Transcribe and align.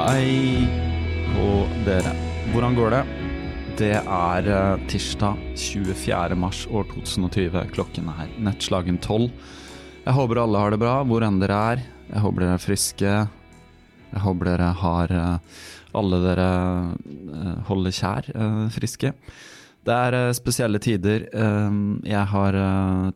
Hei 0.00 0.64
på 1.34 1.46
dere. 1.84 2.14
Hvordan 2.54 2.76
går 2.78 2.94
det? 2.94 3.00
Det 3.76 3.90
er 3.98 4.46
eh, 4.48 4.84
tirsdag 4.88 5.36
24. 5.60 6.38
mars 6.40 6.62
år 6.72 6.86
2020. 6.88 7.58
Klokken 7.74 8.08
er 8.08 8.30
nettslagen 8.40 8.96
tolv. 9.04 9.28
Jeg 10.06 10.16
håper 10.16 10.40
alle 10.40 10.62
har 10.62 10.72
det 10.72 10.80
bra 10.80 10.94
hvor 11.04 11.26
enn 11.26 11.36
dere 11.42 11.60
er. 11.74 11.84
Jeg 12.08 12.24
håper 12.24 12.46
dere 12.46 12.56
er 12.56 12.64
friske. 12.64 13.12
Jeg 14.14 14.24
håper 14.24 14.50
dere 14.54 14.70
har 14.80 15.14
eh, 15.18 15.60
alle 16.00 16.22
dere 16.24 16.48
eh, 16.48 17.52
holder 17.68 17.98
kjær 18.00 18.32
friske. 18.72 19.12
Det 19.84 20.00
er 20.08 20.34
spesielle 20.36 20.80
tider. 20.80 21.28
Jeg 22.04 22.26
har 22.32 22.56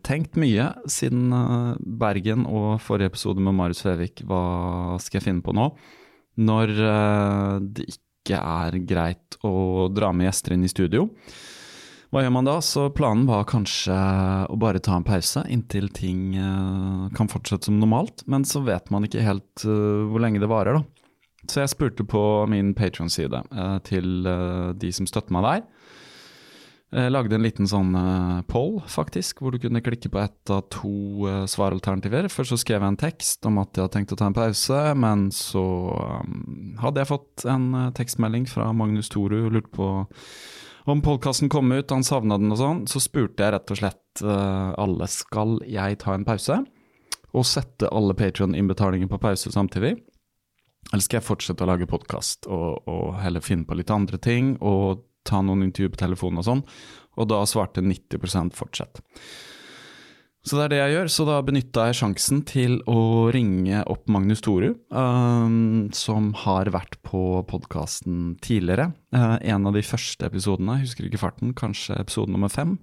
tenkt 0.05 0.39
mye 0.41 0.71
siden 0.89 1.29
Bergen 2.01 2.47
og 2.49 2.81
forrige 2.81 3.13
episode 3.13 3.41
med 3.45 3.57
Marius 3.57 3.85
Fevik. 3.85 4.25
Hva 4.25 4.97
skal 4.97 5.21
jeg 5.21 5.31
finne 5.33 5.45
på 5.45 5.53
nå? 5.57 5.71
Når 6.41 6.73
eh, 6.75 7.59
det 7.77 7.89
ikke 7.95 8.39
er 8.41 8.79
greit 8.89 9.37
å 9.45 9.91
dra 9.93 10.11
med 10.17 10.29
gjester 10.29 10.57
inn 10.57 10.65
i 10.67 10.73
studio. 10.73 11.09
Hva 12.15 12.23
gjør 12.23 12.35
man 12.37 12.47
da? 12.47 12.57
Så 12.63 12.87
planen 12.95 13.27
var 13.27 13.47
kanskje 13.51 13.95
å 14.51 14.57
bare 14.61 14.83
ta 14.83 14.97
en 14.97 15.07
pause 15.07 15.43
inntil 15.51 15.91
ting 15.95 16.37
eh, 16.39 17.07
kan 17.17 17.31
fortsette 17.31 17.71
som 17.71 17.81
normalt, 17.83 18.25
men 18.31 18.47
så 18.49 18.63
vet 18.67 18.91
man 18.95 19.07
ikke 19.07 19.25
helt 19.27 19.67
eh, 19.67 20.05
hvor 20.11 20.23
lenge 20.23 20.43
det 20.43 20.51
varer, 20.51 20.81
da. 20.81 20.85
Så 21.51 21.61
jeg 21.61 21.75
spurte 21.75 22.07
på 22.09 22.21
min 22.49 22.71
Patron-side 22.73 23.43
til 23.85 24.25
de 24.81 24.93
som 24.97 25.05
støtter 25.05 25.35
meg 25.37 25.45
der. 25.45 25.59
Jeg 26.95 27.11
lagde 27.11 27.35
en 27.35 27.43
liten 27.43 27.67
sånn 27.67 27.95
eh, 27.99 28.43
poll, 28.47 28.77
faktisk, 28.87 29.41
hvor 29.43 29.51
du 29.51 29.59
kunne 29.59 29.83
klikke 29.83 30.13
på 30.15 30.21
ett 30.23 30.51
av 30.55 30.69
to 30.71 31.27
eh, 31.27 31.41
svaralternativer. 31.51 32.29
Først 32.31 32.53
så 32.55 32.59
skrev 32.61 32.85
jeg 32.85 32.93
en 32.93 32.99
tekst 33.01 33.49
om 33.49 33.59
at 33.59 33.73
jeg 33.75 33.83
hadde 33.83 33.95
tenkt 33.97 34.13
å 34.15 34.19
ta 34.21 34.29
en 34.31 34.37
pause, 34.37 34.83
men 35.03 35.25
så 35.35 35.65
um, 36.23 36.77
hadde 36.79 37.03
jeg 37.03 37.11
fått 37.11 37.47
en 37.51 37.65
eh, 37.81 37.89
tekstmelding 37.99 38.47
fra 38.47 38.69
Magnus 38.77 39.11
Toru 39.11 39.41
og 39.41 39.57
lurte 39.57 39.75
på 39.75 39.89
om 40.85 41.01
podkasten 41.03 41.49
kom 41.51 41.73
ut, 41.73 41.91
han 41.91 42.05
savna 42.07 42.37
den 42.39 42.53
og 42.55 42.61
sånn. 42.61 42.85
Så 42.87 43.03
spurte 43.03 43.43
jeg 43.43 43.55
rett 43.57 43.73
og 43.75 43.81
slett 43.81 44.23
eh, 44.23 44.71
alle 44.85 45.09
skal 45.11 45.57
jeg 45.67 45.99
ta 46.05 46.15
en 46.15 46.27
pause, 46.29 46.61
og 47.35 47.49
sette 47.49 47.91
alle 47.91 48.15
Patrion-innbetalinger 48.15 49.11
på 49.11 49.19
pause 49.23 49.51
samtidig. 49.51 49.97
Eller 50.93 51.03
skal 51.03 51.19
jeg 51.19 51.27
fortsette 51.27 51.67
å 51.67 51.71
lage 51.73 51.91
podkast 51.91 52.47
og, 52.53 52.85
og 52.87 53.19
heller 53.19 53.43
finne 53.43 53.67
på 53.67 53.81
litt 53.81 53.91
andre 53.91 54.21
ting 54.23 54.55
og 54.61 55.03
ta 55.27 55.41
noen 55.43 55.67
intervjuer 55.67 55.95
på 55.95 56.03
telefonen 56.05 56.43
og 56.43 56.49
sånn? 56.49 56.63
Og 57.19 57.29
da 57.31 57.41
svarte 57.47 57.85
90% 57.85 58.57
fortsett. 58.59 59.03
Så 60.45 60.59
det 60.59 60.65
er 60.67 60.73
det 60.75 60.79
jeg 60.83 60.93
gjør, 60.93 61.07
så 61.09 61.25
da 61.25 61.37
benytta 61.41 61.87
jeg 61.89 61.97
sjansen 62.03 62.43
til 62.45 62.75
å 62.91 63.31
ringe 63.33 63.81
opp 63.89 64.11
Magnus 64.13 64.43
Toru, 64.45 64.75
um, 64.93 65.87
som 65.97 66.35
har 66.43 66.69
vært 66.75 66.99
på 67.07 67.41
podkasten 67.49 68.35
tidligere. 68.45 68.91
Uh, 69.17 69.39
en 69.41 69.65
av 69.71 69.73
de 69.73 69.81
første 69.81 70.29
episodene, 70.29 70.77
husker 70.83 71.09
ikke 71.09 71.23
farten, 71.23 71.55
kanskje 71.57 71.97
episode 71.97 72.35
nummer 72.35 72.53
fem. 72.53 72.77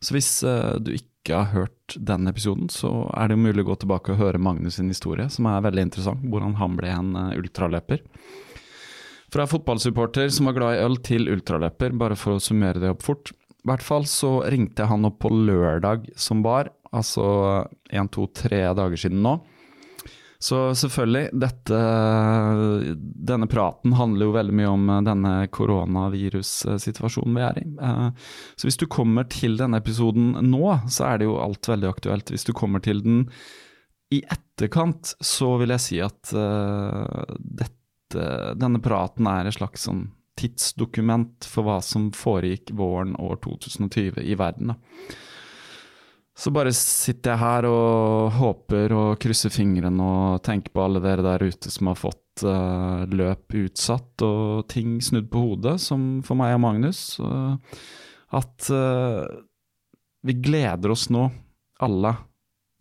Så 0.00 0.16
hvis 0.16 0.30
uh, 0.40 0.78
du 0.80 0.94
ikke 0.96 1.36
har 1.36 1.52
hørt 1.52 1.98
den 2.00 2.32
episoden, 2.32 2.72
så 2.72 3.04
er 3.12 3.28
det 3.28 3.42
mulig 3.44 3.66
å 3.66 3.74
gå 3.74 3.76
tilbake 3.82 4.14
og 4.14 4.22
høre 4.22 4.40
Magnus 4.40 4.80
sin 4.80 4.88
historie, 4.88 5.28
som 5.28 5.50
er 5.52 5.68
veldig 5.68 5.90
interessant, 5.90 6.24
hvordan 6.32 6.56
han 6.62 6.80
ble 6.80 6.96
en 6.96 7.12
uh, 7.18 7.36
ultraløper. 7.36 8.06
Fra 9.32 9.46
fotballsupporter 9.48 10.28
som 10.28 10.50
var 10.50 10.58
glad 10.58 10.76
i 10.76 10.82
øl, 10.84 10.98
til 11.04 11.30
ultraløper, 11.32 11.94
bare 11.96 12.18
for 12.20 12.36
å 12.36 12.42
summere 12.42 12.82
det 12.82 12.90
opp 12.92 13.04
fort. 13.06 13.32
I 13.62 13.70
hvert 13.70 13.84
fall 13.86 14.04
så 14.10 14.42
ringte 14.50 14.88
han 14.90 15.06
opp 15.08 15.20
på 15.22 15.30
lørdag 15.32 16.10
som 16.18 16.42
var, 16.44 16.68
altså 16.92 17.24
en, 17.94 18.10
to, 18.12 18.26
tre 18.36 18.64
dager 18.76 18.98
siden 19.00 19.22
nå. 19.24 19.38
Så 20.42 20.56
selvfølgelig, 20.74 21.28
dette, 21.38 21.78
denne 23.30 23.46
praten 23.46 23.94
handler 23.94 24.26
jo 24.26 24.32
veldig 24.34 24.56
mye 24.58 24.70
om 24.74 24.88
denne 25.06 25.34
koronavirussituasjonen 25.54 27.36
vi 27.38 27.44
er 27.46 27.60
i. 27.60 27.66
Eh, 27.78 28.08
Så 28.58 28.66
hvis 28.66 28.80
du 28.80 28.88
kommer 28.90 29.28
til 29.30 29.54
denne 29.60 29.78
episoden 29.78 30.32
nå, 30.50 30.64
så 30.90 31.12
er 31.12 31.22
det 31.22 31.28
jo 31.30 31.38
alt 31.38 31.70
veldig 31.70 31.88
aktuelt. 31.92 32.34
Hvis 32.34 32.48
du 32.48 32.52
kommer 32.58 32.82
til 32.82 33.04
den 33.06 33.28
i 34.12 34.18
etterkant, 34.26 35.14
så 35.22 35.54
vil 35.62 35.70
jeg 35.76 35.84
si 35.86 36.02
at 36.02 36.34
eh, 36.34 37.38
dette, 37.38 37.78
denne 38.14 38.80
praten 38.82 39.28
er 39.30 39.48
et 39.48 39.56
slags 39.56 39.88
sånn 39.88 40.06
tidsdokument 40.38 41.44
for 41.48 41.66
hva 41.66 41.78
som 41.84 42.10
foregikk 42.16 42.72
våren 42.76 43.14
år 43.20 43.38
2020 43.44 44.22
i 44.24 44.36
verden. 44.38 44.72
Da. 44.72 45.18
Så 46.34 46.50
bare 46.54 46.72
sitter 46.72 47.34
jeg 47.34 47.42
her 47.42 47.68
og 47.68 48.32
håper 48.38 48.94
og 48.96 49.20
krysser 49.20 49.52
fingrene 49.52 50.06
og 50.06 50.42
tenker 50.46 50.72
på 50.72 50.86
alle 50.86 51.02
dere 51.04 51.24
der 51.26 51.44
ute 51.44 51.70
som 51.70 51.90
har 51.90 51.98
fått 52.00 52.44
uh, 52.48 53.04
løp 53.12 53.52
utsatt 53.60 54.24
og 54.24 54.64
ting 54.72 54.96
snudd 55.04 55.28
på 55.32 55.42
hodet, 55.44 55.76
som 55.84 56.22
for 56.24 56.40
meg 56.40 56.56
og 56.56 56.64
Magnus. 56.64 57.02
Uh, 57.20 57.60
at 58.32 58.72
uh, 58.72 59.28
vi 60.24 60.38
gleder 60.40 60.94
oss 60.94 61.10
nå, 61.12 61.28
alle, 61.84 62.14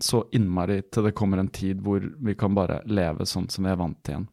så 0.01 0.23
innmari 0.33 0.79
til 0.87 1.09
det 1.09 1.15
kommer 1.17 1.41
en 1.41 1.51
tid 1.53 1.81
hvor 1.83 2.01
vi 2.01 2.37
kan 2.39 2.55
bare 2.55 2.79
leve 2.89 3.27
sånn 3.27 3.51
som 3.51 3.67
vi 3.67 3.73
er 3.73 3.81
vant 3.81 3.99
til 3.99 4.15
igjen. 4.15 4.29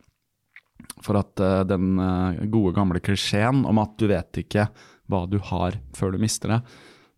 For 1.04 1.18
at 1.20 1.40
uh, 1.42 1.62
den 1.68 1.98
uh, 2.00 2.38
gode 2.50 2.74
gamle 2.76 3.02
klisjeen 3.04 3.64
om 3.68 3.80
at 3.82 3.96
du 4.00 4.08
vet 4.10 4.42
ikke 4.42 4.68
hva 5.08 5.24
du 5.30 5.38
har 5.50 5.78
før 5.96 6.14
du 6.14 6.22
mister 6.22 6.52
det, 6.52 6.60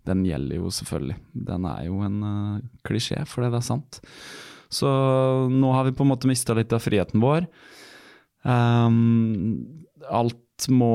den 0.09 0.23
gjelder 0.27 0.61
jo 0.61 0.71
selvfølgelig. 0.73 1.19
Den 1.49 1.67
er 1.69 1.83
jo 1.89 2.01
en 2.07 2.21
uh, 2.25 2.63
klisjé, 2.87 3.23
fordi 3.29 3.51
det 3.53 3.61
er 3.61 3.67
sant. 3.67 4.01
Så 4.71 4.89
nå 5.51 5.73
har 5.75 5.89
vi 5.89 5.97
på 5.97 6.07
en 6.07 6.13
måte 6.13 6.31
mista 6.31 6.55
litt 6.57 6.73
av 6.73 6.83
friheten 6.85 7.23
vår. 7.23 7.49
Um, 8.47 9.67
alt 10.09 10.69
må 10.69 10.93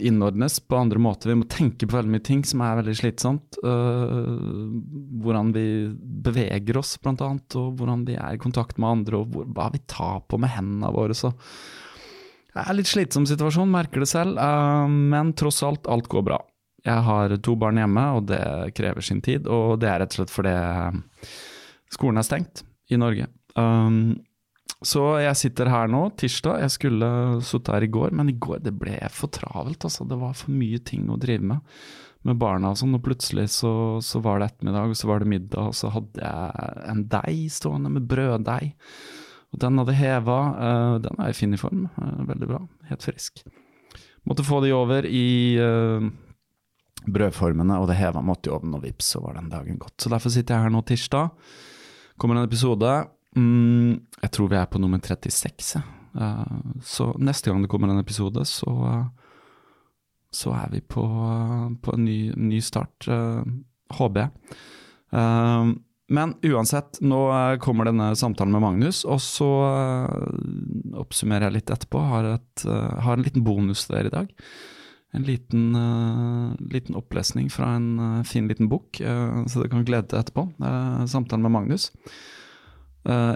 innordnes 0.00 0.58
på 0.64 0.78
andre 0.78 1.00
måter. 1.02 1.30
Vi 1.30 1.38
må 1.38 1.46
tenke 1.50 1.86
på 1.86 1.96
veldig 1.96 2.14
mye 2.14 2.24
ting 2.24 2.42
som 2.48 2.62
er 2.64 2.78
veldig 2.80 2.96
slitsomt. 2.98 3.58
Uh, 3.64 4.74
hvordan 5.24 5.52
vi 5.54 5.66
beveger 6.24 6.80
oss, 6.80 6.96
blant 7.02 7.22
annet, 7.24 7.58
og 7.60 7.78
hvordan 7.78 8.04
vi 8.08 8.18
er 8.18 8.36
i 8.36 8.42
kontakt 8.42 8.80
med 8.80 8.90
andre, 8.98 9.22
og 9.22 9.34
hvor, 9.34 9.48
hva 9.56 9.70
vi 9.74 9.82
tar 9.90 10.24
på 10.28 10.40
med 10.40 10.54
hendene 10.56 10.92
våre. 10.94 11.16
Så 11.16 11.32
Det 12.54 12.62
er 12.62 12.76
litt 12.78 12.90
slitsom 12.90 13.24
situasjon, 13.26 13.70
merker 13.70 14.04
det 14.04 14.10
selv, 14.10 14.38
eh, 14.38 14.90
men 15.14 15.32
tross 15.38 15.62
alt, 15.66 15.88
alt 15.90 16.10
går 16.10 16.26
bra. 16.26 16.38
Jeg 16.84 17.00
har 17.06 17.32
to 17.42 17.56
barn 17.56 17.80
hjemme, 17.80 18.04
og 18.18 18.28
det 18.28 18.44
krever 18.76 19.02
sin 19.02 19.22
tid. 19.24 19.48
Og 19.48 19.78
det 19.80 19.88
er 19.88 20.02
rett 20.02 20.12
og 20.12 20.20
slett 20.20 20.34
fordi 20.34 20.54
skolen 21.94 22.20
er 22.20 22.26
stengt 22.26 22.62
i 22.92 22.98
Norge. 23.00 23.30
Um, 23.56 24.18
så 24.84 25.14
jeg 25.22 25.38
sitter 25.40 25.70
her 25.72 25.88
nå, 25.88 26.02
tirsdag. 26.20 26.60
Jeg 26.60 26.74
skulle 26.74 27.08
sittet 27.46 27.72
her 27.72 27.86
i 27.86 27.92
går, 27.96 28.12
men 28.12 28.28
i 28.28 28.36
går 28.36 28.60
det 28.66 28.74
ble 28.76 28.98
for 29.16 29.32
travelt. 29.32 29.80
altså. 29.88 30.04
Det 30.04 30.20
var 30.20 30.36
for 30.36 30.52
mye 30.52 30.82
ting 30.84 31.08
å 31.08 31.20
drive 31.20 31.54
med 31.54 31.64
med 32.24 32.40
barna 32.40 32.70
og 32.72 32.78
sånn, 32.80 32.96
og 32.96 33.04
plutselig 33.04 33.50
så, 33.52 34.00
så, 34.04 34.20
var 34.24 34.40
det 34.40 34.48
ettermiddag, 34.48 34.92
og 34.92 34.96
så 34.96 35.08
var 35.10 35.20
det 35.20 35.28
middag, 35.28 35.68
og 35.68 35.76
så 35.76 35.90
hadde 35.92 36.24
jeg 36.24 36.78
en 36.88 37.02
deig 37.12 37.42
stående 37.52 37.92
med 37.92 38.06
brøddeig. 38.08 38.70
Og 39.54 39.60
den 39.62 39.78
hadde 39.78 39.94
heva. 39.94 40.38
Uh, 40.58 40.96
den 41.04 41.20
er 41.22 41.30
i 41.30 41.36
fin 41.36 41.54
form. 41.58 41.86
Uh, 41.94 42.26
veldig 42.26 42.50
bra. 42.50 42.60
Helt 42.90 43.06
frisk. 43.06 43.44
Måtte 44.26 44.46
få 44.46 44.58
de 44.64 44.72
over 44.74 45.06
i 45.06 45.54
uh, 45.62 46.02
brødformene, 47.04 47.78
og 47.78 47.86
det 47.90 48.00
heva 48.00 48.22
måtte 48.24 48.50
i 48.50 48.54
ovnen, 48.54 48.74
og 48.78 48.82
vips, 48.86 49.12
så 49.14 49.22
var 49.22 49.38
den 49.38 49.52
dagen 49.52 49.78
gått. 49.78 49.96
Så 50.02 50.10
derfor 50.10 50.34
sitter 50.34 50.56
jeg 50.56 50.66
her 50.66 50.74
nå 50.74 50.82
tirsdag. 50.88 51.30
Kommer 52.18 52.40
en 52.40 52.48
episode. 52.48 52.94
Mm, 53.38 54.00
jeg 54.22 54.32
tror 54.34 54.50
vi 54.50 54.58
er 54.58 54.70
på 54.70 54.80
nummer 54.82 55.02
36, 55.02 55.82
ja. 56.14 56.28
så 56.86 57.08
neste 57.18 57.50
gang 57.50 57.64
det 57.64 57.70
kommer 57.72 57.90
en 57.90 57.98
episode, 57.98 58.44
så 58.46 58.70
så 60.34 60.52
er 60.54 60.70
vi 60.70 60.80
på, 60.80 61.02
på 61.82 61.94
en 61.94 62.04
ny, 62.06 62.18
ny 62.34 62.60
start, 62.62 63.06
håper 63.98 64.22
jeg. 64.22 64.54
Men 66.14 66.36
uansett, 66.46 67.00
nå 67.02 67.20
kommer 67.62 67.88
denne 67.88 68.12
samtalen 68.18 68.54
med 68.54 68.62
Magnus, 68.62 69.02
og 69.08 69.18
så 69.22 69.48
uh, 69.66 71.00
oppsummerer 71.00 71.48
jeg 71.48 71.56
litt 71.56 71.72
etterpå. 71.74 72.02
Har, 72.12 72.28
et, 72.36 72.66
har 72.66 73.16
en 73.16 73.26
liten 73.26 73.44
bonus 73.46 73.86
der 73.90 74.08
i 74.08 74.14
dag. 74.14 74.30
En 75.14 75.26
liten, 75.26 75.74
liten 76.74 76.96
opplesning 76.98 77.46
fra 77.50 77.68
en 77.76 78.24
fin 78.26 78.48
liten 78.50 78.66
bok, 78.66 78.98
så 78.98 79.60
dere 79.60 79.70
kan 79.70 79.84
glede 79.86 80.08
deg 80.10 80.24
etterpå. 80.24 80.48
samtalen 81.06 81.44
med 81.46 81.54
Magnus. 81.54 81.84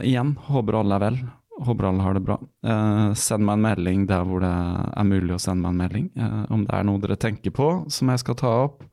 igjen, 0.02 0.32
håper 0.48 0.80
alle 0.80 0.98
er 0.98 1.04
vel. 1.04 1.20
Håper 1.58 1.84
alle 1.84 2.02
har 2.02 2.14
det 2.14 2.20
bra. 2.20 2.38
Eh, 2.66 3.12
send 3.14 3.44
meg 3.44 3.58
en 3.58 3.64
melding 3.64 4.04
der 4.06 4.22
hvor 4.26 4.42
det 4.44 4.50
er 4.50 5.06
mulig 5.08 5.34
å 5.34 5.40
sende 5.42 5.64
meg 5.64 5.72
en 5.72 5.80
melding. 5.82 6.06
Eh, 6.14 6.44
om 6.54 6.62
det 6.66 6.76
er 6.76 6.86
noe 6.86 7.02
dere 7.02 7.18
tenker 7.18 7.54
på 7.54 7.68
som 7.90 8.12
jeg 8.12 8.22
skal 8.22 8.38
ta 8.38 8.52
opp, 8.68 8.84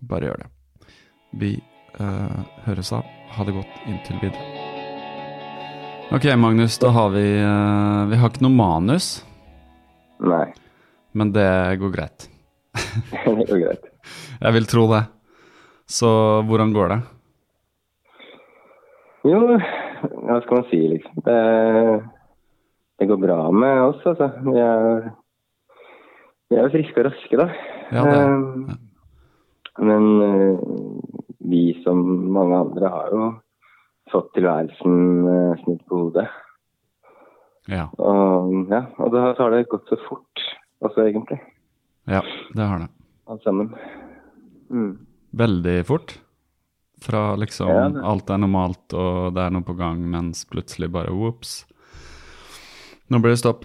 bare 0.00 0.30
gjør 0.30 0.44
det. 0.44 0.48
Vi 1.42 1.52
eh, 2.00 2.40
høres 2.66 2.92
av. 2.96 3.06
Ha 3.36 3.44
det 3.48 3.54
godt 3.56 3.86
inntil 3.88 4.18
videre. 4.22 4.48
Ok, 6.12 6.26
Magnus, 6.36 6.76
da 6.78 6.90
har 6.92 7.08
vi 7.14 7.24
uh, 7.40 8.04
Vi 8.10 8.18
har 8.20 8.28
ikke 8.28 8.44
noe 8.44 8.52
manus. 8.52 9.22
Nei. 10.20 10.44
Men 11.16 11.32
det 11.32 11.48
går 11.80 11.94
greit. 11.94 12.28
det 13.24 13.48
går 13.48 13.62
greit. 13.62 13.88
Jeg 14.42 14.56
vil 14.58 14.68
tro 14.68 14.84
det. 14.92 15.02
Så 15.88 16.10
hvordan 16.48 16.72
går 16.76 16.92
det? 16.92 17.00
Jo, 19.28 19.40
hva 19.56 20.38
skal 20.42 20.58
man 20.58 20.68
si, 20.68 20.80
liksom. 20.90 21.24
Det, 21.24 21.40
det 23.00 23.08
går 23.10 23.20
bra 23.22 23.40
med 23.54 23.82
oss, 23.88 24.00
altså. 24.12 24.32
Vi 24.44 24.56
er, 24.60 25.10
vi 26.50 26.58
er 26.60 26.72
friske 26.74 27.04
og 27.04 27.08
raske, 27.08 27.38
da. 27.40 27.48
Ja, 27.92 28.06
det. 28.08 28.22
Ja. 28.22 28.80
Men 29.80 30.08
uh, 30.20 30.58
vi 31.38 31.82
som 31.84 32.02
mange 32.32 32.58
andre 32.66 32.90
har 32.92 33.14
jo 33.14 33.28
fått 34.12 34.32
tilværelsen 34.36 34.98
uh, 35.24 35.60
snudd 35.62 35.84
på 35.88 36.00
hodet. 36.04 36.26
Ja. 37.70 37.86
Og, 37.96 38.52
ja, 38.72 38.84
og 38.98 39.14
da 39.14 39.30
har 39.38 39.54
det 39.54 39.68
gått 39.70 39.88
så 39.88 39.98
fort 40.08 40.44
også, 40.82 41.06
egentlig. 41.06 41.38
Ja, 42.10 42.24
det 42.54 42.66
har 42.66 42.82
det. 42.82 42.90
Alt 43.30 43.44
sammen. 43.46 43.70
Mm. 44.70 44.92
Veldig 45.30 45.76
fort? 45.86 46.16
Fra 47.02 47.34
liksom 47.36 47.70
ja, 47.70 47.88
det... 47.88 48.02
alt 48.06 48.30
er 48.30 48.38
normalt 48.38 48.94
og 48.94 49.34
det 49.34 49.42
er 49.42 49.54
noe 49.54 49.66
på 49.66 49.74
gang, 49.78 50.02
mens 50.10 50.44
plutselig 50.50 50.90
bare 50.94 51.14
ops. 51.14 51.62
Nå 53.10 53.18
blir 53.22 53.34
det 53.34 53.42
stopp. 53.42 53.64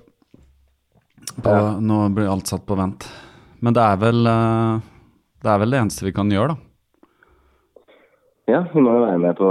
På, 1.44 1.50
ja. 1.52 1.74
Nå 1.80 2.08
blir 2.16 2.30
alt 2.32 2.50
satt 2.50 2.66
på 2.68 2.78
vent. 2.78 3.06
Men 3.62 3.76
det 3.78 3.84
er 3.84 4.00
vel 4.02 4.30
eh, 4.30 4.88
det 5.44 5.52
er 5.52 5.62
vel 5.62 5.74
det 5.74 5.80
eneste 5.82 6.08
vi 6.08 6.16
kan 6.16 6.32
gjøre, 6.32 6.56
da. 6.56 6.58
Ja, 8.48 8.62
vi 8.74 8.80
må 8.80 8.94
jo 8.96 9.04
være 9.04 9.20
med 9.20 9.36
på, 9.36 9.50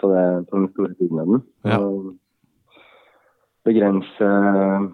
på, 0.00 0.08
det, 0.10 0.24
på 0.48 0.56
den 0.56 0.68
store 0.72 0.94
dugnaden. 0.96 1.42
Ja. 1.68 1.76
Og 1.78 2.14
begrense 3.68 4.28
uh, 4.48 4.88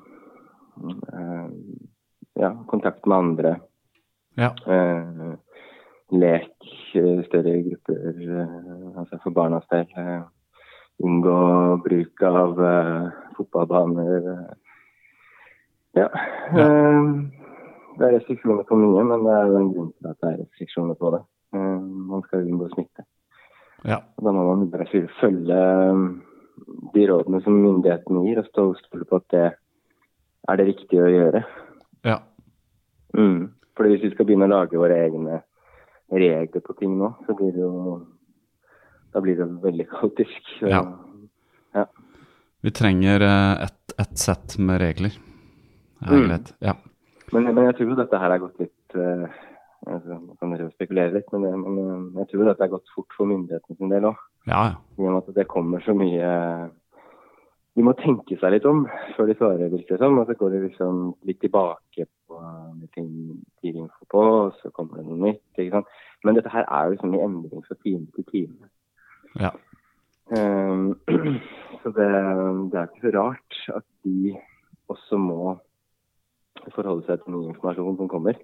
ja, 2.40 2.50
kontakt 2.66 3.06
med 3.06 3.16
andre. 3.16 3.52
Ja. 4.36 4.50
Uh, 4.66 5.38
lek 6.14 6.50
større 6.90 7.54
grupper 7.64 8.18
eh, 8.18 8.98
altså 9.00 9.18
for 9.22 9.34
barnas 9.34 9.64
del. 9.70 9.86
Eh, 9.98 10.26
unngå 11.02 11.38
bruk 11.86 12.22
av 12.28 12.60
fotballbaner. 13.38 14.28
Ja. 15.98 16.08
ja. 16.54 16.68
Det 17.98 18.06
er 18.06 18.16
restriksjoner 18.18 18.66
på 18.68 18.78
mye, 18.78 19.02
men 19.06 19.24
det 19.26 19.34
er 19.34 19.50
jo 19.50 19.58
en 19.58 19.72
grunn 19.72 19.90
til 19.94 20.10
at 20.10 20.20
det 20.20 20.30
er 20.30 20.38
restriksjoner 20.42 20.98
på 21.00 21.10
det. 21.14 21.22
man 21.54 22.22
skal 22.26 22.46
unngå 22.48 22.68
smitte. 22.72 23.04
Ja. 23.84 24.00
da 24.16 24.32
må 24.32 24.46
man 24.48 24.70
bare 24.72 24.86
følge 25.20 25.58
de 26.94 27.04
rådene 27.10 27.40
som 27.44 27.58
myndighetene 27.60 28.22
gir, 28.24 28.40
og 28.40 28.48
stå 28.48 28.64
og 28.70 28.78
stole 28.80 29.04
på 29.08 29.20
at 29.20 29.26
det 29.34 29.44
er 30.48 30.60
det 30.60 30.66
riktige 30.70 31.04
å 31.04 31.12
gjøre. 31.12 31.42
Ja. 32.04 32.18
Mm. 33.16 33.52
Fordi 33.76 33.92
hvis 33.92 34.06
vi 34.06 34.12
skal 34.14 34.28
begynne 34.28 34.48
å 34.48 34.54
lage 34.54 34.80
våre 34.80 34.96
egne 35.04 35.42
regler 36.14 36.64
på 36.64 36.76
ting 36.78 36.96
nå, 36.98 37.10
så 37.26 37.36
blir 37.36 37.54
det 37.54 37.64
jo 37.64 38.02
Da 39.14 39.20
blir 39.22 39.36
det 39.38 39.44
veldig 39.62 39.84
kaotisk. 39.92 40.48
Ja. 40.66 40.80
ja. 41.70 41.84
Vi 42.66 42.70
trenger 42.74 43.22
et, 43.22 43.92
et 43.94 44.16
sett 44.18 44.56
med 44.58 44.80
regler. 44.82 45.14
Det 46.00 46.08
er 46.08 46.18
mm. 46.18 46.24
greit. 46.26 46.50
Ja. 46.58 46.74
Men, 47.34 47.50
men, 47.50 47.64
jeg 47.66 47.76
tror 47.78 47.90
jo 47.90 47.98
dette 47.98 48.20
her 48.22 48.34
er 48.34 48.42
gått 48.42 48.62
litt 48.62 48.96
uh, 48.98 49.26
altså, 49.90 50.20
Man 50.20 50.38
kan 50.38 50.54
jo 50.58 50.70
spekulere 50.72 51.16
litt, 51.16 51.28
men, 51.34 51.46
men, 51.64 52.06
jeg 52.22 52.30
tror 52.30 52.48
dette 52.50 52.66
er 52.66 52.72
gått 52.76 52.94
fort 52.94 53.18
for 53.18 53.30
myndighetene 53.30 53.78
sin 53.80 53.92
del 53.92 54.08
òg. 54.12 54.22
Ja. 54.48 54.62
I 54.98 55.02
og 55.02 55.10
med 55.10 55.20
at 55.22 55.36
det 55.40 55.50
kommer 55.50 55.82
så 55.84 55.96
mye 55.96 56.30
de 57.74 57.82
må 57.82 57.90
tenke 57.98 58.36
seg 58.38 58.52
litt 58.54 58.66
om 58.70 58.84
før 59.16 59.26
de 59.26 59.34
svarer, 59.34 59.70
virker 59.72 59.96
det 59.96 60.02
som. 60.04 60.18
Og 60.20 60.28
så 60.28 60.36
går 60.38 60.52
de 60.52 60.62
liksom 60.68 61.00
litt 61.26 61.40
tilbake 61.42 62.06
på 62.06 62.40
ting 62.94 63.08
de 63.64 63.72
info 63.72 64.06
på, 64.12 64.22
og 64.22 64.60
så 64.60 64.70
kommer 64.74 65.00
det 65.00 65.08
noe 65.08 65.32
nytt. 65.32 65.42
ikke 65.58 65.80
sant? 65.80 65.90
Men 66.24 66.38
dette 66.38 66.52
her 66.54 66.68
er 66.68 66.86
jo 66.86 66.94
liksom 66.94 67.16
i 67.16 67.22
endring 67.24 67.64
fra 67.66 67.76
time 67.82 68.06
til 68.14 68.28
time. 68.30 68.70
Ja. 69.42 69.50
Um, 70.30 70.94
så 71.82 71.90
det, 71.98 72.10
det, 72.70 72.78
er 72.78 72.86
ikke 72.86 73.08
så 73.08 73.14
rart 73.18 73.58
at 73.80 73.86
de 74.06 74.36
også 74.94 75.18
må 75.18 75.56
forholde 76.72 77.04
seg 77.08 77.20
til 77.20 77.34
ny 77.34 77.44
informasjon 77.50 77.98
som 78.00 78.10
kommer. 78.10 78.40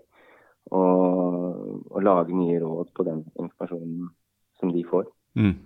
Og, 0.77 1.87
og 1.89 2.05
lage 2.05 2.37
nye 2.37 2.61
råd 2.61 2.93
på 2.95 3.07
den 3.07 3.25
informasjonen 3.41 4.11
som 4.61 4.73
de 4.75 4.85
får. 4.87 5.09
Mm. 5.41 5.57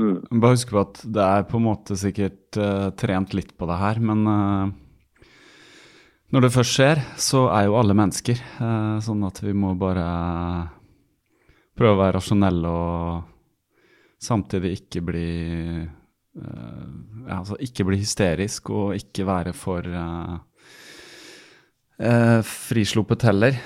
Mm. 0.00 0.40
Bare 0.40 0.54
husk 0.56 0.72
på 0.72 0.82
at 0.82 1.00
det 1.04 1.24
er 1.24 1.46
på 1.48 1.58
en 1.58 1.66
måte 1.66 1.96
sikkert 1.98 2.58
uh, 2.58 2.90
trent 2.98 3.34
litt 3.36 3.52
på 3.58 3.68
det 3.68 3.78
her, 3.80 4.00
men 4.02 4.22
uh, 4.26 4.72
når 6.30 6.46
det 6.46 6.52
først 6.54 6.76
skjer, 6.76 7.02
så 7.18 7.46
er 7.50 7.66
jo 7.66 7.78
alle 7.80 7.96
mennesker. 7.98 8.38
Uh, 8.60 8.98
sånn 9.02 9.24
at 9.26 9.42
vi 9.42 9.54
må 9.56 9.74
bare 9.78 10.06
prøve 11.78 11.96
å 11.96 12.02
være 12.02 12.16
rasjonelle 12.18 12.70
og 12.70 14.20
samtidig 14.20 14.74
ikke 14.82 15.00
bli 15.06 15.30
ja, 16.30 17.38
altså 17.40 17.56
ikke 17.64 17.86
bli 17.88 17.96
hysterisk 17.98 18.68
og 18.70 18.92
ikke 18.94 19.24
være 19.26 19.54
for 19.56 19.86
frisluppet 22.46 23.26
heller. 23.28 23.58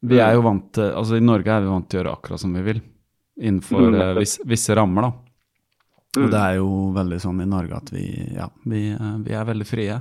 Vi 0.00 0.20
er 0.22 0.36
jo 0.36 0.44
vant 0.46 0.68
til, 0.76 0.92
altså 0.96 1.18
I 1.18 1.24
Norge 1.24 1.50
er 1.52 1.64
vi 1.64 1.72
vant 1.72 1.88
til 1.90 1.98
å 1.98 2.00
gjøre 2.00 2.12
akkurat 2.14 2.40
som 2.40 2.54
vi 2.56 2.62
vil 2.64 2.78
innenfor 3.40 3.88
mm. 3.88 4.18
visse, 4.18 4.42
visse 4.44 4.74
rammer. 4.74 5.02
da. 5.02 5.12
Mm. 6.16 6.24
Og 6.24 6.32
det 6.32 6.40
er 6.40 6.54
jo 6.58 6.70
veldig 6.96 7.18
sånn 7.22 7.42
i 7.44 7.48
Norge 7.48 7.76
at 7.76 7.92
vi, 7.94 8.06
ja, 8.34 8.48
vi, 8.66 8.88
eh, 8.92 9.16
vi, 9.24 9.34
er 9.36 9.48
veldig 9.48 9.66
frie. 9.68 9.98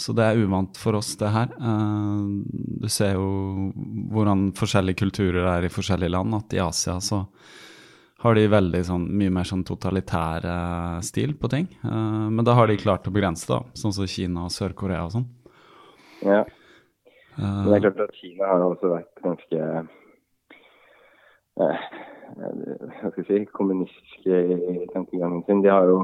Så 0.00 0.14
det 0.16 0.26
er 0.26 0.40
uvant 0.40 0.78
for 0.80 0.96
oss, 0.96 1.12
det 1.20 1.28
her. 1.28 1.50
Uh, 1.60 2.40
du 2.80 2.88
ser 2.88 3.18
jo 3.18 3.70
hvordan 4.14 4.48
forskjellige 4.56 5.02
kulturer 5.02 5.44
er 5.58 5.66
i 5.66 5.72
forskjellige 5.72 6.14
land. 6.14 6.38
At 6.38 6.56
i 6.56 6.62
Asia 6.64 6.96
så 7.04 7.24
har 8.20 8.36
de 8.36 8.46
veldig 8.52 8.80
sånn, 8.84 9.04
mye 9.16 9.32
mer 9.32 9.48
sånn 9.48 9.64
totalitær 9.64 10.44
stil 11.04 11.32
på 11.40 11.48
ting. 11.48 11.70
Men 11.80 12.44
da 12.44 12.52
har 12.52 12.68
de 12.68 12.76
klart 12.76 13.08
å 13.08 13.12
begrense 13.14 13.48
det, 13.48 13.60
sånn 13.80 13.94
som 13.96 14.08
Kina 14.12 14.42
og 14.44 14.52
Sør-Korea 14.52 15.06
og 15.06 15.14
sånn. 15.14 15.24
Ja. 16.28 16.42
Men 17.40 17.66
det 17.70 17.76
er 17.78 17.84
klart 17.90 18.00
at 18.08 18.14
Kina 18.20 18.46
har 18.50 18.60
også 18.66 18.90
vært 18.92 19.22
ganske 19.24 19.88
hva 21.60 23.10
skal 23.10 23.24
jeg 23.24 23.26
si, 23.28 23.38
kommunistiske 23.56 24.40
tankegangen 24.94 25.42
sin. 25.46 25.62
De 25.64 25.70
har 25.72 25.88
jo 25.90 25.98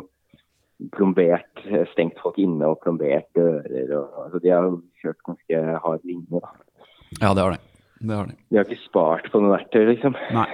plombert, 0.93 1.63
eh, 1.71 1.87
stengt 1.93 2.19
folk 2.21 2.37
inne 2.43 2.67
og 2.69 2.81
plombert 2.83 3.29
dører. 3.37 3.93
Og, 3.97 4.25
altså, 4.27 4.41
de 4.43 4.51
har 4.53 4.67
jo 4.67 4.81
kjørt 5.03 5.23
ganske 5.29 5.63
hard 5.85 6.03
linje, 6.05 6.41
da. 6.43 6.51
Ja, 7.23 7.31
det 7.35 7.43
har 7.45 7.55
de. 7.55 7.61
Det 8.03 8.17
har 8.19 8.27
de. 8.29 8.35
De 8.51 8.57
har 8.59 8.65
ikke 8.69 8.83
spart 8.85 9.31
på 9.33 9.41
noe 9.41 9.55
verktøy, 9.57 9.87
liksom. 9.95 10.17
Nei. 10.37 10.49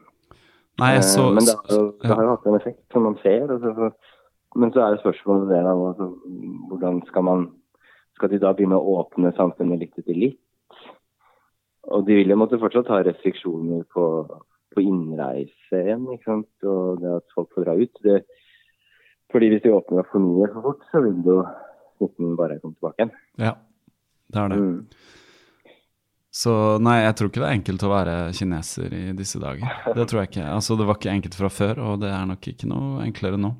Nei, 0.82 0.92
så 1.04 1.26
Eh, 1.28 1.34
Men 1.36 1.44
det, 1.44 1.54
har 1.58 1.76
jo- 1.76 1.94
det 2.00 2.08
har 2.16 2.22
jo 2.24 2.30
hatt 2.36 2.46
en 2.46 2.54
effekt, 2.60 2.80
som 2.92 3.02
man 3.02 3.18
ser. 3.22 3.42
Altså, 3.50 3.74
så, 3.76 3.90
men 4.56 4.72
så 4.72 4.80
er 4.86 4.90
det 4.94 5.02
spørsmålet 5.02 5.48
det, 5.52 5.60
da, 5.66 5.74
altså, 5.76 6.08
hvordan 6.70 7.02
skal 7.06 7.22
man 7.22 7.44
Skal 8.22 8.30
de 8.30 8.38
da 8.38 8.52
begynne 8.54 8.76
å 8.78 8.92
åpne 9.00 9.32
samfunnet 9.34 9.80
litt 9.80 9.96
etter 9.98 10.14
litt? 10.14 10.38
Og 11.90 12.04
de 12.06 12.20
vil 12.20 12.30
jo 12.30 12.36
måtte 12.38 12.60
fortsatt 12.62 12.86
ha 12.94 13.00
restriksjoner 13.02 13.80
på, 13.90 14.04
på 14.70 14.84
innreise 14.84 15.80
igjen, 15.80 16.04
ikke 16.14 16.28
sant. 16.28 16.52
Og 16.62 17.00
det 17.02 17.16
at 17.16 17.34
folk 17.34 17.50
får 17.56 17.66
dra 17.66 17.74
ut. 17.80 17.98
Det, 18.06 18.20
fordi 19.34 19.48
hvis 19.50 19.64
de 19.64 19.72
åpner 19.74 20.06
for 20.06 20.22
mye 20.22 20.46
for 20.52 20.68
fort, 20.68 20.86
så 20.92 21.02
vil 21.02 21.18
jo 21.26 21.40
smitten 21.96 22.38
bare 22.38 22.60
komme 22.62 22.78
tilbake 22.78 23.02
igjen. 23.02 23.12
Ja, 23.42 23.56
det 24.30 24.44
er 24.44 24.54
det. 24.54 24.60
Mm. 24.62 25.10
Så 26.38 26.54
nei, 26.78 27.00
jeg 27.02 27.18
tror 27.18 27.32
ikke 27.32 27.42
det 27.42 27.50
er 27.50 27.58
enkelt 27.58 27.88
å 27.88 27.92
være 27.96 28.16
kineser 28.38 28.96
i 29.00 29.02
disse 29.18 29.42
dager. 29.42 29.82
Det 29.98 30.06
tror 30.06 30.22
jeg 30.22 30.30
ikke. 30.30 30.46
Altså, 30.54 30.78
det 30.78 30.86
var 30.86 31.02
ikke 31.02 31.18
enkelt 31.18 31.42
fra 31.42 31.50
før, 31.58 31.82
og 31.90 32.00
det 32.06 32.14
er 32.14 32.30
nok 32.30 32.52
ikke 32.54 32.70
noe 32.70 33.02
enklere 33.08 33.42
nå. 33.42 33.56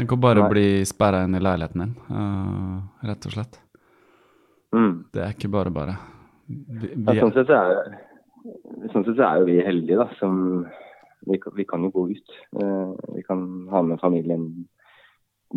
Tenk 0.00 0.16
å 0.16 0.18
bare 0.20 0.42
Nei. 0.46 0.48
bli 0.52 0.66
sperra 0.88 1.22
inn 1.28 1.36
i 1.36 1.44
leiligheten 1.44 1.84
din, 1.84 1.94
uh, 2.08 2.80
rett 3.04 3.28
og 3.28 3.36
slett. 3.36 3.60
Mm. 4.76 4.96
Det 5.14 5.22
er 5.24 5.32
ikke 5.32 5.52
bare 5.52 5.72
bare. 5.72 5.96
Vi, 6.46 6.92
Ja, 7.06 7.16
sånn, 7.18 7.32
sett 7.34 7.50
er, 7.50 7.96
sånn 8.92 9.06
sett 9.06 9.20
er 9.24 9.40
jo 9.40 9.48
vi 9.48 9.56
heldige, 9.64 9.98
da. 10.02 10.08
Som, 10.20 10.66
vi, 11.26 11.40
vi 11.58 11.66
kan 11.68 11.86
jo 11.86 11.92
gå 11.94 12.06
ut. 12.12 12.38
Eh, 12.60 12.92
vi 13.16 13.24
kan 13.26 13.42
ha 13.72 13.82
med 13.86 14.02
familien 14.02 14.48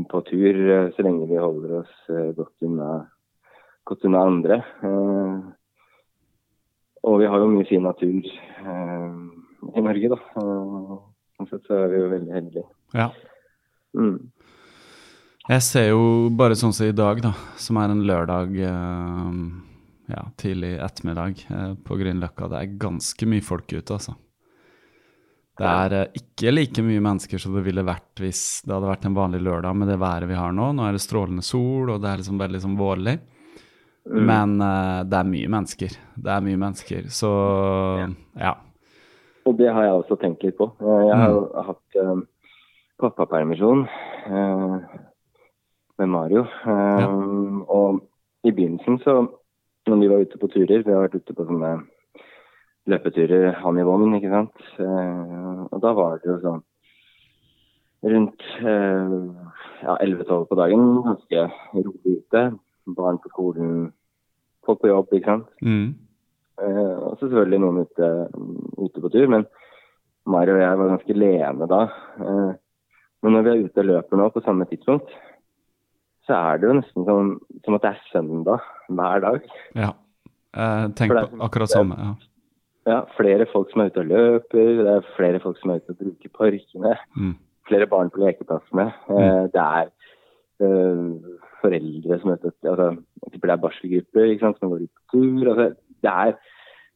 på 0.10 0.22
tur 0.30 0.60
eh, 0.70 0.90
så 0.96 1.06
lenge 1.06 1.28
vi 1.30 1.42
holder 1.42 1.80
oss 1.82 1.96
eh, 2.14 2.32
godt 2.38 2.66
unna, 2.66 2.92
godt 3.90 4.06
unna 4.08 4.26
andre. 4.32 4.62
Og 7.10 7.22
vi 7.22 7.30
har 7.32 7.42
jo 7.42 7.52
mye 7.52 7.68
fin 7.68 7.86
natur 7.86 8.26
i 8.28 9.84
Norge, 9.84 10.10
da. 10.12 10.20
Sånn 11.40 11.48
sett 11.48 11.68
så 11.70 11.86
er 11.86 11.94
vi 11.94 12.02
jo 12.04 12.14
veldig 12.16 12.36
heldige. 12.36 12.68
ja. 12.96 13.12
Mm. 13.98 14.30
Jeg 15.50 15.66
ser 15.66 15.88
jo 15.90 16.02
bare 16.38 16.54
sånn 16.54 16.76
som 16.78 16.86
i 16.86 16.94
dag, 16.94 17.24
da, 17.26 17.32
som 17.58 17.78
er 17.82 17.90
en 17.90 18.04
lørdag 18.06 18.52
eh, 18.70 19.38
ja, 20.14 20.22
tidlig 20.38 20.76
ettermiddag 20.78 21.42
eh, 21.50 21.72
på 21.82 21.98
Grünerløkka. 21.98 22.52
Det 22.52 22.60
er 22.60 22.76
ganske 22.84 23.30
mye 23.32 23.42
folk 23.42 23.66
ute, 23.74 23.96
altså. 23.96 24.14
Det 25.58 25.72
er 25.72 25.96
eh, 25.98 26.22
ikke 26.22 26.54
like 26.54 26.86
mye 26.86 27.02
mennesker 27.02 27.42
som 27.42 27.58
det 27.58 27.66
ville 27.66 27.82
vært 27.88 28.22
hvis 28.22 28.44
det 28.62 28.76
hadde 28.76 28.92
vært 28.92 29.10
en 29.10 29.18
vanlig 29.18 29.42
lørdag 29.48 29.82
med 29.82 29.90
det 29.90 29.98
været 29.98 30.30
vi 30.30 30.38
har 30.38 30.54
nå. 30.54 30.70
Nå 30.78 30.86
er 30.86 30.94
det 30.94 31.02
strålende 31.02 31.48
sol, 31.50 31.96
og 31.96 31.98
det 31.98 32.14
er 32.14 32.22
liksom 32.22 32.46
veldig 32.46 32.64
sånn 32.68 32.78
vårlig. 32.78 33.18
Men 34.06 34.58
eh, 34.62 35.02
det 35.10 35.18
er 35.18 35.34
mye 35.34 35.52
mennesker. 35.58 36.00
Det 36.14 36.36
er 36.38 36.46
mye 36.46 36.64
mennesker. 36.68 37.10
Så 37.10 37.36
ja. 38.38 38.54
Og 39.50 39.58
det 39.58 39.74
har 39.74 39.90
jeg 39.90 39.98
også 39.98 40.22
tenkt 40.22 40.46
litt 40.46 40.62
på. 40.62 40.70
Jeg 40.78 41.22
har 41.26 41.34
jo 41.34 41.46
hatt 41.74 42.04
pappapermisjon 43.02 43.88
med 46.00 46.10
Mario. 46.16 46.46
Eh, 46.66 47.08
Og 47.70 48.02
i 48.44 48.52
begynnelsen 48.52 49.00
så, 49.04 49.20
når 49.88 50.02
vi 50.02 50.10
var 50.10 50.24
ute 50.24 50.40
på 50.40 50.48
turer, 50.52 50.84
vi 50.84 50.94
har 50.94 51.06
vært 51.06 51.20
ute 51.20 51.36
på 51.36 51.46
sånne 51.48 51.74
løpeturer, 52.90 53.52
han 53.62 53.80
i 53.80 53.86
vogn, 53.86 54.16
ikke 54.18 54.32
sant. 54.34 54.66
Uh, 54.80 55.68
og 55.70 55.80
da 55.84 55.94
var 55.98 56.20
det 56.20 56.32
jo 56.32 56.40
sånn 56.44 56.66
rundt 58.10 58.46
uh, 58.64 59.50
ja, 59.84 59.96
11-12 59.98 60.46
på 60.50 60.58
dagen, 60.60 60.86
ganske 61.06 61.46
rolig 61.76 62.16
ute. 62.22 62.46
Barn 62.98 63.20
på 63.22 63.32
skolen, 63.34 63.90
folk 64.66 64.82
på 64.82 64.92
jobb, 64.92 65.12
ikke 65.14 65.34
sant. 65.34 65.50
Mm. 65.66 65.92
Uh, 66.60 66.96
og 67.10 67.20
selvfølgelig 67.20 67.62
noen 67.64 67.84
ute, 67.86 68.12
ute 68.80 69.04
på 69.04 69.12
tur, 69.14 69.28
men 69.36 69.46
Mario 70.30 70.58
og 70.58 70.64
jeg 70.64 70.80
var 70.80 70.94
ganske 70.94 71.16
lene 71.18 71.68
da. 71.70 71.84
Men 73.20 73.34
når 73.34 73.46
vi 73.46 73.52
er 73.52 73.62
ute 73.66 73.82
og 73.82 73.88
løper 73.88 74.20
nå 74.20 74.28
på 74.32 74.44
samme 74.46 74.68
tidspunkt, 74.70 75.10
så 76.30 76.38
er 76.38 76.60
det 76.62 76.70
jo 76.70 76.78
nesten 76.78 77.06
som, 77.10 77.30
som 77.66 77.76
at 77.80 77.82
det 77.88 77.90
er 77.96 78.02
søndag 78.14 78.62
hver 78.90 79.24
dag. 79.26 79.42
ja. 79.76 79.92
jeg 80.56 80.96
tenk 80.98 81.12
For 81.12 81.18
det 81.20 81.24
er- 81.26 81.34
på 81.36 81.44
akkurat 81.50 81.70
samme. 81.74 81.98
Ja. 82.00 82.14
Ja, 82.90 83.02
flere 83.18 83.46
folk 83.52 83.70
som 83.72 83.82
er 83.84 83.90
ute 83.92 84.00
og 84.02 84.08
løper, 84.10 84.70
det 84.80 84.94
er 84.96 85.04
flere 85.18 85.40
folk 85.44 85.58
som 85.60 85.70
er 85.74 85.82
ute 85.82 85.92
og 85.94 85.98
bruker 86.00 86.30
parkene, 86.34 86.96
Mm. 87.18 87.36
flere 87.68 87.86
barn 87.92 88.10
på 88.10 88.22
lekeplassene. 88.24 88.88
Mm. 89.10 89.52
det 89.54 89.62
er 89.62 89.90
eh, 90.62 91.36
foreldre 91.62 92.20
som 92.22 92.32
er 92.32 92.38
ute, 92.40 92.54
altså, 92.66 92.88
det 93.32 93.50
er 93.50 93.62
barselgrupper 93.66 94.32
ikke 94.32 94.40
sant, 94.46 94.60
som 94.60 94.70
går 94.72 94.84
ut 94.88 94.96
på 94.96 95.12
tur. 95.12 95.50
Altså, 95.52 95.76
det 96.02 96.12
er 96.12 96.34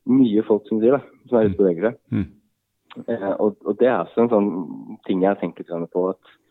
mye 0.08 0.44
folk 0.48 0.68
som 0.68 0.80
da, 0.82 1.00
som 1.30 1.38
er 1.38 1.50
ute 1.50 1.60
og 1.60 1.66
beveger 1.66 1.90
seg. 1.92 2.00
Mm. 2.12 2.28
Eh, 3.08 3.32
og, 3.40 3.58
og 3.66 3.78
det 3.80 3.88
er 3.88 4.00
også 4.04 4.22
en 4.24 4.30
sånn 4.30 4.50
ting 5.08 5.22
jeg 5.22 5.30
har 5.30 5.40
tenkt 5.42 5.60
litt 5.60 5.68
på 5.94 6.10
at 6.10 6.18
eh, 6.18 6.43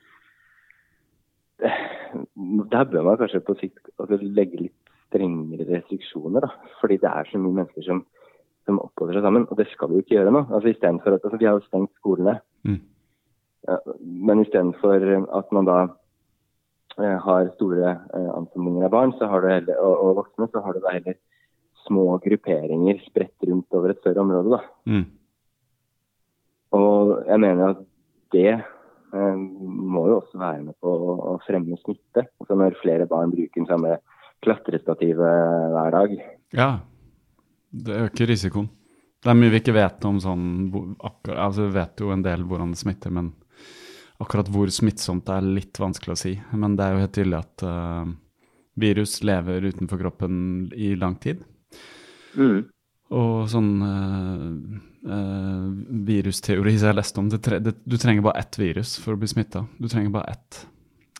der 2.72 2.84
bør 2.90 3.06
man 3.06 3.18
kanskje 3.20 3.42
på 3.46 3.56
sikt 3.60 3.92
altså, 3.98 4.18
legge 4.20 4.66
litt 4.66 4.78
strengere 5.12 5.66
restriksjoner, 5.68 6.46
da. 6.46 6.70
Fordi 6.80 6.98
det 7.02 7.10
er 7.10 7.28
så 7.28 7.40
mye 7.40 7.58
mennesker 7.60 7.84
som, 7.86 8.04
som 8.66 8.80
oppholder 8.80 9.18
seg 9.18 9.26
sammen. 9.26 9.48
Og 9.50 9.58
det 9.60 9.68
skal 9.72 9.90
vi 9.90 9.98
jo 9.98 10.04
ikke 10.04 10.16
gjøre 10.16 10.34
nå. 10.34 10.44
Altså, 10.48 10.72
i 10.72 10.78
stedet 10.78 11.02
for 11.04 11.16
at, 11.16 11.26
altså, 11.26 11.40
vi 11.40 11.48
har 11.48 11.58
jo 11.58 11.66
stengt 11.66 11.92
skolene. 12.00 12.38
Mm. 12.68 12.80
Ja, 13.68 13.76
men 14.00 14.42
istedenfor 14.42 15.04
at 15.38 15.52
man 15.54 15.68
da 15.68 15.78
eh, 16.98 17.18
har 17.26 17.52
store 17.54 17.92
eh, 17.92 18.30
ansamlinger 18.32 18.88
av 18.88 18.94
barn 18.96 19.12
så 19.20 19.28
har 19.30 19.44
du 19.44 19.52
heller, 19.52 19.78
og, 19.78 20.00
og 20.02 20.16
voksne, 20.22 20.48
så 20.50 20.64
har 20.64 20.74
du 20.74 20.82
da 20.82 20.96
heller 20.96 21.18
små 21.84 22.16
grupperinger 22.24 22.98
spredt 23.06 23.46
rundt 23.46 23.78
over 23.78 23.92
et 23.92 24.00
større 24.02 24.24
område. 24.24 24.56
da. 24.56 24.62
Mm. 24.90 25.06
Og 26.72 27.18
jeg 27.28 27.40
mener 27.44 27.74
at 27.74 27.84
det 28.34 28.48
eh, 28.56 28.68
må 29.12 30.06
jo 30.08 30.18
også 30.20 30.40
være 30.40 30.62
med 30.66 30.76
på 30.80 30.88
å, 30.88 31.34
fremme 31.46 31.76
smitte. 31.80 32.26
Altså 32.40 32.56
når 32.58 32.78
flere 32.80 33.08
barn 33.10 33.32
bruker 33.34 33.60
den 33.60 33.68
samme 33.68 33.98
klatrestativet 34.42 35.74
hver 35.74 35.92
dag. 35.94 36.14
Ja, 36.56 36.70
det 37.70 38.00
øker 38.08 38.32
risikoen. 38.32 38.70
Det 39.22 39.30
er 39.30 39.38
mye 39.38 39.52
vi 39.52 39.60
ikke 39.62 39.76
vet 39.76 40.02
om 40.08 40.18
sånn 40.18 40.46
akkurat, 40.98 41.38
Altså, 41.44 41.68
vi 41.68 41.76
vet 41.76 42.00
jo 42.02 42.10
en 42.10 42.24
del 42.24 42.42
hvordan 42.48 42.72
det 42.74 42.80
smitter, 42.80 43.12
men 43.14 43.30
akkurat 44.22 44.50
hvor 44.50 44.72
smittsomt 44.72 45.28
det 45.28 45.36
er 45.36 45.52
litt 45.60 45.78
vanskelig 45.78 46.16
å 46.16 46.18
si. 46.18 46.32
Men 46.58 46.74
det 46.78 46.84
er 46.84 46.96
jo 46.96 47.02
helt 47.04 47.14
tydelig 47.14 47.38
at 47.38 47.64
uh, 47.68 48.10
virus 48.82 49.20
lever 49.22 49.68
utenfor 49.70 50.00
kroppen 50.02 50.34
i 50.74 50.94
lang 50.98 51.16
tid. 51.22 51.44
Og 53.12 53.48
sånn 53.52 53.72
eh, 53.84 54.44
eh, 54.48 54.91
virusteori 55.02 56.76
som 56.78 56.90
jeg 56.92 56.98
leste 56.98 57.20
om, 57.22 57.28
det 57.32 57.40
tre 57.42 57.58
det, 57.62 57.74
du 57.84 57.96
trenger 57.98 58.22
bare 58.26 58.42
ett 58.42 58.58
virus 58.60 58.96
for 59.02 59.14
å 59.16 59.20
bli 59.20 59.30
smitta. 59.30 59.64
Du 59.78 59.88
trenger 59.90 60.12
bare 60.14 60.36
ett. 60.36 60.66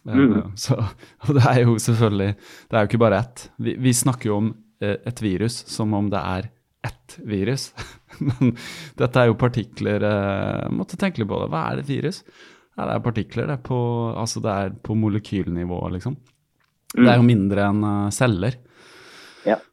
Eh, 0.06 0.16
Mm. 0.18 0.52
så, 0.58 0.74
og 1.28 1.34
det 1.36 1.44
er 1.46 1.60
jo 1.62 1.76
selvfølgelig 1.78 2.32
Det 2.34 2.74
er 2.74 2.80
jo 2.82 2.88
ikke 2.90 2.98
bare 3.04 3.18
ett. 3.22 3.44
Vi, 3.62 3.76
vi 3.78 3.92
snakker 3.94 4.30
jo 4.32 4.36
om 4.40 4.48
eh, 4.82 4.96
et 5.06 5.22
virus 5.22 5.60
som 5.70 5.94
om 5.94 6.08
det 6.10 6.18
er 6.18 6.48
ett 6.82 7.18
virus. 7.22 7.68
Men 8.26 8.56
dette 8.98 9.20
er 9.22 9.28
jo 9.30 9.36
partikler 9.38 10.02
Jeg 10.02 10.72
Måtte 10.74 10.98
tenke 10.98 11.22
litt 11.22 11.30
på 11.30 11.38
det. 11.44 11.50
Hva 11.52 11.60
er 11.70 11.78
et 11.84 11.88
virus? 11.92 12.22
Ja, 12.76 12.88
det 12.88 12.96
er 12.96 13.04
partikler. 13.04 13.46
Det 13.46 13.54
er 13.60 13.62
på, 13.68 13.78
altså 14.18 14.40
det 14.42 14.50
er 14.50 14.74
på 14.82 14.96
molekylnivå, 14.98 15.78
liksom. 15.94 16.16
Det 16.96 17.06
er 17.08 17.18
jo 17.20 17.24
mindre 17.28 17.68
enn 17.70 17.84
eh, 17.86 18.10
celler. 18.16 18.58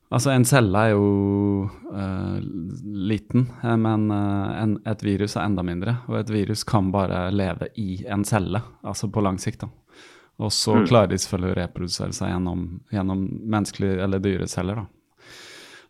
Altså, 0.09 0.31
en 0.33 0.45
celle 0.49 0.79
er 0.87 0.95
jo 0.95 1.69
uh, 1.93 2.37
liten, 3.11 3.43
eh, 3.61 3.75
men 3.77 4.07
uh, 4.09 4.55
en, 4.63 4.71
et 4.89 5.03
virus 5.05 5.35
er 5.37 5.45
enda 5.45 5.61
mindre. 5.65 5.97
Og 6.09 6.15
et 6.23 6.31
virus 6.33 6.63
kan 6.65 6.87
bare 6.91 7.27
leve 7.29 7.67
i 7.77 7.99
en 8.09 8.23
celle, 8.25 8.61
altså 8.81 9.09
på 9.13 9.21
lang 9.21 9.37
sikt. 9.41 9.61
da. 9.67 9.69
Og 10.39 10.49
så 10.55 10.79
klarer 10.87 11.11
de 11.11 11.19
selvfølgelig 11.21 11.51
å 11.53 11.59
reprodusere 11.59 12.15
seg 12.15 12.31
gjennom, 12.31 12.63
gjennom 12.95 13.21
menneskelige 13.53 13.99
eller 14.07 14.23
dyreceller. 14.23 14.81
da. 14.81 14.87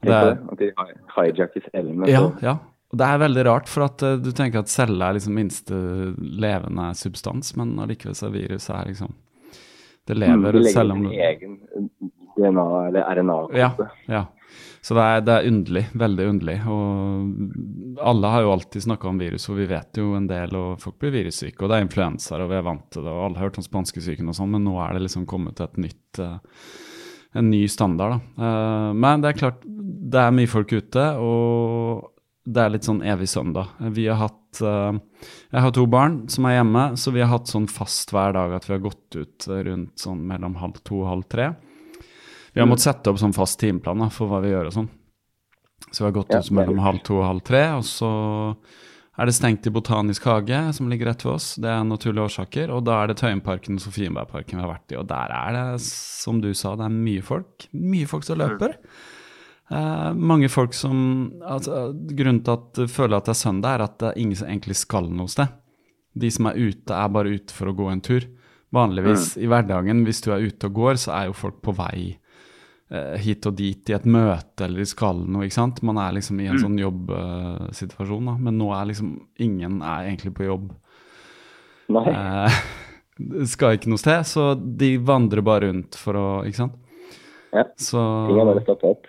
Det, 0.01 0.19
At 0.51 0.59
de 0.59 0.69
hi- 0.73 0.99
hijacker. 1.15 1.71
Ja, 2.11 2.25
ja. 2.43 2.57
Det 2.91 3.05
er 3.05 3.19
veldig 3.21 3.43
rart, 3.45 3.67
for 3.69 3.85
at 3.85 4.03
uh, 4.03 4.17
du 4.19 4.31
tenker 4.35 4.63
at 4.65 4.71
celle 4.73 4.99
er 5.05 5.15
liksom 5.15 5.35
minste 5.37 5.79
levende 6.19 6.89
substans, 6.97 7.53
men 7.55 7.77
allikevel 7.79 8.15
så 8.17 8.27
er 8.27 8.35
viruset 8.35 8.75
her 8.75 8.91
liksom 8.91 9.15
Det 10.09 10.15
Mm, 10.17 10.23
lever 10.25 10.59
mm, 10.59 10.63
selv 10.73 10.91
om 10.91 11.03
du 11.05 11.11
DNA 12.39 12.67
eller 12.87 13.15
RNA-kode. 13.19 13.59
Ja, 13.59 13.71
ja. 14.09 14.25
Så 14.81 14.95
det 14.95 15.03
er, 15.03 15.23
det 15.27 15.33
er 15.35 15.47
underlig. 15.49 15.81
Veldig 15.99 16.25
underlig. 16.31 16.57
Og 16.71 18.03
alle 18.11 18.31
har 18.33 18.45
jo 18.45 18.53
alltid 18.53 18.85
snakka 18.85 19.09
om 19.09 19.19
virus, 19.19 19.47
og 19.51 19.59
vi 19.59 19.67
vet 19.69 19.99
jo 19.99 20.13
en 20.17 20.29
del, 20.29 20.55
og 20.55 20.79
folk 20.81 20.99
blir 21.01 21.13
virussyke. 21.17 21.59
Og 21.61 21.71
det 21.71 21.79
er 21.79 21.87
influensaer, 21.87 22.43
og 22.45 22.53
vi 22.53 22.59
er 22.59 22.67
vant 22.67 22.85
til 22.93 23.03
det, 23.03 23.11
og 23.11 23.25
alle 23.25 23.41
har 23.41 23.49
hørt 23.49 23.59
om 23.59 23.65
spanskesyken 23.65 24.31
og 24.31 24.37
sånn, 24.39 24.53
men 24.55 24.63
nå 24.65 24.77
er 24.85 24.95
det 24.95 25.03
liksom 25.05 25.27
kommet 25.29 25.59
til 25.59 25.67
et 25.67 25.81
nytt 25.87 26.21
eh, 26.23 26.37
en 27.39 27.51
ny 27.51 27.67
standard. 27.67 28.15
da. 28.15 28.45
Eh, 28.45 28.93
men 29.03 29.21
det 29.21 29.33
er 29.33 29.41
klart, 29.43 29.65
det 29.65 30.23
er 30.23 30.35
mye 30.35 30.49
folk 30.49 30.73
ute, 30.73 31.05
og 31.19 32.07
det 32.49 32.63
er 32.63 32.73
litt 32.73 32.87
sånn 32.87 33.03
evig 33.05 33.27
søndag. 33.29 33.75
Vi 33.93 34.07
har 34.09 34.21
hatt 34.23 34.61
eh, 34.65 34.95
Jeg 35.51 35.65
har 35.65 35.73
to 35.75 35.85
barn 35.91 36.21
som 36.31 36.47
er 36.47 36.59
hjemme, 36.59 36.85
så 36.97 37.13
vi 37.13 37.21
har 37.21 37.33
hatt 37.35 37.51
sånn 37.51 37.67
fast 37.69 38.15
hver 38.15 38.33
dag 38.37 38.55
at 38.55 38.69
vi 38.69 38.77
har 38.77 38.85
gått 38.87 39.19
ut 39.19 39.49
rundt 39.49 39.99
sånn 39.99 40.23
mellom 40.29 40.57
halv 40.63 40.79
to 40.87 41.03
og 41.03 41.11
halv 41.11 41.27
tre. 41.29 41.51
Vi 42.59 42.63
har 42.65 42.67
måttet 42.67 42.89
sette 42.89 43.11
opp 43.11 43.19
sånn 43.21 43.35
fast 43.35 43.55
timeplan 43.61 44.03
da, 44.03 44.09
for 44.11 44.27
hva 44.27 44.41
vi 44.43 44.51
gjør 44.51 44.67
og 44.67 44.73
sånn. 44.75 44.89
Så 45.89 46.03
vi 46.03 46.09
har 46.09 46.15
gått 46.17 46.33
ut 46.35 46.49
mellom 46.57 46.81
halv 46.83 46.99
to 47.07 47.21
og 47.21 47.23
halv 47.23 47.43
tre, 47.47 47.61
og 47.77 47.85
så 47.87 48.09
er 49.19 49.29
det 49.29 49.35
stengt 49.35 49.67
i 49.67 49.71
Botanisk 49.71 50.27
hage, 50.27 50.59
som 50.75 50.89
ligger 50.91 51.07
rett 51.07 51.23
ved 51.23 51.37
oss. 51.37 51.47
Det 51.59 51.71
er 51.71 51.87
naturlige 51.87 52.27
årsaker. 52.29 52.73
Og 52.75 52.83
da 52.87 52.97
er 52.99 53.11
det 53.11 53.17
Tøyenparken 53.19 53.79
og 53.79 53.83
Sofienbergparken 53.83 54.59
vi 54.59 54.63
har 54.63 54.71
vært 54.71 54.93
i. 54.93 54.97
Og 54.99 55.07
der 55.09 55.33
er 55.35 55.55
det, 55.55 55.63
som 55.87 56.39
du 56.43 56.51
sa, 56.55 56.75
det 56.79 56.85
er 56.87 56.93
mye 56.93 57.23
folk. 57.25 57.67
Mye 57.75 58.07
folk 58.11 58.27
som 58.27 58.39
løper. 58.39 58.77
Eh, 59.71 60.11
mange 60.15 60.47
folk 60.49 60.73
som 60.73 61.01
altså, 61.45 61.89
Grunnen 61.93 62.39
til 62.43 62.55
at 62.55 62.79
jeg 62.83 62.93
føler 62.93 63.19
at 63.19 63.27
det 63.27 63.35
er 63.35 63.41
søndag, 63.41 63.75
er 63.75 63.85
at 63.85 63.97
det 63.99 64.11
er 64.11 64.21
ingen 64.23 64.39
som 64.39 64.51
egentlig 64.51 64.79
skal 64.79 65.11
noe 65.11 65.31
sted. 65.31 65.51
De 66.19 66.31
som 66.33 66.47
er 66.49 66.59
ute, 66.59 66.95
er 66.95 67.15
bare 67.15 67.35
ute 67.35 67.55
for 67.55 67.71
å 67.71 67.75
gå 67.75 67.91
en 67.91 68.03
tur. 68.03 68.23
Vanligvis 68.75 69.33
i 69.41 69.49
hverdagen, 69.49 70.03
hvis 70.07 70.23
du 70.23 70.31
er 70.31 70.47
ute 70.47 70.69
og 70.69 70.79
går, 70.79 70.99
så 71.01 71.15
er 71.17 71.29
jo 71.29 71.37
folk 71.37 71.59
på 71.65 71.75
vei 71.75 72.15
hit 73.21 73.45
og 73.45 73.53
dit 73.59 73.91
i 73.91 73.93
et 73.93 74.05
møte 74.09 74.65
eller 74.65 74.81
de 74.81 74.89
skal 74.89 75.19
noe, 75.29 75.45
ikke 75.45 75.59
sant. 75.59 75.81
Man 75.85 75.99
er 76.01 76.15
liksom 76.17 76.39
i 76.41 76.47
en 76.49 76.61
sånn 76.61 76.77
jobbsituasjon, 76.81 78.31
da. 78.31 78.35
Men 78.41 78.57
nå 78.57 78.71
er 78.73 78.89
liksom 78.89 79.11
ingen 79.45 79.83
er 79.85 80.07
egentlig 80.09 80.33
på 80.37 80.47
jobb. 80.47 80.71
Nei. 81.93 82.05
Eh, 82.13 82.59
skal 83.53 83.77
ikke 83.77 83.91
noe 83.93 84.01
sted, 84.01 84.25
så 84.29 84.51
de 84.57 84.95
vandrer 85.05 85.45
bare 85.45 85.69
rundt 85.69 85.97
for 85.99 86.17
å 86.17 86.27
Ikke 86.47 86.63
sant. 86.63 86.77
Ja. 87.53 87.65
Så 87.81 88.01
Ting 88.29 88.37
har 88.37 88.49
bare 88.51 88.65
stoppa 88.65 88.93
opp. 88.93 89.08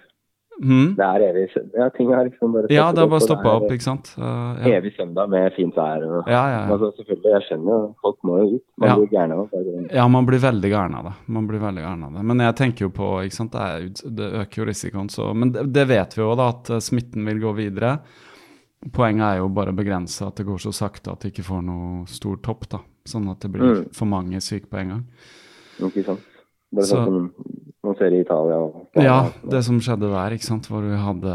Mhm. 0.60 0.94
Det 0.96 1.04
er 1.06 1.22
evig. 1.24 1.44
Ja, 1.74 1.88
ting 1.88 2.10
har 2.12 2.24
liksom 2.28 2.52
bare 2.52 2.66
Ja, 2.68 2.92
det 2.92 2.98
har 3.00 3.08
bare 3.08 3.20
stoppa 3.24 3.48
opp, 3.56 3.70
ikke 3.72 3.82
sant. 3.82 4.10
Uh, 4.18 4.58
ja. 4.60 4.76
Evig 4.76 4.92
søndag 4.96 5.30
med 5.30 5.52
fint 5.56 5.74
vær. 5.74 6.02
Og, 6.04 6.28
Ja, 6.28 6.42
ja. 6.52 6.60
Altså, 6.74 6.90
selvfølgelig, 6.98 7.32
jeg 7.32 7.42
skjønner 7.48 7.70
jo, 7.72 7.94
folk 8.02 8.18
må 8.28 8.36
jo 8.42 8.56
ut. 8.56 8.62
Man 8.76 8.88
Ja. 8.90 8.96
blir 8.96 9.08
gæren 9.08 9.32
av 9.32 9.48
det. 9.50 9.92
Ja, 9.94 10.06
man 10.08 10.26
blir 10.26 10.38
veldig 10.38 10.70
gæren 10.70 10.94
av 10.98 11.04
det. 11.04 11.12
Man 11.28 11.46
blir 11.48 11.58
veldig 11.60 11.80
gæren 11.82 12.04
av 12.04 12.12
det. 12.12 12.24
Men 12.24 12.38
jeg 12.38 12.54
tenker 12.56 12.80
jo 12.80 12.90
på, 12.90 13.08
ikke 13.24 13.32
sant, 13.40 13.52
det, 13.52 13.60
er, 13.60 14.10
det 14.10 14.32
øker 14.42 14.56
jo 14.62 14.64
risikoen, 14.68 15.08
så 15.08 15.34
Men 15.34 15.52
det, 15.52 15.72
det 15.72 15.88
vet 15.88 16.14
vi 16.16 16.22
jo 16.22 16.34
da, 16.36 16.48
at 16.50 16.68
eh, 16.70 16.76
smitten 16.78 17.24
vil 17.24 17.40
gå 17.40 17.54
videre. 17.56 17.98
Poenget 18.92 19.22
er 19.34 19.36
jo 19.38 19.48
bare 19.48 19.72
å 19.72 19.76
begrense 19.76 20.26
at 20.26 20.36
det 20.36 20.46
går 20.46 20.58
så 20.58 20.72
sakte 20.72 21.12
at 21.12 21.20
det 21.20 21.32
ikke 21.34 21.44
får 21.44 21.62
noe 21.64 22.06
stor 22.06 22.36
topp, 22.36 22.68
da. 22.68 22.78
Sånn 23.06 23.30
at 23.30 23.40
det 23.40 23.50
blir 23.52 23.62
Mm. 23.84 23.94
for 23.94 24.04
mange 24.06 24.40
syke 24.40 24.68
på 24.68 24.78
en 24.78 24.88
gang. 24.88 25.04
Ikke 25.80 26.04
sant? 26.04 26.20
Bare 26.72 26.84
Så- 26.84 26.96
sånn 26.96 27.04
som 27.04 27.14
man 27.14 27.30
ser 28.00 28.16
i 28.16 28.20
Italia. 28.24 28.60
Ja, 28.98 29.18
det 29.52 29.62
som 29.66 29.80
skjedde 29.84 30.10
der, 30.10 30.36
ikke 30.36 30.48
sant, 30.48 30.68
hvor 30.72 30.84
vi 30.84 30.98
hadde 30.98 31.34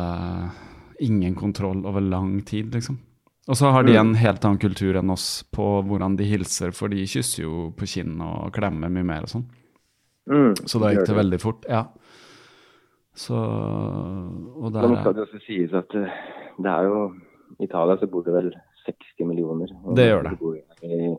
ingen 1.06 1.36
kontroll 1.38 1.84
over 1.86 2.02
lang 2.04 2.40
tid, 2.48 2.74
liksom. 2.74 2.98
Og 3.46 3.58
så 3.60 3.70
har 3.70 3.86
de 3.86 3.94
en 4.00 4.16
helt 4.18 4.46
annen 4.48 4.58
kultur 4.58 4.98
enn 4.98 5.12
oss 5.14 5.44
på 5.54 5.66
hvordan 5.86 6.16
de 6.18 6.26
hilser, 6.26 6.72
for 6.74 6.90
de 6.90 7.04
kysser 7.06 7.44
jo 7.44 7.68
på 7.78 7.86
kinn 7.92 8.18
og 8.26 8.50
klemmer 8.56 8.90
mye 8.90 9.06
mer 9.06 9.28
og 9.28 9.34
sånn. 9.36 9.46
Mm, 10.26 10.56
Så 10.66 10.82
da 10.82 10.90
gikk 10.90 11.06
det 11.06 11.18
veldig 11.20 11.40
fort, 11.44 11.68
ja. 11.70 11.84
Så 13.16 13.36
Og 13.38 14.74
der 14.74 14.88
Men 14.88 14.98
skal 15.00 15.14
det 15.14 15.22
også 15.28 15.40
sies 15.46 15.74
at 15.78 15.94
eh, 15.96 16.16
det 16.58 16.72
er 16.72 16.88
jo 16.90 17.14
I 17.60 17.64
Italia 17.64 17.96
så 18.02 18.10
bor 18.12 18.26
det 18.26 18.34
vel 18.34 18.50
60 18.86 19.28
millioner. 19.30 19.70
og 19.86 19.96
Det 19.96 20.08
gjør 20.10 20.24
det. 20.26 20.32
De 20.32 20.38
bor 20.42 20.56
i 20.56 21.16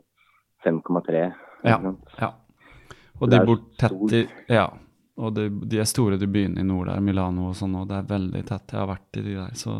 5,3. 0.65 1.23
Ja. 1.65 1.79
ja. 2.21 2.29
Og 3.19 3.31
de 3.31 3.39
bor 3.47 3.63
tett 3.79 4.13
i 4.13 4.27
Ja. 4.53 4.67
Og 5.17 5.33
de, 5.33 5.47
de 5.49 5.79
er 5.81 5.89
store, 5.89 6.19
de 6.21 6.29
byene 6.29 6.61
i 6.61 6.67
nord 6.67 6.91
der, 6.91 7.01
Milano 7.01 7.49
og 7.49 7.55
sånn, 7.57 7.73
og 7.79 7.87
det 7.89 7.97
er 7.97 8.11
veldig 8.11 8.43
tett. 8.45 8.73
Jeg 8.73 8.81
har 8.83 8.91
vært 8.91 9.17
i 9.17 9.23
de 9.25 9.37
der, 9.39 9.55
så 9.57 9.77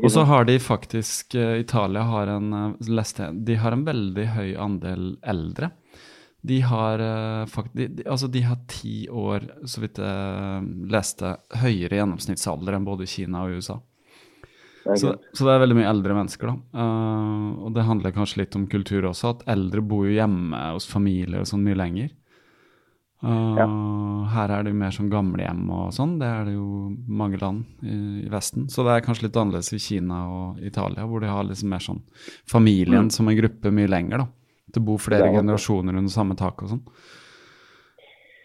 Og 0.00 0.08
så 0.12 0.24
har 0.28 0.46
de 0.48 0.56
faktisk 0.60 1.34
eh, 1.34 1.60
Italia 1.60 2.06
har 2.08 2.32
en 2.36 2.52
eh, 2.52 2.88
leste 2.88 3.30
De 3.32 3.56
har 3.60 3.72
en 3.72 3.84
veldig 3.84 4.26
høy 4.36 4.54
andel 4.56 5.04
eldre. 5.22 5.70
De 6.40 6.60
har 6.64 7.04
eh, 7.04 7.44
fakt, 7.52 7.74
de, 7.76 7.90
Altså, 8.06 8.30
de 8.32 8.42
har 8.46 8.62
ti 8.68 9.08
år, 9.08 9.44
så 9.68 9.84
vidt 9.84 10.00
jeg 10.00 10.88
leste, 10.92 11.36
høyere 11.60 12.00
gjennomsnittsalder 12.00 12.78
enn 12.78 12.88
både 12.88 13.08
Kina 13.10 13.44
og 13.44 13.60
USA. 13.60 13.80
Ja, 14.86 14.96
Så, 14.96 15.12
så 15.36 15.44
det 15.44 15.52
er 15.52 15.60
veldig 15.60 15.76
mye 15.76 15.90
eldre 15.90 16.16
mennesker, 16.16 16.48
da. 16.48 16.80
Uh, 16.80 17.66
og 17.66 17.74
det 17.76 17.84
handler 17.84 18.14
kanskje 18.16 18.40
litt 18.40 18.56
om 18.56 18.64
kultur 18.70 19.10
også, 19.10 19.34
at 19.34 19.44
eldre 19.52 19.82
bor 19.84 20.06
jo 20.08 20.14
hjemme 20.16 20.62
hos 20.72 20.88
familie 20.88 21.42
og 21.42 21.50
sånn 21.50 21.66
mye 21.66 21.76
lenger. 21.76 22.14
Eh, 23.22 24.28
Her 24.32 24.48
er 24.54 24.62
det 24.64 24.70
jo 24.72 24.78
mer 24.80 24.90
sånn 24.96 25.10
gamlehjem 25.12 25.66
og 25.76 25.90
sånn, 25.92 26.18
det 26.20 26.26
er 26.26 26.44
det 26.48 26.54
jo 26.54 26.96
mange 27.08 27.36
land 27.40 27.64
i, 27.82 28.24
i 28.24 28.28
Vesten. 28.32 28.68
Så 28.72 28.84
det 28.86 28.94
er 28.94 29.04
kanskje 29.04 29.26
litt 29.28 29.36
annerledes 29.36 29.72
i 29.76 29.78
Kina 29.82 30.20
og 30.30 30.60
Italia, 30.64 31.04
hvor 31.06 31.20
de 31.20 31.26
har 31.28 31.44
liksom 31.44 31.68
mer 31.68 31.84
sånn 31.84 32.00
familien 32.48 33.10
som 33.12 33.28
en 33.28 33.36
gruppe 33.36 33.72
mye 33.74 33.90
lenger, 33.90 34.18
da. 34.24 34.28
Det 34.72 34.80
bor 34.86 34.98
flere 35.02 35.26
Ja. 35.32 35.40
generasjoner 35.40 35.96
under 35.98 36.10
samme 36.14 36.36
tak 36.38 36.62
og 36.62 36.68
sånn. 36.70 36.84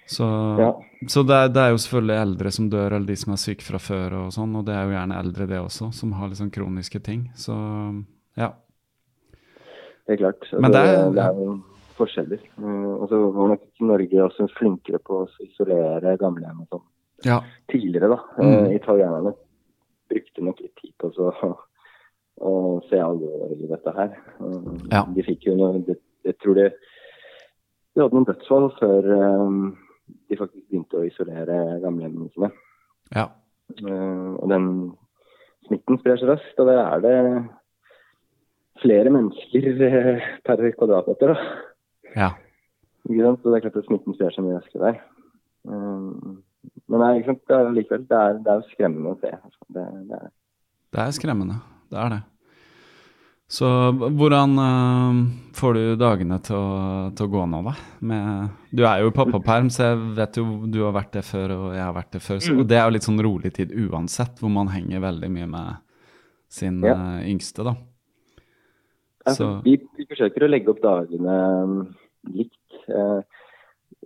Så, 0.08 0.26
Ja. 0.60 0.72
så 1.08 1.24
det, 1.26 1.34
er, 1.34 1.48
det 1.50 1.62
er 1.62 1.70
jo 1.74 1.78
selvfølgelig 1.82 2.22
eldre 2.22 2.52
som 2.52 2.70
dør, 2.70 2.94
eller 2.94 3.06
de 3.08 3.16
som 3.16 3.34
er 3.34 3.38
syke 3.42 3.64
fra 3.66 3.80
før 3.82 4.14
og 4.26 4.34
sånn, 4.34 4.56
og 4.60 4.66
det 4.66 4.76
er 4.76 4.84
jo 4.86 4.94
gjerne 4.98 5.18
eldre 5.22 5.48
det 5.48 5.60
også, 5.62 5.92
som 5.94 6.12
har 6.14 6.30
liksom 6.30 6.52
kroniske 6.54 7.02
ting. 7.02 7.30
Så 7.36 7.56
ja. 8.38 8.52
Det 10.06 10.14
er 10.14 10.18
klart. 10.22 10.44
Så 10.50 10.60
Men 10.62 10.72
det, 10.72 10.84
det 11.16 11.24
er 11.24 11.34
jo 11.40 11.56
forskjeller. 11.98 12.42
Eh, 12.60 12.92
og 12.96 13.08
så 13.12 13.20
var 13.36 13.54
nok 13.54 13.64
Norge 13.82 14.24
også 14.26 14.48
flinkere 14.58 15.00
på 15.04 15.24
å 15.24 15.30
isolere 15.46 16.18
gamlehjem 16.22 16.62
og 16.66 16.68
sånn 16.74 16.86
Ja. 17.26 17.40
tidligere, 17.72 18.10
da. 18.16 18.20
Mm. 18.38 18.52
Eh, 18.66 18.76
italienerne 18.80 19.34
brukte 20.10 20.44
nok 20.44 20.60
litt 20.62 20.76
tid 20.82 20.94
på 21.00 21.12
så, 21.16 21.32
å 22.42 22.82
se 22.90 23.00
alvoret 23.00 23.56
i 23.64 23.68
dette 23.72 23.94
her. 23.96 24.18
Eh, 24.40 24.76
Ja. 24.92 25.06
De 25.16 25.24
fikk 25.24 25.48
jo 25.48 25.56
noe 25.56 25.84
Jeg 26.26 26.38
tror 26.42 26.56
de, 26.56 26.70
de 27.96 28.02
hadde 28.02 28.14
noen 28.18 28.26
dødsfall 28.26 28.72
før 28.80 29.10
eh, 29.16 29.50
de 30.30 30.38
faktisk 30.38 30.68
begynte 30.70 30.98
å 30.98 31.06
isolere 31.06 31.80
gamlehjemmene 31.84 32.32
sine. 32.34 32.52
ja. 33.16 33.28
Eh, 33.82 34.34
og 34.38 34.50
den 34.50 34.66
smitten 35.68 35.98
sprer 35.98 36.18
seg 36.22 36.30
raskt, 36.30 36.60
og 36.62 36.68
det 36.70 36.76
er 36.78 37.00
det 37.02 37.50
flere 38.84 39.10
mennesker 39.14 39.68
eh, 39.88 40.26
per 40.46 40.62
kvadratmeter. 40.78 41.34
Da. 41.34 41.62
Ja. 42.16 42.32
Så 43.06 43.14
det 43.14 43.58
er 43.60 43.66
klart 43.68 43.80
at 43.82 43.88
smitten 43.88 44.16
sprer 44.18 44.34
seg 44.34 44.46
mye 44.46 44.60
raskere 44.60 44.92
der. 44.92 45.02
Eh, 45.70 46.38
men 46.90 47.02
nei, 47.02 47.18
sant? 47.26 47.44
Det 47.46 47.58
er 47.58 47.74
likevel 47.74 48.06
det 48.10 48.22
er, 48.22 48.40
det 48.46 48.54
er 48.54 48.70
skremmende 48.72 49.14
å 49.14 49.20
se. 49.22 49.34
altså. 49.36 49.68
Det, 49.76 49.84
det 50.10 50.22
er, 50.22 50.32
Det 50.96 51.04
er 51.04 51.20
skremmende. 51.20 51.60
Det 51.92 52.00
er 52.02 52.16
det. 52.16 52.24
Så 53.48 53.68
hvordan 53.94 54.58
uh, 54.58 55.18
får 55.54 55.76
du 55.78 55.82
dagene 56.02 56.40
til 56.42 56.58
å, 56.58 56.70
til 57.14 57.28
å 57.28 57.32
gå 57.36 57.44
nå, 57.52 57.60
da? 57.68 57.74
Med, 58.10 58.56
du 58.74 58.82
er 58.90 59.04
jo 59.04 59.12
i 59.12 59.14
pappaperm, 59.14 59.70
så 59.70 59.92
jeg 59.92 60.00
vet 60.18 60.40
jo 60.42 60.46
du 60.66 60.80
har 60.82 60.96
vært 60.96 61.14
det 61.14 61.22
før, 61.28 61.54
og 61.54 61.68
jeg 61.76 61.84
har 61.84 61.94
vært 61.94 62.16
det 62.18 62.24
før. 62.26 62.40
Så, 62.42 62.56
og 62.58 62.66
det 62.72 62.80
er 62.80 62.88
jo 62.88 62.96
litt 62.96 63.06
sånn 63.06 63.22
rolig 63.22 63.54
tid 63.54 63.76
uansett, 63.86 64.42
hvor 64.42 64.50
man 64.54 64.72
henger 64.74 65.04
veldig 65.06 65.30
mye 65.36 65.50
med 65.52 65.84
sin 66.56 66.82
Ja. 66.86 66.96
uh, 66.98 67.20
yngste, 67.28 67.68
da. 67.68 67.76
altså, 69.28 69.38
Så 69.38 69.52
vi, 69.68 69.78
vi 69.98 70.10
forsøker 70.10 70.48
å 70.48 70.50
legge 70.50 70.74
opp 70.74 70.82
dagene 70.82 71.38
um, 71.62 71.78
likt. 72.34 72.78
Eh, 72.90 73.44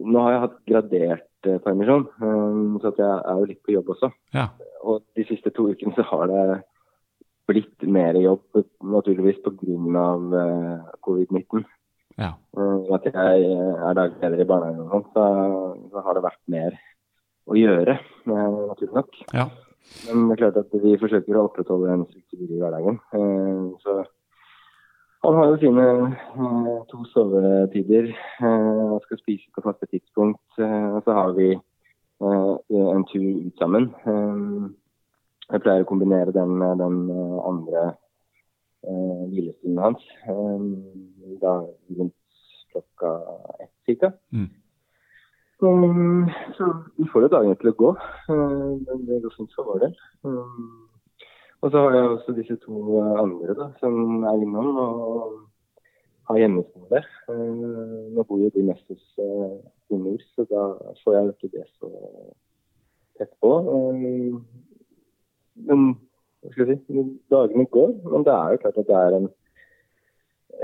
nå 0.10 0.24
har 0.26 0.36
jeg 0.36 0.44
hatt 0.46 0.58
gradert 0.70 1.50
eh, 1.50 1.60
permisjon, 1.64 2.08
um, 2.24 2.78
så 2.82 2.94
jeg 2.96 3.08
er 3.08 3.40
jo 3.40 3.48
litt 3.50 3.62
på 3.66 3.76
jobb 3.76 3.96
også. 3.96 4.12
ja. 4.36 4.50
Og 4.88 5.04
de 5.18 5.26
siste 5.28 5.52
to 5.52 5.66
ukene 5.74 5.92
så 5.98 6.06
har 6.08 6.30
det 6.32 6.44
blitt 7.50 7.84
mer 7.84 8.16
jobb, 8.16 8.62
naturligvis 8.80 9.42
pga. 9.44 10.06
Uh, 10.32 10.86
covid-19. 11.04 11.66
Ja. 12.20 12.30
At 12.96 13.08
jeg 13.10 13.50
er 13.50 13.98
dagleder 13.98 14.40
i 14.40 14.48
barnehagen 14.48 14.86
og 14.86 14.94
sånt, 14.94 15.10
så, 15.16 15.26
så 15.92 16.04
har 16.06 16.16
det 16.16 16.24
vært 16.24 16.42
mer 16.52 16.78
å 17.50 17.58
gjøre, 17.58 17.98
naturlig 18.30 18.96
nok. 19.02 19.20
ja. 19.34 19.50
Men 20.06 20.28
det 20.28 20.36
er 20.36 20.42
klart 20.44 20.58
at 20.60 20.74
vi 20.84 20.98
forsøker 21.02 21.38
å 21.40 21.46
opprettholde 21.48 21.94
en 21.94 22.04
struktur 22.06 22.46
i 22.46 22.60
hverdagen. 22.60 23.00
Så 23.82 23.96
han 25.24 25.36
har 25.36 25.50
jo 25.50 25.58
sine 25.60 25.86
uh, 26.40 26.76
to 26.92 27.04
sovetider 27.12 28.12
Han 28.40 28.94
og 28.96 29.02
skal 29.04 29.20
spise 29.20 29.50
på 29.56 29.64
faste 29.66 29.86
tidspunkt. 29.92 30.46
Og 30.60 31.02
så 31.04 31.16
har 31.16 31.34
vi 31.38 31.50
en 32.20 33.06
tur 33.12 33.28
ut 33.48 33.60
sammen. 33.60 33.90
Jeg 35.50 35.62
pleier 35.64 35.86
å 35.86 35.90
kombinere 35.90 36.36
den 36.36 36.52
med 36.62 36.82
den 36.84 36.98
andre 37.48 37.84
uh, 38.88 39.24
hvilestunden 39.32 39.84
hans. 39.84 40.04
Da 41.44 41.54
rundt 42.00 42.16
klokka 42.72 43.14
ett 43.64 43.76
cirka. 43.86 44.12
Mm. 44.32 44.50
Um, 45.62 46.30
så 46.58 46.84
vi 46.96 47.08
får 47.12 47.26
jo 47.26 47.32
dagene 47.34 47.58
til 47.60 47.72
å 47.72 47.78
gå. 47.80 47.90
Det 48.30 49.24
går 49.24 49.34
fint 49.36 49.56
for 49.58 49.72
vår 49.72 49.82
del. 49.84 49.98
Um, 50.24 50.89
og 51.62 51.72
så 51.72 51.84
har 51.84 51.96
jeg 51.96 52.10
også 52.10 52.36
disse 52.38 52.58
to 52.64 52.82
uh, 52.98 53.16
andre 53.22 53.56
da, 53.58 53.70
som 53.82 54.24
er 54.24 54.44
innom 54.44 54.70
og 54.80 55.40
har 56.30 56.42
hjemmeskole. 56.44 57.02
Uh, 57.28 58.12
nå 58.16 58.26
bor 58.28 58.44
jo 58.44 58.52
de 58.56 58.68
mest 58.70 58.86
hos 58.92 59.08
mor, 59.90 60.22
så 60.36 60.46
da 60.52 60.68
får 61.04 61.18
jeg 61.18 61.34
ikke 61.34 61.54
det 61.58 61.66
så 61.80 61.90
tett 63.20 63.34
på. 63.44 63.52
Men 65.60 65.90
hva 66.40 66.54
skal 66.54 66.72
jeg 66.72 66.80
si, 66.86 67.04
dagene 67.32 67.68
går. 67.74 67.94
Men 68.08 68.26
det 68.28 68.34
er 68.34 68.54
jo 68.54 68.62
klart 68.64 68.80
at 68.80 68.90
det 68.90 68.98
er 69.00 69.18
en, 69.18 69.28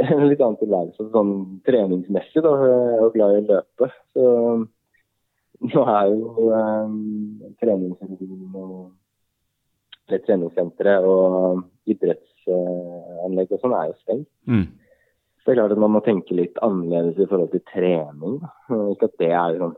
en 0.05 0.27
litt 0.29 0.43
annen 0.43 0.60
tilværelse 0.62 1.10
sånn 1.12 1.34
treningsmessig. 1.67 2.43
da, 2.45 2.53
Jeg 2.63 2.77
er 2.93 3.01
jo 3.03 3.12
glad 3.15 3.36
i 3.36 3.41
å 3.41 3.47
løpe. 3.49 3.89
Så 4.15 4.29
nå 5.73 5.84
er 5.95 6.13
jo 6.13 6.51
um, 6.51 7.01
treningsrutinen 7.62 8.55
og 8.60 8.93
eller 10.07 10.23
treningssentre 10.25 10.97
og 11.05 11.63
idrettsanlegg 11.89 13.53
og 13.55 13.61
sånn 13.61 13.77
er 13.77 13.87
jo 13.89 13.95
stengt. 14.03 14.29
Mm. 14.49 14.65
Så 15.39 15.49
det 15.49 15.53
er 15.53 15.59
klart 15.61 15.75
at 15.75 15.81
man 15.81 15.93
må 15.93 16.01
tenke 16.05 16.37
litt 16.37 16.57
annerledes 16.65 17.19
i 17.21 17.27
forhold 17.29 17.51
til 17.53 17.63
trening. 17.69 18.39
Ikke 18.93 19.09
at 19.09 19.19
det 19.21 19.31
er 19.31 19.59
sånn 19.61 19.75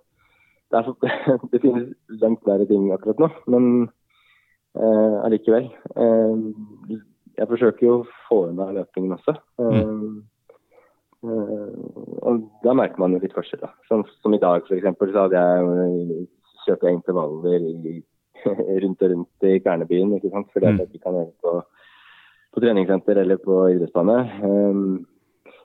det, 0.68 0.80
er 0.80 0.84
så, 0.84 0.94
det 1.52 1.62
finnes 1.64 1.92
langt 2.22 2.42
flere 2.44 2.66
ting 2.68 2.90
akkurat 2.92 3.22
nå, 3.24 3.30
men 3.52 3.68
eh, 4.76 5.18
allikevel. 5.24 5.70
Eh, 5.96 6.98
jeg 7.38 7.50
forsøker 7.52 7.88
jo 7.88 7.94
å 8.02 8.08
få 8.28 8.40
unna 8.50 8.68
løpingen 8.76 9.16
også. 9.16 9.36
Eh, 9.64 9.94
eh, 11.24 11.78
og 12.20 12.44
da 12.66 12.76
merker 12.76 13.00
man 13.04 13.16
jo 13.16 13.22
litt 13.24 13.36
forskjell. 13.38 13.64
da. 13.64 13.72
Som, 13.88 14.04
som 14.20 14.36
i 14.36 14.42
dag 14.44 14.68
f.eks. 14.68 14.90
så 15.00 15.24
hadde 15.24 15.46
jeg 15.46 16.28
kjøper 16.66 16.90
jeg 16.90 17.00
intervaller 17.00 17.68
i, 17.72 17.98
rundt 18.84 19.04
og 19.04 19.14
rundt 19.14 19.48
i 19.50 19.58
Kvernebyen. 19.64 20.16
ikke 20.18 20.34
sant? 20.34 20.50
Fordi 20.54 20.72
at 20.74 20.94
de 20.94 21.02
kan 21.02 21.18
gjøre 21.18 21.34
på, 21.44 21.56
på 22.54 22.64
treningssenter 22.64 23.22
eller 23.24 23.42
på 23.42 23.62
idrettsbane. 23.74 24.18
Um, 24.44 25.06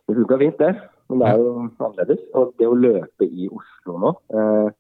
det 0.09 0.17
funka 0.19 0.39
fint, 0.39 0.59
det. 0.59 0.75
Men 1.09 1.21
det 1.21 1.29
er 1.29 1.43
jo 1.43 1.51
annerledes. 1.79 2.23
Og 2.39 2.55
det 2.59 2.69
å 2.69 2.79
løpe 2.79 3.29
i 3.29 3.49
Oslo 3.53 3.99
nå 4.01 4.15
uh, 4.37 4.71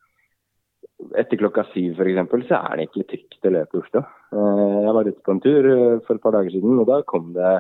Etter 1.18 1.40
klokka 1.40 1.64
syv 1.72 1.98
f.eks. 1.98 2.46
så 2.46 2.58
er 2.60 2.78
det 2.78 2.84
ikke 2.86 3.08
trygt 3.10 3.48
å 3.48 3.50
løpe 3.50 3.74
i 3.74 3.80
Oslo. 3.80 4.02
Eh, 4.30 4.76
jeg 4.84 4.92
var 4.94 5.08
ute 5.08 5.24
på 5.26 5.32
en 5.34 5.40
tur 5.42 5.66
eh, 5.66 5.96
for 6.06 6.14
et 6.14 6.22
par 6.22 6.36
dager 6.36 6.54
siden, 6.54 6.76
og 6.78 6.86
da 6.86 7.00
kom 7.10 7.32
det, 7.34 7.54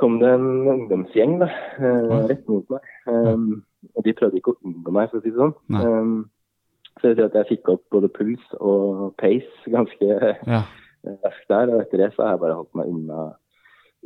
kom 0.00 0.16
det 0.22 0.30
en 0.32 0.46
ungdomsgjeng 0.72 1.34
da, 1.42 1.50
rett 2.30 2.48
mot 2.48 2.64
meg. 2.72 2.88
Um, 3.12 3.44
og 3.92 4.08
de 4.08 4.16
prøvde 4.16 4.40
ikke 4.40 4.54
å 4.54 4.58
unngå 4.64 4.94
meg, 4.96 5.12
for 5.12 5.20
å 5.20 5.26
si 5.26 5.34
det 5.34 5.42
sånn. 5.42 5.52
Um, 5.76 6.14
så 7.00 7.10
jeg 7.10 7.16
tror 7.18 7.26
at 7.30 7.34
jeg 7.40 7.48
fikk 7.58 7.68
opp 7.74 7.82
både 7.90 8.08
puls 8.14 8.44
og 8.60 9.14
pace 9.20 9.70
ganske 9.72 10.08
Ja. 10.46 10.62
raskt 11.24 11.48
der. 11.50 11.68
Og 11.74 11.80
etter 11.82 11.98
det 12.04 12.12
så 12.14 12.22
har 12.24 12.30
jeg 12.36 12.40
bare 12.44 12.54
holdt 12.60 12.74
meg 12.78 12.86
unna, 12.88 13.24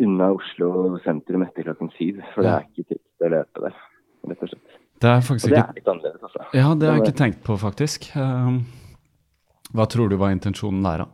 unna 0.03 0.31
Oslo 0.35 0.99
sentrum 1.05 1.45
etter 1.47 1.69
klokken 1.69 1.91
syv. 1.99 2.23
For 2.35 2.43
det 2.43 2.51
er 2.57 2.67
ikke 2.67 2.89
trygt 2.95 3.27
å 3.29 3.31
løpe 3.37 3.65
der, 3.69 3.77
rett 4.33 4.43
og 4.43 4.49
slett. 4.55 4.79
Det 4.99 5.11
er 5.13 5.21
faktisk 5.23 5.47
Og 5.47 5.53
det 5.55 5.59
ikke 5.61 5.69
er 5.71 5.79
litt 5.79 5.91
annerledes, 5.93 6.23
altså. 6.27 6.47
Ja, 6.59 6.73
det 6.75 6.89
har 6.89 6.97
jeg 6.99 7.05
ikke 7.07 7.19
tenkt 7.21 7.45
på, 7.47 7.55
faktisk. 7.61 8.09
Um, 8.19 8.57
hva 9.77 9.85
tror 9.87 10.09
du 10.11 10.17
var 10.19 10.33
intensjonen 10.35 10.83
der, 10.83 11.05
da? 11.05 11.09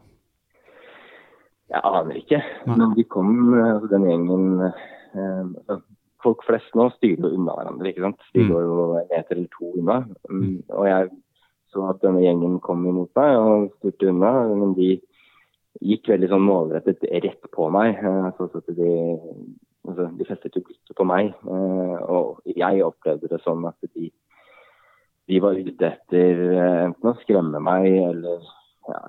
Jeg 1.75 1.81
aner 1.85 2.17
ikke. 2.21 2.39
Men 2.71 2.95
de 2.97 3.05
kom, 3.11 3.29
altså 3.59 3.89
den 3.93 4.05
gjengen 4.09 4.47
eh, 4.63 5.43
altså, 5.67 5.81
Folk 6.25 6.41
flest 6.47 6.73
nå 6.79 6.87
styrer 6.95 7.21
jo 7.27 7.35
unna 7.37 7.53
hverandre, 7.59 7.91
ikke 7.91 8.01
sant. 8.07 8.23
De 8.33 8.41
Mm. 8.41 8.49
går 8.55 8.63
jo 8.65 8.77
en 8.97 9.09
meter 9.11 9.37
eller 9.37 9.49
to 9.53 9.67
unna. 9.77 9.97
Mm, 10.31 10.63
Og 10.73 10.87
jeg 10.89 11.11
så 11.75 11.89
at 11.91 12.01
denne 12.05 12.23
gjengen 12.23 12.61
kom 12.65 12.87
imot 12.87 13.11
meg 13.19 13.37
og 13.37 13.69
styrte 13.81 14.09
unna. 14.13 14.31
Men 14.55 14.75
de 14.79 14.93
gikk 15.83 16.07
veldig 16.15 16.29
sånn 16.31 16.47
målrettet 16.47 17.03
rett 17.25 17.49
på 17.53 17.67
meg. 17.75 17.99
Eh, 17.99 18.31
Så 18.39 18.63
de, 18.71 18.91
altså, 19.89 20.07
de 20.17 20.25
festet 20.29 20.55
jo 20.57 20.63
blikket 20.63 20.95
på 20.97 21.05
meg. 21.11 21.35
eh, 21.45 21.97
Og 22.09 22.41
jeg 22.47 22.83
opplevde 22.87 23.29
det 23.29 23.41
sånn 23.43 23.67
at 23.69 23.77
de, 23.95 24.11
de 25.29 25.41
var 25.41 25.59
ute 25.59 25.91
etter 25.91 26.41
eh, 26.55 26.85
enten 26.87 27.11
å 27.13 27.19
skremme 27.25 27.61
meg 27.61 27.91
eller 27.91 28.41
ja, 28.89 29.01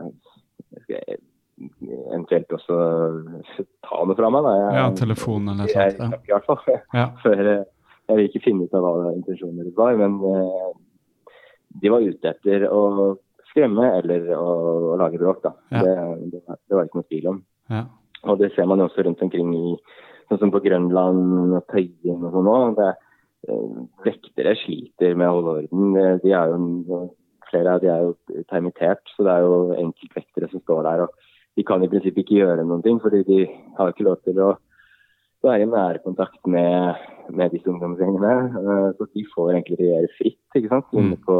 jeg- 0.89 1.21
eventuelt 2.11 2.51
også 2.51 2.75
ta 3.85 4.01
noe 4.03 4.15
fra 4.17 4.29
meg. 4.29 4.43
Da. 4.43 4.53
Jeg, 4.59 4.73
Ja, 4.75 4.89
telefon 4.91 5.47
eller 5.53 5.67
jeg, 5.71 5.91
sånt, 5.95 6.11
Jeg, 6.11 6.11
jeg, 6.11 6.19
i 6.27 6.33
hvert 6.33 6.45
fall. 6.49 6.81
Ja. 6.93 7.05
Før, 7.23 7.41
jeg 8.09 8.17
vil 8.17 8.27
ikke 8.29 8.43
finne 8.43 8.65
ut 8.67 8.73
av 8.75 8.83
hva 8.83 9.13
intensjonen 9.15 9.61
deres 9.61 9.77
var, 9.77 9.95
men 9.97 10.17
de 11.81 11.91
var 11.91 12.01
ute 12.05 12.29
etter 12.31 12.65
å 12.71 12.81
skremme 13.51 13.87
eller 13.99 14.29
å, 14.37 14.47
å 14.93 14.97
lage 14.99 15.19
bråk. 15.21 15.41
Da. 15.43 15.51
Ja. 15.71 15.81
Det, 15.83 15.95
det, 16.33 16.41
var- 16.47 16.59
det 16.69 16.75
var 16.79 16.87
ikke 16.89 16.99
noe 17.01 17.09
tvil 17.11 17.27
om. 17.33 17.39
Ja. 17.71 17.83
Og 18.25 18.39
det 18.41 18.51
ser 18.55 18.65
man 18.69 18.79
jo 18.81 18.87
også 18.89 19.03
rundt 19.05 19.21
omkring 19.21 19.51
i 19.55 19.75
sånn 20.29 20.39
som 20.41 20.51
på 20.53 20.61
Grønland 20.65 21.53
og 21.59 21.67
Tøyen 21.69 22.23
og 22.25 22.31
sånn 22.33 22.49
òg. 22.49 22.79
Vektere 24.05 24.55
sliter 24.63 25.13
med 25.17 25.29
å 25.29 25.35
holde 25.37 25.53
orden. 25.59 25.95
Eh, 26.01 26.15
De 26.23 26.31
er 26.33 26.53
jo, 26.53 26.99
flere 27.51 27.75
av 27.75 27.81
de 27.83 27.91
er 27.93 28.01
jo 28.07 28.15
permittert, 28.49 29.03
så 29.15 29.25
det 29.27 29.33
er 29.35 29.45
jo 29.45 29.59
enkeltvektere 29.77 30.49
som 30.51 30.63
står 30.63 30.83
der. 30.87 31.03
og 31.05 31.09
De 31.55 31.63
kan 31.63 31.83
i 31.83 31.87
prinsippet 31.91 32.23
ikke 32.25 32.39
gjøre 32.41 32.65
noen 32.65 32.81
ting, 32.83 32.99
fordi 32.99 33.23
de 33.27 33.39
har 33.77 33.91
ikke 33.93 34.07
lov 34.07 34.17
til 34.25 34.39
å 34.41 34.55
være 35.45 35.65
i 35.65 35.69
nærkontakt 35.71 36.47
med, 36.51 36.95
med 37.29 37.51
disse 37.53 37.69
ungdomsgjengene. 37.71 38.33
Eh, 38.59 38.87
Så 38.97 39.07
de 39.13 39.25
får 39.35 39.51
egentlig 39.53 39.77
regjere 39.79 40.11
fritt, 40.17 40.41
ikke 40.55 40.69
sant. 40.73 40.91
Inne 40.93 41.17
på 41.25 41.37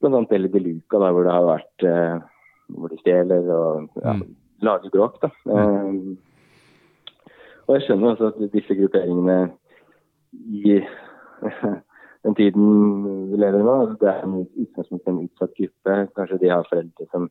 bl.a. 0.00 0.20
Belle 0.30 0.48
de 0.52 0.60
Luca, 0.64 0.98
da, 1.02 1.10
hvor 1.12 1.24
det 1.26 1.32
har 1.34 1.48
vært 1.48 1.84
eh, 1.88 2.20
hvor 2.76 2.88
de 2.92 2.98
stjeler 3.02 3.50
og 3.52 3.88
ja, 4.04 4.12
Mm. 4.14 4.34
lager 4.62 4.90
bråk. 4.92 5.20
da. 5.22 5.28
Eh, 5.48 6.16
og 7.66 7.76
jeg 7.76 7.82
skjønner 7.86 8.10
også 8.14 8.26
at 8.32 8.52
disse 8.52 8.74
grupperingene 8.74 9.50
i 10.32 10.80
den 12.24 12.34
tiden 12.34 13.30
vi 13.30 13.36
lever 13.40 13.60
i 13.60 13.66
nå, 13.66 13.76
det 14.00 14.08
er 14.10 14.24
en 14.26 14.40
utgangspunkt 14.44 15.06
en 15.08 15.22
utsatt 15.24 15.54
gruppe. 15.56 15.94
Kanskje 16.16 16.38
de 16.42 16.50
har 16.50 16.66
foreldre 16.68 17.06
som, 17.12 17.28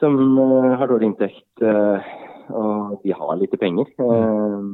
som 0.00 0.18
har 0.78 0.86
dårlig 0.90 1.12
inntekt, 1.12 1.46
og 2.50 2.98
de 3.04 3.12
har 3.16 3.36
lite 3.40 3.56
penger. 3.60 3.90
Eh, 3.98 4.66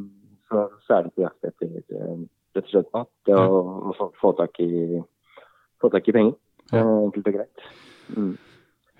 så, 0.49 0.65
så 0.87 0.97
er 0.99 1.07
de 1.07 1.13
på 1.17 1.25
jakt 1.25 1.49
etter 1.49 1.77
eh, 1.81 2.17
rett 2.55 2.65
og 2.69 2.73
slett 2.73 2.91
mat 2.95 3.33
og, 3.35 3.61
å 3.91 3.95
få, 3.99 4.09
få, 4.21 4.33
tak 4.39 4.61
i, 4.63 5.01
få 5.83 5.91
tak 5.95 6.09
i 6.09 6.15
penger. 6.17 6.35
Ja. 6.73 6.81
Eh, 6.85 6.97
Enkelt 7.09 7.31
og 7.31 7.39
greit. 7.39 7.69
Mm. 8.15 8.35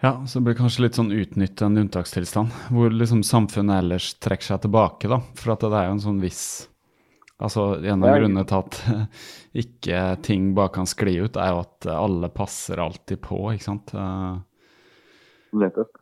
Ja, 0.05 0.13
så 0.27 0.39
det 0.41 0.45
blir 0.51 0.57
kanskje 0.59 0.83
litt 0.85 0.99
sånn 0.99 1.13
utnytte 1.15 1.65
en 1.69 1.79
unntakstilstand, 1.81 2.53
hvor 2.75 2.93
liksom 2.93 3.23
samfunnet 3.25 3.85
ellers 3.85 4.11
trekker 4.21 4.51
seg 4.51 4.65
tilbake, 4.67 5.09
da. 5.09 5.21
For 5.39 5.55
at 5.55 5.65
det 5.65 5.71
er 5.79 5.87
jo 5.89 5.99
en 5.99 6.07
sånn 6.11 6.23
viss 6.25 6.45
Altså, 7.43 7.65
en 7.83 8.05
av 8.05 8.13
Ja. 8.13 8.19
grunnene 8.21 8.45
til 8.47 8.61
at 8.61 8.77
ikke 9.65 10.03
ting 10.23 10.53
bare 10.55 10.71
kan 10.77 10.87
skli 10.87 11.17
ut, 11.19 11.35
er 11.37 11.51
jo 11.51 11.63
at 11.65 11.89
alle 11.91 12.29
passer 12.31 12.79
alltid 12.79 13.19
på, 13.27 13.41
ikke 13.51 13.65
sant. 13.67 13.91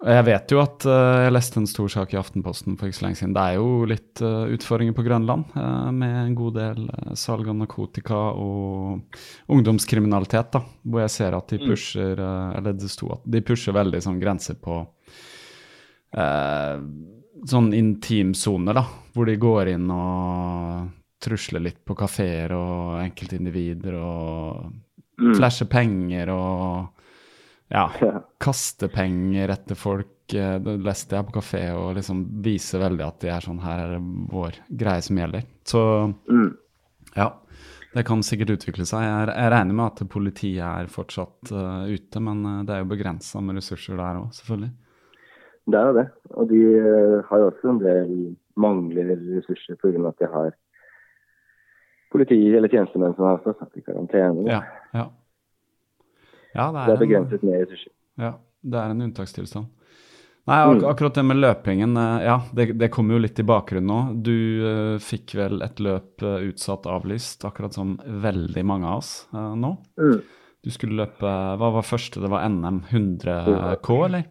Og 0.00 0.08
Jeg 0.08 0.24
vet 0.26 0.52
jo 0.54 0.60
at 0.62 0.84
eh, 0.88 1.22
jeg 1.26 1.32
leste 1.34 1.58
en 1.60 1.66
stor 1.68 1.88
sak 1.92 2.14
i 2.14 2.18
Aftenposten 2.20 2.76
for 2.78 2.88
ikke 2.88 2.98
så 2.98 3.04
lenge 3.06 3.18
siden. 3.20 3.34
Det 3.36 3.42
er 3.44 3.58
jo 3.58 3.84
litt 3.90 4.22
eh, 4.24 4.52
utfordringer 4.56 4.96
på 4.96 5.04
Grønland 5.06 5.52
eh, 5.58 5.90
med 5.92 6.14
en 6.22 6.36
god 6.38 6.56
del 6.56 6.86
salg 7.18 7.50
av 7.52 7.58
narkotika 7.60 8.20
og 8.40 9.18
ungdomskriminalitet, 9.52 10.52
da. 10.56 10.62
Hvor 10.84 11.04
jeg 11.04 11.14
ser 11.16 11.36
at 11.38 11.52
de 11.52 11.60
pusher 11.66 12.22
eh, 12.24 12.56
Eller 12.58 12.78
det 12.80 12.90
sto 12.92 13.12
at 13.16 13.26
de 13.28 13.42
pusher 13.44 13.76
veldig 13.76 14.00
sånn 14.06 14.20
grenser 14.22 14.56
på 14.62 14.80
eh, 16.16 16.78
sånn 17.52 17.72
intimsoner, 17.76 18.80
da. 18.80 18.86
Hvor 19.12 19.28
de 19.28 19.36
går 19.40 19.74
inn 19.74 19.90
og 19.92 20.88
trusler 21.22 21.62
litt 21.62 21.84
på 21.86 21.94
kafeer 21.94 22.54
og 22.56 22.96
enkeltindivider 23.04 23.94
og 24.00 24.72
Mm. 25.22 25.34
flasher 25.36 25.66
penger 25.70 26.30
og 26.32 27.01
ja, 27.72 27.86
kaste 28.46 28.88
penger 28.92 29.52
etter 29.56 29.78
folk. 29.78 30.08
eh, 30.36 30.58
Det 30.62 30.74
leste 30.84 31.16
jeg 31.16 31.26
på 31.28 31.34
kafé, 31.40 31.62
og 31.76 31.94
liksom 31.98 32.24
viser 32.44 32.82
veldig 32.84 33.06
at 33.06 33.20
de 33.24 33.30
er 33.32 33.44
sånn 33.44 33.62
Her 33.64 33.86
er 33.86 33.94
det 33.96 34.02
vår 34.32 34.58
greie 34.84 35.02
som 35.04 35.16
gjelder. 35.22 35.46
Så 35.64 35.80
Mm. 36.28 36.50
ja, 37.16 37.30
det 37.94 38.04
kan 38.08 38.22
sikkert 38.24 38.54
utvikle 38.58 38.86
seg. 38.88 39.02
Jeg, 39.04 39.32
jeg 39.36 39.50
regner 39.52 39.74
med 39.76 39.86
at 39.90 40.08
politiet 40.08 40.62
er 40.64 40.86
fortsatt 40.88 41.52
uh, 41.52 41.84
ute, 41.88 42.20
men 42.24 42.44
eh, 42.46 42.62
det 42.68 42.76
er 42.76 42.84
jo 42.84 42.92
begrensa 42.94 43.40
med 43.44 43.56
ressurser 43.60 43.96
der 44.00 44.20
òg, 44.22 44.30
selvfølgelig. 44.36 44.72
Det 45.72 45.78
er 45.78 45.86
jo 45.86 45.96
det. 46.00 46.06
Og 46.34 46.48
de 46.50 46.60
har 47.28 47.38
jo 47.38 47.50
også 47.52 47.68
en 47.70 47.82
del 47.82 48.14
mangler 48.58 49.12
ressurser 49.36 49.76
pga. 49.80 50.08
at 50.08 50.18
de 50.18 50.26
har 50.32 50.50
politi 52.12 52.38
eller 52.56 52.68
tjenestemenn 52.68 53.14
som 53.16 53.24
har 53.28 53.38
satt 53.44 53.76
i 53.78 53.84
karantene. 53.84 54.44
Ja, 54.50 54.62
ja. 54.92 55.06
Ja 56.54 56.66
det, 56.72 56.86
Det 56.86 56.96
er 56.96 57.04
begrenset 57.06 57.46
en, 57.46 57.54
ressurser. 57.60 57.92
En, 57.92 58.26
ja, 58.26 58.32
det 58.62 58.82
er 58.82 58.94
en 58.94 59.06
unntakstilstand. 59.08 59.70
Nei, 60.42 60.58
ak 60.58 60.82
Mm. 60.82 60.90
akkurat 60.90 61.14
det 61.14 61.22
med 61.22 61.36
løpingen, 61.36 61.96
eh, 61.96 62.24
ja, 62.24 62.40
det, 62.52 62.72
det 62.78 62.90
kommer 62.90 63.14
jo 63.14 63.22
litt 63.22 63.38
i 63.38 63.46
bakgrunnen 63.46 63.86
nå. 63.86 64.22
Du 64.26 64.38
uh, 64.66 64.98
fikk 64.98 65.36
vel 65.38 65.62
et 65.62 65.78
løp 65.78 66.22
uh, 66.22 66.42
utsatt 66.42 66.86
avlyst, 66.90 67.44
akkurat 67.46 67.72
som 67.72 67.94
veldig 68.02 68.64
mange 68.66 68.88
av 68.90 68.98
oss 68.98 69.28
uh, 69.32 69.54
nå. 69.54 69.76
Mm. 70.02 70.18
Du 70.62 70.70
skulle 70.70 70.98
løpe 70.98 71.26
Hva 71.58 71.68
var 71.76 71.86
første? 71.86 72.20
Det 72.22 72.30
var 72.30 72.42
NM 72.48 72.82
100 72.90 73.78
K, 73.82 73.98
eller? 74.06 74.26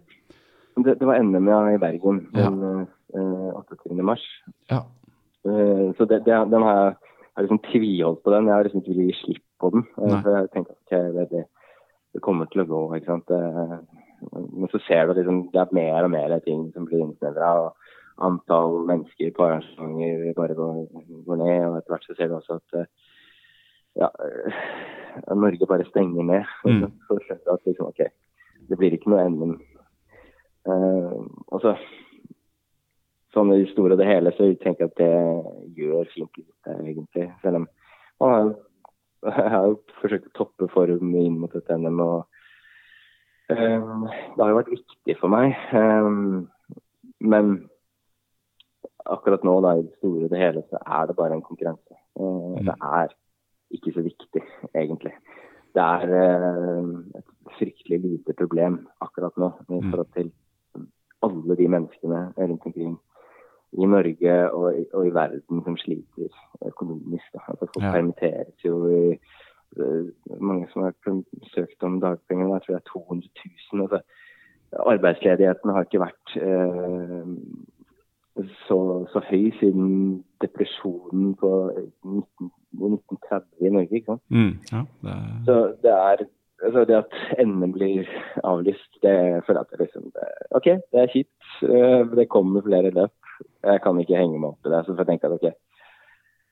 Det, 0.75 0.97
det 0.99 1.07
var 1.07 1.19
NM 1.23 1.47
ja, 1.47 1.61
i 1.71 1.79
Bergen 1.79 2.25
den 2.35 2.59
ja. 2.59 3.55
28. 3.55 3.95
mars. 4.03 4.23
Ja. 4.71 4.85
Så 5.43 6.07
det, 6.07 6.21
det, 6.23 6.37
den 6.51 6.63
har 6.63 6.77
jeg, 6.77 6.93
har 7.35 7.43
liksom 7.43 7.59
tviholdt 7.67 8.23
på 8.23 8.31
den. 8.31 8.47
Jeg 8.47 8.55
har 8.55 8.63
liksom 8.63 8.83
ikke 8.83 8.93
villet 8.93 9.11
gi 9.11 9.17
slipp 9.19 9.43
på 9.59 9.71
den. 9.75 9.83
Nei. 9.99 10.21
for 10.23 10.37
jeg 10.37 10.51
tenkte 10.53 10.71
at 10.71 10.79
ok, 10.79 10.95
det, 11.17 11.25
det, 11.33 11.43
det 12.13 12.21
kommer 12.23 12.49
til 12.51 12.63
å 12.63 12.69
gå, 12.69 12.81
ikke 12.97 13.13
sant. 13.13 13.31
Men 14.31 14.69
så 14.71 14.81
ser 14.87 15.07
du 15.07 15.15
liksom 15.17 15.45
det 15.53 15.61
er 15.61 15.75
mer 15.75 16.07
og 16.07 16.13
mer 16.13 16.35
ting 16.45 16.67
som 16.75 16.85
blir 16.89 17.05
innsnevra. 17.05 17.71
Antall 18.21 18.83
mennesker 18.89 19.31
på 19.33 19.45
arrangementer 19.47 20.35
bare 20.37 20.57
går, 20.57 20.81
går, 21.25 21.39
ned. 21.39 21.63
og 21.69 21.77
Etter 21.79 21.95
hvert 21.95 22.09
så 22.09 22.17
ser 22.17 22.29
du 22.29 22.35
også 22.37 22.59
at 22.59 22.83
ja, 24.01 24.09
Norge 25.33 25.67
bare 25.67 25.87
stenger 25.89 26.27
ned. 26.27 26.51
Mm. 26.67 26.91
Så 27.07 27.17
skjønner 27.23 27.47
du 27.47 27.53
at 27.55 27.65
liksom, 27.67 27.89
OK, 27.89 28.03
det 28.69 28.77
blir 28.79 28.95
ikke 28.95 29.11
noe 29.11 29.25
NM. 29.31 29.57
Uh, 30.69 31.25
og 31.49 31.63
så 31.63 31.71
sånn 33.33 33.53
i 33.55 33.61
det 33.63 33.71
store 33.71 33.95
og 33.95 34.01
det 34.01 34.09
hele 34.09 34.33
så 34.35 34.49
tenker 34.61 34.85
jeg 34.85 34.91
at 34.91 34.99
det 34.99 35.79
gjør 35.79 36.09
fint 36.13 36.41
lite, 36.41 36.75
egentlig. 36.83 37.27
Selv 37.41 37.61
om 37.61 37.67
man 38.21 38.33
har, 38.33 38.51
jeg 39.29 39.51
har 39.53 39.67
jo 39.69 39.79
forsøkt 40.01 40.29
å 40.31 40.37
toppe 40.41 40.67
form 40.73 41.13
inn 41.17 41.37
mot 41.41 41.53
dette 41.53 41.77
NM. 41.77 41.99
og 42.01 43.53
um, 43.53 44.07
Det 44.07 44.41
har 44.41 44.51
jo 44.51 44.59
vært 44.59 44.73
viktig 44.73 45.17
for 45.19 45.33
meg. 45.33 45.53
Um, 45.75 46.47
men 47.21 47.53
akkurat 49.05 49.45
nå, 49.45 49.57
da, 49.65 49.75
i 49.77 49.85
det 49.85 49.93
store 49.99 50.25
og 50.25 50.33
det 50.33 50.41
hele, 50.41 50.65
så 50.69 50.81
er 50.81 51.09
det 51.09 51.17
bare 51.19 51.37
en 51.37 51.45
konkurranse. 51.45 51.99
Uh, 52.17 52.57
det 52.65 52.75
er 52.75 53.13
ikke 53.77 53.93
så 53.95 54.05
viktig, 54.05 54.43
egentlig. 54.73 55.13
Det 55.71 55.85
er 55.85 56.15
uh, 56.17 56.97
et 57.21 57.55
fryktelig 57.59 58.01
lite 58.03 58.35
problem 58.39 58.81
akkurat 59.05 59.37
nå 59.39 59.53
i 59.69 59.83
forhold 59.85 60.11
til 60.17 60.33
alle 61.21 61.55
de 61.55 61.67
menneskene 61.69 62.25
rundt 62.39 62.65
omkring 62.65 62.97
i 63.73 63.85
Norge 63.85 64.51
og, 64.51 64.73
og, 64.93 65.07
i 65.07 65.13
verden 65.15 65.63
som 65.63 65.77
sliter 65.77 66.33
økonomisk. 66.67 67.27
Da. 67.33 67.45
Altså, 67.47 67.67
folk 67.73 67.85
ja. 67.85 67.91
permitteres 67.91 68.65
jo 68.65 68.75
i 68.89 69.17
mange 70.39 70.67
som 70.71 70.83
har 70.83 70.93
søkt 71.53 71.83
om 71.83 72.01
dagpenger, 72.01 72.49
jeg 72.53 72.61
tror 72.65 72.75
det 72.75 72.81
er 72.81 72.89
200 72.91 73.29
000. 73.73 73.81
Altså, 73.81 74.01
arbeidsledigheten 74.71 75.69
har 75.69 75.87
ikke 75.87 76.01
vært 76.01 76.35
eh, 76.35 77.31
så, 78.67 78.79
så, 79.11 79.21
høy 79.29 79.51
siden 79.59 80.23
depresjonen 80.41 81.33
på 81.39 81.51
19, 82.03 82.51
1930 82.73 83.67
i 83.67 83.73
Norge. 83.77 83.95
ikke 83.95 84.11
sant? 84.11 84.23
Mm, 84.29 84.53
ja, 84.71 84.83
det. 85.03 85.17
Så 85.47 85.57
det 85.83 85.91
er 85.91 86.25
altså 86.63 86.85
det 86.85 86.95
at 86.95 87.45
NM 87.47 87.71
blir 87.73 88.09
avlyst, 88.43 88.91
det 89.03 89.15
føler 89.45 89.59
jeg 89.59 89.65
at 89.65 89.71
det 89.71 89.79
liksom 89.79 90.03
det, 90.15 90.27
OK, 90.51 90.65
det 90.65 91.01
er 91.01 91.13
kjipt. 91.13 91.47
Eh, 91.63 92.01
det 92.17 92.29
kommer 92.29 92.61
flere 92.65 92.93
løp. 92.95 93.15
Jeg 93.65 93.81
kan 93.83 93.99
ikke 94.01 94.17
henge 94.19 94.39
meg 94.39 94.53
opp 94.53 94.67
i 94.67 94.73
det. 94.73 94.81
Så 94.85 94.95
får 94.95 95.03
jeg 95.03 95.11
tenke 95.11 95.29
at 95.29 95.37
ok, 95.37 95.51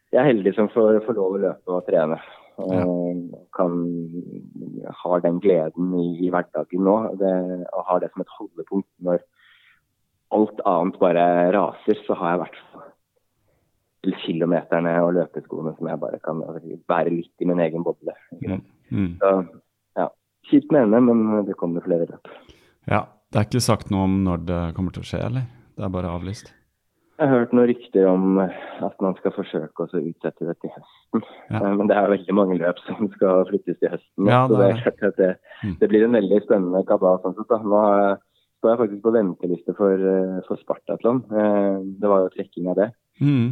jeg 0.09 0.21
er 0.21 0.29
heldig 0.31 0.53
som 0.57 0.69
får, 0.73 1.01
får 1.05 1.17
lov 1.17 1.37
å 1.37 1.41
løpe 1.47 1.75
og 1.77 1.87
trene. 1.89 2.19
Ja. 2.59 2.83
kan 3.55 3.75
har 5.01 5.21
den 5.23 5.37
gleden 5.39 5.93
i, 5.95 6.07
i 6.25 6.31
hverdagen 6.33 6.83
nå. 6.83 6.95
Det, 7.21 7.33
og 7.71 7.85
har 7.87 8.01
det 8.03 8.09
som 8.11 8.25
et 8.25 8.33
holdepunkt 8.35 8.89
når 9.05 9.21
alt 10.35 10.59
annet 10.67 10.99
bare 11.01 11.25
raser, 11.55 12.01
så 12.05 12.17
har 12.19 12.33
jeg 12.33 12.39
i 12.39 12.41
hvert 12.43 12.59
fall 12.73 12.89
kilometerne 14.23 14.91
og 15.03 15.13
løpeskoene 15.17 15.73
som 15.77 15.89
jeg 15.89 16.01
bare 16.01 16.19
kan 16.23 16.39
bære 16.43 16.77
være 16.87 17.15
litt 17.15 17.43
i 17.43 17.47
min 17.49 17.63
egen 17.63 17.83
boble. 17.85 18.15
Mm. 18.39 18.61
Mm. 18.91 19.09
Så 19.21 19.33
ja, 19.99 20.07
kjipt 20.49 20.71
med 20.71 20.85
henne, 20.85 21.01
men 21.03 21.47
det 21.47 21.57
kommer 21.59 21.85
flere 21.85 22.07
løp. 22.09 22.31
Ja, 22.89 23.05
Det 23.29 23.37
er 23.37 23.45
ikke 23.45 23.61
sagt 23.61 23.91
noe 23.93 24.07
om 24.07 24.23
når 24.25 24.45
det 24.49 24.61
kommer 24.77 24.93
til 24.95 25.03
å 25.03 25.09
skje, 25.09 25.19
eller? 25.27 25.43
Det 25.77 25.83
er 25.85 25.91
bare 25.93 26.09
avlyst? 26.09 26.49
Jeg 27.19 27.27
har 27.27 27.41
hørt 27.41 27.51
noen 27.51 27.67
rykter 27.67 28.05
om 28.07 28.37
at 28.39 29.01
man 29.03 29.15
skal 29.17 29.33
forsøke 29.35 29.83
å 29.83 29.99
utsette 29.99 30.45
det 30.47 30.53
til 30.63 30.71
høsten. 30.71 31.23
Ja. 31.51 31.59
Eh, 31.59 31.73
men 31.75 31.89
det 31.89 31.97
er 31.99 32.13
veldig 32.13 32.35
mange 32.37 32.55
løp 32.61 32.79
som 32.85 33.09
skal 33.17 33.43
flyttes 33.49 33.75
til 33.81 33.91
høsten. 33.91 34.29
Ja, 34.29 34.45
det, 34.47 34.69
så 34.85 34.93
det, 35.01 35.09
det, 35.17 35.31
mm. 35.65 35.73
det, 35.81 35.89
blir 35.91 36.05
en 36.05 36.15
veldig 36.15 36.39
spennende 36.45 36.81
kabal. 36.87 37.19
Sånn 37.25 37.35
sett, 37.35 37.51
Nå 37.67 37.81
står 38.59 38.71
jeg 38.71 38.81
faktisk 38.83 39.03
på 39.03 39.13
venteliste 39.17 39.75
for, 39.75 40.05
eh, 40.13 40.37
for 40.47 40.63
Spartatlon. 40.63 41.19
Eh, 41.27 41.81
det 41.99 42.11
var 42.11 42.23
jo 42.23 42.31
trekking 42.37 42.71
av 42.71 42.79
det. 42.79 42.87
Mm. 43.19 43.51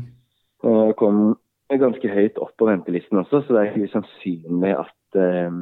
Jeg 0.63 0.95
kom 1.03 1.19
ganske 1.67 2.13
høyt 2.15 2.39
opp 2.39 2.55
på 2.55 2.69
ventelisten 2.71 3.19
også, 3.19 3.43
så 3.43 3.51
det 3.51 3.59
er 3.61 3.73
ikke 3.73 3.91
usannsynlig 3.91 4.71
at 4.79 5.17
um, 5.19 5.59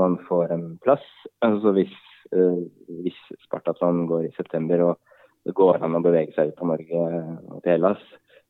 man 0.00 0.16
får 0.24 0.56
en 0.56 0.64
plass. 0.80 1.04
Altså 1.44 1.74
hvis, 1.76 1.92
uh, 2.32 2.64
hvis 3.04 3.18
Spartatlon 3.44 4.06
går 4.08 4.24
i 4.30 4.32
september 4.38 4.86
og 4.88 4.96
det 5.46 5.54
går 5.56 5.80
an 5.80 5.96
å 5.96 6.02
bevege 6.04 6.34
seg 6.36 6.52
ut 6.52 6.60
av 6.60 6.72
Norge 6.74 7.00
og 7.00 7.62
til 7.64 7.72
Hellas. 7.72 8.02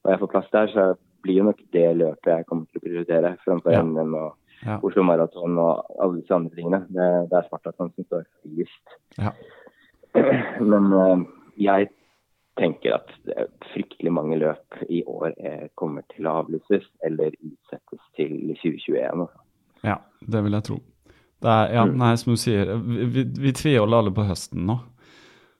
Og 0.04 0.12
jeg 0.12 0.20
får 0.22 0.32
plass 0.32 0.52
der, 0.54 0.72
så 0.72 0.86
blir 1.24 1.40
jo 1.40 1.48
nok 1.50 1.60
det 1.74 1.86
løpet 2.00 2.32
jeg 2.32 2.46
kommer 2.48 2.66
til 2.66 2.80
å 2.80 2.84
prioritere 2.86 3.34
framfor 3.44 3.76
ja. 3.76 3.82
NM 3.84 4.16
og 4.18 4.30
ja. 4.64 4.76
Oslo 4.84 5.04
Maraton 5.06 5.58
og 5.60 6.00
alle 6.00 6.20
disse 6.20 6.36
andre 6.36 6.56
tingene. 6.56 6.82
Det, 6.88 7.08
det 7.30 7.38
er 7.38 7.48
Spartaton 7.48 7.92
som 7.94 8.08
står 8.08 8.26
høyest. 8.44 8.98
Ja. 9.20 9.32
Men 10.72 10.90
uh, 10.92 11.24
jeg 11.60 11.90
tenker 12.60 12.98
at 12.98 13.12
fryktelig 13.70 14.12
mange 14.12 14.36
løp 14.40 14.80
i 14.88 15.02
år 15.08 15.32
er, 15.38 15.68
kommer 15.80 16.04
til 16.12 16.28
å 16.28 16.40
avlyses 16.42 16.84
eller 17.06 17.32
utsettes 17.38 18.02
til 18.18 18.34
2021. 18.60 19.28
Ja, 19.86 20.00
det 20.20 20.42
vil 20.44 20.58
jeg 20.58 20.66
tro. 20.66 20.80
Det 21.40 21.48
er, 21.48 21.70
ja, 21.78 21.86
mm. 21.88 21.94
nei, 22.02 22.10
som 22.20 22.34
du 22.34 22.40
sier, 22.40 22.74
vi, 22.84 23.06
vi, 23.14 23.24
vi 23.46 23.52
tviholder 23.56 24.02
alle 24.02 24.12
på 24.12 24.26
høsten 24.28 24.66
nå. 24.68 24.76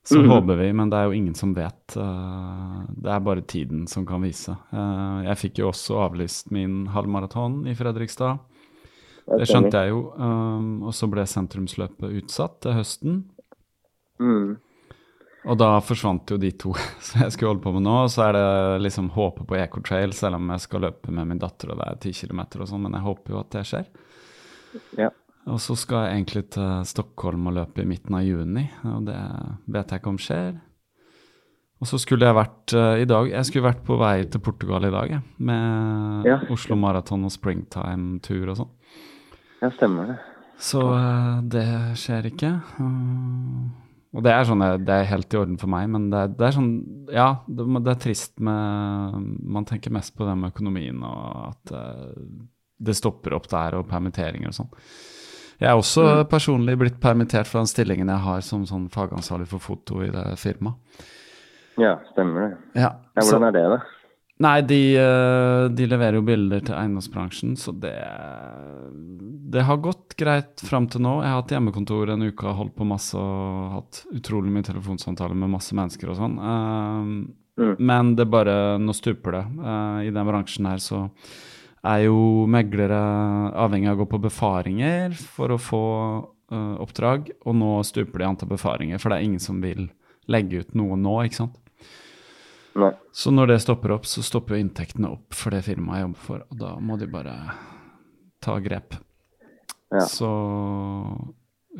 Så 0.07 0.19
mm. 0.19 0.31
håper 0.31 0.57
vi, 0.57 0.69
men 0.73 0.91
det 0.91 0.97
er 0.97 1.11
jo 1.11 1.17
ingen 1.17 1.35
som 1.37 1.53
vet. 1.55 1.97
Uh, 1.97 2.87
det 2.97 3.11
er 3.13 3.25
bare 3.25 3.45
tiden 3.45 3.85
som 3.91 4.07
kan 4.09 4.23
vise. 4.25 4.55
Uh, 4.73 5.21
jeg 5.27 5.41
fikk 5.43 5.61
jo 5.61 5.69
også 5.71 5.99
avlyst 6.07 6.49
min 6.55 6.87
halvmaraton 6.95 7.63
i 7.69 7.77
Fredrikstad. 7.77 8.41
Det 9.31 9.47
skjønte 9.47 9.85
jeg 9.85 9.93
jo. 9.93 10.01
Um, 10.17 10.81
og 10.89 10.97
så 10.97 11.07
ble 11.11 11.27
sentrumsløpet 11.29 12.17
utsatt 12.23 12.59
til 12.65 12.79
høsten. 12.81 13.23
Mm. 14.21 14.57
Og 15.49 15.57
da 15.57 15.71
forsvant 15.85 16.33
jo 16.33 16.37
de 16.41 16.51
to 16.61 16.75
som 17.07 17.25
jeg 17.25 17.37
skulle 17.37 17.55
holde 17.55 17.65
på 17.65 17.75
med 17.77 17.87
nå. 17.87 17.97
Og 18.05 18.13
så 18.13 18.27
er 18.29 18.37
det 18.37 18.85
liksom 18.87 19.13
håpet 19.15 19.49
på 19.49 19.59
Ecotrail, 19.61 20.17
selv 20.17 20.41
om 20.41 20.53
jeg 20.55 20.67
skal 20.67 20.87
løpe 20.89 21.15
med 21.15 21.31
min 21.31 21.41
datter 21.41 21.73
og 21.73 21.81
det 21.81 21.89
er 21.89 22.05
ti 22.05 22.15
kilometer 22.17 22.65
og 22.65 22.73
sånn, 22.73 22.85
men 22.87 22.99
jeg 22.99 23.07
håper 23.07 23.37
jo 23.37 23.43
at 23.45 23.57
det 23.57 23.67
skjer. 23.69 23.91
Ja. 24.99 25.11
Og 25.51 25.59
så 25.63 25.77
skal 25.79 26.07
jeg 26.07 26.19
egentlig 26.19 26.45
til 26.55 26.83
Stockholm 26.87 27.49
og 27.51 27.57
løpe 27.59 27.83
i 27.83 27.89
midten 27.89 28.17
av 28.17 28.27
juni, 28.27 28.67
og 28.87 29.07
det 29.09 29.21
vet 29.71 29.93
jeg 29.93 30.03
ikke 30.03 30.13
om 30.13 30.21
skjer. 30.21 30.59
Og 31.81 31.89
så 31.89 31.99
skulle 32.01 32.29
jeg 32.29 32.37
vært 32.37 32.75
uh, 32.77 33.01
i 33.01 33.07
dag 33.09 33.31
Jeg 33.31 33.47
skulle 33.49 33.71
vært 33.71 33.85
på 33.87 33.97
vei 34.01 34.17
til 34.29 34.43
Portugal 34.45 34.85
i 34.85 34.93
dag, 34.93 35.15
jeg, 35.17 35.23
med 35.49 36.29
ja. 36.29 36.37
Oslo 36.53 36.77
Maraton 36.77 37.25
og 37.25 37.33
springtime-tur 37.33 38.53
og 38.53 38.59
sånn. 38.59 38.75
Ja, 39.63 39.71
stemmer 39.73 40.13
det. 40.13 40.19
Så 40.61 40.83
uh, 40.85 41.41
det 41.41 41.65
skjer 42.01 42.29
ikke. 42.29 42.53
Uh, 42.77 43.71
og 44.11 44.27
det 44.27 44.35
er 44.35 44.45
sånn, 44.45 44.65
det 44.85 44.93
er 44.93 45.09
helt 45.09 45.33
i 45.33 45.39
orden 45.41 45.57
for 45.61 45.73
meg, 45.73 45.87
men 45.89 46.09
det 46.13 46.21
er, 46.21 46.33
det 46.37 46.47
er 46.49 46.57
sånn 46.57 46.71
Ja, 47.15 47.29
det, 47.47 47.65
det, 47.79 47.93
er 47.93 48.01
trist 48.03 48.33
med 48.43 49.29
Man 49.55 49.69
tenker 49.69 49.95
mest 49.95 50.17
på 50.19 50.27
det 50.27 50.35
med 50.35 50.51
økonomien 50.51 50.99
og 51.07 51.53
at 51.53 51.73
det 52.81 52.97
stopper 52.97 53.37
opp 53.37 53.47
der, 53.53 53.77
og 53.79 53.87
permitteringer 53.87 54.51
og 54.51 54.57
sånn. 54.57 54.71
Jeg 55.61 55.68
er 55.68 55.77
også 55.77 56.05
mm. 56.07 56.27
personlig 56.33 56.77
blitt 56.81 57.01
permittert 57.03 57.49
fra 57.49 57.61
den 57.61 57.68
stillingen 57.68 58.09
jeg 58.09 58.25
har 58.25 58.44
som 58.44 58.64
sånn 58.68 58.88
fagansvarlig 58.92 59.49
for 59.51 59.61
foto 59.62 60.01
i 60.05 60.09
det 60.12 60.27
firmaet. 60.40 61.07
Ja, 61.81 61.99
stemmer 62.12 62.46
det. 62.46 62.53
Ja, 62.81 62.94
ja, 63.14 63.25
hvordan 63.25 63.49
er 63.49 63.57
det, 63.57 63.64
da? 63.75 63.81
Nei, 64.40 64.61
de, 64.64 64.79
eh, 64.96 65.66
de, 65.77 65.87
leverer 65.88 66.16
jo 66.16 66.25
bilder 66.25 66.62
til 66.64 66.77
eiendomsbransjen, 66.77 67.59
så 67.61 67.75
det 67.77 67.92
Det 69.53 69.64
har 69.66 69.83
gått 69.83 70.14
greit 70.16 70.62
fram 70.64 70.87
til 70.88 71.03
nå. 71.05 71.18
Jeg 71.20 71.29
har 71.29 71.42
hatt 71.42 71.53
hjemmekontor 71.53 72.12
en 72.14 72.25
uke 72.25 72.46
og 72.49 72.57
holdt 72.57 72.77
på 72.79 72.87
masse 72.88 73.18
og 73.18 73.75
hatt 73.75 74.05
utrolig 74.14 74.53
mye 74.55 74.64
telefonsamtaler 74.64 75.37
med 75.37 75.53
masse 75.53 75.77
mennesker 75.77 76.12
og 76.12 76.16
sånn. 76.20 76.38
Um, 76.38 77.11
mm. 77.61 77.75
Men 77.83 78.14
det 78.16 78.31
bare 78.31 78.79
Nå 78.79 78.94
stuper 78.96 79.37
det. 79.37 79.44
Uh, 79.59 80.07
I 80.07 80.14
den 80.14 80.29
bransjen 80.31 80.70
her 80.70 80.81
så 80.81 81.09
er 81.87 82.05
jo 82.05 82.45
meglere 82.51 82.99
avhengig 83.57 83.88
av 83.88 83.97
å 83.97 84.03
gå 84.03 84.11
på 84.12 84.23
befaringer 84.27 85.16
for 85.16 85.55
å 85.55 85.61
få 85.61 85.85
uh, 86.53 86.77
oppdrag, 86.83 87.33
og 87.47 87.57
nå 87.57 87.73
stuper 87.87 88.21
de 88.21 88.29
antall 88.29 88.53
befaringer, 88.53 89.01
for 89.01 89.12
det 89.12 89.21
er 89.21 89.29
ingen 89.29 89.43
som 89.43 89.62
vil 89.64 89.88
legge 90.31 90.62
ut 90.62 90.75
noe 90.79 90.99
nå, 91.01 91.16
ikke 91.27 91.43
sant? 91.43 91.59
Nei. 92.79 92.93
Så 93.16 93.33
når 93.35 93.55
det 93.55 93.62
stopper 93.64 93.97
opp, 93.97 94.07
så 94.07 94.23
stopper 94.23 94.55
jo 94.55 94.62
inntektene 94.62 95.11
opp 95.11 95.35
for 95.35 95.57
det 95.57 95.64
firmaet 95.66 96.03
jeg 96.03 96.09
jobber 96.09 96.27
for, 96.27 96.45
og 96.47 96.61
da 96.61 96.75
må 96.79 96.99
de 97.01 97.09
bare 97.11 97.37
ta 98.45 98.59
grep. 98.62 98.95
Ja. 99.90 100.05
Så 100.07 100.29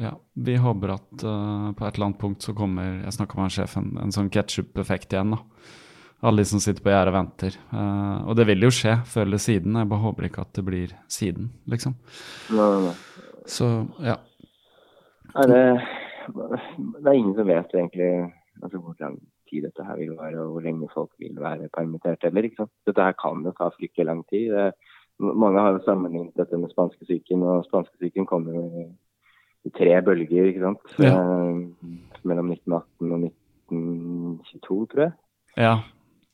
ja, 0.00 0.16
vi 0.34 0.56
håper 0.58 0.96
at 0.96 1.22
uh, 1.22 1.70
på 1.76 1.86
et 1.86 1.94
eller 1.94 2.08
annet 2.08 2.18
punkt 2.18 2.42
så 2.42 2.54
kommer 2.56 3.04
Jeg 3.04 3.14
snakka 3.14 3.38
med 3.38 3.54
sjefen, 3.54 3.92
en 4.02 4.14
sånn 4.14 4.32
ketsjup-effekt 4.32 5.14
igjen, 5.14 5.36
da 5.36 5.44
alle 6.20 6.42
de 6.42 6.50
som 6.50 6.61
sitter 6.61 6.85
på 6.85 6.92
gjerdet 6.92 7.12
og 7.12 7.16
venter. 7.16 7.56
Uh, 7.72 8.28
og 8.28 8.37
det 8.37 8.46
vil 8.50 8.66
jo 8.66 8.72
skje 8.74 8.98
før 9.09 9.28
eller 9.28 9.40
siden. 9.40 9.78
Jeg 9.80 9.88
bare 9.90 10.04
håper 10.04 10.28
ikke 10.28 10.44
at 10.44 10.52
det 10.59 10.64
blir 10.66 10.94
siden, 11.09 11.48
liksom. 11.70 11.96
Nei, 12.52 12.68
nei. 12.74 12.90
nei. 12.90 13.46
Så, 13.48 13.68
ja. 14.04 14.18
Nei, 15.35 15.46
det, 15.48 15.61
det, 16.37 17.06
er 17.06 17.16
ingen 17.16 17.37
som 17.38 17.48
vet 17.48 17.76
egentlig 17.76 18.11
altså, 18.61 18.78
hvor 18.78 18.96
lang 19.00 19.16
tid 19.50 19.64
dette 19.66 19.87
her 19.87 19.98
vil 19.98 20.12
være, 20.18 20.42
og 20.44 20.54
hvor 20.54 20.64
lenge 20.66 20.88
folk 20.92 21.11
vil 21.22 21.38
være 21.40 21.70
permittert 21.74 22.26
heller. 22.26 22.46
ikke 22.46 22.62
sant? 22.62 22.72
Dette 22.87 23.06
her 23.06 23.16
kan 23.18 23.44
jo 23.46 23.54
ta 23.56 23.70
fryktelig 23.74 24.06
lang 24.11 24.24
tid. 24.30 24.52
Det, 24.52 24.72
mange 25.20 25.61
har 25.61 25.76
jo 25.76 25.85
sammenlignet 25.85 26.37
dette 26.38 26.59
med 26.61 26.72
spanskesyken, 26.72 27.42
og 27.48 27.64
spanskesyken 27.68 28.28
kom 28.28 28.48
jo 28.48 28.66
i 29.64 29.72
tre 29.76 29.96
bølger, 30.04 30.50
ikke 30.52 30.66
sant. 30.68 30.94
Ja. 31.00 31.16
Uh, 31.16 31.64
mellom 32.28 32.52
1918 32.52 33.16
og 33.16 33.24
1922, 33.72 34.87
tror 34.92 35.04
jeg. 35.06 35.16
Ja. 35.56 35.74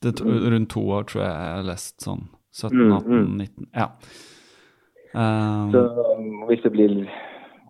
Det, 0.02 0.14
to- 0.16 0.24
rundt 0.24 0.70
to 0.70 0.80
år 0.90 1.02
tror 1.08 1.22
jeg 1.22 1.30
jeg 1.32 1.54
har 1.56 1.62
lest 1.62 2.00
sånn. 2.04 2.26
17, 2.52 2.78
Mm, 2.78 2.92
18, 2.92 3.12
mm. 3.12 3.36
19 3.36 3.66
Ja. 3.74 3.86
Um, 5.14 5.70
Så 5.72 5.80
hvis 6.48 6.62
det 6.62 6.72
blir 6.72 7.08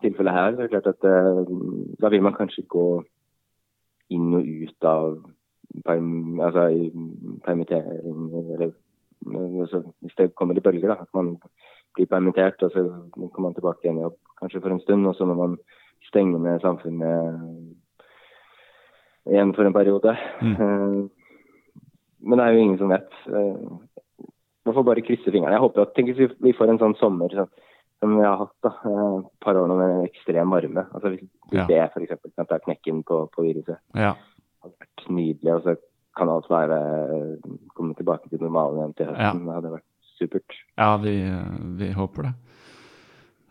tilfellet 0.02 0.32
her, 0.34 0.52
så 0.56 0.60
er 0.62 0.66
det 0.66 0.70
klart 0.70 0.86
at 0.86 1.04
eh, 1.04 1.44
da 2.00 2.08
vil 2.08 2.22
man 2.22 2.34
kanskje 2.34 2.66
gå 2.68 3.04
inn 4.10 4.34
og 4.34 4.42
ut 4.46 4.84
av 4.84 5.16
perm, 5.84 6.40
altså, 6.40 6.66
permittering, 7.44 8.30
eller 8.34 8.66
eh, 8.66 9.60
altså, 9.60 9.82
hvis 10.02 10.14
det 10.18 10.34
kommer 10.34 10.56
i 10.56 10.60
bølger, 10.60 10.88
da. 10.88 10.94
At 11.02 11.08
man 11.14 11.36
blir 11.94 12.06
permittert, 12.06 12.62
og 12.62 12.70
så 12.72 12.84
kommer 13.14 13.40
man 13.48 13.54
tilbake 13.54 13.84
igjen 13.84 13.98
i 13.98 14.02
jobb 14.06 14.16
kanskje 14.40 14.60
for 14.62 14.70
en 14.70 14.80
stund, 14.80 15.06
og 15.06 15.14
så 15.16 15.24
må 15.26 15.34
man 15.34 15.56
stenge 16.08 16.38
ned 16.38 16.60
samfunnet 16.60 17.76
igjen 19.26 19.54
for 19.54 19.66
en 19.66 19.72
periode. 19.74 20.16
Eh, 20.42 21.08
Men 22.22 22.38
det 22.38 22.46
er 22.46 22.52
jo 22.56 22.62
ingen 22.64 22.78
som 22.78 22.88
vet. 22.88 23.12
Eh, 23.28 23.66
Man 24.66 24.74
får 24.74 24.82
bare 24.82 25.02
krysse 25.06 25.30
fingrene. 25.30 25.52
Jeg 25.54 25.62
håper 25.62 25.82
at 25.82 25.92
tenk 25.94 26.08
hvis 26.10 26.32
vi- 26.42 26.52
får 26.52 26.68
en 26.72 26.78
sånn 26.78 26.96
sommer 26.98 27.28
sånn, 27.30 27.48
som 28.00 28.16
vi 28.16 28.24
har 28.24 28.36
hatt 28.36 28.54
da, 28.64 28.70
eh, 28.84 29.18
et 29.18 29.40
par 29.40 29.54
år 29.54 29.68
nå 29.68 29.76
med 29.78 30.08
ekstrem 30.10 30.50
varme. 30.50 30.86
Altså 30.92 31.10
Hvis, 31.14 31.22
Ja. 31.52 31.66
hvis 31.66 31.68
det 31.68 31.90
f.eks. 31.92 32.32
kan 32.36 32.46
ta 32.46 32.58
knekken 32.58 33.04
på, 33.04 33.30
på 33.30 33.42
viruset, 33.46 33.78
ja. 33.94 34.14
hadde 34.62 34.74
vært 34.80 35.08
nydelig. 35.08 35.54
Og 35.54 35.62
så 35.62 35.76
kan 36.16 36.28
alt 36.28 36.48
være 36.50 37.38
komme 37.76 37.94
tilbake 37.94 38.28
til 38.28 38.40
normalen 38.40 38.78
igjen 38.78 38.96
til 38.96 39.06
høsten. 39.06 39.44
Det 39.46 39.54
hadde 39.54 39.70
vært 39.70 39.86
supert. 40.18 40.56
Ja, 40.76 40.96
vi, 40.96 41.14
vi 41.78 41.92
håper 41.92 42.22
det. 42.22 42.34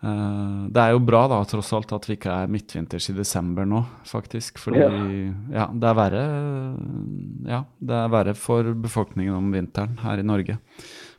Eh, 0.05 0.65
det 0.69 0.81
er 0.81 0.93
jo 0.93 1.01
bra 1.01 1.23
da, 1.31 1.39
tross 1.49 1.71
alt, 1.73 1.93
at 1.95 2.05
vi 2.09 2.17
ikke 2.17 2.33
er 2.43 2.51
midtvinters 2.51 3.09
i 3.09 3.15
desember 3.17 3.65
nå, 3.69 3.81
faktisk. 4.05 4.59
Fordi 4.61 4.83
ja. 4.83 5.65
det 5.73 5.89
er 5.89 5.97
verre 5.97 6.23
Ja, 7.45 7.63
det 7.79 7.97
er 8.03 8.13
verre 8.13 8.35
for 8.37 8.75
befolkningen 8.85 9.33
om 9.37 9.51
vinteren 9.53 9.97
her 10.03 10.21
i 10.21 10.27
Norge. 10.27 10.59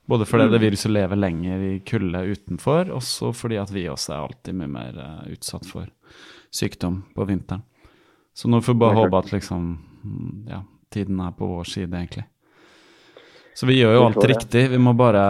Både 0.07 0.27
fordi 0.29 0.47
det 0.53 0.63
viruset 0.63 0.93
lever 0.93 1.19
lenger 1.19 1.65
i 1.67 1.73
kulde 1.83 2.21
utenfor, 2.31 2.93
og 2.95 3.03
så 3.03 3.33
fordi 3.35 3.59
at 3.59 3.73
vi 3.75 3.89
også 3.91 4.13
er 4.15 4.29
alltid 4.29 4.59
mye 4.61 4.71
mer 4.71 5.01
eh, 5.03 5.33
utsatt 5.35 5.67
for 5.67 5.91
sykdom 6.55 7.03
på 7.17 7.27
vinteren. 7.27 7.65
Så 8.37 8.51
nå 8.53 8.61
får 8.63 8.77
vi 8.77 8.83
bare 8.85 8.99
håpe 9.01 9.19
at 9.19 9.33
liksom 9.33 9.69
mm, 10.05 10.33
Ja, 10.53 10.61
tiden 10.93 11.19
er 11.25 11.33
på 11.35 11.49
vår 11.49 11.67
side, 11.67 11.91
egentlig. 11.91 12.27
Så 13.57 13.67
vi 13.67 13.79
gjør 13.81 13.95
jo 13.97 14.05
alt 14.05 14.25
riktig. 14.29 14.67
Vi 14.69 14.79
må 14.79 14.93
bare 14.93 15.25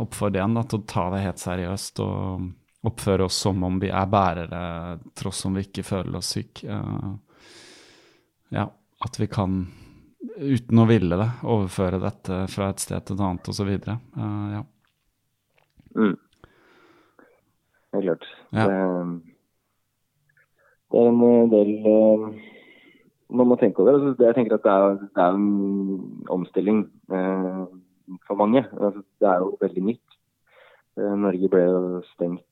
oppfordre 0.00 0.40
igjen 0.40 0.56
da, 0.56 0.64
til 0.64 0.80
å 0.80 0.86
ta 0.88 1.04
det 1.12 1.20
helt 1.26 1.42
seriøst 1.42 2.00
og 2.00 2.46
oppføre 2.82 3.24
oss 3.28 3.38
som 3.44 3.62
om 3.64 3.78
vi 3.82 3.90
er 3.94 4.08
bærere, 4.10 4.62
tross 5.18 5.44
om 5.46 5.54
vi 5.58 5.66
ikke 5.68 5.84
føler 5.86 6.18
oss 6.18 6.32
syke. 6.34 6.66
Eh, 6.66 7.12
ja, 8.56 8.66
at 9.06 9.18
vi 9.20 9.28
kan, 9.30 9.66
uten 10.36 10.82
å 10.82 10.86
ville 10.90 11.18
det, 11.18 11.30
overføre 11.42 12.02
dette 12.02 12.44
fra 12.52 12.70
et 12.72 12.82
sted 12.82 13.06
til 13.06 13.16
et 13.16 13.24
annet 13.28 13.48
osv. 13.52 13.70
Uh, 13.86 14.46
ja. 14.58 14.62
Mm. 15.96 16.16
Det 17.92 18.00
er 18.00 18.06
klart. 18.08 18.26
Ja. 18.50 18.66
Det, 18.66 18.76
er 20.98 21.08
en 21.08 21.22
eh, 21.28 21.50
del 21.52 21.72
eh, 21.88 22.26
man 23.32 23.48
må 23.48 23.56
tenke 23.60 23.80
over. 23.82 23.92
Altså, 23.98 24.14
det- 24.16 24.26
jeg 24.26 24.34
tenker 24.34 24.54
at 24.54 24.62
det 24.64 24.72
er, 24.72 24.98
det 25.02 25.22
er 25.22 25.32
en 25.36 26.24
omstilling 26.28 26.90
eh, 27.12 27.64
for 28.26 28.34
mange. 28.36 28.64
Altså, 28.72 29.02
det 29.20 29.28
er 29.28 29.38
jo 29.38 29.58
veldig 29.60 29.82
nytt. 29.82 30.08
Eh, 30.98 31.14
Norge 31.16 31.48
ble 31.48 31.60
jo 31.64 32.02
stengt 32.12 32.44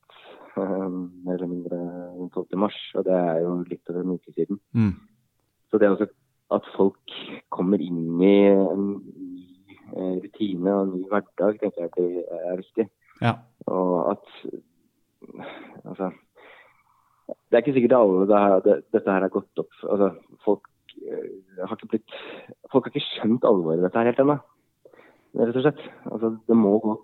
mer 0.57 1.35
eller 1.37 1.47
mindre 1.47 1.77
den 2.17 2.29
12. 2.29 2.57
mars, 2.59 2.77
og 2.95 3.05
det 3.07 3.13
er 3.15 3.39
jo 3.43 3.53
litt 3.69 3.91
over 3.91 4.01
en 4.01 4.15
uke 4.17 4.33
siden. 4.35 4.59
Mm. 4.73 4.93
Så 5.71 5.79
det 5.79 5.89
også 5.89 6.09
at 6.51 6.67
folk 6.75 7.13
kommer 7.53 7.79
inn 7.79 8.19
i 8.19 8.35
en 8.51 8.87
ny 8.99 9.45
eh, 9.95 10.17
rutine 10.23 10.73
og 10.73 10.81
en 10.83 10.93
ny 10.97 11.05
hverdag, 11.11 11.61
tenker 11.61 11.85
jeg 11.85 11.93
det 11.95 12.25
er 12.41 12.59
viktig. 12.59 12.89
ja. 13.21 13.37
Og 13.67 14.11
at 14.11 14.27
Altså 15.85 16.11
Det 17.27 17.53
er 17.53 17.61
ikke 17.61 17.73
sikkert 17.73 17.93
alle 17.93 18.25
det 18.27 18.39
her, 18.39 18.59
det, 18.65 18.75
dette 18.93 19.11
her 19.11 19.21
har 19.21 19.29
gått 19.29 19.59
opp 19.61 19.75
altså, 19.83 20.07
Folk 20.43 20.65
eh, 20.97 21.59
har 21.61 21.75
ikke 21.77 21.91
blitt 21.93 22.15
Folk 22.71 22.87
har 22.87 22.91
ikke 22.95 23.05
skjønt 23.05 23.45
alvoret 23.45 23.79
i 23.79 23.85
dette 23.85 23.99
her 23.99 24.09
helt 24.09 24.23
ennå. 24.23 24.37
Rett 25.37 25.55
og 25.55 25.63
slett. 25.63 25.83
Altså, 26.09 26.33
det 26.47 26.57
må 26.57 26.73
gå 26.83 26.97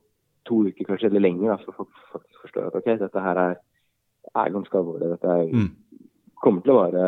to 0.47 0.61
uker 0.67 0.87
kanskje 0.89 1.09
eller 1.11 1.23
lenger 1.25 1.53
da, 1.53 1.57
for 1.65 1.81
folk 1.81 2.03
faktisk 2.13 2.45
forstår 2.47 2.69
at 2.69 2.77
ok, 2.79 2.89
dette 3.03 3.23
her 3.27 3.41
er, 3.43 3.55
er 4.33 4.53
ganske 4.55 4.79
alvorlig. 4.79 5.11
Dette 5.15 5.33
er, 5.33 5.49
Mm. 5.53 5.69
kommer 6.43 6.61
til 6.65 6.73
å 6.73 6.79
vare 6.81 7.05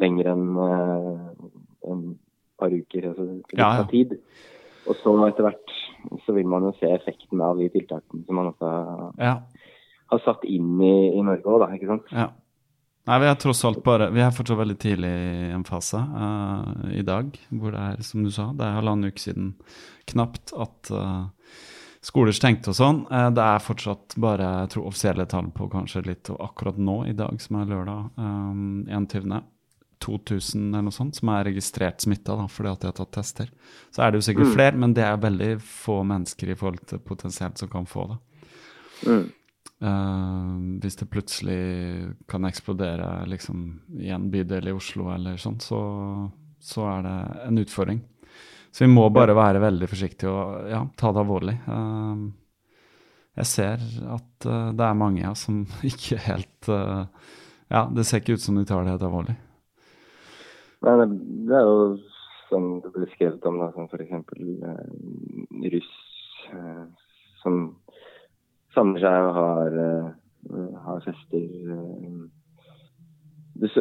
lenger 0.00 0.30
enn 0.32 0.46
eh, 0.66 1.90
en 1.92 2.04
par 2.60 2.72
uker. 2.72 3.10
Altså, 3.10 3.26
det 3.28 3.58
Ja, 3.58 3.70
ja. 3.80 3.84
tid. 3.90 4.18
Og 4.88 4.96
så 4.96 5.12
etter 5.28 5.44
hvert 5.44 5.74
så 6.24 6.32
vil 6.34 6.46
man 6.48 6.64
jo 6.64 6.72
se 6.80 6.88
effekten 6.88 7.40
av 7.44 7.58
de 7.60 7.68
tiltakene 7.68 8.24
som 8.26 8.34
man 8.40 8.48
også 8.52 8.70
har 8.70 9.10
ja. 9.20 9.34
har 10.10 10.22
satt 10.24 10.44
inn 10.48 10.80
i, 10.80 10.94
i 11.18 11.22
Norge 11.22 11.44
òg, 11.44 11.60
da. 11.60 11.68
Ikke 11.76 11.90
sant? 11.90 12.08
Ja. 12.16 12.30
Nei, 13.08 13.18
vi 13.22 13.28
er 13.30 13.36
tross 13.40 13.62
alt 13.64 13.82
bare 13.84 14.10
Vi 14.12 14.20
er 14.20 14.32
fortsatt 14.34 14.58
veldig 14.60 14.76
tidlig 14.78 15.08
i 15.10 15.50
en 15.56 15.64
fase 15.64 15.98
uh, 15.98 16.88
i 16.92 17.02
dag, 17.06 17.30
hvor 17.50 17.72
det 17.74 17.80
er, 17.80 18.02
som 18.06 18.24
du 18.24 18.30
sa, 18.34 18.50
det 18.56 18.64
er 18.66 18.76
halvannen 18.76 19.08
uke 19.10 19.22
siden 19.22 19.54
knapt 20.10 20.52
at 20.58 20.90
eh, 20.90 21.24
skoler 22.04 22.32
stengte 22.32 22.72
og 22.72 22.76
sånn. 22.78 23.00
Eh, 23.12 23.28
det 23.36 23.44
er 23.44 23.64
fortsatt 23.64 24.16
bare 24.20 24.50
jeg 24.62 24.74
tror 24.74 24.90
offisielle 24.90 25.26
tall 25.30 25.50
på 25.54 25.68
kanskje 25.72 26.04
litt 26.06 26.30
og 26.32 26.40
akkurat 26.50 26.78
nå 26.80 27.02
i 27.10 27.16
dag, 27.16 27.40
som 27.42 27.60
er 27.60 27.72
lørdag 27.74 28.20
um, 28.20 28.84
21. 28.88 29.40
2000 30.00 30.70
eller 30.70 30.86
noe 30.86 30.94
sånt 30.96 31.18
som 31.18 31.28
er 31.28 31.44
registrert 31.50 32.00
smitta 32.00 32.32
fordi 32.48 32.70
at 32.70 32.80
de 32.80 32.88
har 32.88 32.94
tatt 32.96 33.10
tester. 33.12 33.50
Så 33.92 34.00
er 34.00 34.10
det 34.10 34.22
jo 34.22 34.26
sikkert 34.30 34.48
Mm. 34.48 34.54
flere, 34.54 34.76
men 34.80 34.94
det 34.96 35.04
er 35.04 35.18
veldig 35.20 35.50
få 35.60 35.98
mennesker 36.08 36.48
i 36.48 36.56
forhold 36.56 36.86
til 36.86 37.02
potensielt 37.04 37.58
som 37.58 37.68
kan 37.68 37.84
få 37.84 38.06
det. 38.08 38.16
Mm. 39.06 39.26
Uh, 39.82 40.80
hvis 40.80 40.96
det 40.96 41.10
plutselig 41.10 42.14
kan 42.28 42.44
eksplodere 42.44 43.26
liksom, 43.28 43.80
i 44.00 44.08
en 44.08 44.30
bydel 44.30 44.68
i 44.68 44.72
Oslo 44.72 45.12
eller 45.12 45.36
sånn, 45.36 45.60
så, 45.60 46.30
så 46.60 46.86
er 46.96 47.02
det 47.02 47.18
en 47.46 47.58
utfordring. 47.58 48.00
Så 48.70 48.84
vi 48.84 48.90
må 48.92 49.08
bare 49.10 49.34
være 49.34 49.62
veldig 49.62 49.88
forsiktige 49.90 50.30
og 50.30 50.70
ja, 50.70 50.84
ta 50.98 51.10
det 51.14 51.22
alvorlig. 51.24 51.56
Eh, 51.66 52.22
jeg 53.40 53.48
ser 53.50 53.84
at 54.14 54.46
eh, 54.46 54.70
det 54.78 54.86
er 54.86 54.98
mange 54.98 55.22
ja, 55.24 55.34
som 55.38 55.64
ikke 55.92 56.20
helt 56.26 56.70
eh, 56.70 57.04
Ja, 57.70 57.84
det 57.86 58.06
ser 58.06 58.22
ikke 58.22 58.38
ut 58.38 58.44
som 58.44 58.58
de 58.58 58.66
tar 58.66 58.84
det 58.84 58.94
helt 58.94 59.06
alvorlig. 59.06 59.36
Nei, 60.80 60.94
det, 61.04 61.54
er 61.54 61.66
jo 61.66 61.98
som 62.48 62.70
det 62.82 62.90
ble 62.94 63.06
skrevet 63.12 63.44
om, 63.46 63.60
da, 63.60 63.68
som 63.74 63.86
f.eks. 63.90 64.14
Eh, 64.16 65.70
russ 65.74 65.90
som 67.40 67.60
samler 68.74 69.02
seg 69.02 69.26
og 69.28 69.36
har, 69.36 69.76
har 70.84 71.04
fester. 71.04 71.44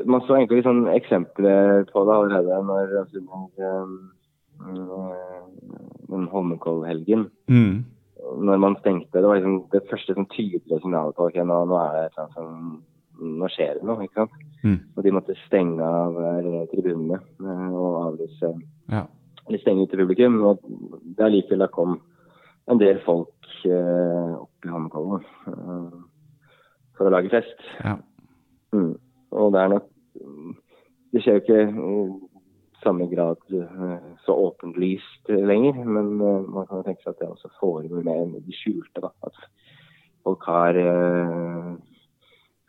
Man 0.06 0.24
så 0.28 0.36
egentlig 0.36 0.64
sånn 0.66 0.86
eksempler 0.92 1.86
på 1.90 2.04
det 2.08 2.16
allerede 2.16 2.60
når 2.68 2.94
når, 3.00 3.50
eh, 3.64 3.94
den 4.60 6.28
Holmenkollhelgen. 6.32 7.30
Mm. 7.50 7.86
når 8.40 8.58
man 8.62 8.76
stengte, 8.82 9.18
det 9.22 9.26
var 9.26 9.40
liksom 9.40 9.62
det 9.72 9.80
første 9.90 10.14
sånn 10.14 10.28
tydelige 10.30 10.78
signalet 10.84 11.16
på 11.18 11.30
ok, 11.30 11.38
nå, 11.50 11.60
nå 11.70 11.78
er 11.82 11.96
det 11.96 12.08
et 12.10 12.84
Nå 13.20 13.48
skjer 13.52 13.76
det 13.80 13.84
noe, 13.84 14.06
ikke 14.06 14.22
sant. 14.22 14.36
Mm. 14.64 14.78
Og 14.96 15.04
de 15.04 15.12
måtte 15.12 15.34
stenge 15.46 15.84
av 15.84 16.16
eh, 16.24 16.62
tribunene 16.72 17.18
eh, 17.20 17.74
og 17.76 17.98
avlyse 18.06 18.52
Ja. 18.94 19.02
eller 19.48 19.60
stenge 19.60 19.84
ute 19.84 20.00
publikum. 20.00 20.38
Og 20.48 20.62
det 21.18 21.26
allikevel 21.26 21.68
kom 21.76 21.98
en 22.72 22.80
del 22.80 23.02
folk 23.04 23.50
eh, 23.68 24.38
opp 24.40 24.64
i 24.64 24.72
Holmenkollen 24.72 25.26
eh, 25.52 26.00
for 26.96 27.10
å 27.10 27.14
lage 27.18 27.34
fest. 27.34 27.60
ja. 27.84 27.98
Mm. 28.72 28.94
Og 29.36 29.52
det 29.52 29.62
er 29.66 29.70
nok 29.74 29.86
Det 31.12 31.22
skjer 31.24 31.40
jo 31.40 31.44
ikke 31.44 31.62
samme 32.84 33.08
grad 33.12 33.38
eh, 33.52 34.10
så 34.26 34.36
åpenlyst 34.48 35.30
lenger, 35.30 35.80
men 35.86 36.14
eh, 36.22 36.46
man 36.50 36.68
kan 36.68 36.80
jo 36.80 36.84
tenke 36.88 37.04
seg 37.04 37.14
at 37.16 37.20
det 37.20 37.30
også 37.30 37.52
foregår 37.60 38.04
mer 38.06 38.22
enn 38.24 38.36
de 38.46 38.56
skjulte. 38.56 39.02
da, 39.04 39.12
At 39.24 39.34
folk 40.24 40.44
har 40.48 40.76
eh, 40.80 41.74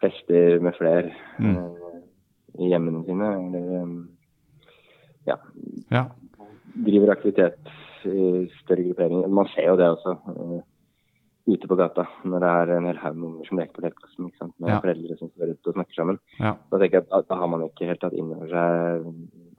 fester 0.01 0.61
med 0.65 0.75
flere 0.79 1.13
Mm. 1.39 1.57
eh, 1.57 2.01
i 2.61 2.69
hjemmene 2.73 3.05
sine. 3.07 3.29
Eller 3.37 3.77
eh, 3.83 3.93
ja, 5.27 5.37
ja. 5.91 6.05
driver 6.75 7.13
aktivitet 7.15 7.59
i 8.05 8.49
større 8.63 8.83
grupperinger. 8.89 9.29
Man 9.29 9.47
ser 9.55 9.69
jo 9.71 9.77
det 9.77 9.89
også 9.93 10.17
eh, 10.33 10.61
ute 11.51 11.67
på 11.69 11.77
gata 11.77 12.05
når 12.25 12.41
det 12.45 12.49
er 12.51 12.73
en 12.77 12.87
hel 12.87 12.99
haug 13.03 13.17
med 13.17 13.29
unger 13.31 13.49
som 13.49 13.59
leker 13.59 13.75
på 13.79 13.85
lekeplassen. 13.87 14.31
Med 14.59 14.71
Ja. 14.71 14.81
foreldre 14.81 15.17
som 15.19 15.31
står 15.31 15.53
ute 15.55 15.69
og 15.69 15.75
snakker 15.75 15.95
sammen. 15.95 16.19
ja. 16.39 16.55
Da 16.71 16.79
tenker 16.79 17.01
jeg 17.01 17.07
at 17.13 17.29
da 17.29 17.35
har 17.41 17.47
man 17.49 17.63
ikke 17.69 17.87
helt 17.89 18.01
tatt 18.01 18.13
inn 18.17 18.33
over 18.33 18.49
seg 18.49 19.07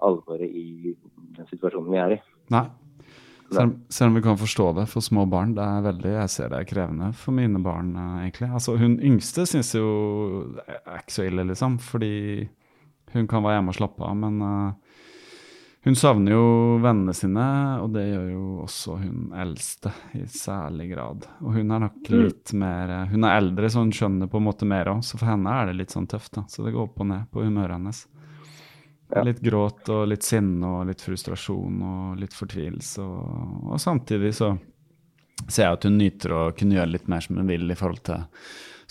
alvoret 0.01 0.49
i 0.49 0.95
den 1.37 1.49
situasjonen 1.49 1.91
vi 1.91 2.01
er 2.01 2.15
i. 2.17 2.21
Nei. 2.53 2.65
Selv, 3.51 3.73
selv 3.91 4.13
om 4.13 4.15
vi 4.15 4.23
kan 4.23 4.37
forstå 4.39 4.69
det 4.77 4.85
for 4.87 5.03
små 5.03 5.25
barn. 5.27 5.51
Det 5.57 5.63
er 5.63 5.83
veldig, 5.83 6.11
Jeg 6.21 6.31
ser 6.31 6.51
det 6.53 6.61
er 6.61 6.69
krevende 6.69 7.11
for 7.19 7.35
mine 7.35 7.59
barn, 7.59 7.91
eh, 7.99 8.23
egentlig. 8.23 8.47
Altså, 8.47 8.77
Hun 8.79 8.95
yngste 9.03 9.45
syns 9.45 9.73
jo 9.75 10.53
det 10.55 10.63
er 10.79 11.01
ikke 11.01 11.17
så 11.17 11.27
ille, 11.27 11.47
liksom, 11.49 11.77
fordi 11.83 12.47
hun 13.11 13.27
kan 13.27 13.43
være 13.43 13.59
hjemme 13.59 13.73
og 13.73 13.75
slappe 13.75 14.07
av. 14.07 14.15
Men 14.15 14.41
uh, 14.41 14.71
hun 15.83 15.97
savner 15.97 16.31
jo 16.35 16.43
vennene 16.83 17.13
sine, 17.17 17.45
og 17.81 17.91
det 17.95 18.05
gjør 18.05 18.27
jo 18.29 18.45
også 18.63 18.97
hun 19.01 19.31
eldste 19.33 19.91
i 20.13 20.23
særlig 20.29 20.91
grad. 20.93 21.27
Og 21.41 21.57
hun 21.57 21.73
er 21.73 21.83
nok 21.87 22.11
litt 22.13 22.53
mer 22.53 22.91
eh, 22.93 23.07
Hun 23.11 23.25
er 23.25 23.39
eldre, 23.39 23.69
så 23.69 23.81
hun 23.81 23.91
skjønner 23.95 24.29
på 24.29 24.37
en 24.37 24.45
måte 24.45 24.67
mer 24.69 24.93
òg, 24.93 25.01
så 25.03 25.17
for 25.17 25.31
henne 25.31 25.55
er 25.57 25.71
det 25.71 25.79
litt 25.79 25.95
sånn 25.95 26.07
tøft. 26.07 26.35
da, 26.37 26.45
Så 26.47 26.63
det 26.63 26.75
går 26.75 26.85
opp 26.85 27.01
og 27.01 27.09
ned 27.09 27.27
på 27.33 27.43
humøret 27.43 27.79
hennes. 27.79 28.05
Ja. 29.11 29.23
Litt 29.27 29.41
gråt 29.43 29.89
og 29.91 30.05
litt 30.07 30.23
sinne 30.23 30.67
og 30.77 30.87
litt 30.87 31.01
frustrasjon 31.03 31.81
og 31.83 32.19
litt 32.21 32.35
fortvilelse. 32.35 33.03
Og, 33.03 33.71
og 33.73 33.81
samtidig 33.81 34.33
så 34.37 34.53
ser 35.47 35.65
jeg 35.65 35.77
at 35.77 35.87
hun 35.87 35.97
nyter 35.99 36.35
å 36.35 36.43
kunne 36.55 36.77
gjøre 36.77 36.93
litt 36.93 37.09
mer 37.11 37.23
som 37.25 37.39
hun 37.41 37.49
vil 37.49 37.65
i 37.71 37.77
forhold 37.77 38.03
til 38.07 38.23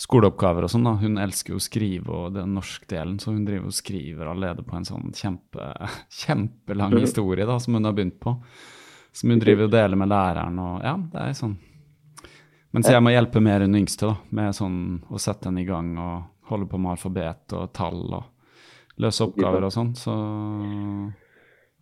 skoleoppgaver 0.01 0.65
og 0.65 0.73
sånn. 0.73 0.85
da. 0.87 0.93
Hun 1.01 1.17
elsker 1.21 1.55
jo 1.55 1.61
å 1.61 1.63
skrive 1.63 2.13
og 2.17 2.35
den 2.35 2.55
norskdelen, 2.57 3.19
så 3.21 3.33
hun 3.35 3.45
driver 3.47 3.69
og 3.69 3.77
skriver 3.77 4.31
allerede 4.31 4.65
på 4.65 4.77
en 4.77 4.87
sånn 4.87 5.11
kjempe, 5.17 5.71
kjempelang 6.23 6.95
historie 6.99 7.47
da, 7.49 7.59
som 7.61 7.77
hun 7.77 7.89
har 7.89 7.97
begynt 7.97 8.19
på. 8.21 8.35
Som 9.13 9.33
hun 9.33 9.41
driver 9.41 9.67
og 9.67 9.73
deler 9.73 9.99
med 9.99 10.09
læreren 10.11 10.59
og 10.63 10.85
ja, 10.85 10.95
det 11.11 11.25
er 11.25 11.37
sånn. 11.37 11.57
Mens 12.71 12.87
jeg 12.87 13.03
må 13.03 13.11
hjelpe 13.11 13.41
mer 13.43 13.65
enn 13.65 13.75
yngste, 13.75 14.07
da, 14.07 14.29
med 14.37 14.55
sånn 14.55 14.77
å 15.11 15.19
sette 15.19 15.49
henne 15.49 15.65
i 15.65 15.67
gang 15.67 15.91
og 15.99 16.47
holde 16.51 16.69
på 16.71 16.79
med 16.79 16.93
alfabet 16.93 17.55
og 17.57 17.73
tall 17.75 18.05
og 18.07 18.30
løse 18.99 19.23
oppgaver 19.23 19.63
og 19.63 19.71
sånn. 19.71 19.93
Så 19.95 20.11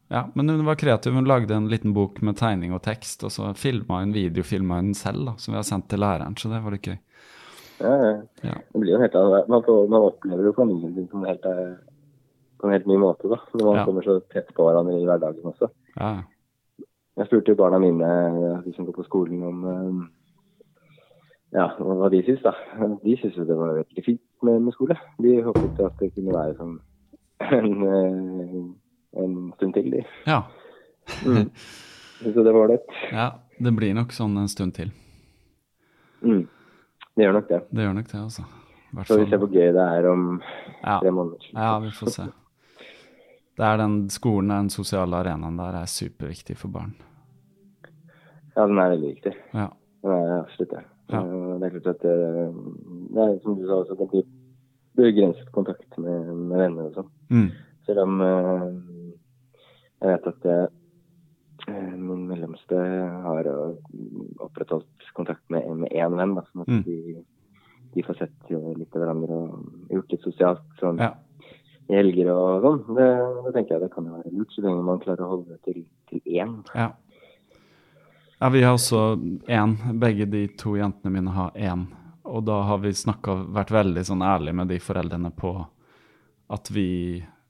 ja, 0.10 0.24
men 0.36 0.49
hun 0.49 0.66
var 0.66 0.76
kreativ. 0.76 1.14
Hun 1.14 1.28
lagde 1.30 1.53
en 1.55 1.70
liten 1.70 1.93
bok 1.93 2.22
med 2.26 2.38
tegning 2.38 2.74
og 2.74 2.82
tekst, 2.86 3.24
og 3.24 3.32
så 3.32 3.51
filma 3.57 4.01
hun 4.03 4.14
videofilma 4.16 4.80
hun 4.82 4.93
selv, 4.97 5.26
da, 5.26 5.34
som 5.38 5.53
vi 5.53 5.60
har 5.60 5.68
sendt 5.68 5.88
til 5.91 5.99
læreren, 6.01 6.38
så 6.38 6.49
det 6.49 6.64
var 6.64 6.74
litt 6.74 6.88
gøy. 6.89 6.97
Ja, 7.80 7.91
ja. 8.43 8.55
Det 8.74 8.82
blir 8.82 8.95
jo 8.97 8.99
helt. 8.99 9.14
Man, 9.47 9.62
får, 9.64 9.86
man 9.89 10.07
opplever 10.10 10.49
jo 10.49 10.55
familien 10.57 10.95
sin 10.97 11.07
som 11.12 11.24
helt, 11.24 11.45
eh, 11.45 11.78
på 12.60 12.68
en 12.68 12.74
helt 12.76 12.89
ny 12.89 12.97
måte, 12.99 13.30
da. 13.32 13.38
Når 13.53 13.66
man 13.70 13.78
Ja. 13.78 13.86
kommer 13.86 14.03
så 14.03 14.18
tett 14.34 14.49
på 14.53 14.66
hverandre 14.66 14.97
i 14.99 15.05
hverdagen 15.07 15.45
også. 15.53 15.70
Ja, 15.95 16.24
Jeg 17.20 17.28
spurte 17.28 17.51
jo 17.51 17.55
barna 17.60 17.80
mine, 17.80 18.03
eh, 18.10 18.62
de 18.64 18.74
som 18.74 18.86
går 18.86 18.93
på 18.95 19.03
skolen, 19.05 19.43
om 19.43 19.64
eh, 19.68 20.07
ja, 21.53 21.66
hva 21.80 22.10
de 22.10 22.22
syns, 22.24 22.41
da. 22.43 22.53
De 23.03 23.16
syns 23.18 23.36
jo 23.36 23.43
det 23.45 23.57
var 23.57 23.74
veldig 23.84 24.03
fint 24.05 24.22
med, 24.41 24.62
med 24.62 24.74
skole. 24.74 24.95
De 25.22 25.41
håpet 25.43 25.80
at 25.86 25.97
det 25.99 26.14
kunne 26.16 26.34
være 26.36 26.55
sånn 26.57 26.80
en, 27.39 27.83
eh, 27.83 29.23
en 29.23 29.35
stund 29.57 29.73
til, 29.73 29.91
de. 29.91 30.03
ja. 30.27 30.41
Mm. 31.25 31.49
Så 32.33 32.43
det 32.43 32.51
var 32.53 32.67
det. 32.67 32.79
ja. 33.11 33.29
Det 33.59 33.71
blir 33.75 33.93
nok 33.95 34.11
sånn 34.15 34.37
en 34.39 34.47
stund 34.51 34.73
til. 34.75 34.91
Mm. 36.23 36.45
Det 37.15 37.23
gjør 37.25 37.33
nok 37.35 37.47
det. 37.49 37.57
Det 37.75 37.83
gjør 37.83 37.93
nok 37.97 38.07
det, 38.11 38.19
altså. 38.21 38.43
Så 39.07 39.17
vi 39.19 39.25
ser 39.29 39.37
hvor 39.41 39.49
gøy 39.51 39.71
det 39.75 39.83
er 39.97 40.07
om 40.11 40.23
Ja. 40.83 40.99
tre 41.01 41.11
måneder. 41.11 41.43
Ja, 41.53 41.73
vi 41.83 41.89
får 41.91 42.07
se. 42.13 42.27
Det 43.59 43.65
er 43.67 43.77
den 43.81 43.97
skolen, 44.09 44.49
den 44.53 44.69
sosiale 44.71 45.15
arenaen 45.19 45.57
der, 45.59 45.75
er 45.81 45.85
superviktig 45.91 46.55
for 46.57 46.71
barn. 46.71 46.93
Ja, 48.55 48.65
den 48.67 48.79
er 48.79 48.89
veldig 48.95 49.09
viktig. 49.15 49.33
Ja. 49.53 49.67
Den 50.03 50.11
er 50.15 50.39
absolutt 50.43 50.71
det. 50.77 50.83
Ja. 51.11 51.19
Eh, 51.23 51.59
Det 51.59 51.67
er 51.67 51.79
klart 51.79 51.87
at 51.95 52.01
det, 52.01 52.15
det 53.15 53.23
er 53.27 53.39
som 53.43 53.55
du 53.59 53.65
sa 53.67 53.81
også, 53.83 53.97
det 53.99 54.09
blir 54.11 54.23
begrenset 54.99 55.49
kontakt 55.55 55.97
med, 55.97 56.27
med 56.35 56.57
venner 56.65 56.89
og 56.91 56.99
sånn. 56.99 57.09
Mm. 57.31 57.47
Selv 57.87 58.03
om 58.05 58.21
eh, 58.21 58.67
jeg 59.99 60.11
vet 60.13 60.27
at 60.31 60.45
eh, 60.45 60.67
eh, 61.67 61.95
min 61.97 62.27
mellomste 62.29 62.77
har 63.25 63.49
opprettholdt 64.45 65.09
kontakt 65.17 65.43
med 65.51 65.65
med 65.81 65.91
én 65.91 66.15
venn. 66.19 66.35
Da, 66.37 66.45
sånn 66.51 66.61
at 66.63 66.69
Mm. 66.75 66.83
de, 66.85 67.23
de 67.95 68.03
får 68.05 68.19
sett 68.21 68.51
eh, 68.53 68.69
litt 68.77 68.95
av 68.95 69.01
hverandre 69.03 69.33
og 69.33 69.89
gjort 69.89 70.11
litt 70.13 70.23
sosialt 70.27 70.61
sånn, 70.79 70.99
Ja. 71.01 71.13
i 71.89 71.95
helger 71.97 72.29
og 72.35 72.61
sånn. 72.63 72.95
Det, 72.95 73.09
det 73.45 73.53
tenker 73.55 73.75
jeg 73.75 73.81
det 73.87 73.91
kan 73.95 74.05
være 74.13 74.31
lurt, 74.31 74.51
så 74.53 74.61
lenge 74.61 74.83
man 74.85 74.99
klarer 75.01 75.25
å 75.25 75.29
holde 75.35 75.55
det 75.55 75.61
til, 75.65 75.85
til 76.11 76.21
én. 76.37 76.59
Ja. 76.75 76.91
ja, 78.41 78.49
vi 78.53 78.61
har 78.63 78.73
også 78.77 79.17
én. 79.49 79.73
Begge 79.99 80.29
de 80.29 80.47
to 80.55 80.75
jentene 80.77 81.11
mine 81.11 81.33
har 81.33 81.51
én. 81.57 81.87
Og 82.30 82.45
da 82.47 82.61
har 82.69 82.80
vi 82.84 82.93
snakka, 82.95 83.36
vært 83.55 83.73
veldig 83.73 84.05
sånn 84.07 84.23
ærlige 84.25 84.57
med 84.61 84.71
de 84.71 84.80
foreldrene 84.84 85.32
på 85.36 85.53
at 86.49 86.71
vi 86.73 86.88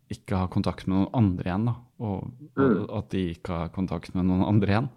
ikke 0.10 0.42
har 0.42 0.52
kontakt 0.52 0.88
med 0.88 0.98
noen 0.98 1.14
andre 1.16 1.50
igjen, 1.50 1.70
da. 1.70 1.76
Og, 2.00 2.44
og 2.56 2.92
at 3.02 3.10
de 3.14 3.24
ikke 3.36 3.64
har 3.64 3.72
kontakt 3.76 4.16
med 4.16 4.28
noen 4.30 4.46
andre 4.48 4.74
igjen. 4.74 4.92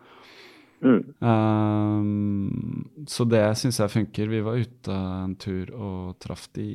Mm. 0.82 1.02
Um, 1.22 3.06
så 3.06 3.26
det 3.28 3.44
syns 3.60 3.78
jeg 3.78 3.92
funker. 3.92 4.30
Vi 4.30 4.42
var 4.42 4.58
ute 4.58 4.98
en 4.98 5.34
tur 5.38 5.70
og 5.76 6.18
traff 6.22 6.48
de 6.56 6.68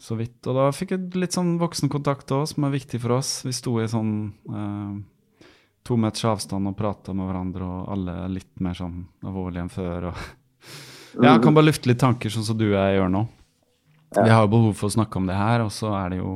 så 0.00 0.16
vidt. 0.18 0.40
Og 0.48 0.58
da 0.58 0.68
fikk 0.74 0.94
jeg 0.96 1.20
litt 1.20 1.36
sånn 1.36 1.56
voksenkontakt 1.60 2.32
òg, 2.34 2.46
som 2.50 2.66
er 2.66 2.74
viktig 2.74 3.00
for 3.02 3.18
oss. 3.18 3.36
Vi 3.46 3.54
sto 3.56 3.76
i 3.80 3.90
sånn 3.90 4.14
uh, 4.50 4.96
to 5.86 5.98
meters 6.00 6.26
avstand 6.32 6.70
og 6.70 6.76
prata 6.78 7.14
med 7.16 7.30
hverandre, 7.30 7.68
og 7.68 7.92
alle 7.94 8.16
litt 8.32 8.52
mer 8.64 8.76
sånn 8.78 9.04
alvorlige 9.24 9.66
enn 9.66 9.72
før. 9.72 10.10
Og 10.10 10.18
ja, 11.20 11.34
jeg 11.34 11.42
kan 11.44 11.56
bare 11.56 11.68
lufte 11.68 11.90
litt 11.90 12.00
tanker, 12.02 12.32
sånn 12.32 12.46
som 12.46 12.58
du 12.58 12.66
og 12.70 12.78
jeg 12.78 12.98
gjør 12.98 13.12
nå. 13.12 13.22
Vi 14.14 14.30
har 14.30 14.44
jo 14.44 14.50
behov 14.52 14.74
for 14.78 14.90
å 14.90 14.94
snakke 14.94 15.18
om 15.18 15.28
det 15.28 15.36
her, 15.38 15.64
og 15.64 15.72
så 15.74 15.92
er 15.98 16.14
det 16.14 16.20
jo 16.20 16.34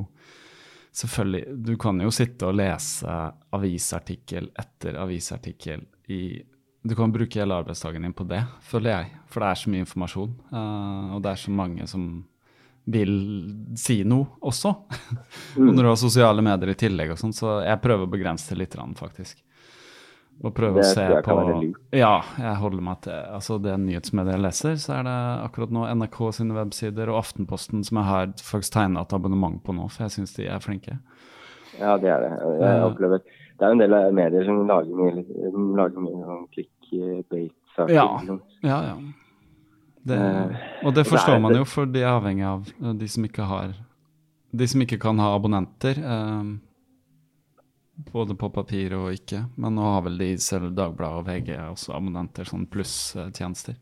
selvfølgelig 0.99 1.57
Du 1.63 1.75
kan 1.79 2.01
jo 2.03 2.11
sitte 2.11 2.49
og 2.49 2.57
lese 2.59 3.13
avisartikkel 3.55 4.49
etter 4.59 4.97
avisartikkel 4.99 5.85
i 6.11 6.23
Du 6.83 6.95
kan 6.99 7.13
bruke 7.15 7.39
hele 7.39 7.59
arbeidsdagen 7.61 8.03
din 8.07 8.17
på 8.17 8.27
det, 8.27 8.41
føler 8.65 8.91
jeg. 8.95 9.13
For 9.29 9.45
det 9.45 9.51
er 9.51 9.61
så 9.61 9.71
mye 9.71 9.85
informasjon, 9.85 10.35
eh, 10.51 11.15
og 11.15 11.23
det 11.23 11.33
er 11.33 11.41
så 11.43 11.55
mange 11.55 11.87
som 11.91 12.09
vil 12.89 13.13
si 13.77 13.99
noe 14.09 14.39
også. 14.49 14.71
og 15.59 15.67
når 15.75 15.83
du 15.83 15.89
har 15.91 15.99
sosiale 16.01 16.45
medier 16.45 16.73
i 16.73 16.79
tillegg 16.79 17.13
og 17.13 17.21
sånn, 17.21 17.35
så 17.37 17.59
jeg 17.67 17.83
prøver 17.85 18.07
å 18.07 18.13
begrense 18.15 18.55
det 18.55 18.63
litt, 18.63 18.79
faktisk. 18.97 19.43
Og 20.39 20.53
prøve 20.55 20.79
Det 20.79 20.85
å 20.85 20.91
se 20.93 21.03
tror 21.03 21.17
jeg 21.17 21.25
på 21.27 21.35
kan 21.35 21.39
være 21.41 21.55
lurt. 21.65 21.79
Ja, 21.99 22.13
jeg 22.39 22.59
holder 22.61 22.85
meg 22.87 23.01
til 23.03 23.17
altså 23.39 23.57
det 23.63 23.73
nyhetsmediet 23.83 24.37
jeg 24.37 24.45
leser, 24.45 24.77
så 24.79 24.93
er 25.01 25.09
det 25.09 25.17
akkurat 25.49 25.73
nå 25.75 25.87
NRK 25.99 26.19
sine 26.37 26.55
websider 26.55 27.11
og 27.11 27.19
Aftenposten 27.25 27.83
som 27.87 27.99
jeg 27.99 28.07
har 28.07 28.31
faktisk 28.39 28.77
tegna 28.77 29.03
et 29.03 29.15
abonnement 29.19 29.59
på 29.65 29.75
nå, 29.75 29.89
for 29.91 30.07
jeg 30.07 30.15
syns 30.15 30.37
de 30.37 30.47
er 30.47 30.63
flinke. 30.63 31.01
Ja, 31.79 31.97
det 31.99 32.11
er 32.11 32.23
det. 32.23 32.31
Jeg 32.63 32.85
opplever 32.87 33.23
Det 33.59 33.67
er 33.67 33.75
en 33.75 33.83
del 33.83 33.97
medier 34.15 34.47
som 34.47 34.63
lager 34.67 34.99
mye, 34.99 35.25
som 35.51 35.73
lager 35.79 36.05
mye 36.05 36.21
sånn 36.31 36.45
clickbait-saker. 36.55 37.95
Ja. 37.95 38.07
liksom. 38.21 38.39
Ja, 38.63 38.79
ja. 38.93 38.99
Det, 40.09 40.19
Eh, 40.19 40.87
og 40.87 40.95
det 40.95 41.05
forstår 41.05 41.41
man 41.43 41.57
jo, 41.59 41.65
for 41.69 41.91
de 41.91 42.01
er 42.05 42.15
avhengig 42.15 42.47
av 42.47 42.71
eh, 42.71 42.95
de 42.97 43.09
som 43.11 43.27
ikke 43.27 43.45
har 43.45 43.75
De 44.49 44.65
som 44.65 44.81
ikke 44.81 44.97
kan 45.03 45.19
ha 45.21 45.35
abonnenter. 45.37 45.99
Eh, 45.99 46.45
både 48.13 48.35
på 48.39 48.49
papir 48.55 48.93
og 48.95 49.11
ikke. 49.13 49.41
Men 49.59 49.75
nå 49.75 49.83
har 49.83 50.03
vel 50.07 50.19
de 50.21 50.29
selv 50.39 50.71
Dagbladet 50.77 51.19
og 51.19 51.27
VG 51.27 51.49
også 51.73 51.95
abonnenter, 51.97 52.45
sånn 52.47 52.67
plusstjenester. 52.71 53.75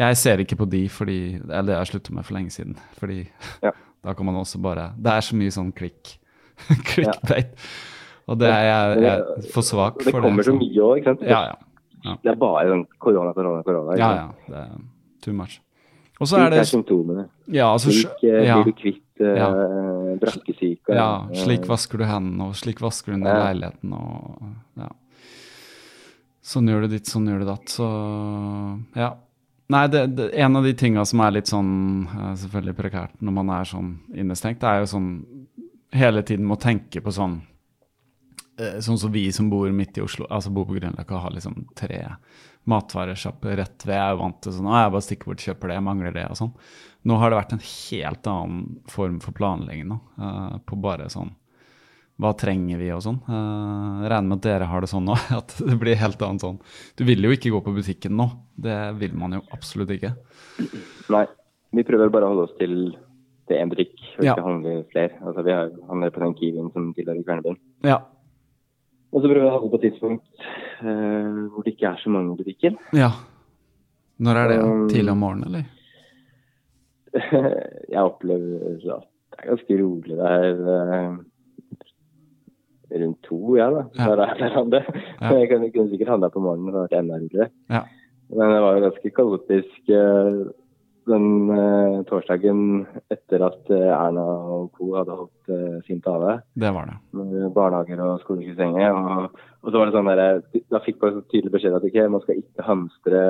Jeg 0.00 0.16
ser 0.16 0.38
ikke 0.44 0.56
på 0.56 0.68
de 0.70 0.84
fordi 0.88 1.18
Eller 1.36 1.62
det 1.68 1.74
har 1.76 1.84
jeg 1.84 1.92
sluttet 1.94 2.14
med 2.16 2.24
for 2.24 2.34
lenge 2.38 2.50
siden. 2.54 2.76
Fordi 3.00 3.18
Ja. 3.62 3.72
da 4.04 4.14
kan 4.14 4.26
man 4.26 4.34
også 4.40 4.60
bare 4.60 4.92
Det 4.96 5.12
er 5.12 5.20
så 5.20 5.36
mye 5.36 5.50
sånn 5.54 5.72
klikk. 5.76 6.16
Klikkbeit. 6.94 7.54
Og 8.28 8.38
det 8.40 8.48
er 8.48 8.64
jeg, 8.64 9.02
jeg 9.04 9.50
for 9.52 9.62
svak 9.66 9.98
Det 10.00 10.10
for 10.10 10.20
det. 10.20 10.28
kommer 10.30 10.42
så 10.42 10.52
så- 10.54 10.58
mye 10.58 10.80
òg, 10.88 10.98
ikke 10.98 11.12
sant. 11.12 11.22
Ja, 11.28 11.42
ja. 11.50 12.16
Det 12.22 12.30
er 12.32 12.36
bare 12.36 12.64
sånn 12.68 12.86
korona, 13.00 13.32
korona, 13.32 13.62
korona. 13.64 13.96
Ja, 13.98 14.10
ja. 14.14 14.28
Det 14.48 14.56
er 14.56 14.70
too 15.24 15.32
much. 15.36 15.60
Og 16.20 16.28
så 16.30 16.38
er 16.38 16.52
det 16.54 16.62
symptomene. 16.70 17.26
Ja, 17.50 17.72
altså 17.72 17.90
Slik 17.90 18.22
eh, 18.22 18.44
ja, 18.46 18.60
blir 18.60 18.70
du 18.70 18.78
kvitt 18.78 19.22
uh, 19.22 19.34
Ja. 19.34 19.48
brakkesyke. 20.20 20.94
ja, 20.94 21.08
eh, 21.30 21.40
slik 21.42 21.66
vasker 21.68 21.98
du 21.98 22.04
hendene, 22.06 22.50
og 22.50 22.54
slik 22.58 22.80
vasker 22.80 23.12
du 23.12 23.18
ned 23.18 23.32
Ja. 23.32 23.48
leiligheten, 23.48 23.92
og 23.92 24.78
ja. 24.78 24.90
Sånn 26.44 26.68
gjør 26.68 26.84
du 26.84 26.88
ditt, 26.88 27.06
sånn 27.08 27.26
gjør 27.26 27.40
du 27.40 27.46
datt, 27.48 27.68
så 27.72 27.88
ja. 28.94 29.14
Nei, 29.72 29.86
det, 29.88 30.02
det, 30.14 30.28
en 30.36 30.56
av 30.56 30.62
de 30.62 30.74
tinga 30.76 31.04
som 31.08 31.20
er 31.24 31.30
litt 31.38 31.48
sånn 31.48 32.06
selvfølgelig 32.36 32.76
prekært 32.76 33.22
når 33.24 33.32
man 33.32 33.48
er 33.50 33.64
sånn 33.64 33.94
innestengt, 34.12 34.60
det 34.60 34.68
er 34.68 34.82
jo 34.82 34.90
sånn 34.92 35.08
hele 35.94 36.22
tiden 36.22 36.44
må 36.44 36.58
tenke 36.60 37.00
på 37.00 37.10
sånn 37.14 37.40
Sånn 38.54 38.98
som 39.00 39.10
vi 39.10 39.32
som 39.34 39.48
bor 39.50 39.66
midt 39.74 39.96
i 39.98 40.02
Oslo, 40.04 40.28
altså 40.30 40.52
bor 40.54 40.68
på 40.68 40.76
Grünerløkka 40.76 41.18
har 41.24 41.32
liksom 41.34 41.64
tre 41.74 42.04
matvaresjapper 42.70 43.56
rett 43.60 43.84
ved. 43.86 43.94
Jeg 43.94 44.02
er 44.02 44.14
jo 44.14 44.20
vant 44.22 44.40
til 44.44 44.54
sånn 44.56 44.68
Å, 44.70 44.74
jeg 44.80 44.92
bare 44.94 45.06
stikker 45.06 45.30
bort 45.30 45.42
og 45.42 45.48
kjøper 45.50 45.70
det, 45.70 45.78
jeg 45.78 45.86
mangler 45.88 46.14
det, 46.16 46.26
og 46.32 46.38
sånn. 46.40 46.52
Nå 47.04 47.16
har 47.20 47.30
det 47.30 47.38
vært 47.40 47.54
en 47.56 47.64
helt 47.68 48.28
annen 48.32 48.60
form 48.88 49.18
for 49.20 49.36
planlegging 49.36 49.88
nå, 49.90 49.98
uh, 50.20 50.54
på 50.64 50.78
bare 50.80 51.10
sånn 51.12 51.34
hva 52.22 52.30
trenger 52.38 52.78
vi 52.78 52.92
og 52.94 53.00
sånn. 53.02 53.16
Uh, 53.26 54.04
regner 54.06 54.28
med 54.28 54.36
at 54.38 54.44
dere 54.46 54.68
har 54.70 54.84
det 54.84 54.90
sånn 54.92 55.08
nå, 55.08 55.16
at 55.40 55.56
det 55.58 55.78
blir 55.80 55.98
helt 55.98 56.20
annet 56.22 56.44
sånn. 56.44 56.60
Du 56.94 57.02
vil 57.08 57.26
jo 57.26 57.32
ikke 57.34 57.50
gå 57.50 57.60
på 57.66 57.74
butikken 57.74 58.14
nå. 58.18 58.28
Det 58.54 58.76
vil 59.00 59.16
man 59.18 59.34
jo 59.34 59.42
absolutt 59.56 59.90
ikke. 59.96 60.12
Nei, 61.10 61.24
vi 61.74 61.86
prøver 61.86 62.12
bare 62.14 62.28
å 62.28 62.32
holde 62.32 62.46
oss 62.46 62.54
til, 62.60 62.76
til 63.50 63.58
én 63.58 63.72
butikk, 63.72 63.96
og 64.14 64.28
Ja. 64.28 64.36
ikke 64.36 64.46
handle 64.46 64.76
flere. 64.94 65.18
Altså, 65.26 65.42
vi 65.42 65.56
har, 65.58 65.72
handler 65.90 66.14
på 66.14 66.22
den 66.22 66.36
Kiwien 66.38 66.70
som 66.76 66.92
tilhører 66.94 67.26
Kvernebyen. 67.26 67.58
Ja. 67.90 67.98
Og 69.14 69.22
så 69.22 69.30
prøver 69.30 69.44
jeg 69.44 69.50
å 69.50 69.54
handle 69.54 69.70
på 69.70 69.78
et 69.78 69.84
tidspunkt 69.86 70.46
eh, 70.82 71.36
hvor 71.54 71.62
det 71.62 71.76
ikke 71.76 71.90
er 71.92 72.00
så 72.02 72.10
mange 72.10 72.34
butikker. 72.38 72.74
Ja. 72.98 73.12
Når 74.24 74.40
er 74.40 74.50
det? 74.50 74.56
Um, 74.62 74.88
Tidlig 74.90 75.12
om 75.14 75.22
morgenen, 75.22 75.46
eller? 75.50 75.70
jeg 77.94 78.00
opplever 78.02 78.74
at 78.74 79.06
det 79.34 79.38
er 79.38 79.50
ganske 79.52 79.78
rolig 79.78 80.18
der 80.18 80.48
eh, 80.74 81.14
rundt 82.94 83.20
to, 83.26 83.38
ja 83.58 83.68
da. 83.74 83.84
Ja. 83.98 84.08
Der 84.10 84.24
er 84.26 84.34
hverandre. 84.40 84.82
Ja. 85.20 85.30
Jeg 85.38 85.50
kunne, 85.52 85.70
kunne 85.74 85.90
sikkert 85.92 86.12
handla 86.14 86.30
på 86.34 86.42
morgenen 86.42 86.74
og 86.74 86.84
vært 86.84 86.98
enda 86.98 87.20
roligere. 87.22 87.48
Ja. 87.70 87.84
Men 88.34 88.54
det 88.54 88.60
var 88.64 88.76
jo 88.76 88.84
ganske 88.88 89.14
kaotisk 89.14 89.94
eh, 89.94 90.42
den 91.08 91.26
eh, 91.54 91.96
torsdagen 92.08 92.60
etter 93.12 93.42
at 93.46 93.70
eh, 93.72 93.90
Erna 93.92 94.24
og 94.54 94.70
co. 94.76 94.90
hadde 94.96 95.16
holdt 95.18 95.50
eh, 95.52 95.80
sin 95.86 96.00
tale. 96.04 96.38
Det 96.54 96.70
var 96.74 96.88
det. 96.90 96.96
med 97.18 97.50
barnehager 97.56 98.00
og 98.04 98.22
stenger. 98.24 98.92
Og, 98.94 99.42
og 99.62 99.70
så 99.72 99.78
var 99.80 99.90
det 99.90 99.96
sånn 99.96 100.10
der, 100.12 100.40
Da 100.72 100.80
fikk 100.84 101.02
man 101.02 101.18
så 101.18 101.24
tydelig 101.32 101.52
beskjed 101.56 101.76
at 101.78 101.86
okay, 101.88 102.08
man 102.08 102.24
skal 102.24 102.40
ikke 102.42 102.68
hamstre. 102.68 103.24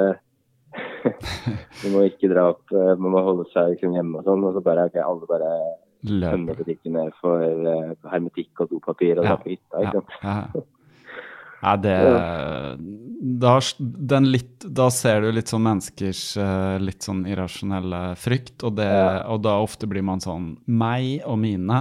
man 1.84 1.92
må 1.94 2.04
ikke 2.08 2.30
dra 2.32 2.48
opp, 2.54 2.64
eh, 2.74 2.94
man 2.98 3.14
må 3.14 3.24
holde 3.26 3.48
seg 3.52 3.74
liksom 3.74 3.96
hjemme 3.96 4.20
og 4.20 4.28
sånn. 4.28 4.46
Og 4.46 4.56
så 4.56 4.64
bare 4.64 4.86
ok, 4.90 5.00
alle 5.04 5.30
bare 5.30 5.50
tømmer 6.04 6.58
butikkene 6.60 7.08
for 7.20 7.42
eh, 7.42 7.92
hermetikk 8.12 8.64
og 8.64 8.72
dopapir 8.74 9.18
og 9.18 9.24
Ja. 9.24 9.34
dra 9.34 9.42
på 9.42 9.54
hytta. 9.54 9.80
Ja, 9.80 9.90
ikke 9.90 10.00
sant? 10.00 10.16
ja. 10.22 10.64
Nei, 11.64 11.76
det 11.80 11.94
da, 13.40 13.54
den 13.80 14.26
litt, 14.28 14.64
da 14.76 14.90
ser 14.92 15.22
du 15.24 15.30
litt 15.32 15.48
sånn 15.48 15.62
menneskers 15.64 16.22
eh, 16.36 16.74
litt 16.82 17.06
sånn 17.06 17.22
irrasjonelle 17.30 18.02
frykt, 18.20 18.60
og, 18.68 18.74
det, 18.76 18.88
og 19.32 19.40
da 19.46 19.54
ofte 19.64 19.88
blir 19.88 20.04
man 20.04 20.20
sånn 20.20 20.50
Meg 20.68 21.22
og 21.24 21.38
mine. 21.40 21.78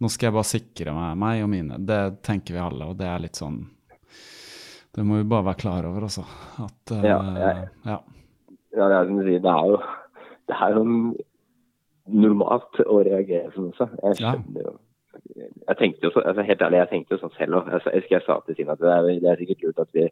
Nå 0.00 0.08
skal 0.08 0.28
jeg 0.30 0.36
bare 0.38 0.48
sikre 0.48 0.94
meg 0.96 1.18
meg 1.20 1.42
og 1.44 1.50
mine. 1.52 1.80
Det 1.84 1.98
tenker 2.24 2.54
vi 2.56 2.62
alle, 2.62 2.86
og 2.92 2.96
det 3.00 3.08
er 3.10 3.24
litt 3.26 3.36
sånn 3.40 3.58
Det 4.94 5.02
må 5.06 5.18
vi 5.20 5.26
bare 5.28 5.44
være 5.50 5.60
klar 5.60 5.84
over, 5.90 6.06
altså. 6.06 6.24
At 6.62 6.94
eh, 6.96 7.04
Ja, 7.10 7.18
jeg- 7.42 7.68
ja. 7.90 7.98
Ja, 8.78 8.86
det 8.86 8.96
er 9.00 9.06
som 9.10 9.16
du 9.18 9.24
sier, 9.26 9.42
det 9.42 9.50
er 9.50 9.66
jo, 9.72 9.78
det 10.46 10.56
er 10.62 10.74
jo 10.78 10.84
normalt 12.10 12.78
å 12.86 13.00
reagere 13.06 13.50
sånn 13.54 13.72
også. 13.72 13.88
Jeg 14.02 14.20
Ja. 14.22 14.32
skjønner 14.34 14.62
jo 14.64 14.69
jeg 15.70 15.78
tenkte 15.78 16.08
jo 16.08 16.12
så, 16.14 16.22
altså 16.26 16.44
Helt 16.46 16.62
ærlig, 16.66 16.80
jeg 16.82 16.90
tenkte 16.90 17.14
jo 17.14 17.20
sånn 17.22 17.34
selv 17.36 17.60
òg. 17.60 17.70
Jeg, 17.70 17.94
husker 17.94 18.16
jeg 18.16 18.26
sa 18.26 18.38
til 18.46 18.58
Sina 18.58 18.76
at 18.76 18.82
det 18.82 18.92
er, 18.94 19.08
det 19.22 19.30
er 19.30 19.42
sikkert 19.42 19.66
lurt 19.66 19.82
at 19.84 19.96
vi 19.96 20.06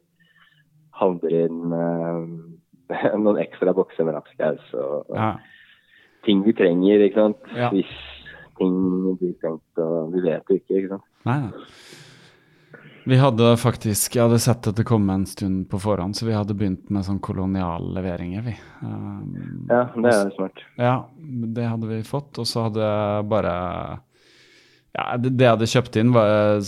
handler 0.98 1.38
inn 1.44 1.78
eh, 1.78 3.14
noen 3.24 3.40
ekstra 3.42 3.74
bokser 3.76 4.06
med 4.08 4.16
lapskaus 4.16 4.74
og, 4.74 5.10
og 5.10 5.16
ja. 5.18 5.32
ting 6.26 6.44
vi 6.46 6.54
trenger, 6.56 7.06
ikke 7.06 7.26
sant. 7.26 7.50
Ja. 7.56 7.72
Hvis 7.74 7.90
ting 8.58 8.74
blir 9.20 9.34
stengt 9.38 9.82
og 9.82 10.14
vi 10.14 10.24
vet 10.26 10.46
det 10.48 10.60
ikke, 10.62 10.82
ikke 10.82 10.94
sant. 10.96 11.08
Nei, 11.28 11.40
nei. 11.46 11.66
Vi 13.08 13.16
hadde 13.16 13.54
faktisk 13.56 14.18
Jeg 14.18 14.26
hadde 14.26 14.38
sett 14.42 14.66
at 14.68 14.76
det 14.76 14.84
kom 14.84 15.06
en 15.08 15.22
stund 15.26 15.62
på 15.70 15.78
forhånd, 15.80 16.16
så 16.16 16.26
vi 16.28 16.34
hadde 16.36 16.56
begynt 16.58 16.90
med 16.92 17.06
sånn 17.06 17.22
kolonialleveringer, 17.24 18.42
vi. 18.44 18.52
Um, 18.82 19.64
Ja, 19.70 19.86
det 19.94 20.12
er 20.12 20.34
smart. 20.34 20.60
Ja, 20.76 20.96
det 21.56 21.70
hadde 21.70 21.88
vi 21.88 22.02
fått. 22.04 22.36
Og 22.36 22.44
så 22.50 22.66
hadde 22.66 22.84
jeg 22.84 23.24
bare 23.30 23.54
Ja, 24.96 25.16
det, 25.20 25.34
det 25.36 25.44
jeg 25.44 25.54
hadde 25.54 25.68
kjøpt 25.68 25.98
inn, 26.00 26.12
var, 26.14 26.60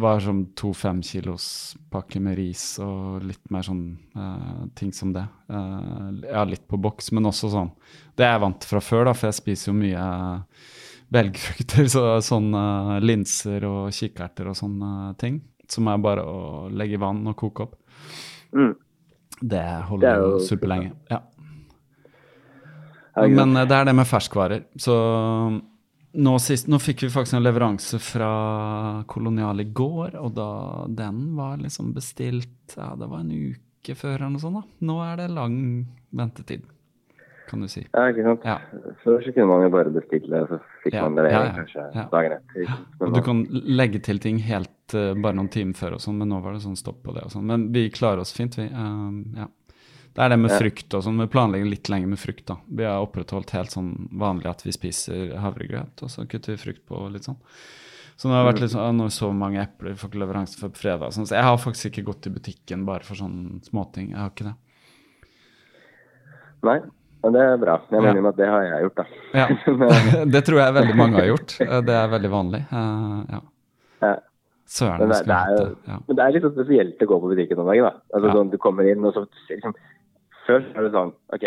var 0.00 0.22
som 0.24 0.40
to 0.58 0.72
fem 0.74 1.02
kilos 1.04 1.76
pakke 1.92 2.20
med 2.24 2.38
ris 2.38 2.64
og 2.82 3.26
litt 3.26 3.52
mer 3.52 3.66
sånn 3.66 3.84
uh, 4.16 4.64
ting 4.78 4.94
som 4.96 5.12
det. 5.14 5.26
Uh, 5.52 6.08
ja, 6.24 6.46
litt 6.48 6.64
på 6.66 6.80
boks, 6.80 7.12
men 7.14 7.28
også 7.28 7.52
sånn 7.52 7.70
Det 8.16 8.24
er 8.26 8.34
jeg 8.34 8.42
vant 8.46 8.58
til 8.62 8.72
fra 8.72 8.82
før, 8.82 9.04
da, 9.10 9.14
for 9.14 9.28
jeg 9.28 9.38
spiser 9.38 9.70
jo 9.70 9.76
mye 9.78 10.08
belgfrukter. 11.12 11.86
Så, 11.94 12.06
sånn 12.24 12.48
uh, 12.56 12.96
linser 13.04 13.68
og 13.68 13.92
kikerter 13.94 14.50
og 14.50 14.58
sånne 14.58 15.12
ting. 15.20 15.42
Som 15.70 15.92
er 15.92 16.02
bare 16.02 16.24
å 16.26 16.66
legge 16.72 16.96
i 16.96 17.02
vann 17.02 17.24
og 17.28 17.38
koke 17.38 17.68
opp. 17.68 17.78
Mm. 18.56 18.74
Det 19.40 19.60
er 19.60 19.82
holder 19.84 20.06
det 20.06 20.20
jo 20.22 20.44
superlenge. 20.48 20.92
Ja. 21.10 21.20
Men 23.24 23.56
eh, 23.56 23.66
det 23.68 23.76
er 23.76 23.88
det 23.88 23.96
med 23.96 24.08
ferskvarer. 24.08 24.66
Så 24.80 24.96
nå, 26.16 26.38
sist, 26.42 26.68
nå 26.70 26.78
fikk 26.82 27.06
vi 27.06 27.10
faktisk 27.12 27.36
en 27.38 27.44
leveranse 27.44 27.98
fra 28.02 28.30
Kolonial 29.08 29.60
i 29.62 29.68
går, 29.76 30.16
og 30.20 30.32
da 30.36 30.50
den 30.88 31.34
var 31.36 31.58
liksom 31.60 31.92
bestilt 31.96 32.76
Ja, 32.76 32.94
det 32.98 33.08
var 33.10 33.22
en 33.22 33.32
uke 33.32 33.94
før 33.94 34.16
eller 34.16 34.32
noe 34.34 34.42
sånt. 34.42 34.58
da. 34.58 34.86
Nå 34.88 34.96
er 35.04 35.20
det 35.20 35.28
lang 35.34 35.58
ventetid, 36.16 36.64
kan 37.46 37.62
du 37.62 37.68
si. 37.70 37.84
Ja, 37.92 38.08
ikke 38.10 38.24
sant. 38.26 38.46
Ja. 38.48 38.56
Før 39.04 39.20
så 39.22 39.34
kunne 39.34 39.48
man 39.52 39.66
jo 39.66 39.74
bare 39.76 39.92
bestille, 39.94 40.42
så 40.50 40.58
fikk 40.82 40.96
Ja, 40.96 41.04
man 41.06 41.20
det 41.20 41.28
ja, 41.30 41.44
kanskje 41.60 41.84
dagen 42.14 42.38
etter. 42.38 42.72
Og 43.06 43.14
du 43.14 43.22
kan 43.28 43.44
legge 43.52 44.02
til 44.02 44.18
ting 44.22 44.40
helt 44.46 44.96
uh, 44.96 45.12
bare 45.14 45.36
noen 45.38 45.52
timer 45.52 45.78
før 45.78 45.98
og 45.98 46.02
sånn, 46.02 46.18
men 46.22 46.32
nå 46.32 46.40
var 46.42 46.56
det 46.56 46.64
sånn 46.64 46.78
stopp 46.80 47.04
på 47.06 47.14
det 47.14 47.28
og 47.28 47.36
sånn. 47.36 47.46
Men 47.46 47.70
vi 47.76 47.86
klarer 47.94 48.24
oss 48.24 48.34
fint, 48.34 48.58
vi. 48.58 48.66
Uh, 48.72 49.22
ja. 49.44 49.50
Det 50.16 50.22
er 50.24 50.28
det 50.32 50.38
med 50.40 50.50
Ja. 50.50 50.58
frukt 50.58 50.94
og 50.96 51.02
sånn. 51.04 51.18
Vi 51.20 51.26
planlegger 51.28 51.68
litt 51.68 51.88
lenger 51.92 52.08
med 52.08 52.18
frukt, 52.18 52.46
da. 52.48 52.56
Vi 52.72 52.84
har 52.88 53.04
opprettholdt 53.04 53.50
helt 53.52 53.68
sånn 53.70 54.08
vanlig 54.16 54.46
at 54.48 54.62
vi 54.64 54.72
spiser 54.72 55.34
havregrøt, 55.36 56.02
og 56.02 56.08
så 56.08 56.24
kutter 56.26 56.56
vi 56.56 56.62
frukt 56.62 56.86
på 56.88 57.00
litt 57.12 57.22
sånn. 57.28 57.36
Så 58.16 58.28
nå 58.30 58.32
har 58.32 58.44
det 58.46 58.54
vært 58.54 58.62
litt 58.62 58.70
sånn, 58.72 58.96
nå 58.96 59.04
er 59.04 59.12
så 59.12 59.28
mange 59.36 59.60
epler, 59.60 59.92
vi 59.92 60.00
får 60.00 60.08
ikke 60.10 60.22
leveranse 60.24 60.56
før 60.56 60.70
på 60.72 60.80
fredag. 60.80 61.12
Sånn. 61.12 61.26
Så 61.28 61.36
jeg 61.36 61.44
har 61.44 61.58
faktisk 61.58 61.90
ikke 61.92 62.06
gått 62.08 62.26
i 62.26 62.30
butikken 62.32 62.86
bare 62.86 63.04
for 63.04 63.14
sånne 63.14 63.60
småting. 63.68 64.08
Jeg 64.12 64.16
har 64.18 64.30
ikke 64.30 64.44
det. 64.48 64.54
Nei, 66.66 66.78
men 67.22 67.32
det 67.36 67.42
er 67.42 67.56
bra. 67.60 67.76
Jeg 67.90 68.02
Ja. 68.02 68.12
mener 68.14 68.28
at 68.30 68.36
det 68.36 68.48
har 68.48 68.62
jeg 68.64 68.82
gjort, 68.86 68.96
da. 68.96 69.04
Ja. 69.34 69.46
Det 70.32 70.44
tror 70.46 70.58
jeg 70.62 70.74
veldig 70.74 70.96
mange 70.96 71.14
har 71.20 71.26
gjort. 71.36 71.60
Eh, 71.60 71.80
Det 71.82 71.94
er 71.94 72.08
veldig 72.08 72.30
vanlig. 72.32 72.62
Eh, 72.72 73.34
ja. 73.34 73.40
ja. 74.02 74.14
Søren, 74.66 74.98
Men 74.98 75.08
det, 75.12 75.18
det, 75.26 75.36
er, 75.36 75.50
jo- 75.52 75.64
det. 75.66 75.76
Ja. 75.86 75.98
men 76.08 76.16
det 76.16 76.22
er 76.24 76.32
litt 76.34 76.46
spesielt 76.56 76.98
å 76.98 77.06
gå 77.06 77.20
på 77.22 77.28
butikken 77.30 77.58
om 77.62 77.66
dagen. 77.70 77.84
da. 77.84 77.92
Altså 78.14 78.26
Ja. 78.26 78.34
sånn, 78.34 78.50
Du 78.50 78.56
kommer 78.58 78.88
inn, 78.90 79.04
og 79.04 79.14
så 79.14 79.26
liksom 79.50 79.74
Før 80.46 80.62
så 80.62 80.76
er 80.78 80.86
det 80.86 80.92
sånn 80.94 81.12
OK. 81.34 81.46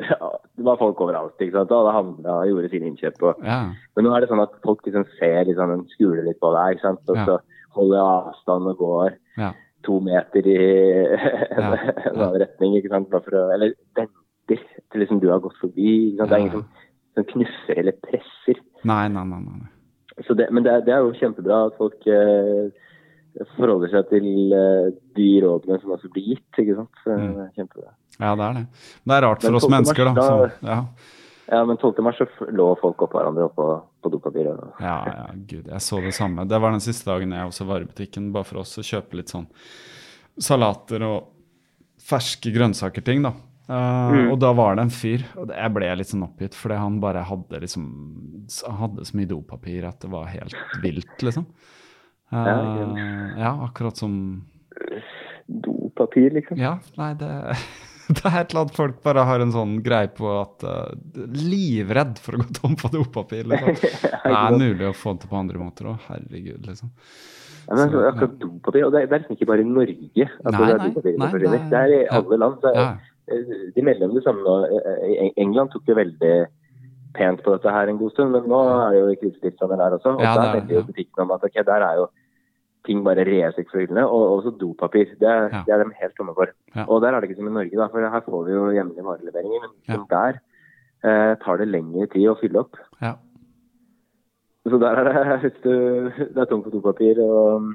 Det 0.00 0.64
var 0.64 0.78
folk 0.80 1.00
overalt. 1.02 1.34
ikke 1.40 1.52
sant? 1.56 1.72
Alle 1.74 1.92
handla 1.96 2.34
og 2.42 2.48
gjorde 2.50 2.70
sine 2.72 2.86
innkjøp. 2.90 3.22
Og, 3.26 3.40
Ja. 3.44 3.72
men 3.96 4.04
nå 4.04 4.12
er 4.16 4.20
det 4.20 4.28
sånn 4.30 4.42
at 4.42 4.52
folk 4.64 4.84
liksom 4.86 5.04
ser 5.18 5.44
liksom, 5.44 5.72
en 5.72 5.86
skule 5.88 6.22
litt 6.24 6.38
på 6.40 6.52
deg, 6.54 6.76
ikke 6.76 6.86
sant? 6.86 7.00
og 7.08 7.16
Ja. 7.16 7.24
så 7.26 7.38
holder 7.74 7.98
avstand 7.98 8.66
og 8.70 8.78
går 8.78 9.16
Ja. 9.38 9.52
to 9.84 10.00
meter 10.00 10.46
i 10.46 10.56
en 11.56 11.62
annen 11.64 12.40
retning. 12.40 12.76
ikke 12.76 12.88
sant? 12.90 13.10
Å, 13.10 13.52
eller 13.54 13.74
venter 13.96 14.60
til 14.90 15.00
liksom 15.00 15.20
du 15.20 15.28
har 15.30 15.40
gått 15.40 15.56
forbi. 15.60 16.12
ikke 16.14 16.18
sant? 16.18 16.30
Det 16.30 16.36
er 16.36 16.40
ingen 16.40 16.52
som, 16.52 16.66
som 17.14 17.24
knuffer 17.24 17.78
eller 17.78 17.92
presser. 17.92 18.60
Nei, 18.84 19.08
nei, 19.08 19.24
nei. 19.24 19.40
nei. 19.40 19.68
Så 20.26 20.34
det, 20.36 20.50
men 20.52 20.62
det, 20.62 20.84
det 20.84 20.92
er 20.94 21.00
jo 21.00 21.12
kjempebra 21.16 21.66
at 21.66 21.76
folk 21.78 22.06
eh, 22.06 22.68
forholder 23.56 23.90
seg 23.92 24.08
til 24.10 24.52
eh, 24.52 24.90
de 25.16 25.28
rådene 25.44 25.80
som 25.82 25.90
også 25.96 26.10
blir 26.12 26.28
gitt. 26.34 26.58
ikke 26.58 26.76
sant? 26.76 26.90
Så 27.04 27.10
Mm. 27.16 27.34
det 27.36 27.46
er 27.46 27.52
kjempebra. 27.62 27.92
Ja, 28.20 28.34
det 28.36 28.44
er 28.44 28.52
det. 28.60 28.66
Det 29.06 29.14
er 29.16 29.22
rart 29.22 29.42
for 29.42 29.54
oss 29.54 29.68
mennesker, 29.68 30.04
da. 30.04 30.14
Så, 30.20 30.52
ja. 30.62 30.84
Ja, 31.50 31.64
Men 31.64 31.76
12. 31.78 31.98
mars 32.02 32.16
så 32.18 32.26
lå 32.52 32.78
folk 32.78 32.96
oppå 33.02 33.18
hverandre 33.18 33.48
oppå 33.50 33.64
på 34.04 34.10
dopapir. 34.12 34.46
Ja, 34.80 35.04
ja, 35.06 35.26
gud. 35.34 35.66
Jeg 35.66 35.80
så 35.82 36.00
det 36.00 36.12
samme. 36.14 36.46
Det 36.46 36.60
var 36.60 36.70
den 36.70 36.80
siste 36.80 37.04
dagen 37.10 37.32
jeg 37.32 37.46
også 37.48 37.66
var 37.66 37.80
i 37.80 37.84
butikken, 37.90 38.30
bare 38.32 38.44
for 38.44 38.58
oss 38.60 38.76
å 38.78 38.82
kjøpe 38.86 39.14
litt 39.18 39.28
sånn 39.32 39.48
salater 40.38 41.02
og 41.02 41.26
ferske 42.00 42.52
grønnsaker-ting, 42.54 43.22
da. 43.22 43.32
mm. 43.70 44.30
Og 44.32 44.38
da 44.42 44.52
var 44.56 44.76
det 44.76 44.82
en 44.86 44.90
fyr, 44.94 45.24
og 45.36 45.48
det- 45.48 45.56
jeg 45.56 45.74
ble 45.74 45.96
litt 45.96 46.06
sånn 46.08 46.26
oppgitt, 46.28 46.54
fordi 46.54 46.76
han 46.78 47.00
bare 47.00 47.22
hadde 47.24 47.60
liksom 47.60 47.84
Han 48.66 48.76
hadde 48.76 49.04
så 49.06 49.14
mye 49.14 49.28
dopapir 49.28 49.84
at 49.86 50.00
det 50.00 50.10
var 50.10 50.24
helt 50.26 50.54
vilt, 50.82 51.18
liksom. 51.22 51.46
Eh, 52.32 53.38
Ja, 53.40 53.52
akkurat 53.66 53.96
som 53.96 54.44
dopapir, 55.46 56.30
liksom. 56.30 56.58
Ja, 56.60 56.76
nei, 56.98 57.12
det, 57.18 57.28
det 58.14 58.22
er 58.24 58.36
et 58.42 58.52
eller 58.52 58.62
annet 58.64 58.76
folk 58.76 59.00
bare 59.02 59.24
har 59.26 59.42
en 59.42 59.52
sånn 59.54 59.76
greie 59.86 60.10
på 60.14 60.30
at 60.40 60.64
uh, 60.66 60.92
Livredd 61.34 62.18
for 62.22 62.38
å 62.38 62.42
gå 62.44 62.48
tom 62.60 62.76
for 62.80 62.94
dopapir, 62.94 63.48
liksom. 63.50 63.74
Det 64.30 64.30
er 64.30 64.56
mulig 64.58 64.88
å 64.90 64.94
få 64.96 65.16
det 65.16 65.24
til 65.24 65.32
på 65.32 65.40
andre 65.40 65.60
måter 65.62 65.90
òg, 65.92 65.98
herregud, 66.08 66.62
liksom. 66.68 66.92
Ja, 67.66 67.76
men 67.76 67.90
Så, 67.92 68.00
akkurat 68.08 68.38
dopapir, 68.40 68.86
og 68.86 68.94
det, 68.94 69.04
det 69.10 69.16
er 69.18 69.22
liksom 69.24 69.36
ikke 69.38 69.50
bare 69.50 69.62
i 69.66 69.68
Norge 69.68 70.26
at 70.30 70.54
Nei, 70.54 70.60
det 70.60 70.70
er 70.70 70.78
nei, 70.80 70.88
dopapir 70.94 71.18
nei, 71.18 71.58
nei. 71.58 71.60
Det 71.70 71.82
er 71.82 71.92
i 71.96 72.00
Ja. 72.04 72.16
alle 72.20 72.38
land. 72.44 72.64
Ja. 72.74 72.86
eh, 73.30 73.52
De 73.76 73.84
melder 73.86 74.08
om 74.08 74.14
det 74.16 74.24
samme 74.24 74.42
nå. 74.46 74.54
England 75.38 75.70
tok 75.74 75.86
jo 75.90 75.94
veldig 75.98 76.32
pent 77.14 77.42
på 77.44 77.52
dette 77.56 77.70
her 77.74 77.90
en 77.90 77.98
god 77.98 78.12
stund, 78.14 78.32
men 78.34 78.44
nå 78.50 78.58
er 78.70 78.94
det 78.94 78.98
jo 79.02 79.14
krisetilstander 79.22 79.78
der 79.82 79.96
også. 79.98 80.14
Og 80.16 80.22
Ja, 80.24 80.34
der 80.34 80.40
det 80.40 80.48
er- 80.48 80.56
melder 80.60 80.74
jo 80.74 80.82
butikken 80.88 80.94
butikkene 80.94 81.26
om 81.26 81.32
at 81.36 81.46
ok, 81.50 81.56
der 81.66 81.86
er 81.90 81.94
jo 82.00 82.08
ting 82.86 83.02
bare 83.04 83.24
reseks 83.28 83.70
for 83.72 83.80
hyllene, 83.82 84.04
og 84.08 84.38
også 84.38 84.52
dopapir. 84.60 85.10
Det, 85.20 85.28
er- 85.28 85.50
Ja. 85.52 85.62
det 85.66 85.74
er 85.74 85.84
de 85.84 85.90
helt 86.00 86.14
tomme 86.16 86.34
for. 86.34 86.46
Ja. 86.74 86.84
Og 86.88 87.02
der 87.02 87.12
er 87.14 87.20
det 87.20 87.30
ikke 87.30 87.36
som 87.40 87.48
i 87.48 87.56
Norge, 87.58 87.76
da, 87.76 87.86
for 87.88 88.00
her 88.00 88.20
får 88.24 88.44
vi 88.46 88.52
jo 88.52 88.70
jevnlige 88.72 89.04
vareleveringer, 89.04 89.60
men 89.60 89.70
Ja. 89.88 90.04
der 90.10 90.40
eh, 91.04 91.34
tar 91.44 91.56
det 91.58 91.68
lengre 91.68 92.06
tid 92.12 92.28
å 92.28 92.38
fylle 92.40 92.60
opp. 92.60 92.76
Ja. 93.00 93.14
Så 94.68 94.78
der 94.78 94.96
er 95.00 95.04
det, 95.04 95.40
hvis 95.42 95.60
du, 95.62 96.10
det 96.34 96.36
er 96.36 96.44
tomt 96.50 96.64
for 96.64 96.70
dopapir, 96.70 97.18
og 97.20 97.74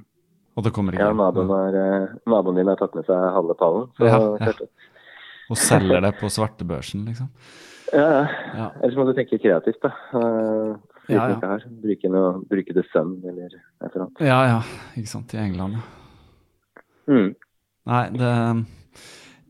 Og 0.57 0.63
det 0.63 0.71
kommer 0.73 0.93
ikke 0.93 1.03
ja, 1.03 1.11
naboen, 1.13 1.49
har, 1.49 1.75
eh, 1.75 2.07
naboen 2.31 2.55
din 2.55 2.67
har 2.67 2.77
tatt 2.79 2.93
med 2.95 3.05
seg 3.05 3.15
halve 3.35 3.55
pallen. 3.59 3.89
Så. 3.97 4.67
Og 5.51 5.57
selger 5.57 5.99
det 6.01 6.13
på 6.19 6.29
svartebørsen, 6.31 7.03
liksom. 7.05 7.27
Ja, 7.93 8.05
ja. 8.09 8.27
Ja. 8.55 8.69
Ellers 8.81 8.95
må 8.97 9.03
du 9.05 9.13
tenke 9.13 9.37
kreativt, 9.37 9.81
da. 9.83 9.91
Ja, 11.09 11.27
ja. 11.29 11.35
ikke 11.35 11.51
har. 11.51 11.65
Bruke, 11.83 12.11
noe, 12.11 12.31
bruke 12.49 12.75
The 12.75 12.85
Sun 12.91 13.17
eller 13.23 13.51
et 13.51 13.89
eller 13.91 14.05
annet. 14.05 14.23
Ja, 14.25 14.39
ja, 14.49 14.61
ikke 14.97 15.11
sant. 15.11 15.35
I 15.35 15.43
England, 15.43 15.79
ja. 15.79 16.83
Mm. 17.05 17.29
Nei, 17.85 18.05
det 18.17 18.31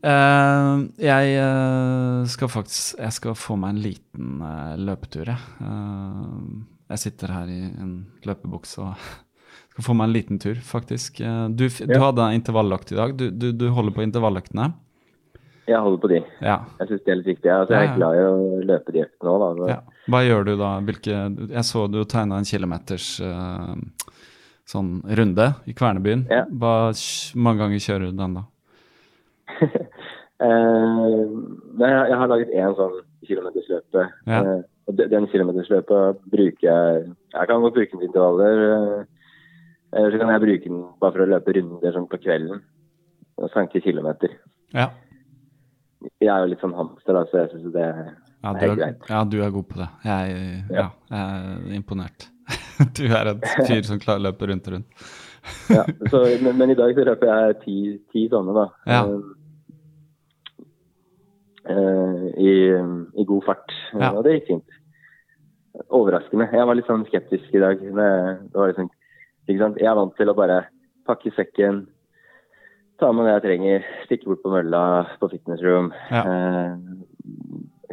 Uh, 0.06 0.86
Jeg 1.00 1.38
uh, 1.40 2.22
skal 2.28 2.50
faktisk 2.52 2.98
Jeg 3.00 3.14
skal 3.16 3.34
få 3.34 3.56
meg 3.58 3.74
en 3.74 3.82
liten 3.82 4.42
uh, 4.44 4.74
løpetur, 4.78 5.32
jeg. 5.32 5.38
Jeg 6.86 7.02
sitter 7.02 7.32
her 7.34 7.48
i 7.50 7.62
en 7.66 7.94
løpebukse 8.28 8.84
og 8.84 9.06
skal 9.72 9.86
få 9.88 9.96
meg 9.98 10.06
en 10.06 10.14
liten 10.14 10.38
tur, 10.38 10.60
faktisk. 10.62 11.18
Du, 11.18 11.64
ja. 11.66 11.86
du 11.90 11.96
hadde 11.98 12.28
intervalløkt 12.36 12.92
i 12.94 12.98
dag. 13.00 13.16
Du, 13.18 13.26
du, 13.34 13.48
du 13.50 13.66
holder 13.74 13.96
på 13.96 14.04
intervalløktene? 14.04 14.68
Jeg 15.66 15.80
holder 15.82 15.98
på 16.02 16.08
de. 16.12 16.20
Ja. 16.44 16.60
Jeg 16.78 16.88
syns 16.90 17.02
det 17.06 17.10
er 17.12 17.16
litt 17.20 17.30
viktig. 17.32 17.50
Altså, 17.50 17.74
jeg 17.74 17.88
er 17.90 17.96
glad 17.96 18.16
i 18.18 18.24
å 18.26 18.34
løpe 18.68 18.92
de 18.94 19.00
øktene 19.02 19.32
òg, 19.32 19.44
da. 19.58 19.68
Ja. 19.72 19.78
Hva 20.12 20.20
gjør 20.22 20.44
du 20.46 20.52
da? 20.60 20.68
Hvilke 20.86 21.16
Jeg 21.50 21.64
så 21.66 21.86
du 21.90 21.98
tegna 22.06 22.38
en 22.38 22.46
kilometers 22.46 23.08
uh, 23.24 23.72
sånn 24.70 24.92
runde 25.18 25.48
i 25.66 25.74
Kvernebyen. 25.74 26.22
Ja. 26.30 26.44
Hva 26.50 26.74
mange 27.34 27.64
ganger 27.64 27.82
kjører 27.82 28.12
du 28.12 28.20
den, 28.22 28.38
da? 28.38 28.46
Eh, 30.36 31.20
nei, 31.80 31.88
jeg 31.88 32.08
jeg 32.10 32.16
har 32.20 32.28
laget 32.28 32.50
én 32.52 32.74
sånn 32.76 32.96
kilometersløpe. 33.24 34.02
Ja. 34.28 34.40
Uh, 34.44 34.58
og 34.84 34.98
de- 34.98 35.06
den 35.08 35.24
kilometersløpa 35.32 36.00
bruker 36.28 36.66
jeg 36.68 37.06
Jeg 37.32 37.48
kan 37.48 37.62
godt 37.62 37.72
bruke 37.78 37.90
den 37.94 38.00
til 38.02 38.08
intervaller. 38.10 39.06
Eller 39.96 40.10
så 40.12 40.18
kan 40.20 40.28
jeg 40.34 40.42
bruke 40.44 40.68
den 40.68 40.82
bare 41.00 41.12
for 41.14 41.24
å 41.24 41.30
løpe 41.30 41.54
runder 41.56 41.92
sånn 41.96 42.04
på 42.12 42.20
kvelden. 42.20 42.60
Og 43.40 43.48
sanke 43.54 43.80
kilometer. 43.80 44.28
Ja. 44.76 44.90
Jeg 46.20 46.28
er 46.28 46.44
jo 46.44 46.48
litt 46.52 46.62
sånn 46.62 46.76
hamster, 46.76 47.16
da, 47.16 47.22
så 47.30 47.42
jeg 47.42 47.52
syns 47.52 47.74
det 47.74 47.84
er 47.84 48.00
ja, 48.04 48.52
er, 48.52 48.74
greit. 48.78 49.06
ja, 49.10 49.20
du 49.24 49.38
er 49.42 49.52
god 49.54 49.68
på 49.70 49.78
det. 49.80 49.86
Jeg, 50.06 50.34
ja. 50.70 50.82
Ja. 50.82 50.88
jeg 51.12 51.70
er 51.70 51.78
imponert. 51.78 52.28
Du 52.96 53.06
er 53.08 53.32
en 53.32 53.40
fyr 53.64 53.86
som 53.88 53.98
klarer 53.98 54.20
å 54.20 54.26
løpe 54.28 54.50
rundt 54.50 54.68
og 54.68 54.76
rundt. 54.76 55.06
Ja, 55.70 55.84
så, 56.10 56.24
men, 56.42 56.56
men 56.58 56.72
i 56.72 56.76
dag 56.78 56.90
så 56.96 57.04
løper 57.06 57.28
jeg 57.30 57.58
ti, 57.62 57.76
ti 58.10 58.24
sånne, 58.32 58.54
da. 58.54 58.64
Ja. 58.90 59.02
Eh, 61.70 62.24
i, 62.42 62.50
I 63.22 63.26
god 63.26 63.46
fart. 63.46 63.74
Ja. 63.94 64.10
Og 64.12 64.24
det 64.26 64.36
gikk 64.36 64.50
fint. 64.50 64.78
Overraskende. 65.94 66.48
Jeg 66.50 66.68
var 66.68 66.78
litt 66.78 66.90
sånn 66.90 67.06
skeptisk 67.08 67.54
i 67.54 67.62
dag. 67.62 67.82
Det, 67.82 68.08
det 68.42 68.58
var 68.58 68.72
liksom, 68.72 68.90
ikke 69.46 69.62
sant? 69.62 69.80
Jeg 69.82 69.90
er 69.90 69.98
vant 69.98 70.14
til 70.18 70.32
å 70.32 70.36
bare 70.38 70.60
pakke 71.06 71.32
sekken, 71.36 71.84
ta 73.00 73.10
med 73.12 73.26
det 73.26 73.34
jeg 73.34 73.44
trenger, 73.44 73.84
stikke 74.06 74.30
bort 74.30 74.42
på 74.44 74.52
mølla 74.54 74.82
på 75.20 75.28
fitness 75.32 75.62
room. 75.64 75.92
Ja. 76.10 76.22
Eh. 76.22 76.72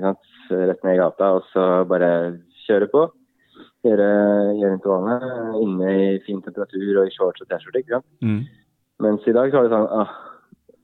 Rett 0.04 0.82
ned 0.84 0.98
i 0.98 1.00
gata, 1.00 1.30
og 1.38 1.46
så 1.54 1.84
bare 1.88 2.10
kjøre 2.66 2.90
på. 2.92 3.06
Gjøre, 3.84 4.10
gjøre 4.60 4.78
intervallene 4.78 5.60
inne 5.60 5.94
i 5.94 6.10
fin 6.26 6.42
temperatur 6.44 7.02
og 7.02 7.08
i 7.08 7.14
shorts 7.14 7.44
og 7.44 7.50
T-skjorte. 7.52 8.00
Mm. 8.24 8.42
Mens 9.04 9.28
i 9.28 9.36
dag 9.36 9.52
så 9.52 9.60
er 9.60 9.68
det 9.68 9.74
sånn 9.74 9.88
ah, 9.92 10.12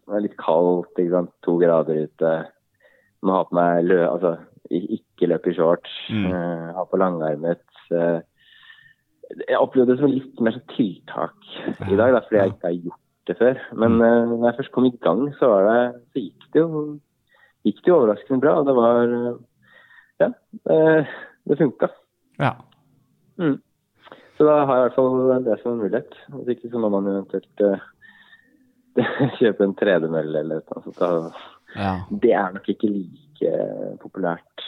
Det 0.07 0.17
er 0.17 0.26
litt 0.26 0.39
kaldt. 0.39 0.99
To 1.47 1.57
grader 1.61 2.05
ute. 2.07 2.34
Må 3.24 3.36
ha 3.38 3.43
på 3.47 3.59
meg 3.59 3.88
lø... 3.88 4.01
Altså 4.07 4.38
ikke 4.70 5.30
løpe 5.32 5.49
i 5.51 5.55
shorts. 5.57 5.93
Mm. 6.13 6.26
eh, 6.30 6.65
ha 6.76 6.86
på 6.86 6.99
langarmet. 7.01 7.63
eh. 7.91 8.20
jeg 9.47 9.59
opplevde 9.59 9.95
det 9.95 10.01
som 10.01 10.11
litt 10.11 10.41
mer 10.41 10.55
sånn 10.57 10.70
tiltak 10.76 11.49
i 11.89 11.95
dag, 11.95 12.13
da, 12.15 12.22
fordi 12.26 12.39
jeg 12.39 12.53
ikke 12.53 12.67
har 12.67 12.78
gjort 12.78 13.05
det 13.30 13.38
før. 13.39 13.59
Men 13.77 13.97
Mm. 13.97 14.01
eh, 14.07 14.25
når 14.34 14.45
jeg 14.49 14.57
først 14.59 14.71
kom 14.75 14.86
i 14.89 14.93
gang, 15.05 15.23
så, 15.39 15.47
var 15.51 15.67
det, 15.69 16.01
så 16.13 16.23
gikk 16.25 16.47
det 16.53 16.61
jo 16.65 16.84
gikk 17.67 17.80
det 17.84 17.91
jo 17.91 17.97
overraskende 17.99 18.41
bra. 18.43 18.53
Og 18.59 18.65
det 18.67 18.75
var 18.75 19.15
eh, 19.15 19.38
Ja, 20.19 20.27
eh, 20.73 21.05
det 21.47 21.57
funka. 21.57 21.88
Ja. 22.39 22.51
Mm. 23.39 23.57
Så 24.38 24.45
da 24.47 24.65
har 24.65 24.75
jeg 24.75 24.80
i 24.80 24.88
hvert 24.88 24.95
fall 24.95 25.43
det 25.45 25.55
som 25.61 25.71
en 25.73 25.80
mulighet. 25.84 26.13
Hvis 26.34 26.51
ikke 26.57 26.69
så 26.71 26.80
må 26.80 26.89
man 26.91 27.07
eventuelt 27.07 27.63
uh, 27.63 27.80
kjøpe 29.39 29.63
en 29.63 29.75
tredemølle 29.80 30.39
eller 30.43 30.61
noe 30.61 30.84
sånt. 30.84 30.99
Da- 30.99 31.32
ja. 31.75 31.93
Det 32.11 32.32
er 32.34 32.51
nok 32.55 32.67
ikke 32.71 32.88
like 32.91 33.51
populært 34.01 34.63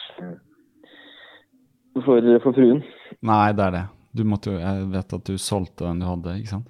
for, 2.05 2.22
for 2.43 2.51
fruen. 2.55 2.84
Nei, 3.22 3.51
det 3.57 3.66
er 3.66 3.76
det. 3.76 3.84
Du 4.16 4.24
måtte 4.28 4.51
jo 4.51 4.59
Jeg 4.59 4.88
vet 4.91 5.14
at 5.18 5.24
du 5.28 5.38
solgte 5.39 5.88
den 5.88 5.99
du 6.03 6.05
hadde, 6.07 6.38
ikke 6.39 6.51
sant? 6.55 6.68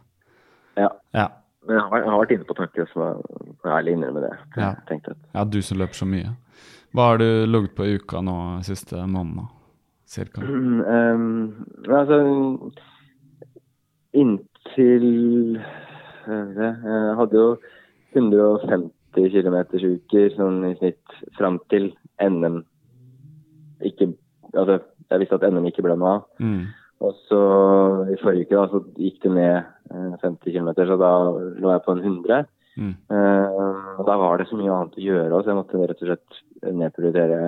Ja. 0.77 0.89
Ja. 1.13 1.27
Men 1.67 1.77
jeg 1.77 1.87
har, 1.91 2.01
jeg 2.01 2.09
har 2.09 2.21
vært 2.23 2.31
inne 2.35 2.47
på 2.49 2.57
tanken, 2.57 2.87
så 2.89 3.07
jeg 3.07 3.41
jeg 3.61 3.73
ærlig 3.77 3.91
innrømme 3.93 4.21
det. 4.23 4.31
Ja. 4.57 4.71
ja, 5.35 5.43
du 5.45 5.59
som 5.61 5.77
løper 5.77 5.99
så 5.99 6.07
mye. 6.09 6.31
Hva 6.91 7.11
har 7.11 7.21
du 7.21 7.27
ligget 7.47 7.75
på 7.77 7.85
i 7.87 7.97
uka 8.01 8.21
nå 8.25 8.37
siste 8.67 9.03
måneden, 9.05 9.51
cirka? 10.09 10.41
Cirka? 10.45 11.11
Um, 11.13 11.67
altså 11.87 12.17
Inntil 14.11 15.05
det, 16.27 16.71
Jeg 16.83 17.13
hadde 17.17 17.37
jo 17.37 17.45
150 18.11 19.31
km-uker 19.31 20.33
sånn 20.35 20.65
i 20.67 20.73
snitt 20.81 21.15
fram 21.37 21.61
til 21.71 21.93
NM 22.21 22.59
ikke 23.87 24.11
Altså, 24.51 24.81
jeg 25.07 25.21
visste 25.21 25.37
at 25.39 25.45
NM 25.47 25.69
ikke 25.69 25.83
ble 25.85 25.93
noe 25.95 26.09
av. 26.17 26.23
Mm. 26.43 26.65
Og 27.07 27.13
så 27.29 27.37
i 28.11 28.17
forrige 28.19 28.49
uke 28.49 28.57
da, 28.57 28.65
så 28.67 28.81
gikk 28.99 29.21
det 29.23 29.31
ned 29.31 29.69
50 30.21 30.53
km, 30.53 30.71
så 30.75 30.97
da 30.99 31.11
lå 31.31 31.73
jeg 31.73 31.83
på 31.85 31.95
en 31.95 32.03
100. 32.03 32.45
Mm. 32.79 32.93
Uh, 33.11 33.99
da 34.07 34.15
var 34.15 34.39
det 34.39 34.47
så 34.47 34.55
mye 34.55 34.71
annet 34.71 34.95
å 34.95 35.03
gjøre 35.03 35.41
så 35.41 35.51
jeg 35.51 35.57
måtte 35.57 35.81
rett 35.81 36.03
og 36.05 36.07
slett 36.07 36.39
nedprioritere 36.63 37.39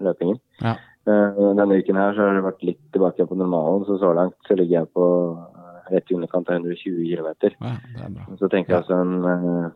løpingen. 0.00 0.40
Ja. 0.62 0.78
Uh, 1.02 1.52
denne 1.58 1.76
uken 1.82 1.98
her 1.98 2.16
så 2.16 2.24
har 2.24 2.38
det 2.38 2.46
vært 2.46 2.66
litt 2.66 2.82
tilbake 2.94 3.26
på 3.28 3.38
normalen, 3.38 3.84
så 3.88 3.98
så 4.00 4.14
langt 4.16 4.38
så 4.48 4.56
ligger 4.56 4.80
jeg 4.80 4.92
på 4.96 5.06
eh, 5.34 5.78
rett 5.96 6.12
i 6.12 6.16
underkant 6.16 6.48
av 6.48 6.60
120 6.60 7.04
km. 7.10 7.30
Ja. 7.58 8.26
Så 8.38 8.48
tenker 8.48 8.76
jeg 8.76 8.80
altså 8.80 9.00
en 9.02 9.16
eh, 9.32 9.72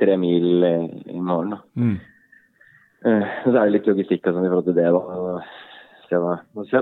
tre 0.00 0.16
mil 0.16 0.64
i, 0.64 1.20
morgen. 1.20 1.54
da. 1.54 1.60
Mm. 1.76 1.98
Eh, 3.06 3.34
så 3.44 3.54
er 3.54 3.60
det 3.60 3.74
litt 3.76 3.90
logistikk 3.90 4.26
og 4.26 4.38
sånn 4.38 4.46
i 4.48 4.52
forhold 4.52 4.70
til 4.70 4.78
det. 4.78 4.88
da. 4.96 5.42
Se 6.08 6.22
hva, 6.22 6.38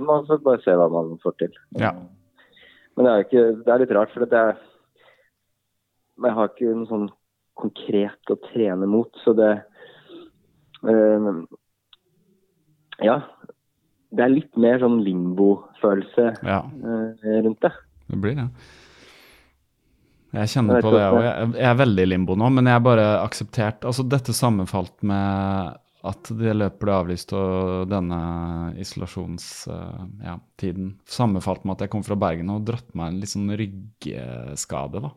man 0.07 0.28
får 0.28 0.44
bare 0.44 0.62
se 0.64 0.76
hva 0.78 0.86
man 0.92 1.16
får 1.24 1.36
til. 1.42 1.59
Ja. 1.82 1.92
Men 2.97 3.05
det 3.07 3.12
er, 3.12 3.24
ikke, 3.26 3.44
det 3.64 3.72
er 3.72 3.82
litt 3.82 3.94
rart, 3.97 4.12
for 4.14 4.24
det 4.24 4.40
er, 4.40 4.59
jeg 6.24 6.36
har 6.38 6.49
ikke 6.49 6.72
noe 6.72 6.88
sånn 6.88 7.07
konkret 7.57 8.32
å 8.32 8.38
trene 8.49 8.88
mot. 8.88 9.12
Så 9.24 9.34
det 9.36 9.53
øh, 10.84 11.44
Ja. 13.05 13.20
Det 14.16 14.22
er 14.22 14.30
litt 14.32 14.57
mer 14.57 14.78
sånn 14.80 15.01
limbo-følelse 15.05 16.28
Ja, 16.47 16.61
øh, 16.64 17.40
rundt 17.44 17.61
det. 17.66 17.72
det 18.09 18.20
blir 18.22 18.36
det. 18.38 18.47
Jeg 20.36 20.53
kjenner 20.53 20.78
Jeg 20.78 20.84
på 20.84 20.92
det 20.94 21.03
òg. 21.05 21.18
Jeg 21.24 21.49
jeg 21.57 21.68
er 21.70 21.80
veldig 21.80 22.05
i 22.05 22.11
limbo 22.11 22.36
nå, 22.38 22.49
men 22.55 22.68
jeg 22.68 22.76
har 22.76 22.84
bare 22.84 23.07
akseptert 23.24 23.84
Altså, 23.88 24.05
dette 24.09 24.34
sammenfalt 24.36 24.94
med 25.07 25.76
at 26.07 26.30
det 26.38 26.54
løpet 26.54 26.80
ble 26.82 26.92
avlyst 26.94 27.32
og 27.36 27.86
denne 27.90 28.20
isolasjonstiden 28.82 30.22
ja, 30.22 30.36
sammenfalt 31.11 31.64
med 31.64 31.74
at 31.76 31.82
jeg 31.86 31.92
kom 31.94 32.04
fra 32.07 32.18
Bergen 32.18 32.52
og 32.54 32.64
dratt 32.68 32.90
meg 32.96 33.07
en 33.12 33.20
litt 33.22 33.32
sånn 33.32 33.52
ryggskade, 33.59 35.02
da. 35.04 35.11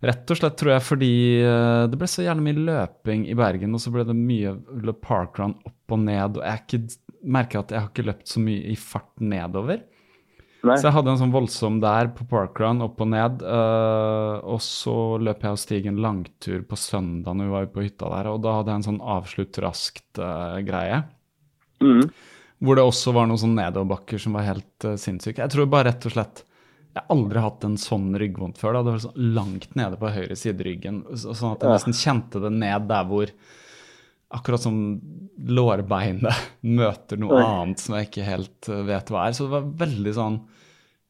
Rett 0.00 0.32
og 0.32 0.38
slett 0.38 0.56
tror 0.56 0.72
jeg 0.72 0.84
fordi 0.86 1.14
eh, 1.44 1.84
det 1.92 1.98
ble 2.00 2.08
så 2.08 2.24
gjerne 2.24 2.44
mye 2.46 2.64
løping 2.70 3.26
i 3.28 3.36
Bergen, 3.36 3.74
og 3.76 3.82
så 3.82 3.92
ble 3.92 4.06
det 4.08 4.16
mye 4.16 4.54
parkrun 5.02 5.58
opp 5.68 5.92
og 5.92 6.00
ned, 6.06 6.38
og 6.40 6.44
jeg 6.46 6.56
er 6.78 6.86
merker 7.36 7.60
at 7.60 7.74
jeg 7.74 7.82
har 7.82 7.90
ikke 7.90 8.06
løpt 8.08 8.30
så 8.32 8.40
mye 8.40 8.62
i 8.72 8.76
fart 8.80 9.20
nedover. 9.20 9.82
Nei. 10.62 10.76
Så 10.76 10.88
jeg 10.90 10.92
hadde 10.92 11.12
en 11.14 11.20
sånn 11.22 11.32
voldsom 11.32 11.78
der 11.80 12.10
på 12.12 12.26
parkrun, 12.28 12.82
opp 12.84 12.98
og 13.00 13.08
ned. 13.08 13.40
Uh, 13.40 14.40
og 14.44 14.58
så 14.60 14.94
løp 15.22 15.46
jeg 15.46 15.56
og 15.56 15.60
Stig 15.62 15.86
en 15.88 16.00
langtur 16.04 16.60
på 16.68 16.76
søndag 16.76 17.38
når 17.38 17.48
vi 17.48 17.54
var 17.54 17.70
på 17.72 17.84
hytta 17.86 18.10
der, 18.12 18.28
og 18.28 18.42
da 18.44 18.58
hadde 18.58 18.74
jeg 18.74 18.80
en 18.82 18.88
sånn 18.90 19.00
avslutt 19.16 19.60
raskt-greie. 19.64 21.00
Mhm. 21.80 22.10
Hvor 22.60 22.76
det 22.76 22.84
også 22.84 23.14
var 23.16 23.24
noen 23.24 23.40
sånne 23.40 23.62
nedoverbakker 23.70 24.20
som 24.20 24.34
var 24.36 24.44
helt 24.44 24.84
uh, 24.84 24.92
sinnssyke. 25.00 25.40
Jeg 25.40 25.52
tror 25.54 25.70
bare 25.72 25.88
rett 25.94 26.04
og 26.10 26.12
slett 26.12 26.42
Jeg 26.90 26.98
har 27.06 27.14
aldri 27.14 27.40
hatt 27.40 27.64
en 27.64 27.76
sånn 27.80 28.10
ryggvondt 28.18 28.58
før. 28.60 28.74
Da. 28.74 28.82
Det 28.82 28.92
var 28.96 29.02
sånn 29.06 29.28
langt 29.38 29.74
nede 29.78 29.96
på 29.96 30.10
høyre 30.12 30.36
side 30.36 30.64
ryggen, 30.66 31.04
så- 31.14 31.32
sånn 31.38 31.54
at 31.54 31.62
jeg 31.62 31.70
nesten 31.70 31.94
kjente 31.96 32.42
det 32.42 32.50
ned 32.52 32.88
der 32.90 33.04
hvor 33.06 33.30
Akkurat 34.30 34.62
som 34.62 34.76
lårbeinet 35.50 36.50
møter 36.78 37.18
noe 37.18 37.40
annet 37.42 37.80
som 37.82 37.96
jeg 37.98 38.08
ikke 38.10 38.26
helt 38.28 38.68
uh, 38.70 38.82
vet 38.86 39.10
hva 39.10 39.26
er. 39.26 39.34
Så 39.34 39.46
det 39.48 39.54
var 39.56 39.70
veldig 39.84 40.12
sånn 40.14 40.40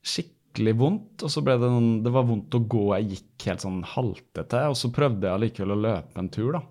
skikkelig 0.06 0.74
vondt. 0.80 1.24
Og 1.26 1.32
så 1.32 1.42
ble 1.44 1.58
det 1.60 1.68
noen 1.70 1.90
Det 2.06 2.12
var 2.14 2.24
vondt 2.28 2.56
å 2.56 2.62
gå, 2.64 2.84
jeg 2.96 3.10
gikk 3.18 3.48
helt 3.50 3.64
sånn 3.66 3.80
haltete. 3.94 4.62
Og 4.72 4.76
så 4.80 4.92
prøvde 4.94 5.28
jeg 5.28 5.36
allikevel 5.36 5.74
å 5.76 5.80
løpe 5.84 6.22
en 6.22 6.30
tur, 6.32 6.52
da. 6.56 6.62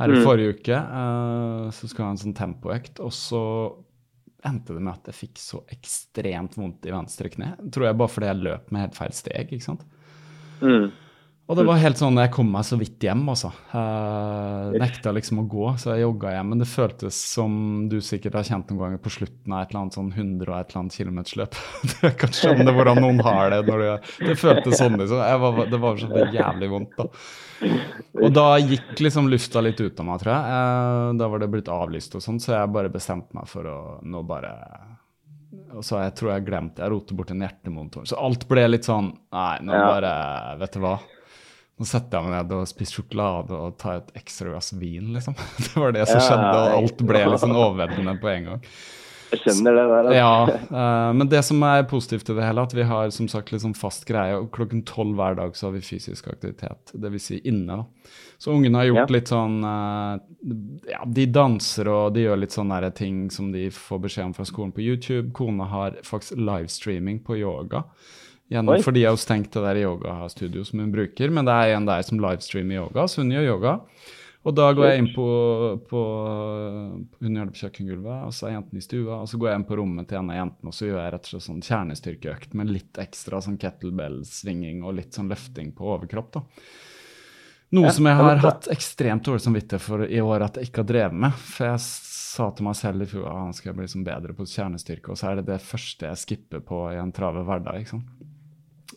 Her 0.00 0.10
i 0.10 0.16
Mm. 0.18 0.24
forrige 0.26 0.54
uke 0.56 0.74
uh, 0.74 1.68
så 1.70 1.86
skulle 1.86 2.02
jeg 2.02 2.08
ha 2.08 2.14
en 2.16 2.22
sånn 2.24 2.34
tempoøkt, 2.34 2.98
og 3.04 3.12
så 3.14 3.42
endte 4.44 4.74
det 4.74 4.80
med 4.82 4.90
at 4.96 5.06
jeg 5.12 5.14
fikk 5.20 5.38
så 5.40 5.60
ekstremt 5.72 6.56
vondt 6.58 6.84
i 6.88 6.92
venstre 6.92 7.30
kne. 7.30 7.52
Tror 7.72 7.86
jeg 7.86 7.96
bare 8.00 8.10
fordi 8.12 8.26
jeg 8.32 8.42
løp 8.42 8.72
med 8.74 8.82
helt 8.82 8.98
feil 8.98 9.14
steg, 9.16 9.52
ikke 9.54 9.68
sant. 9.68 9.84
Mhm. 10.60 10.90
Og 11.44 11.58
det 11.58 11.64
var 11.68 11.76
helt 11.76 11.98
sånn, 12.00 12.16
Jeg 12.16 12.30
kom 12.32 12.48
meg 12.54 12.64
så 12.64 12.78
vidt 12.80 13.04
hjem, 13.04 13.20
altså. 13.28 13.50
Jeg 13.68 14.78
nekta 14.80 15.12
liksom 15.12 15.42
å 15.42 15.44
gå, 15.52 15.66
så 15.80 15.92
jeg 15.92 16.06
jogga 16.06 16.30
hjem. 16.32 16.52
Men 16.54 16.62
det 16.62 16.68
føltes 16.70 17.18
som 17.34 17.56
du 17.92 17.98
sikkert 18.00 18.38
har 18.38 18.46
kjent 18.48 18.70
noen 18.72 18.80
ganger 18.80 19.02
på 19.04 19.12
slutten 19.12 19.52
av 19.52 19.60
et 19.60 19.74
eller 19.74 19.82
annet 19.82 19.98
sånn 19.98 20.08
100 20.14 20.48
og 20.48 20.54
et 20.56 20.72
eller 20.72 20.80
annet 20.80 20.96
kilometersløp. 20.96 21.58
Du 21.92 22.06
kan 22.22 22.32
skjønne 22.38 22.72
hvordan 22.72 23.02
noen 23.04 23.20
har 23.26 23.52
det. 23.52 23.60
når 23.68 23.84
Det, 23.84 23.92
det 24.30 24.38
føltes 24.40 24.80
sånn. 24.80 24.96
liksom. 25.02 25.20
Var, 25.44 25.60
det 25.74 25.82
var 25.84 26.00
så 26.00 26.24
jævlig 26.38 26.70
vondt. 26.72 26.96
da. 26.96 27.08
Og 28.24 28.32
da 28.32 28.46
gikk 28.64 29.04
liksom 29.04 29.28
lufta 29.28 29.60
litt 29.64 29.84
ut 29.84 30.00
av 30.00 30.08
meg, 30.08 30.24
tror 30.24 30.32
jeg. 30.32 31.18
Da 31.20 31.28
var 31.34 31.44
det 31.44 31.52
blitt 31.52 31.68
avlyst 31.76 32.16
og 32.16 32.24
sånn, 32.24 32.40
så 32.40 32.56
jeg 32.56 32.72
bare 32.72 32.92
bestemte 32.94 33.36
meg 33.36 33.52
for 33.52 33.68
å 33.68 33.78
nå 34.00 34.24
bare 34.24 34.56
og 35.74 35.82
så 35.86 36.00
jeg 36.04 36.12
tror 36.18 36.30
jeg 36.32 36.44
glemte 36.46 36.82
Jeg 36.82 36.90
roter 36.92 37.16
bort 37.18 37.30
en 37.34 37.42
hjertemotor. 37.42 38.04
Så 38.06 38.18
alt 38.18 38.44
ble 38.50 38.64
litt 38.68 38.86
sånn 38.86 39.08
Nei, 39.34 39.58
nå 39.66 39.74
bare 39.74 40.10
Vet 40.60 40.76
du 40.76 40.80
hva. 40.82 40.92
Nå 41.74 41.86
setter 41.90 42.20
jeg 42.20 42.28
meg 42.28 42.36
ned 42.36 42.52
og 42.54 42.68
spiser 42.70 43.00
sjokolade 43.00 43.56
og 43.58 43.78
tar 43.82 43.96
et 43.98 44.12
ekstra 44.20 44.52
glass 44.52 44.70
vin, 44.78 45.08
liksom. 45.16 45.34
Det 45.64 45.72
var 45.74 45.96
det 45.96 46.04
som 46.10 46.20
skjedde, 46.22 46.50
og 46.50 46.76
alt 46.76 47.08
ble 47.08 47.24
liksom 47.32 47.56
overveldende 47.56 48.14
på 48.22 48.30
en 48.30 48.52
gang. 48.52 48.68
Jeg 49.34 49.40
skjønner 49.42 49.74
det 49.74 49.84
der. 49.90 50.08
Altså. 50.08 50.14
Ja, 50.14 50.68
uh, 50.70 51.10
men 51.18 51.30
det 51.30 51.40
som 51.46 51.62
er 51.66 51.86
positivt 51.90 52.28
i 52.30 52.36
det 52.36 52.46
hele, 52.46 52.64
at 52.68 52.74
vi 52.76 52.86
har 52.86 53.10
som 53.14 53.28
sagt 53.30 53.50
liksom 53.50 53.74
fast 53.74 54.06
greie. 54.06 54.36
og 54.38 54.50
Klokken 54.54 54.84
tolv 54.86 55.16
hver 55.18 55.38
dag 55.38 55.56
så 55.58 55.68
har 55.68 55.76
vi 55.76 55.82
fysisk 55.84 56.28
aktivitet, 56.30 56.94
dvs. 56.94 57.26
Si 57.26 57.40
inne. 57.48 57.80
da. 57.80 58.12
Så 58.38 58.52
ungene 58.54 58.78
har 58.78 58.90
gjort 58.90 59.08
ja. 59.08 59.14
litt 59.16 59.30
sånn 59.32 59.60
uh, 59.64 60.18
Ja, 60.90 61.02
de 61.06 61.26
danser 61.32 61.90
og 61.90 62.14
de 62.14 62.26
gjør 62.26 62.42
litt 62.42 62.54
sånne 62.54 62.90
ting 62.94 63.24
som 63.34 63.50
de 63.54 63.66
får 63.74 64.04
beskjed 64.06 64.30
om 64.30 64.36
fra 64.36 64.46
skolen 64.48 64.74
på 64.74 64.84
YouTube. 64.84 65.32
Kona 65.34 65.66
har 65.72 65.98
faktisk 66.06 66.38
livestreaming 66.38 67.24
på 67.24 67.40
yoga. 67.42 67.86
Gjennom, 68.52 68.82
fordi 68.84 69.00
jeg 69.04 69.14
har 69.14 69.20
stengt 69.20 69.54
det 69.56 69.62
der 69.64 69.80
yogastudio 69.86 70.66
som 70.68 70.82
hun 70.82 70.92
bruker, 70.92 71.32
men 71.32 71.48
det 71.48 71.54
er 71.54 71.78
en 71.78 71.88
der 71.88 72.04
som 72.04 72.20
livestreamer 72.20 72.82
yoga, 72.82 73.06
så 73.08 73.22
hun 73.22 73.32
gjør 73.32 73.48
yoga. 73.54 73.78
Og 74.44 74.52
da 74.52 74.66
går 74.76 74.90
jeg 74.90 75.00
inn 75.00 75.10
på, 75.14 75.26
på 75.88 76.00
Hun 77.24 77.36
gjør 77.36 77.46
det 77.48 77.54
på 77.54 77.60
kjøkkengulvet, 77.62 78.24
og 78.28 78.34
så 78.36 78.48
er 78.48 78.56
jentene 78.58 78.82
i 78.82 78.84
stua. 78.84 79.22
Og 79.22 79.30
så 79.30 79.38
går 79.40 79.50
jeg 79.50 79.60
inn 79.60 79.68
på 79.70 79.78
rommet 79.80 80.08
til 80.10 80.20
en 80.20 80.32
av 80.34 80.36
jentene 80.36 80.72
og 80.72 80.76
så 80.76 80.88
gjør 80.90 80.98
jeg 81.00 81.14
rett 81.14 81.28
og 81.28 81.32
slett 81.32 81.46
sånn 81.46 81.62
kjernestyrkeøkt 81.64 82.56
med 82.60 82.72
litt 82.72 83.00
ekstra 83.00 83.40
sånn 83.44 83.56
kettlebell-svinging 83.62 84.82
og 84.84 84.98
litt 84.98 85.16
sånn 85.16 85.32
løfting 85.32 85.72
på 85.76 85.88
overkropp. 85.94 86.36
da. 86.36 86.44
Noe 87.74 87.90
som 87.96 88.06
jeg 88.06 88.20
har 88.20 88.42
hatt 88.44 88.68
ekstremt 88.70 89.24
dårlig 89.26 89.42
samvittighet 89.46 89.82
for 89.82 90.04
i 90.04 90.20
år 90.22 90.44
at 90.46 90.60
jeg 90.60 90.68
ikke 90.68 90.84
har 90.84 90.90
drevet 90.92 91.22
med. 91.24 91.40
For 91.40 91.70
jeg 91.72 91.80
sa 91.88 92.50
til 92.52 92.68
meg 92.68 92.76
selv 92.78 93.06
i 93.06 93.08
fjor 93.08 93.26
at 93.30 93.40
han 93.46 93.56
skal 93.56 93.78
bli 93.78 93.88
liksom 93.88 94.04
bedre 94.06 94.36
på 94.36 94.46
kjernestyrke, 94.50 95.10
og 95.10 95.18
så 95.18 95.30
er 95.30 95.40
det 95.40 95.48
det 95.48 95.60
første 95.64 96.12
jeg 96.12 96.20
skipper 96.20 96.62
på 96.68 96.84
i 96.92 97.00
en 97.00 97.16
travel 97.16 97.48
hverdag. 97.48 97.80
ikke 97.80 97.96
sant? 97.96 98.33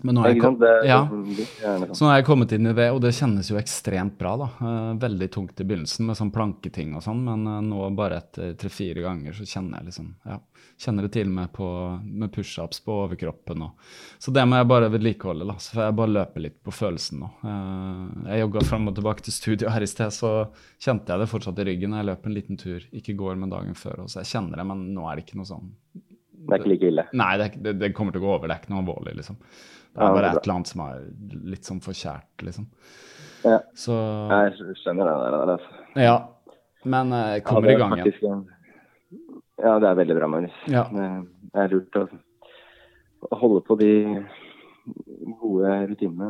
Men 0.02 0.18
nå 0.18 0.24
er, 0.26 0.36
jeg, 0.36 0.42
kom, 0.42 0.58
ja. 0.86 1.00
så 1.96 2.04
nå 2.04 2.10
har 2.12 2.20
jeg 2.20 2.26
kommet 2.28 2.52
inn 2.54 2.70
i 2.70 2.74
det, 2.76 2.90
og 2.94 3.00
det 3.02 3.14
kjennes 3.18 3.48
jo 3.50 3.58
ekstremt 3.58 4.18
bra. 4.20 4.34
da. 4.38 4.48
Eh, 4.62 4.90
veldig 5.02 5.30
tungt 5.34 5.62
i 5.62 5.66
begynnelsen 5.66 6.06
med 6.10 6.20
sånn 6.20 6.32
planketing 6.34 6.94
og 6.98 7.04
sånn, 7.06 7.24
men 7.26 7.48
eh, 7.50 7.64
nå 7.66 7.88
bare 7.98 8.20
etter 8.22 8.54
tre-fire 8.60 9.02
ganger 9.06 9.38
så 9.38 9.48
kjenner 9.48 9.80
jeg 9.80 9.90
liksom, 9.90 10.12
ja, 10.28 10.38
kjenner 10.84 11.08
det 11.08 11.14
til 11.16 11.32
med, 11.34 11.50
på, 11.56 11.70
med 12.04 12.34
pushups 12.36 12.84
på 12.86 12.98
overkroppen. 13.08 13.64
Og. 13.66 13.94
Så 14.22 14.34
det 14.36 14.46
må 14.50 14.60
jeg 14.60 14.70
bare 14.70 14.92
vedlikeholde. 14.94 15.48
da, 15.50 15.58
så 15.64 15.78
får 15.78 15.88
jeg 15.88 15.98
bare 16.02 16.16
løpe 16.20 16.46
litt 16.46 16.60
på 16.68 16.76
følelsen 16.76 17.24
nå. 17.24 17.32
Eh, 17.54 18.04
jeg 18.34 18.44
jogga 18.46 18.66
fram 18.70 18.92
og 18.92 19.00
tilbake 19.00 19.26
til 19.26 19.38
studio 19.40 19.74
her 19.74 19.86
i 19.86 19.90
sted, 19.90 20.14
så 20.14 20.34
kjente 20.84 21.14
jeg 21.14 21.24
det 21.24 21.32
fortsatt 21.32 21.64
i 21.64 21.70
ryggen. 21.72 21.98
Jeg 21.98 22.12
løp 22.12 22.28
en 22.28 22.38
liten 22.38 22.62
tur, 22.62 22.86
ikke 22.92 23.18
går, 23.18 23.40
men 23.40 23.56
dagen 23.56 23.78
før. 23.78 24.06
Og 24.06 24.14
så 24.14 24.22
jeg 24.22 24.36
kjenner 24.36 24.62
det, 24.62 24.68
men 24.68 24.92
nå 24.94 25.08
er 25.10 25.18
det 25.18 25.26
ikke 25.26 25.42
noe 25.42 25.50
sånn 25.50 25.74
det 26.48 26.54
er 26.54 26.62
ikke 26.62 26.70
like 26.70 26.90
ille? 26.92 27.04
Nei, 27.18 27.32
det, 27.42 27.48
det, 27.64 27.74
det 27.82 27.90
kommer 27.98 28.14
til 28.16 28.22
å 28.22 28.28
gå 28.28 28.30
over. 28.36 28.48
Det 28.48 28.56
er 28.56 28.62
ikke 28.62 28.72
noe 28.72 28.84
alvorlig, 28.84 29.16
liksom. 29.18 29.40
Det 29.98 30.06
er 30.06 30.14
bare 30.14 30.30
et 30.30 30.44
eller 30.44 30.54
annet 30.54 30.70
som 30.70 30.82
er 30.86 30.98
litt 31.50 31.66
sånn 31.66 31.80
forkjært, 31.82 32.44
liksom. 32.46 32.68
Ja. 33.42 33.58
Så 33.78 33.96
Jeg 34.30 34.76
skjønner 34.84 35.10
det 35.10 35.16
der. 35.24 35.54
Altså. 35.56 35.80
Ja. 35.98 36.18
Men 36.86 37.14
uh, 37.16 37.40
kommer 37.46 37.74
i 37.74 37.78
gang 37.80 37.96
igjen. 37.98 38.46
Ja, 39.58 39.80
det 39.82 39.90
er 39.90 39.98
veldig 39.98 40.18
bra, 40.20 40.30
Magnus. 40.30 40.58
Ja. 40.70 40.86
Det 40.94 41.64
er 41.64 41.72
lurt 41.74 41.98
å, 41.98 42.06
holde 43.42 43.64
på 43.66 43.78
de 43.80 43.92
gode 45.42 45.74
rutinene. 45.90 46.30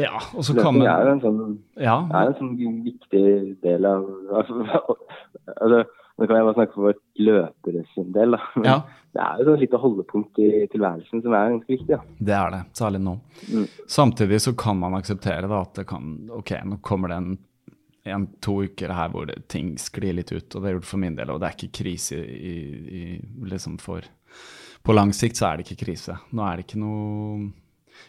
Ja, 0.00 0.16
og 0.32 0.46
så 0.46 0.54
kan 0.56 0.78
man 0.78 0.86
er 0.88 1.04
jo 1.04 1.12
en 1.12 1.20
sånn, 1.20 1.40
ja. 1.76 1.96
er 2.14 2.30
en 2.30 2.36
sånn 2.38 2.54
viktig 2.86 3.24
del 3.60 3.88
av 3.90 4.06
altså, 4.38 5.82
nå 6.20 6.26
kan 6.28 6.36
jeg 6.36 6.44
bare 6.44 6.56
snakke 6.58 6.76
for 6.76 6.96
løpere 7.24 7.82
sin 7.94 8.10
del, 8.12 8.36
da. 8.36 8.40
Men 8.60 8.66
ja. 8.68 8.78
det 9.16 9.20
er 9.24 9.38
jo 9.40 9.46
sånn 9.48 9.62
lite 9.62 9.78
holdepunkt 9.80 10.40
i 10.44 10.48
tilværelsen 10.68 11.22
som 11.24 11.36
er 11.36 11.54
ganske 11.54 11.72
viktig. 11.72 11.94
Ja. 11.96 12.00
Det 12.18 12.34
er 12.36 12.50
det, 12.52 12.58
særlig 12.76 13.00
nå. 13.06 13.14
Mm. 13.48 13.68
Samtidig 13.96 14.42
så 14.44 14.52
kan 14.60 14.76
man 14.82 14.98
akseptere 14.98 15.48
da, 15.48 15.62
at 15.64 15.80
det 15.80 15.86
kan 15.88 16.12
OK, 16.36 16.52
nå 16.68 16.80
kommer 16.84 17.12
det 17.12 17.20
en, 17.22 17.30
en 18.12 18.26
to 18.44 18.58
uker 18.68 18.92
her 18.98 19.14
hvor 19.14 19.32
ting 19.48 19.72
sklir 19.80 20.18
litt 20.18 20.34
ut, 20.34 20.44
og 20.52 20.60
det 20.60 20.68
er 20.68 20.76
gjort 20.76 20.90
for 20.90 21.04
min 21.06 21.16
del, 21.16 21.32
og 21.32 21.40
det 21.40 21.48
er 21.48 21.56
ikke 21.56 21.80
krise 21.80 22.20
i, 22.20 22.54
i, 23.00 23.02
liksom 23.48 23.80
for 23.80 24.04
På 24.84 24.94
lang 24.96 25.10
sikt 25.12 25.36
så 25.36 25.48
er 25.48 25.58
det 25.58 25.66
ikke 25.66 25.86
krise. 25.86 26.14
Nå 26.32 26.44
er 26.44 26.60
det 26.60 26.68
ikke 26.68 26.80
noe 26.80 27.50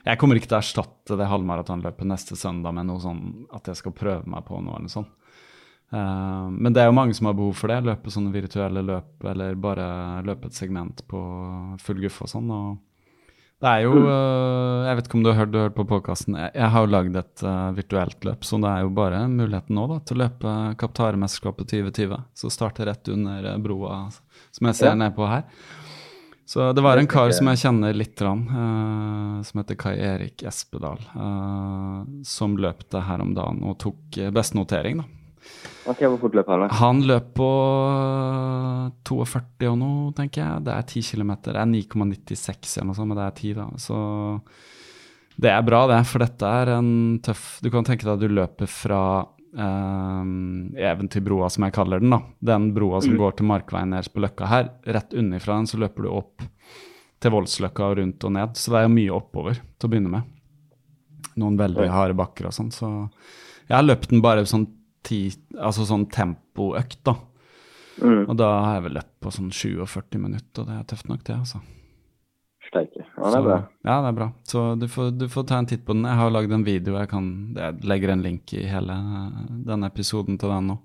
jeg 0.05 0.18
kommer 0.18 0.38
ikke 0.39 0.47
til 0.47 0.55
å 0.55 0.62
erstatte 0.62 1.18
det 1.20 1.28
halvmaratonløpet 1.28 2.07
neste 2.07 2.38
søndag 2.39 2.72
med 2.78 2.88
noe 2.88 3.01
sånn 3.03 3.24
at 3.51 3.68
jeg 3.68 3.80
skal 3.82 3.95
prøve 3.95 4.30
meg 4.30 4.45
på 4.47 4.62
noe 4.62 4.78
eller 4.78 4.88
noe 4.88 4.93
sånt. 4.93 5.12
Uh, 5.92 6.48
men 6.56 6.72
det 6.72 6.80
er 6.80 6.88
jo 6.88 6.96
mange 6.96 7.16
som 7.18 7.28
har 7.28 7.36
behov 7.36 7.58
for 7.60 7.72
det. 7.72 7.82
Løpe 7.84 8.14
sånne 8.14 8.32
virtuelle 8.34 8.84
løp, 8.86 9.12
eller 9.28 9.60
bare 9.60 9.89
løpe 10.28 10.48
et 10.48 10.56
segment 10.58 11.04
på 11.12 11.20
full 11.84 12.00
guffe 12.06 12.28
og 12.28 12.32
sånn. 12.32 12.56
og 12.56 12.80
det 13.62 13.70
er 13.70 13.84
jo 13.84 13.92
uh, 14.08 14.88
Jeg 14.88 14.98
vet 14.98 15.08
ikke 15.08 15.18
om 15.20 15.26
du 15.26 15.30
har 15.30 15.38
hørt, 15.38 15.52
du 15.54 15.60
har 15.60 15.68
hørt 15.68 15.78
på 15.78 15.86
podkasten. 15.92 16.39
Jeg, 16.39 16.70
har 16.74 16.88
jo 16.88 16.94
lagd 16.96 17.20
et 17.20 17.44
uh, 17.46 17.70
virtuelt 17.78 18.26
løp, 18.26 18.48
så 18.48 18.58
det 18.64 18.72
er 18.72 18.88
jo 18.88 18.96
bare 18.98 19.22
muligheten 19.30 19.78
nå 19.78 19.86
da, 19.92 20.00
til 20.02 20.18
å 20.18 20.24
løpe 20.24 20.56
Kaptaremesterskapet 20.82 21.76
2020. 21.76 22.26
Så 22.42 22.54
starte 22.56 22.88
rett 22.88 23.12
under 23.14 23.52
broa 23.62 24.08
som 24.50 24.72
jeg 24.72 24.80
ser 24.80 24.94
ja. 24.94 24.98
nedpå 25.04 25.30
her. 25.30 25.46
Så 26.52 26.72
det 26.76 26.84
var 26.84 27.00
en 27.00 27.08
kar 27.08 27.30
som 27.32 27.48
jeg 27.48 27.62
kjenner 27.62 27.94
litt, 27.96 28.20
som 28.20 29.60
heter 29.62 29.78
Kai 29.80 29.94
Erik 30.04 30.42
Espedal, 30.44 31.00
som 32.28 32.58
løp 32.60 32.82
det 32.92 33.06
her 33.08 33.24
om 33.24 33.32
dagen 33.38 33.62
og 33.64 33.78
tok 33.80 34.18
best 34.36 34.58
notering. 34.58 35.00
da 35.00 35.20
Ok, 35.89 36.03
Hvor 36.05 36.19
fort 36.21 36.36
løp 36.38 36.49
han? 36.51 36.67
Han 36.77 37.01
løp 37.09 37.32
på 37.38 37.49
42 39.07 39.69
og 39.71 39.79
noe, 39.82 40.11
tenker 40.17 40.43
jeg. 40.43 40.65
Det 40.67 40.75
er 40.75 40.86
10 40.86 41.07
km. 41.09 41.32
Det 41.47 41.55
er 41.55 41.71
9,96 41.71 42.75
eller 42.77 42.89
noe 42.91 42.97
sånt, 42.99 43.09
men 43.09 43.17
det 43.17 43.25
er 43.25 43.39
10, 43.39 43.53
da. 43.57 43.67
Så 43.82 43.97
det 45.41 45.49
er 45.49 45.65
bra, 45.65 45.86
det. 45.89 46.01
For 46.09 46.21
dette 46.21 46.51
er 46.61 46.73
en 46.75 46.91
tøff 47.23 47.45
Du 47.63 47.71
kan 47.73 47.88
tenke 47.88 48.05
deg 48.05 48.13
at 48.13 48.21
du 48.21 48.36
løper 48.36 48.69
fra 48.69 49.01
eh, 49.57 50.32
Eventyrbroa, 50.91 51.49
som 51.49 51.65
jeg 51.65 51.75
kaller 51.77 52.03
den. 52.03 52.13
da. 52.13 52.21
Den 52.53 52.69
broa 52.75 53.01
som 53.01 53.15
mm. 53.15 53.21
går 53.23 53.39
til 53.39 53.49
Markveien 53.49 53.93
nederst 53.95 54.13
på 54.13 54.21
Løkka 54.21 54.49
her. 54.51 54.69
Rett 54.86 55.15
unnifra 55.17 55.57
den 55.57 55.69
så 55.71 55.82
løper 55.82 56.05
du 56.05 56.11
opp 56.13 56.45
til 57.21 57.34
Voldsløkka 57.34 57.88
og 57.89 57.97
rundt 58.01 58.27
og 58.27 58.36
ned. 58.38 58.53
Så 58.57 58.73
det 58.73 58.82
er 58.82 58.86
jo 58.88 58.93
mye 58.99 59.15
oppover 59.17 59.57
til 59.57 59.89
å 59.89 59.93
begynne 59.93 60.13
med. 60.13 60.29
Noen 61.41 61.57
veldig 61.57 61.89
harde 61.89 62.17
bakker 62.17 62.49
og 62.49 62.55
sånn. 62.55 62.69
Så 62.75 62.91
jeg 63.65 63.77
har 63.77 63.86
løpt 63.88 64.11
den 64.11 64.21
bare 64.23 64.45
sånn 64.49 64.67
ti, 65.08 65.26
altså 65.58 65.86
sånn 65.89 66.08
tempoøkt, 66.14 67.02
da. 67.08 67.18
Mm. 68.02 68.24
Og 68.30 68.34
da 68.39 68.49
har 68.64 68.78
jeg 68.78 68.88
vel 68.88 68.97
løpt 68.99 69.14
på 69.22 69.34
sånn 69.36 69.52
47 69.54 70.18
minutter, 70.22 70.64
og 70.64 70.70
det 70.70 70.78
er 70.78 70.89
tøft 70.89 71.10
nok, 71.12 71.24
det, 71.28 71.38
altså. 71.38 71.62
Steike. 72.72 73.04
Ja, 73.18 73.26
det 73.26 73.39
er 73.39 73.45
bra. 73.45 73.58
Ja, 73.84 73.95
det 74.04 74.12
er 74.12 74.16
bra. 74.16 74.30
Så 74.47 74.64
du 74.80 74.88
får, 74.88 75.12
du 75.18 75.26
får, 75.32 75.47
ta 75.49 75.58
en 75.60 75.68
titt 75.68 75.84
på 75.86 75.95
den. 75.95 76.06
Jeg 76.08 76.20
har 76.20 76.32
lagd 76.32 76.54
en 76.56 76.64
video, 76.64 76.95
jeg 76.99 77.10
kan 77.12 77.28
jeg 77.58 77.84
legger 77.89 78.14
en 78.14 78.24
link 78.24 78.54
i 78.56 78.64
hele 78.70 78.95
denne 79.68 79.89
episoden 79.91 80.39
til 80.39 80.54
den 80.54 80.72
nå. 80.72 80.78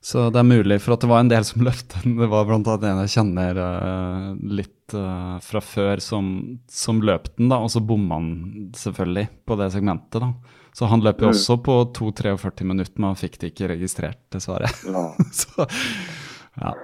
Så 0.00 0.30
det 0.32 0.40
er 0.40 0.48
mulig, 0.48 0.78
for 0.80 0.96
at 0.96 1.04
det 1.04 1.10
var 1.10 1.22
en 1.22 1.30
del 1.30 1.44
som 1.46 1.64
løftet 1.68 2.04
den. 2.04 2.18
Det 2.20 2.28
var 2.32 2.48
blant 2.48 2.68
annet 2.68 2.88
en 2.90 3.02
jeg 3.04 3.14
kjenner 3.16 3.60
uh, 3.60 4.28
litt 4.60 4.96
uh, 4.96 5.36
fra 5.44 5.62
før, 5.64 6.02
som, 6.04 6.32
som 6.68 7.02
løp 7.04 7.30
den, 7.36 7.50
da, 7.52 7.60
og 7.60 7.72
så 7.72 7.84
bomma 7.84 8.20
han 8.20 8.70
selvfølgelig 8.76 9.28
på 9.48 9.60
det 9.60 9.70
segmentet, 9.76 10.24
da. 10.24 10.58
Så 10.72 10.86
han 10.90 11.02
løp 11.04 11.22
jo 11.22 11.30
også 11.32 11.56
på 11.64 11.76
2-43 11.98 12.66
minutter, 12.66 12.96
men 13.00 13.10
han 13.10 13.18
fikk 13.18 13.40
det 13.40 13.52
ikke 13.52 13.72
registrert, 13.72 14.20
dessverre. 14.32 14.70
Ja. 14.86 15.04
så, 15.40 15.66
ja, 16.60 16.74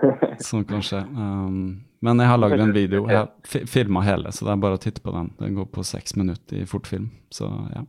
sånn 0.43 0.67
kanskje. 0.69 1.03
Um, 1.15 1.87
men 2.05 2.23
jeg 2.23 2.31
har 2.31 2.39
lagd 2.41 2.61
en 2.61 2.75
video. 2.75 3.07
Jeg 3.11 3.23
har 3.23 3.67
filma 3.71 4.03
hele, 4.07 4.33
så 4.35 4.47
det 4.47 4.55
er 4.55 4.63
bare 4.63 4.79
å 4.79 4.83
titte 4.83 5.03
på 5.05 5.15
den. 5.15 5.33
Den 5.41 5.57
går 5.59 5.69
på 5.73 5.85
seks 5.87 6.17
minutter 6.19 6.63
i 6.63 6.69
fortfilm, 6.69 7.11
så 7.35 7.51
ja. 7.75 7.85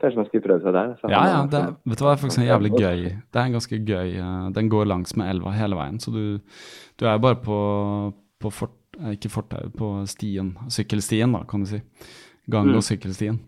Kanskje 0.00 0.20
man 0.20 0.26
skulle 0.28 0.44
prøve 0.44 0.60
seg 0.60 0.74
der? 0.76 0.90
Ja, 1.08 1.22
ja. 1.30 1.36
Det, 1.48 1.60
vet 1.88 2.00
du 2.00 2.04
hva, 2.04 2.12
det 2.12 2.18
er 2.18 2.20
faktisk 2.20 2.40
en 2.42 2.50
jævlig 2.50 2.70
gøy 2.76 2.98
Det 3.06 3.38
er 3.40 3.46
en 3.46 3.54
ganske 3.56 3.78
gøy 3.80 4.10
uh, 4.20 4.48
Den 4.52 4.68
går 4.68 4.90
langs 4.90 5.14
med 5.16 5.30
elva 5.32 5.54
hele 5.56 5.78
veien, 5.78 5.96
så 6.02 6.12
du, 6.12 6.20
du 7.00 7.06
er 7.08 7.22
bare 7.22 7.38
på, 7.40 7.56
på 8.44 8.52
fort, 8.52 8.76
eh, 9.00 9.14
ikke 9.16 9.32
fortauet, 9.32 9.72
på 9.76 9.88
stien, 10.10 10.52
sykkelstien, 10.72 11.32
da, 11.32 11.46
kan 11.48 11.64
du 11.64 11.70
si. 11.70 11.80
Gang- 12.52 12.68
og 12.74 12.82
mm. 12.82 12.86
sykkelstien. 12.90 13.40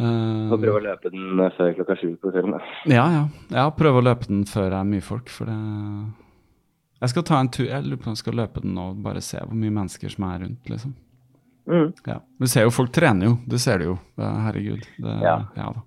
Uh, 0.00 0.48
prøve 0.56 0.78
å 0.78 0.84
løpe 0.86 1.10
den 1.12 1.36
før 1.52 1.74
klokka 1.76 1.96
sju 2.00 2.14
på 2.16 2.32
kvelden. 2.32 2.54
Ja, 2.88 3.04
ja. 3.12 3.22
Ja, 3.52 3.66
prøve 3.76 4.00
å 4.00 4.04
løpe 4.06 4.30
den 4.30 4.46
før 4.48 4.70
det 4.70 4.78
er 4.78 4.88
mye 4.88 5.04
folk, 5.04 5.28
for 5.28 5.50
det 5.50 5.56
Jeg 7.02 7.12
skal 7.12 7.24
ta 7.28 7.40
en 7.42 7.50
tur 7.52 7.66
Jeg 7.66 7.84
lurer 7.84 8.00
på 8.00 8.08
om 8.08 8.14
jeg 8.14 8.22
skal 8.22 8.38
løpe 8.40 8.62
den 8.64 8.72
nå, 8.78 8.86
bare 9.04 9.20
se 9.20 9.42
hvor 9.42 9.58
mye 9.58 9.74
mennesker 9.74 10.12
som 10.14 10.24
er 10.30 10.40
rundt, 10.46 10.72
liksom. 10.72 10.94
Mm. 11.68 11.92
Ja. 12.08 12.18
Du 12.40 12.48
ser 12.50 12.66
jo 12.66 12.72
folk 12.74 12.90
trener 12.94 13.28
jo, 13.28 13.36
det 13.46 13.60
ser 13.62 13.82
du 13.82 13.90
jo. 13.92 13.98
Herregud. 14.18 14.86
Det, 14.96 15.18
Ja. 15.22 15.36
ja 15.56 15.68
da. 15.76 15.84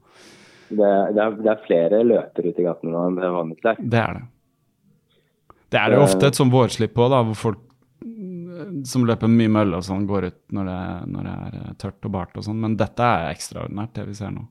Det, 0.65 0.87
det, 1.13 1.21
er, 1.21 1.35
det 1.41 1.51
er 1.51 1.59
flere 1.65 1.99
løpere 2.05 2.51
ute 2.51 2.61
i 2.61 2.65
gatene 2.65 2.93
nå 2.93 3.03
enn 3.09 3.19
det 3.19 3.27
vanligvis 3.35 3.67
er. 3.69 3.81
Det 3.81 3.99
er 4.01 4.17
det. 4.17 4.23
Det 5.73 5.81
er 5.81 5.91
det 5.91 5.97
jo 5.97 6.05
ofte 6.05 6.29
et 6.29 6.37
sånn 6.37 6.53
vårslipp 6.53 6.93
på, 6.95 7.07
da, 7.11 7.19
hvor 7.27 7.37
folk 7.37 7.64
som 8.87 9.05
løper 9.07 9.31
mye 9.31 9.51
med 9.51 9.67
øl 9.67 9.77
og 9.79 9.85
sånn, 9.87 10.07
går 10.09 10.29
ut 10.29 10.39
når 10.55 10.69
det, 10.69 10.79
når 11.13 11.27
det 11.29 11.35
er 11.45 11.57
eh, 11.61 11.71
tørt 11.81 12.07
og 12.09 12.13
bart 12.15 12.37
og 12.39 12.45
sånn. 12.47 12.59
Men 12.63 12.77
dette 12.79 13.03
er 13.05 13.31
ekstraordinært, 13.33 13.93
det 13.97 14.07
vi 14.09 14.17
ser 14.17 14.33
nå. 14.35 14.45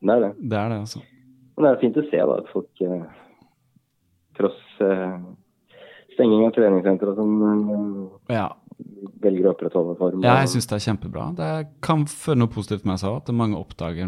Det 0.00 0.14
er 0.14 0.24
det. 0.26 0.32
Det 0.38 0.58
er 0.60 0.72
det, 0.74 0.78
altså. 0.86 1.02
Men 1.56 1.66
det 1.66 1.70
er 1.72 1.80
fint 1.82 1.98
å 1.98 2.06
se 2.06 2.22
da, 2.30 2.38
at 2.38 2.52
folk 2.52 2.82
eh, 2.86 3.02
tross 4.38 4.60
eh, 4.86 5.18
stenging 6.14 6.46
av 6.46 6.54
treningssentre 6.54 7.12
og 7.12 7.18
sånn, 7.18 7.36
eh, 7.42 8.36
Ja, 8.38 8.46
velger 9.22 9.48
å 9.48 9.52
opprettholde 9.56 9.96
form. 9.98 10.22
ja 10.22 10.36
jeg 10.44 10.52
syns 10.52 10.68
det 10.70 10.76
er 10.76 10.84
kjempebra. 10.86 11.24
Det 11.38 11.50
kan 11.82 12.04
føre 12.06 12.38
noe 12.44 12.52
positivt 12.54 12.86
med 12.86 13.00
seg 13.02 13.16
at 13.18 13.32
mange 13.34 13.58
oppdager 13.58 14.06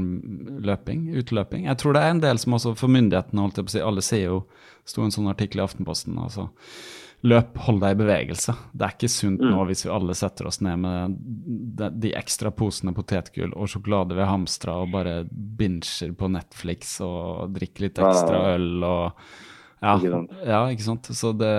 løping, 0.62 1.08
uteløping. 1.18 1.66
Jeg 1.66 1.80
tror 1.82 1.96
det 1.98 2.04
er 2.04 2.14
en 2.14 2.22
del 2.22 2.38
som 2.38 2.54
også, 2.54 2.76
for 2.78 2.92
myndighetene, 2.94 3.42
holdt 3.42 3.58
jeg 3.58 3.66
på 3.66 3.72
å 3.72 3.74
si, 3.74 3.82
alle 3.90 4.06
sier 4.06 4.28
jo, 4.28 4.40
sto 4.86 5.02
en 5.02 5.14
sånn 5.14 5.30
artikkel 5.30 5.62
i 5.62 5.66
Aftenposten, 5.66 6.18
altså 6.22 6.48
løp, 7.26 7.58
hold 7.66 7.82
deg 7.82 7.94
i 7.94 7.98
bevegelse. 8.00 8.54
Det 8.72 8.86
er 8.86 8.94
ikke 8.96 9.12
sunt 9.12 9.42
nå 9.44 9.64
hvis 9.68 9.84
vi 9.84 9.92
alle 9.92 10.16
setter 10.16 10.48
oss 10.48 10.60
ned 10.64 10.80
med 10.80 11.18
de, 11.20 11.90
de 12.06 12.14
ekstra 12.16 12.52
posene 12.56 12.94
potetgull 12.96 13.52
og 13.52 13.68
sjokolade 13.68 14.16
vi 14.16 14.24
har 14.24 14.32
hamstra 14.32 14.78
og 14.80 14.94
bare 14.94 15.20
binsjer 15.30 16.14
på 16.16 16.30
Netflix 16.32 16.96
og 17.04 17.52
drikker 17.56 17.88
litt 17.88 18.00
ekstra 18.00 18.44
øl 18.54 18.84
og 18.88 19.24
ja, 19.80 19.94
ja, 20.44 20.58
ikke 20.68 20.84
sant. 20.84 21.08
Så 21.16 21.32
det 21.32 21.52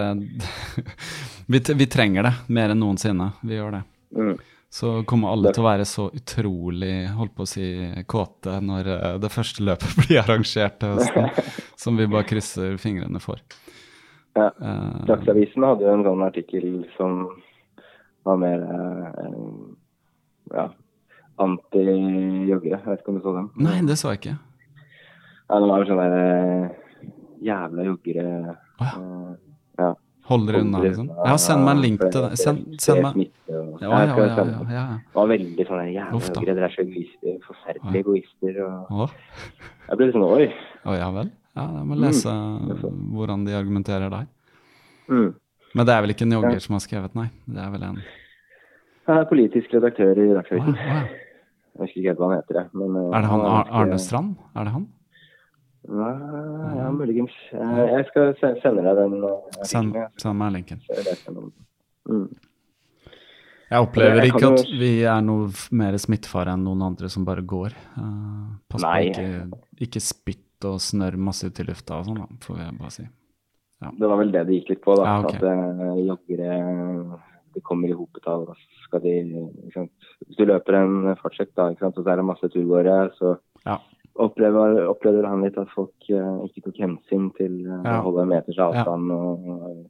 vi, 1.51 1.61
vi 1.73 1.87
trenger 1.89 2.27
det 2.27 2.33
mer 2.53 2.73
enn 2.73 2.81
noensinne. 2.83 3.31
Vi 3.41 3.57
gjør 3.57 3.79
det. 3.79 3.83
Mm. 4.17 4.35
Så 4.71 4.91
kommer 5.03 5.33
alle 5.33 5.51
til 5.51 5.63
å 5.63 5.67
være 5.67 5.85
så 5.89 6.05
utrolig 6.15 6.93
holdt 7.17 7.33
på 7.35 7.43
å 7.43 7.49
si 7.49 7.65
kåte 8.07 8.53
når 8.63 8.91
eh, 8.93 9.15
det 9.19 9.31
første 9.33 9.65
løpet 9.67 9.97
blir 9.99 10.21
arrangert 10.21 10.77
til 10.79 10.95
høsten, 10.95 11.27
som 11.75 11.97
vi 11.99 12.07
bare 12.07 12.29
krysser 12.29 12.77
fingrene 12.81 13.19
for. 13.23 13.41
Ja. 14.37 14.51
Eh, 14.61 15.05
Dagsavisen 15.09 15.65
hadde 15.67 15.87
jo 15.87 15.95
en 15.95 16.05
sånn 16.07 16.23
artikkel 16.23 16.67
som 16.95 17.25
var 18.27 18.37
mer 18.39 18.61
eh, 18.63 19.33
ja, 20.53 20.69
anti-joggere. 21.41 22.77
Jeg 22.77 22.87
vet 22.87 23.03
ikke 23.03 23.11
om 23.11 23.19
du 23.19 23.25
så 23.25 23.35
den? 23.39 23.49
nei, 23.67 23.81
det 23.87 23.97
så 23.99 24.13
jeg 24.13 24.21
ikke. 24.21 24.37
Ja, 25.49 25.59
det 25.59 25.67
var 25.67 25.83
jo 25.83 25.89
sånn 25.89 25.99
der 25.99 26.15
eh, 26.21 27.09
jævla 27.43 27.89
joggere 27.89 28.29
oh, 28.53 28.85
ja. 28.85 28.93
ja. 29.81 29.91
Holder 30.31 30.61
unna, 30.61 30.79
liksom. 30.85 31.09
Ja, 31.25 31.33
send 31.41 31.65
meg 31.65 31.73
en 31.73 31.81
link 31.83 32.03
til 32.05 32.23
det. 32.23 32.37
Send, 32.39 32.77
send 32.79 33.01
meg 33.03 33.17
Ja, 33.51 33.89
ja, 33.89 34.15
ja. 34.15 34.45
ja. 34.69 34.85
Det 35.01 35.17
var 35.17 35.31
veldig 35.33 35.67
sånn 35.67 35.83
jævla 35.91 36.21
joggere. 36.21 36.55
Dere 36.55 36.69
er 36.69 36.75
så 36.77 36.85
egoister, 36.85 37.37
forferdelige 37.49 38.05
egoister. 38.05 38.63
Og... 38.69 39.15
Jeg 39.89 39.99
ble 39.99 40.07
litt 40.07 40.15
sånn 40.15 40.27
oi. 40.29 40.47
å 40.87 40.95
ja 40.95 41.11
vel? 41.17 41.33
Ja, 41.57 41.65
jeg 41.77 41.87
må 41.89 41.97
lese 41.99 42.31
hvordan 43.11 43.45
de 43.47 43.55
argumenterer 43.57 44.09
der. 44.13 44.27
Mm. 45.11 45.33
Men 45.75 45.87
det 45.87 45.93
er 45.95 46.01
vel 46.05 46.13
ikke 46.13 46.25
en 46.27 46.35
jogger 46.37 46.59
som 46.63 46.75
har 46.77 46.83
skrevet, 46.83 47.15
nei? 47.15 47.27
Det 47.47 47.59
er 47.63 47.71
vel 47.73 47.83
en 47.87 47.99
Han 49.09 49.17
er 49.17 49.27
politisk 49.27 49.73
redaktør 49.73 50.19
i 50.19 50.29
Dagsrevyen. 50.35 50.75
Ah, 50.77 50.97
ah. 51.01 51.11
Jeg 51.71 51.85
husker 51.85 51.99
ikke 52.01 52.11
helt 52.11 52.19
hva 52.21 52.29
han 52.29 52.39
heter. 52.41 52.57
jeg, 52.59 52.69
Men, 52.77 52.95
eh, 52.99 53.17
Er 53.17 53.21
det 53.25 53.29
han 53.31 53.41
Ar 53.47 53.71
Arne 53.81 53.99
Strand? 53.99 54.35
Er 54.55 54.67
det 54.67 54.73
han? 54.75 54.85
Nei, 55.89 56.11
ja, 56.77 56.91
muligens. 56.93 57.33
Eh, 57.55 57.81
Jeg 57.95 58.05
skal 58.11 58.35
sende 58.61 58.83
deg 58.85 58.95
den. 58.99 59.23
eh, 59.23 59.65
Send, 59.65 59.95
send 60.21 60.37
meg 60.37 60.53
linken. 60.53 60.81
jeg. 60.87 61.51
Mm. 62.07 62.27
Jeg 63.71 63.79
opplever 63.87 64.25
ikke 64.27 64.47
at 64.51 64.67
vi 64.67 64.91
er 65.07 65.21
noe 65.23 65.47
mer 65.71 65.95
smittefare 65.97 66.51
enn 66.53 66.63
noen 66.67 66.81
andre 66.83 67.07
som 67.09 67.23
bare 67.23 67.41
går. 67.41 67.71
Uh, 67.95 68.59
pass 68.67 68.83
på 68.83 68.95
ikke, 69.07 69.27
ikke 69.87 70.01
spytt 70.03 70.43
og 70.65 70.79
snørr 70.79 71.17
masse 71.17 71.47
ut 71.47 71.59
i 71.59 71.63
lufta 71.67 71.99
og 71.99 72.05
sånn, 72.05 72.37
får 72.43 72.57
jeg 72.63 72.77
bare 72.79 72.91
si. 72.91 73.07
Det 73.81 74.07
var 74.07 74.17
vel 74.19 74.31
det 74.31 74.43
det 74.47 74.57
gikk 74.59 74.69
litt 74.75 74.81
på, 74.83 74.95
da. 74.99 75.05
Ja, 75.05 75.19
okay. 75.25 75.37
At 75.37 75.43
eh, 75.43 76.01
joggere 76.05 77.19
de 77.53 77.61
kommer 77.65 77.89
i 77.89 77.95
hopetall. 77.97 78.45
skal 78.85 79.01
de? 79.01 79.13
Hvis 79.73 80.37
du 80.37 80.45
løper 80.45 80.75
en 80.77 81.15
fartsøkt, 81.21 81.55
da, 81.55 81.69
og 81.71 81.95
så 81.97 82.05
er 82.11 82.15
det 82.21 82.25
masse 82.27 82.47
turgåere, 82.53 83.11
så 83.17 83.37
Ja. 83.65 83.77
opplever, 84.19 84.85
opplever 84.87 85.25
han 85.27 85.41
litt 85.41 85.57
at 85.57 85.69
folk 85.75 85.93
eh, 86.09 86.45
ikke 86.47 86.63
tok 86.65 86.77
hensyn 86.77 87.31
til 87.37 87.65
eh, 87.67 87.81
Ja. 87.85 87.99
å 88.01 88.03
holde 88.03 88.21
en 88.23 88.29
meters 88.29 88.57
avstand 88.59 89.11
og, 89.11 89.89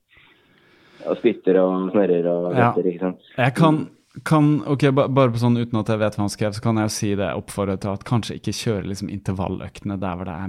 og 1.08 1.18
spytter 1.18 1.58
og 1.62 1.92
snørrer 1.92 2.28
og 2.32 2.56
Ja. 2.56 2.72
ikke 2.74 3.00
sant. 3.00 3.20
Jeg 3.38 3.56
kan, 3.56 3.90
kan 4.28 4.64
ok, 4.68 4.90
Bare 4.94 5.32
på 5.32 5.40
sånn 5.40 5.56
uten 5.58 5.80
at 5.80 5.88
jeg 5.88 6.00
vet 6.02 6.16
hva 6.18 6.26
han 6.26 6.30
skrev, 6.34 6.54
så 6.54 6.62
kan 6.62 6.76
jeg 6.76 6.90
jo 6.90 6.94
si 6.96 7.12
det 7.16 7.30
oppfordre 7.34 7.78
til 7.80 7.94
at 7.94 8.04
kanskje 8.04 8.36
ikke 8.40 8.52
kjøre 8.58 8.88
liksom 8.92 9.10
intervalløktene 9.10 9.98
der 10.02 10.16
hvor 10.20 10.26
det 10.28 10.36
er 10.36 10.48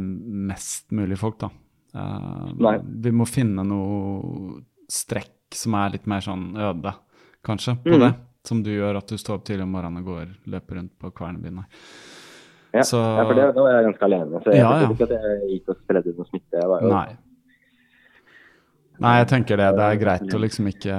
mest 0.50 0.90
mulig 0.90 1.18
folk, 1.20 1.38
da. 1.38 1.50
Uh, 1.94 2.80
vi 3.04 3.10
må 3.12 3.26
finne 3.28 3.62
noe 3.68 4.62
strekk 4.90 5.54
som 5.54 5.74
er 5.76 5.90
litt 5.94 6.06
mer 6.08 6.20
sånn 6.24 6.56
øde, 6.56 6.94
kanskje, 7.44 7.76
på 7.84 7.94
Mm. 7.98 8.00
det. 8.00 8.14
Som 8.44 8.62
du 8.64 8.70
gjør, 8.70 8.96
at 8.98 9.06
du 9.06 9.14
står 9.16 9.34
opp 9.38 9.44
tidlig 9.44 9.62
om 9.62 9.70
morgenen 9.70 9.98
og 10.02 10.04
går, 10.06 10.26
løper 10.50 10.74
rundt 10.80 10.98
på 10.98 11.12
Kvernebyen 11.14 11.58
her. 11.62 11.66
Ja, 12.74 12.82
Så- 12.82 12.98
ja 12.98 13.24
for 13.24 13.34
det, 13.34 13.54
nå 13.54 13.66
er 13.68 13.82
jeg 13.82 13.92
ganske 13.92 14.02
alene. 14.02 14.40
Så 14.42 14.50
jeg 14.50 14.56
Ja, 14.56 14.80
ja. 14.80 14.88
ikke 14.88 15.02
at 15.02 15.10
jeg 15.10 15.50
gikk 15.60 15.68
og 15.68 15.76
spredde 15.76 16.16
noe 16.16 16.26
smitte. 16.26 16.52
Jeg 16.58 16.66
var 16.68 16.80
jo, 16.82 16.88
Nei. 16.88 17.16
Nei, 19.02 19.12
jeg 19.18 19.28
tenker 19.32 19.56
det. 19.60 19.66
Det 19.76 19.84
er 19.88 19.98
greit 20.00 20.34
å 20.34 20.38
liksom 20.40 20.68
ikke 20.70 20.96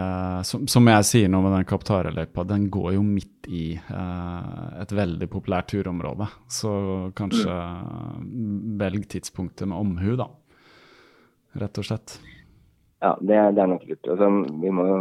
Som, 0.48 0.68
som 0.68 0.88
jeg 0.92 1.08
sier 1.10 1.30
nå 1.32 1.40
med 1.46 1.54
den 1.58 1.66
Kaptareløypa, 1.70 2.44
den 2.50 2.68
går 2.74 2.94
jo 2.98 3.04
midt 3.08 3.48
i 3.48 3.64
eh, 3.76 4.82
et 4.84 4.92
veldig 4.96 5.28
populært 5.32 5.72
turområde. 5.74 6.28
Så 6.52 6.72
kanskje 7.18 7.56
velg 8.80 9.08
tidspunktet 9.12 9.68
med 9.68 9.78
omhu, 9.80 10.16
da. 10.20 10.30
Rett 11.62 11.78
og 11.82 11.86
slett. 11.86 12.18
Ja, 13.04 13.16
det, 13.22 13.36
er- 13.36 13.52
det 13.54 13.62
er 13.66 13.68
nok 13.74 13.84
lurt. 13.90 14.08
Altså, 14.10 14.30
vi 14.64 14.72
må 14.74 14.86
jo 14.88 15.00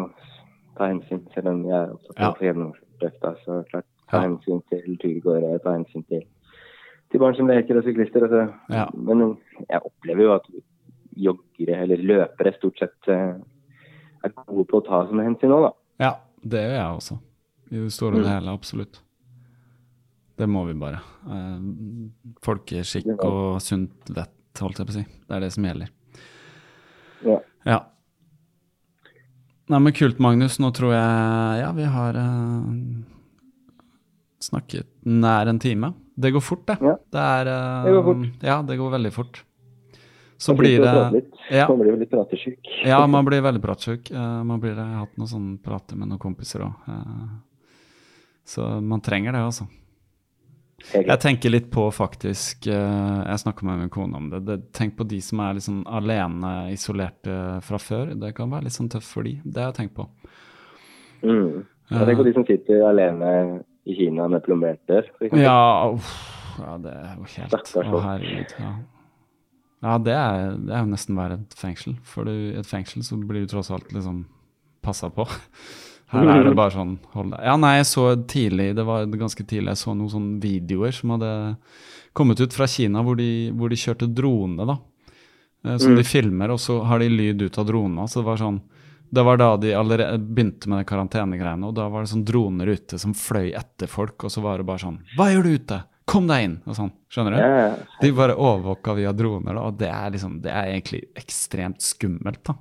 ta 0.76 0.88
hensyn, 0.90 1.22
selv 1.34 1.52
om 1.52 1.62
jeg 1.68 1.78
er 1.78 1.92
opptatt 1.94 2.22
av 2.26 2.36
få 2.38 2.48
gjennomført. 2.48 3.40
Så 3.44 3.58
klart, 3.70 3.86
ta 4.10 4.16
Ja. 4.20 4.26
hensyn 4.28 4.60
til 4.70 4.96
turgåere, 5.00 5.58
ta 5.64 5.76
hensyn 5.76 6.04
til, 6.10 6.22
til 7.10 7.20
barn 7.22 7.34
som 7.38 7.48
leker 7.48 7.78
og 7.80 7.84
syklister. 7.86 8.26
Altså. 8.26 8.42
Ja. 8.74 8.86
Men 8.94 9.36
jeg 9.68 9.80
opplever 9.84 10.26
jo 10.26 10.34
at 10.34 10.46
joggere 11.16 11.82
eller 11.84 12.02
løpere 12.02 12.54
stort 12.56 12.80
sett 12.80 13.10
eh, 13.12 13.36
er 14.22 14.34
gode 14.46 14.66
på 14.70 14.80
å 14.80 14.84
ta 14.86 15.04
sånne 15.08 15.26
hensyn 15.26 15.54
òg, 15.54 15.68
da. 15.68 15.72
Ja, 16.02 16.12
det 16.42 16.64
gjør 16.64 16.76
jeg 16.78 16.98
også. 16.98 17.18
I 17.72 17.80
det 17.80 17.94
store 17.94 18.18
og 18.20 18.24
mm. 18.24 18.28
hele, 18.30 18.54
absolutt. 18.56 19.00
Det 20.40 20.48
må 20.50 20.64
vi 20.68 20.76
bare. 20.78 21.00
Eh, 21.28 21.56
folkeskikk 22.44 23.12
og 23.18 23.60
sunt 23.64 24.12
vett, 24.12 24.36
holdt 24.60 24.80
jeg 24.80 24.88
på 24.88 24.94
å 24.94 24.98
si. 25.00 25.06
Det 25.28 25.36
er 25.36 25.44
det 25.44 25.52
som 25.54 25.66
gjelder. 25.68 25.92
Ja. 27.22 27.38
Ja. 27.68 27.78
Nei, 29.70 29.78
men 29.78 29.94
kult, 29.96 30.18
Magnus. 30.22 30.58
Nå 30.60 30.72
tror 30.74 30.92
jeg 30.92 31.60
Ja, 31.62 31.70
vi 31.76 31.86
har 31.88 32.18
uh, 32.18 32.72
snakket 34.42 34.88
nær 35.06 35.48
en 35.48 35.62
time. 35.62 35.92
Det 36.18 36.32
går 36.34 36.44
fort, 36.44 36.66
det. 36.68 36.76
Ja. 36.82 36.96
Det 37.14 37.22
er 37.38 37.52
uh, 37.52 37.86
Det 37.86 37.94
går 37.96 38.06
fort. 38.08 38.26
Ja, 38.44 38.58
det 38.66 38.78
går 38.80 38.94
veldig 38.98 39.12
fort. 39.14 39.42
Så 40.42 40.54
blir 40.58 40.80
det 40.82 41.22
ja. 41.50 41.68
Man 41.68 41.78
blir 41.78 41.92
veldig 41.94 42.08
pratesjuk. 42.10 42.70
Ja, 42.84 43.06
man 43.06 43.24
blir 43.24 43.44
veldig 43.44 43.62
pratsjuk. 43.62 44.10
Eh, 44.10 44.42
man 44.44 44.58
blir 44.60 44.74
det. 44.74 44.82
Jeg 44.82 44.96
har 44.96 45.04
hatt 45.04 45.20
noen 45.20 45.30
sånne 45.30 45.58
prater 45.62 46.00
med 46.00 46.10
noen 46.10 46.22
kompiser 46.22 46.64
òg. 46.66 46.90
så 48.44 48.66
man 48.82 49.00
trenger 49.00 49.36
det, 49.36 49.44
altså. 49.46 49.68
Jeg 50.90 51.18
tenker 51.22 51.52
litt 51.52 51.68
på 51.70 51.84
faktisk 51.94 52.66
eh, 52.66 53.20
Jeg 53.22 53.42
snakka 53.44 53.66
med 53.68 53.84
min 53.84 53.92
kone 53.92 54.18
om 54.18 54.30
det. 54.32 54.40
det. 54.48 54.56
Tenk 54.74 54.96
på 54.98 55.06
de 55.06 55.20
som 55.22 55.40
er 55.44 55.54
litt 55.54 55.66
sånn 55.68 55.84
alene, 55.86 56.72
isolerte 56.74 57.36
fra 57.62 57.78
før. 57.78 58.14
Det 58.18 58.32
kan 58.36 58.50
være 58.50 58.66
litt 58.66 58.76
sånn 58.76 58.90
tøft 58.90 59.12
for 59.12 59.28
de. 59.28 59.36
Det 59.44 59.62
har 59.62 59.70
jeg 59.70 59.78
tenkt 59.78 59.94
på. 60.00 60.08
Mm. 61.22 61.62
Jeg 61.92 62.08
tenker 62.08 62.22
på 62.24 62.26
de 62.26 62.34
som 62.34 62.46
sitter 62.48 62.82
alene 62.88 63.30
i 63.86 63.94
Kina 63.94 64.26
med 64.30 64.42
plombert 64.42 64.82
dør. 64.90 65.06
Ja, 65.38 65.92
uff, 65.94 66.10
ja 66.58 66.74
det 66.82 66.96
er 66.98 67.14
jo 67.14 67.30
helt 67.36 67.76
Å, 67.82 68.02
herregud. 68.08 68.56
Ja, 68.58 68.72
ja 69.82 69.96
det, 69.98 70.14
er, 70.14 70.52
det 70.62 70.74
er 70.74 70.84
jo 70.84 70.92
nesten 70.92 71.18
verre 71.18 71.40
et 71.40 71.56
fengsel. 71.58 71.96
For 72.06 72.28
du, 72.28 72.32
i 72.52 72.58
et 72.60 72.68
fengsel 72.68 73.02
så 73.06 73.18
blir 73.18 73.44
du 73.44 73.50
tross 73.50 73.72
alt 73.74 73.90
liksom 73.94 74.24
passa 74.82 75.10
på. 75.10 75.26
Her 76.12 76.28
er 76.28 76.44
det 76.44 76.52
bare 76.58 76.74
sånn 76.74 76.96
hold 77.14 77.32
deg. 77.32 77.40
Ja, 77.48 77.54
nei, 77.56 77.78
jeg 77.78 77.88
så 77.88 78.04
tidlig, 78.28 78.72
det 78.76 78.84
var 78.84 79.06
ganske 79.08 79.46
tidlig, 79.48 79.72
jeg 79.72 79.80
så 79.80 79.94
noen 79.96 80.12
sånne 80.12 80.42
videoer 80.42 80.92
som 80.92 81.14
hadde 81.14 81.30
kommet 82.12 82.42
ut 82.42 82.52
fra 82.52 82.68
Kina 82.68 83.00
hvor 83.06 83.16
de, 83.16 83.48
hvor 83.56 83.72
de 83.72 83.78
kjørte 83.80 84.10
drone, 84.12 84.66
da. 84.68 84.76
Som 85.62 85.78
Som 85.86 85.96
de 85.96 86.04
filmer, 86.04 86.50
og 86.50 86.58
så 86.60 86.80
har 86.90 86.98
de 87.00 87.08
lyd 87.08 87.42
ut 87.46 87.58
av 87.58 87.68
dronene. 87.68 88.04
Så 88.10 88.20
det 88.20 88.26
var 88.26 88.40
sånn 88.40 88.60
Det 89.12 89.22
var 89.22 89.36
da 89.36 89.56
de 89.60 89.74
allerede 89.76 90.18
begynte 90.18 90.68
med 90.68 90.82
de 90.82 90.88
karantenegreiene, 90.88 91.68
og 91.68 91.74
da 91.76 91.88
var 91.92 92.02
det 92.02 92.10
sånn 92.12 92.24
droner 92.24 92.66
ute 92.72 92.98
som 92.98 93.14
fløy 93.14 93.52
etter 93.54 93.86
folk, 93.86 94.24
og 94.24 94.32
så 94.32 94.40
var 94.44 94.58
det 94.58 94.66
bare 94.68 94.82
sånn 94.82 95.00
Hva 95.16 95.30
gjør 95.32 95.48
du 95.48 95.56
ute? 95.56 95.78
Kom 96.08 96.26
deg 96.30 96.46
inn! 96.46 96.56
Og 96.66 96.76
sånn. 96.76 96.90
Skjønner 97.12 97.36
du? 97.36 97.38
Ja, 97.42 97.60
ja. 97.60 97.68
De 98.00 98.10
bare 98.16 98.34
overvåka 98.34 98.96
via 98.98 99.12
droner, 99.14 99.54
da, 99.54 99.68
og 99.68 99.78
det 99.78 99.90
er 99.92 100.10
liksom 100.14 100.40
Det 100.42 100.50
er 100.50 100.72
egentlig 100.72 101.04
ekstremt 101.18 101.84
skummelt, 101.84 102.42
da. 102.48 102.56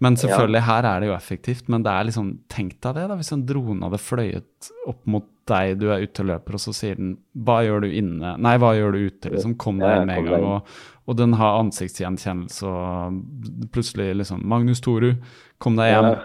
Men 0.00 0.16
selvfølgelig, 0.16 0.62
her 0.64 0.86
er 0.88 1.02
det 1.02 1.08
jo 1.10 1.16
effektivt. 1.16 1.66
Men 1.72 1.82
det 1.84 1.92
er 1.92 2.06
liksom, 2.08 2.30
tenk 2.52 2.76
deg 2.80 2.96
det, 2.96 3.08
da, 3.10 3.16
hvis 3.18 3.32
en 3.34 3.42
drone 3.48 3.84
hadde 3.84 4.00
fløyet 4.00 4.70
opp 4.88 5.02
mot 5.10 5.26
deg, 5.50 5.74
du 5.80 5.88
er 5.90 6.04
ute 6.06 6.22
og 6.22 6.30
løper, 6.30 6.56
og 6.56 6.62
så 6.62 6.72
sier 6.76 6.96
den 6.96 7.16
'hva 7.34 7.58
gjør 7.66 7.84
du 7.84 7.88
inne'? 7.90 8.36
Nei, 8.38 8.56
'hva 8.56 8.72
gjør 8.78 8.92
du 8.94 8.98
ute'? 9.10 9.32
liksom, 9.34 9.56
Kom 9.58 9.78
deg 9.82 10.00
inn 10.00 10.06
med 10.06 10.18
en 10.18 10.24
gang. 10.30 10.44
Og, 10.44 10.66
og 11.08 11.16
den 11.16 11.32
har 11.34 11.58
ansiktsgjenkjennelse, 11.60 12.66
og 12.66 13.70
plutselig 13.74 14.14
liksom 14.16 14.44
'Magnus 14.44 14.80
Toru, 14.80 15.16
kom 15.58 15.76
deg 15.76 15.94
hjem'. 15.94 16.18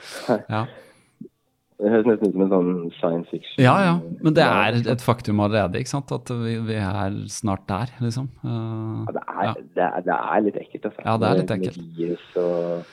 ja. 0.56 0.66
Det 1.80 1.90
høres 1.94 2.08
nesten 2.10 2.28
ut 2.28 2.34
som 2.34 2.42
en 2.44 2.50
sånn 2.52 2.72
science 2.98 3.32
fiction. 3.32 3.56
ja, 3.62 3.74
ja. 3.86 3.92
Men 4.20 4.34
det 4.36 4.44
er 4.44 4.80
et 4.92 5.04
faktum 5.04 5.40
allerede, 5.40 5.80
ikke 5.80 5.92
sant? 5.94 6.10
At 6.12 6.28
vi, 6.42 6.58
vi 6.66 6.76
er 6.76 7.14
snart 7.32 7.64
der, 7.70 7.92
liksom. 8.04 8.26
Uh, 8.44 9.06
Ja, 9.08 9.14
det, 9.16 9.22
er, 9.22 9.44
ja. 9.46 9.54
det, 9.60 9.86
er, 9.86 10.02
det 10.08 10.18
er 10.18 10.42
litt 10.46 10.58
ekkelt, 10.60 10.90
altså. 10.90 11.04
Ja, 11.06 11.14
det 11.16 11.30
er 11.30 11.40
litt 11.40 11.54
ekkelt. 11.56 11.78
Med 11.80 12.02
virus 12.02 12.26
og 12.42 12.90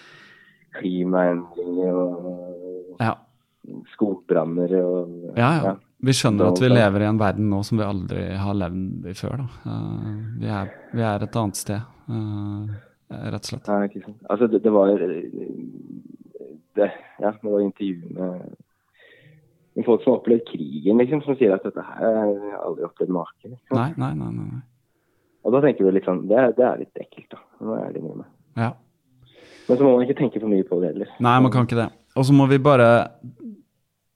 klimaendringer 0.78 2.00
og 2.00 3.02
ja. 3.02 3.14
skogbranner 3.96 4.78
og 4.80 5.36
Ja, 5.36 5.52
ja. 5.66 5.76
Vi 5.98 6.14
skjønner 6.14 6.52
at 6.52 6.60
vi 6.62 6.68
lever 6.70 7.02
i 7.02 7.08
en 7.10 7.18
verden 7.18 7.48
nå 7.50 7.64
som 7.66 7.80
vi 7.80 7.86
aldri 7.88 8.28
har 8.38 8.54
levd 8.54 9.08
i 9.10 9.16
før. 9.18 9.42
Da. 9.42 9.48
Uh, 9.66 10.12
vi, 10.38 10.52
er, 10.54 10.70
vi 10.94 11.02
er 11.10 11.26
et 11.26 11.40
annet 11.42 11.58
sted, 11.58 11.82
uh, 12.14 12.70
rett 13.34 13.42
og 13.42 13.50
slett. 13.52 13.68
Ja, 13.68 13.90
ikke 13.90 14.04
sant. 14.06 14.20
Altså, 14.30 14.48
det, 14.54 14.62
det 14.64 14.74
var 14.76 14.94
det, 16.78 16.92
Ja, 17.18 17.34
det 17.34 17.50
var 17.50 17.66
intervju 17.66 18.14
med, 18.14 18.56
med 19.78 19.86
folk 19.86 20.02
som 20.02 20.14
har 20.14 20.22
opplevd 20.22 20.48
krigen, 20.48 20.98
liksom, 20.98 21.22
som 21.22 21.38
sier 21.38 21.54
at 21.54 21.66
dette 21.68 21.84
her 21.86 22.02
har 22.02 22.32
jeg 22.34 22.60
aldri 22.64 22.86
opplevd 22.88 23.14
maken. 23.14 23.54
Liksom. 23.54 23.78
Nei, 23.78 23.92
nei, 24.02 24.12
nei. 24.18 24.32
nei. 24.34 24.64
Og 25.46 25.54
da 25.54 25.62
tenker 25.64 25.86
du 25.86 26.00
sånn 26.04 26.26
Det, 26.28 26.40
det 26.58 26.66
er 26.66 26.80
litt 26.82 27.02
ekkelt, 27.04 27.30
da. 27.36 27.40
Nå 27.62 27.76
er 27.76 27.80
jeg 27.80 27.90
ærlig 27.92 28.02
innrømme. 28.02 28.26
Ja. 28.58 28.72
Men 29.68 29.78
så 29.78 29.84
må 29.86 29.92
man 29.94 30.06
ikke 30.08 30.18
tenke 30.18 30.42
for 30.42 30.52
mye 30.52 30.66
på 30.68 30.80
det 30.82 30.94
heller. 30.94 31.12
Nei, 31.24 31.36
man 31.46 31.54
kan 31.54 31.68
ikke 31.68 31.78
det. 31.78 31.88
Og 32.18 32.26
så 32.26 32.34
må 32.36 32.48
vi 32.50 32.60
bare 32.64 32.90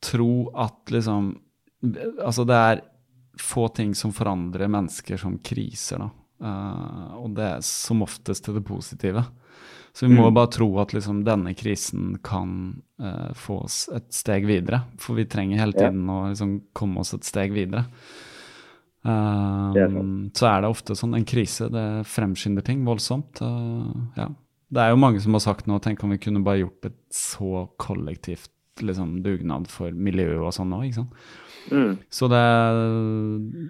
tro 0.02 0.32
at 0.58 0.92
liksom 0.94 1.34
Altså, 2.22 2.44
det 2.46 2.56
er 2.56 2.80
få 3.42 3.64
ting 3.74 3.90
som 3.98 4.12
forandrer 4.14 4.70
mennesker 4.70 5.18
som 5.18 5.34
kriser, 5.42 5.98
da. 5.98 6.10
Uh, 6.42 7.16
og 7.24 7.32
det 7.34 7.46
er 7.56 7.64
som 7.66 8.04
oftest 8.04 8.44
til 8.46 8.54
det 8.54 8.62
positive. 8.66 9.24
Så 9.92 10.06
vi 10.08 10.16
må 10.16 10.30
bare 10.32 10.48
tro 10.48 10.70
at 10.80 10.94
liksom 10.96 11.20
denne 11.26 11.52
krisen 11.54 12.14
kan 12.24 12.82
uh, 13.02 13.32
få 13.36 13.58
oss 13.66 13.82
et 13.92 14.08
steg 14.14 14.46
videre. 14.48 14.86
For 15.00 15.18
vi 15.18 15.26
trenger 15.28 15.60
hele 15.60 15.76
Ja. 15.76 15.90
tiden 15.90 16.08
å 16.08 16.30
liksom 16.30 16.54
komme 16.72 17.02
oss 17.04 17.12
et 17.12 17.28
steg 17.28 17.52
videre. 17.52 17.84
Um, 19.02 19.74
er 19.74 20.30
så 20.38 20.46
er 20.46 20.62
det 20.62 20.70
ofte 20.70 20.94
sånn 20.96 21.16
en 21.18 21.26
krise, 21.26 21.66
det 21.68 22.06
fremskynder 22.08 22.64
ting 22.64 22.86
voldsomt. 22.86 23.42
Uh, 23.42 23.92
ja. 24.16 24.30
Det 24.72 24.80
er 24.80 24.94
jo 24.94 25.00
mange 25.02 25.20
som 25.20 25.36
har 25.36 25.44
sagt 25.44 25.68
nå, 25.68 25.76
tenk 25.82 26.02
om 26.04 26.14
vi 26.14 26.20
kunne 26.22 26.44
bare 26.44 26.62
gjort 26.62 26.88
et 26.88 27.00
så 27.12 27.66
kollektivt 27.82 28.48
liksom, 28.80 29.18
dugnad 29.24 29.66
for 29.68 29.92
miljøet 29.92 30.40
og 30.40 30.54
sånn 30.56 30.70
nå, 30.72 30.80
ikke 30.86 31.02
sant. 31.02 31.26
Mm. 31.70 31.98
Så 32.10 32.26
det 32.32 32.42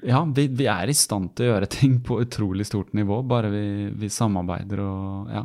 Ja, 0.08 0.22
vi, 0.24 0.46
vi 0.48 0.68
er 0.70 0.88
i 0.88 0.94
stand 0.96 1.34
til 1.36 1.48
å 1.48 1.54
gjøre 1.56 1.68
ting 1.74 1.98
på 2.06 2.20
utrolig 2.22 2.68
stort 2.68 2.94
nivå, 2.96 3.18
bare 3.26 3.50
vi, 3.52 3.64
vi 3.98 4.12
samarbeider 4.12 4.84
og 4.84 5.34
ja, 5.34 5.42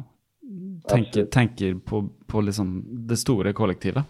tenker, 0.89 1.25
tenker 1.33 1.79
på, 1.79 2.03
på 2.27 2.41
liksom 2.41 2.75
det 3.07 3.17
store 3.21 3.53
kollektivet. 3.53 4.03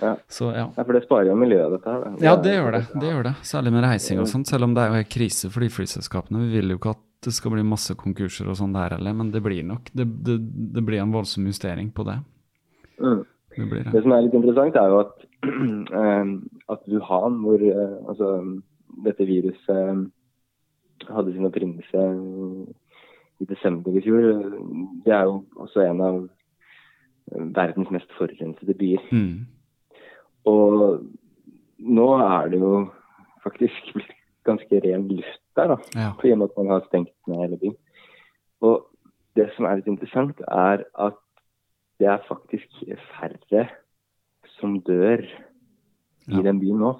Ja. 0.00 0.16
Så 0.28 0.44
ja. 0.44 0.72
ja, 0.76 0.84
for 0.84 0.92
det 0.92 1.04
sparer 1.06 1.30
jo 1.30 1.36
miljøet, 1.40 1.72
dette 1.72 1.92
her. 1.92 2.04
Det, 2.04 2.24
Ja, 2.24 2.36
det 2.36 2.54
gjør 2.54 2.72
det. 2.76 2.82
det 3.00 3.12
gjør 3.12 3.28
det. 3.30 3.34
Særlig 3.48 3.72
med 3.72 3.86
reising 3.86 4.20
og 4.20 4.28
sånt, 4.28 4.48
selv 4.50 4.68
om 4.68 4.74
det 4.76 4.82
er 4.82 4.92
jo 4.92 4.98
helt 5.00 5.12
krise 5.12 5.50
for 5.52 5.64
de 5.64 5.70
flyselskapene. 5.72 6.42
Vi 6.44 6.60
vil 6.60 6.74
jo 6.74 6.80
ikke 6.80 6.96
at 6.96 7.04
det 7.26 7.32
skal 7.34 7.54
bli 7.54 7.64
masse 7.66 7.96
konkurser 7.98 8.50
og 8.50 8.58
sånn 8.58 8.76
der 8.76 8.98
heller, 8.98 9.16
men 9.16 9.32
det 9.34 9.40
blir 9.42 9.64
nok 9.66 9.88
det, 9.96 10.04
det, 10.26 10.36
det 10.76 10.84
blir 10.84 11.00
en 11.02 11.14
voldsom 11.14 11.48
justering 11.48 11.88
på 11.96 12.04
det. 12.06 12.18
Mm. 13.00 13.22
Det 13.56 13.68
blir 13.70 13.86
det. 13.86 13.94
Det 13.94 14.02
som 14.04 14.12
er 14.12 14.26
litt 14.26 14.36
interessant, 14.36 14.76
er 14.76 14.92
jo 14.92 15.00
at, 15.00 15.24
eh, 16.02 16.34
at 16.76 16.90
Wuhan, 16.92 17.40
hvor 17.44 17.64
eh, 17.64 17.96
altså, 18.10 18.30
dette 19.06 19.28
viruset 19.28 19.72
eh, 19.72 20.04
hadde 21.08 21.32
sin 21.32 21.48
opprinnelse 21.48 22.04
i 23.40 23.44
desember 23.48 23.96
i 23.96 24.02
fjor, 24.04 24.26
det 25.04 25.12
er 25.12 25.26
jo 25.28 25.44
også 25.60 25.84
en 25.84 26.00
av 26.00 26.18
eh, 26.24 27.46
verdens 27.56 27.90
mest 27.94 28.12
forurensede 28.18 28.74
byer. 28.78 29.02
Mm. 29.12 29.46
Og 30.46 31.02
nå 31.78 32.06
er 32.22 32.52
det 32.52 32.60
jo 32.60 32.86
faktisk 33.44 33.90
blitt 33.96 34.14
ganske 34.46 34.80
ren 34.84 35.08
luft 35.10 35.42
der, 35.58 35.74
da. 35.74 35.76
Ja. 35.96 36.12
I 36.24 36.32
og 36.32 36.38
med 36.38 36.50
at 36.50 36.56
man 36.60 36.70
har 36.70 36.84
stengt 36.86 37.12
ned 37.26 37.42
hele 37.42 37.58
byen. 37.58 37.76
Og 38.64 38.86
det 39.36 39.50
som 39.56 39.66
er 39.68 39.80
litt 39.80 39.90
interessant, 39.90 40.40
er 40.48 40.84
at 41.02 41.18
det 42.00 42.08
er 42.12 42.24
faktisk 42.28 42.68
færre 43.16 43.66
som 44.58 44.80
dør 44.84 45.24
i 45.24 46.34
Ja. 46.36 46.42
den 46.42 46.60
byen 46.60 46.78
nå. 46.80 46.94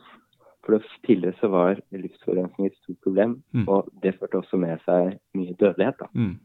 For 0.67 0.83
tidligere 1.07 1.39
så 1.41 1.49
var 1.53 1.79
luftforurensning 1.95 2.67
et 2.67 2.77
stort 2.83 2.99
problem, 3.07 3.37
Mm. 3.55 3.69
og 3.69 3.87
det 4.03 4.17
førte 4.19 4.41
også 4.43 4.59
med 4.59 4.81
seg 4.85 5.19
mye 5.39 5.55
dødelighet. 5.61 5.99
da. 6.01 6.07
Mm. 6.15 6.39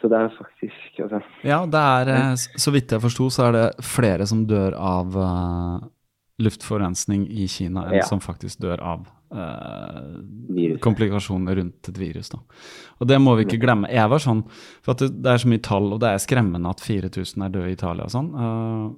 Så 0.00 0.08
det 0.08 0.18
er 0.20 0.28
faktisk 0.36 1.00
altså, 1.02 1.22
Ja, 1.42 1.64
det 1.66 1.80
er, 1.80 2.08
eh, 2.14 2.34
så 2.36 2.70
vidt 2.70 2.92
jeg 2.92 3.00
forsto, 3.00 3.30
så 3.30 3.48
er 3.48 3.52
det 3.56 3.84
flere 3.84 4.26
som 4.26 4.44
dør 4.46 4.76
av 4.78 5.16
uh, 5.16 5.80
luftforurensning 6.38 7.24
i 7.30 7.48
Kina 7.50 7.86
enn 7.88 7.96
Ja. 7.98 8.02
som 8.06 8.20
faktisk 8.20 8.60
dør 8.62 8.78
av 8.80 9.08
uh, 9.32 10.78
komplikasjoner 10.80 11.56
rundt 11.58 11.88
et 11.88 11.98
virus. 11.98 12.28
Da. 12.30 12.38
Og 13.00 13.08
det 13.08 13.18
må 13.20 13.34
vi 13.36 13.44
ikke 13.44 13.60
glemme. 13.64 13.90
Jeg 13.90 14.08
var 14.08 14.18
sånn, 14.22 14.44
for 14.82 14.92
at 14.94 14.98
det, 14.98 15.10
det 15.22 15.32
er 15.32 15.38
så 15.42 15.48
mye 15.50 15.62
tall, 15.66 15.92
og 15.92 16.00
det 16.00 16.08
er 16.14 16.22
skremmende 16.22 16.70
at 16.70 16.80
4000 16.84 17.42
er 17.44 17.48
døde 17.48 17.68
i 17.72 17.72
Italia 17.76 18.04
og 18.04 18.10
sånn. 18.14 18.30
eh, 18.38 18.96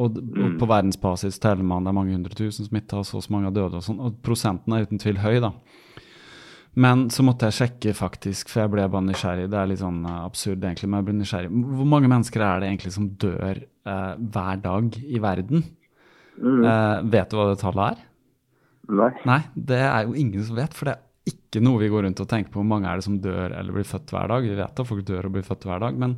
og, 0.00 0.16
og 0.16 0.58
på 0.60 0.68
verdensbasis 0.70 1.36
teller 1.42 1.66
man 1.66 1.84
det 1.84 1.92
er 1.92 1.96
mange 1.98 2.14
hundre 2.16 2.36
tusen 2.38 2.68
smitta, 2.68 3.02
og 3.02 3.08
så 3.08 3.18
og 3.20 3.26
så 3.26 3.34
mange 3.34 3.52
døde 3.52 3.80
og 3.80 3.84
sånn. 3.84 4.00
Og 4.00 4.20
prosenten 4.24 4.72
er 4.76 4.86
uten 4.86 5.02
tvil 5.02 5.20
høy, 5.20 5.36
da. 5.44 5.52
Men 6.72 7.10
så 7.12 7.20
måtte 7.26 7.50
jeg 7.50 7.58
sjekke, 7.58 7.92
faktisk, 7.96 8.48
for 8.48 8.62
jeg 8.62 8.72
ble 8.72 8.86
bare 8.88 9.04
nysgjerrig. 9.04 9.50
Det 9.52 9.58
er 9.60 9.68
litt 9.68 9.82
sånn 9.82 10.00
eh, 10.08 10.22
absurd, 10.24 10.62
egentlig, 10.64 10.88
men 10.88 11.02
jeg 11.02 11.08
ble 11.10 11.16
nysgjerrig. 11.18 11.50
Hvor 11.76 11.90
mange 11.92 12.08
mennesker 12.08 12.44
er 12.46 12.62
det 12.62 12.70
egentlig 12.70 12.92
som 12.94 13.10
dør 13.20 13.60
eh, 13.60 14.14
hver 14.16 14.62
dag 14.64 14.96
i 15.02 15.20
verden? 15.20 15.66
mm, 16.40 16.62
Eh, 16.64 16.96
vet 17.12 17.28
du 17.28 17.36
hva 17.36 17.50
det 17.50 17.60
tallet 17.60 17.90
er? 17.90 18.06
Nei. 18.92 19.10
Nei, 19.28 19.40
det 19.54 19.82
er 19.84 20.06
jo 20.08 20.16
ingen 20.18 20.46
som 20.48 20.56
vet, 20.56 20.72
for 20.74 20.88
det 20.88 20.96
er 20.96 21.34
ikke 21.34 21.60
noe 21.62 21.82
vi 21.84 21.92
går 21.92 22.06
rundt 22.08 22.24
og 22.24 22.30
tenker 22.32 22.50
på. 22.50 22.62
Hvor 22.62 22.70
mange 22.72 22.88
er 22.88 22.98
det 22.98 23.04
som 23.06 23.20
dør 23.20 23.52
eller 23.52 23.76
blir 23.76 23.86
født 23.86 24.10
hver 24.16 24.32
dag? 24.32 24.48
Vi 24.48 24.56
vet 24.58 24.80
at 24.82 24.88
folk 24.88 25.04
dør 25.06 25.28
og 25.28 25.36
blir 25.36 25.46
født 25.46 25.68
hver 25.68 25.84
dag, 25.84 26.00
men 26.00 26.16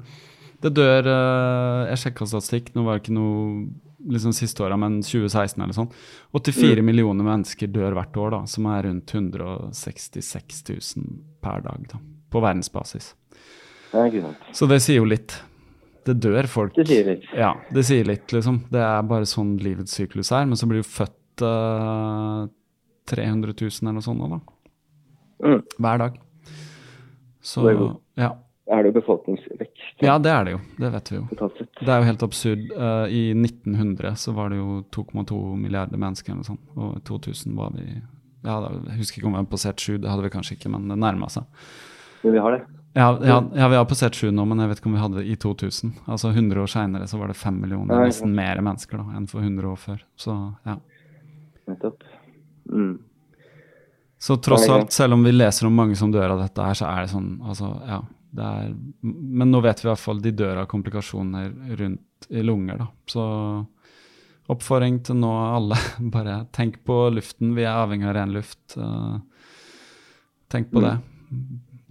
det 0.65 0.73
dør 0.79 1.09
eh, 1.13 1.81
Jeg 1.93 2.01
sjekka 2.05 2.27
statistikk, 2.31 2.71
nå 2.75 2.85
var 2.87 2.97
det 2.99 3.05
ikke 3.05 3.17
noe 3.17 3.67
liksom 4.15 4.35
siste 4.37 4.61
året, 4.65 4.77
men 4.81 4.99
2016 5.05 5.63
eller 5.65 5.77
sånn. 5.77 5.89
84 6.37 6.83
millioner 6.85 7.25
mennesker 7.25 7.71
dør 7.73 7.95
hvert 7.97 8.17
år, 8.21 8.35
da, 8.35 8.41
som 8.51 8.67
er 8.69 8.83
rundt 8.89 9.15
166 9.17 10.61
000 10.69 11.07
per 11.45 11.65
dag 11.65 11.87
da, 11.93 12.01
på 12.33 12.43
verdensbasis. 12.45 13.15
Ikke 13.95 14.25
sant. 14.27 14.49
Så 14.53 14.69
det 14.69 14.81
sier 14.85 15.01
jo 15.01 15.09
litt. 15.09 15.37
Det 16.05 16.19
dør 16.21 16.45
folk. 16.51 16.75
Det 16.77 16.85
sier 16.91 17.07
litt. 17.15 17.25
Ja, 17.33 17.55
det 17.73 17.87
sier 17.89 18.05
litt, 18.05 18.29
liksom. 18.35 18.65
Det 18.73 18.83
er 18.85 19.07
bare 19.09 19.29
sånn 19.29 19.55
livets 19.63 19.95
syklus 19.97 20.33
er. 20.37 20.45
Men 20.51 20.59
så 20.61 20.69
blir 20.69 20.83
jo 20.83 20.89
født 20.89 21.45
uh, 21.47 22.45
300 23.09 23.55
000 23.57 23.71
eller 23.87 23.97
noe 23.97 24.05
sånt 24.05 24.21
nå, 24.21 24.29
da. 24.35 24.41
Mm. 25.45 25.63
Hver 25.81 26.03
dag. 26.05 26.19
Så 27.45 27.65
Det 27.65 27.73
er 27.73 27.81
jo- 27.81 27.95
ja. 28.21 28.31
Er 28.73 28.83
ja, 30.03 30.19
det 30.19 30.31
er 30.31 30.45
det 30.45 30.55
jo. 30.57 30.61
Det 30.79 30.91
vet 30.91 31.11
vi 31.13 31.17
jo. 31.17 31.25
Det 31.79 31.87
er 31.87 32.01
jo 32.01 32.09
helt 32.09 32.23
absurd. 32.27 32.63
Uh, 32.75 33.07
I 33.07 33.23
1900 33.37 34.17
så 34.19 34.35
var 34.35 34.51
det 34.51 34.59
jo 34.59 34.81
2,2 34.95 35.39
milliarder 35.61 36.01
mennesker 36.01 36.35
eller 36.35 36.47
sånn. 36.47 36.61
Og 36.75 36.97
i 36.99 37.03
2000 37.07 37.55
var 37.59 37.75
vi 37.77 37.87
ja, 38.45 38.57
Jeg 38.91 38.99
husker 38.99 39.21
ikke 39.21 39.29
om 39.31 39.37
vi 39.37 39.43
har 39.43 39.51
passert 39.51 39.81
7, 39.81 39.99
det 40.03 40.11
hadde 40.11 40.27
vi 40.27 40.33
kanskje 40.35 40.59
ikke, 40.59 40.73
men 40.75 40.91
det 40.91 40.99
nærma 41.01 41.31
seg. 41.33 41.47
Men 42.25 42.35
vi 42.35 42.43
har 42.43 42.57
det. 42.57 42.65
Ja, 42.95 43.09
ja, 43.27 43.39
ja, 43.57 43.69
vi 43.69 43.79
har 43.79 43.87
passert 43.91 44.15
7 44.15 44.29
nå, 44.31 44.45
men 44.47 44.61
jeg 44.63 44.71
vet 44.71 44.83
ikke 44.83 44.91
om 44.91 44.99
vi 44.99 45.03
hadde 45.03 45.23
det 45.23 45.31
i 45.33 45.39
2000. 45.41 45.95
Altså 46.05 46.31
100 46.31 46.61
år 46.63 46.71
seinere 46.71 47.09
så 47.11 47.19
var 47.19 47.33
det 47.33 47.39
5 47.41 47.57
millioner, 47.63 47.95
ja. 47.97 48.11
nesten 48.11 48.35
mer 48.37 48.61
mennesker 48.63 49.01
da, 49.01 49.07
enn 49.19 49.27
for 49.31 49.43
100 49.43 49.71
år 49.71 49.81
før. 49.83 50.05
Så 50.21 50.35
ja. 50.67 50.77
Nettopp. 51.71 52.05
Mm. 52.71 52.93
Så 54.25 54.37
tross 54.37 54.69
alt, 54.71 54.93
selv 54.95 55.17
om 55.17 55.25
vi 55.27 55.33
leser 55.35 55.67
om 55.67 55.75
mange 55.75 55.97
som 55.99 56.13
dør 56.13 56.37
av 56.37 56.45
dette 56.45 56.69
her, 56.69 56.79
så 56.79 56.87
er 56.89 57.03
det 57.05 57.11
sånn, 57.13 57.33
altså, 57.43 57.73
ja. 57.89 57.99
Er, 58.35 58.73
men 59.01 59.51
nå 59.53 59.61
vet 59.63 59.83
vi 59.83 59.87
i 59.87 59.93
hvert 59.93 60.03
fall 60.03 60.23
de 60.23 60.33
dør 60.35 60.65
av 60.65 60.71
komplikasjoner 60.71 61.53
rundt 61.79 62.29
i 62.31 62.43
lunger, 62.43 62.81
da. 62.81 62.89
Så 63.11 63.25
oppfordring 64.53 64.99
til 65.07 65.19
nå 65.21 65.31
alle, 65.31 65.79
bare 66.15 66.43
tenk 66.57 66.83
på 66.87 66.99
luften. 67.15 67.55
Vi 67.57 67.67
er 67.67 67.75
avhengig 67.75 68.09
av 68.11 68.17
ren 68.19 68.35
luft. 68.35 68.77
eh, 68.77 69.17
tenk 70.53 70.73
på 70.73 70.83
det. 70.85 70.97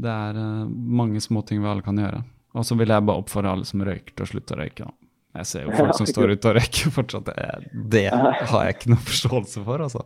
Det 0.03 0.11
er 0.11 0.39
eh, 0.41 0.67
mange 1.01 1.21
små 1.23 1.45
ting 1.47 1.63
vi 1.63 1.69
alle 1.69 1.85
kan 1.85 1.97
gjøre. 1.99 2.23
Og 2.53 2.67
så 2.67 2.77
vil 2.77 2.93
jeg 2.93 3.05
bare 3.07 3.23
oppfordre 3.23 3.55
alle 3.55 3.65
som 3.65 3.81
røyker, 3.81 4.13
til 4.13 4.27
å 4.27 4.29
slutte 4.29 4.55
å 4.55 4.59
røyke. 4.59 4.85
Da. 4.85 5.09
Jeg 5.39 5.49
ser 5.49 5.63
jo 5.65 5.73
folk 5.73 5.95
som 5.97 6.09
står 6.09 6.35
ute 6.35 6.49
og 6.51 6.57
røyker 6.59 6.93
fortsatt. 6.93 7.31
Det, 7.73 8.03
har 8.13 8.67
jeg 8.67 8.75
ikke 8.75 8.91
noe 8.93 9.05
forståelse 9.07 9.63
for, 9.65 9.85
altså. 9.87 10.03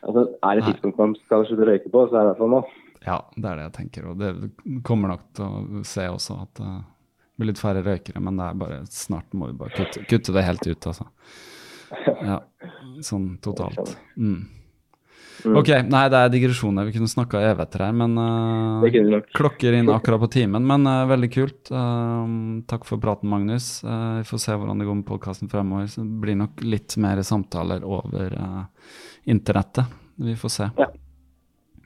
Altså, 0.00 0.22
er 0.46 0.56
det 0.56 0.68
tidspunkt 0.68 1.00
man 1.00 1.16
skal 1.26 1.42
slutte 1.48 1.66
å 1.66 1.68
røyke 1.72 1.90
på, 1.92 2.04
så 2.06 2.14
er 2.14 2.20
det 2.20 2.28
i 2.28 2.30
hvert 2.30 2.42
fall 2.44 2.54
nå. 2.54 2.60
Ja, 3.06 3.18
det 3.36 3.46
er 3.48 3.58
det 3.58 3.66
jeg 3.68 3.76
tenker. 3.78 4.10
Og 4.10 4.20
det 4.20 4.32
kommer 4.86 5.14
nok 5.14 5.26
til 5.36 5.46
å 5.80 5.84
se 5.88 6.04
også 6.10 6.42
at 6.44 6.60
Det 6.60 7.40
blir 7.40 7.52
litt 7.54 7.62
færre 7.62 7.80
røykere, 7.80 8.20
men 8.20 8.36
det 8.36 8.46
er 8.46 8.58
bare 8.60 8.80
snart 8.92 9.32
må 9.32 9.48
vi 9.48 9.56
bare 9.62 9.72
kutte, 9.72 10.02
kutte 10.04 10.34
det 10.36 10.44
helt 10.44 10.66
ut, 10.66 10.88
altså. 10.90 11.06
Ja, 12.20 12.42
sånn 13.02 13.30
totalt. 13.42 13.94
Mm. 14.20 14.42
Ok, 15.40 15.70
nei, 15.88 16.02
det 16.12 16.18
er 16.18 16.32
digresjoner. 16.32 16.86
Vi 16.88 16.94
kunne 16.98 17.08
snakka 17.08 17.40
evigheter 17.40 17.84
her, 17.86 17.94
men 17.96 18.16
uh, 18.20 19.14
klokker 19.36 19.76
inn 19.78 19.88
akkurat 19.92 20.20
på 20.24 20.30
timen. 20.36 20.66
Men 20.68 20.84
uh, 20.88 21.08
veldig 21.08 21.30
kult. 21.32 21.70
Uh, 21.72 22.60
takk 22.70 22.84
for 22.88 23.00
praten, 23.02 23.30
Magnus. 23.32 23.72
Vi 23.82 24.26
får 24.28 24.42
se 24.42 24.56
hvordan 24.56 24.82
det 24.82 24.88
går 24.88 25.00
med 25.00 25.08
podkasten 25.08 25.50
fremover. 25.52 25.88
Så 25.90 26.04
det 26.04 26.20
blir 26.24 26.38
nok 26.40 26.60
litt 26.66 26.96
mer 27.00 27.22
samtaler 27.26 27.86
over 27.86 28.36
internettet. 29.24 30.00
Vi 30.20 30.36
får 30.36 30.56
se. 30.58 30.70
Ja. 30.76 30.90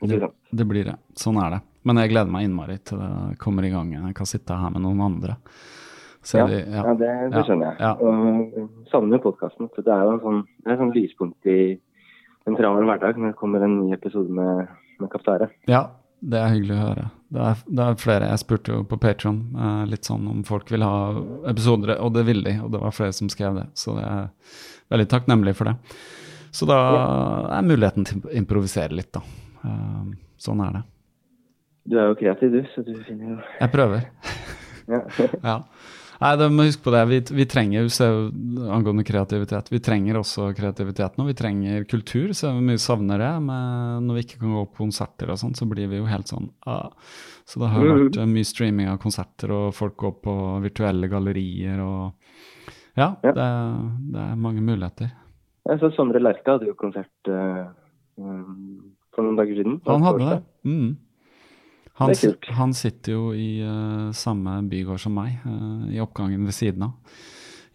Det, 0.05 0.19
sant. 0.19 0.33
Det 0.55 0.65
blir 0.69 0.85
det. 0.87 0.95
Sånn 1.19 1.37
er 1.41 1.57
det. 1.57 1.61
Men 1.85 1.99
jeg 2.01 2.11
gleder 2.13 2.31
meg 2.33 2.47
innmari 2.47 2.77
til 2.87 2.97
det 3.01 3.37
kommer 3.41 3.65
i 3.67 3.71
gang. 3.73 3.91
Jeg 3.93 4.15
kan 4.17 4.29
sitte 4.29 4.57
her 4.57 4.71
med 4.73 4.81
noen 4.85 5.01
andre. 5.05 5.35
Så 6.25 6.39
Ja, 6.39 6.45
vi, 6.49 6.57
ja, 6.57 6.83
det, 6.97 7.09
det 7.29 7.37
Ja, 7.37 7.43
skjønner 7.45 7.67
jeg. 7.67 7.75
ja. 7.79 7.91
Og 8.01 8.87
savner 8.89 9.21
podkasten. 9.21 9.69
Det 9.75 9.85
er 9.93 10.01
jo 10.07 10.15
en 10.15 10.23
sånn, 10.23 10.39
det 10.65 10.73
et 10.73 10.79
sånn 10.81 10.95
lyspunkt 10.95 11.45
i 11.51 11.59
en 12.47 12.57
travel 12.57 12.87
hverdag 12.89 13.17
når 13.21 13.33
det 13.33 13.37
kommer 13.37 13.61
en 13.65 13.75
ny 13.83 13.93
episode 13.93 14.29
med, 14.33 14.67
med 15.01 15.11
Kaptare. 15.13 15.51
Ja, 15.69 15.83
det 16.25 16.39
er 16.41 16.49
hyggelig 16.55 16.75
å 16.79 16.81
høre. 16.87 17.05
Det 17.35 17.41
er, 17.51 17.61
det 17.77 17.85
er 17.85 17.95
flere. 18.01 18.31
Jeg 18.31 18.41
spurte 18.41 18.73
jo 18.73 18.83
på 18.89 18.97
Patron 19.01 19.39
litt 19.91 20.05
sånn 20.07 20.25
om 20.31 20.43
folk 20.47 20.69
vil 20.73 20.85
ha 20.85 21.13
episoder, 21.51 21.97
og 22.01 22.13
det 22.17 22.25
ville 22.25 22.45
de. 22.47 22.57
Og 22.65 22.71
det 22.73 22.81
var 22.81 22.93
flere 22.95 23.13
som 23.17 23.29
skrev 23.29 23.57
det, 23.61 23.67
så 23.77 23.97
jeg 23.99 24.09
er 24.09 24.29
veldig 24.93 25.07
takknemlig 25.13 25.53
for 25.57 25.69
det. 25.69 25.75
Så 26.55 26.65
da 26.69 26.77
er 27.57 27.65
muligheten 27.67 28.05
til 28.07 28.21
å 28.23 28.33
improvisere 28.39 28.95
litt, 28.95 29.11
da. 29.13 29.21
Eh, 29.65 30.13
sånn 30.41 30.63
er 30.65 30.79
det. 30.79 30.83
Du 31.85 31.99
er 32.01 32.09
jo 32.09 32.17
kreativ, 32.17 32.55
du, 32.55 32.63
så 32.73 32.81
du 32.81 32.95
finner 33.05 33.35
jo 33.35 33.37
Jeg 33.59 33.71
prøver. 33.75 34.07
ja. 34.93 35.03
Ja. 35.51 35.59
Nei, 36.15 36.29
det 36.39 36.45
må 36.53 36.63
huske 36.63 36.85
på 36.85 36.93
det. 36.93 37.01
Vi, 37.09 37.17
vi 37.35 37.45
trenger 37.49 37.89
se, 37.91 38.05
angående 38.71 39.03
kreativitet, 39.03 39.67
vi 39.73 39.81
trenger 39.83 40.19
også 40.21 40.47
kreativiteten, 40.55 41.21
og 41.21 41.27
vi 41.27 41.35
trenger 41.37 41.83
kultur. 41.91 42.31
Så 42.37 42.53
vi 42.55 42.63
mye 42.69 42.79
savner 42.81 43.19
det. 43.19 43.31
Men 43.43 44.07
når 44.07 44.19
vi 44.19 44.23
ikke 44.23 44.39
kan 44.45 44.55
gå 44.55 44.63
på 44.69 44.83
konserter 44.85 45.33
og 45.33 45.41
sånn, 45.41 45.57
så 45.59 45.67
blir 45.69 45.89
vi 45.91 45.99
jo 45.99 46.07
helt 46.09 46.31
sånn 46.31 46.47
ah. 46.71 46.87
Så 47.45 47.59
det 47.61 47.67
har 47.69 47.83
vært 47.83 48.17
eh, 48.17 48.29
mye 48.31 48.47
streaming 48.47 48.87
av 48.89 49.01
konserter, 49.03 49.51
og 49.53 49.75
folk 49.77 49.97
går 50.01 50.15
på 50.23 50.35
virtuelle 50.63 51.11
gallerier 51.11 51.83
og 51.83 52.31
Ja, 52.95 53.11
Ja. 53.19 53.35
Det, 53.35 53.45
det 54.15 54.23
er 54.23 54.39
mange 54.39 54.63
muligheter. 54.63 55.11
Jeg 55.67 55.81
så 55.81 55.91
Sondre 55.97 56.21
Lerche 56.21 56.47
hadde 56.47 56.69
jo 56.69 56.77
konsert 56.79 57.29
um, 58.15 58.94
for 59.15 59.23
noen 59.25 59.39
dager 59.39 59.55
siden. 59.61 59.79
Han 59.87 60.03
hadde 60.05 60.29
det. 60.29 60.41
Mm. 60.67 60.97
Han, 61.97 62.11
Det 62.11 62.35
han 62.57 62.73
sitter 62.75 63.13
jo 63.15 63.29
i 63.33 63.61
uh, 63.63 64.11
samme 64.11 64.57
bygård 64.67 64.99
som 64.99 65.13
meg, 65.15 65.37
uh, 65.47 65.85
i 65.95 66.01
oppgangen 66.03 66.43
ved 66.43 66.53
siden 66.57 66.83
av. 66.89 66.91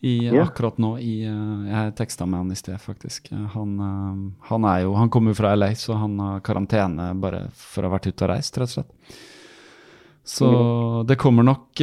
I, 0.02 0.28
Ja. 0.28 0.44
Akkurat 0.46 0.78
nå 0.80 0.94
i 1.00 1.26
uh, 1.28 1.64
Jeg 1.68 1.94
teksta 1.96 2.26
med 2.28 2.40
han 2.40 2.52
i 2.52 2.56
sted, 2.56 2.76
faktisk. 2.80 3.30
Han, 3.54 3.74
han 4.48 4.64
er 4.64 4.82
jo 4.86 4.94
Han 4.96 5.10
kommer 5.12 5.32
jo 5.32 5.38
fra 5.40 5.54
LA, 5.56 5.74
så 5.76 5.96
han 5.96 6.18
har 6.20 6.40
karantene 6.44 7.10
bare 7.20 7.46
for 7.52 7.82
å 7.84 7.88
ha 7.90 7.96
vært 7.98 8.08
ute 8.12 8.24
og 8.24 8.30
reist, 8.34 8.56
rett 8.60 8.68
og 8.68 8.74
slett. 8.78 9.18
Så 10.24 10.46
Mm. 10.46 11.06
det 11.08 11.16
kommer 11.16 11.42
nok 11.42 11.80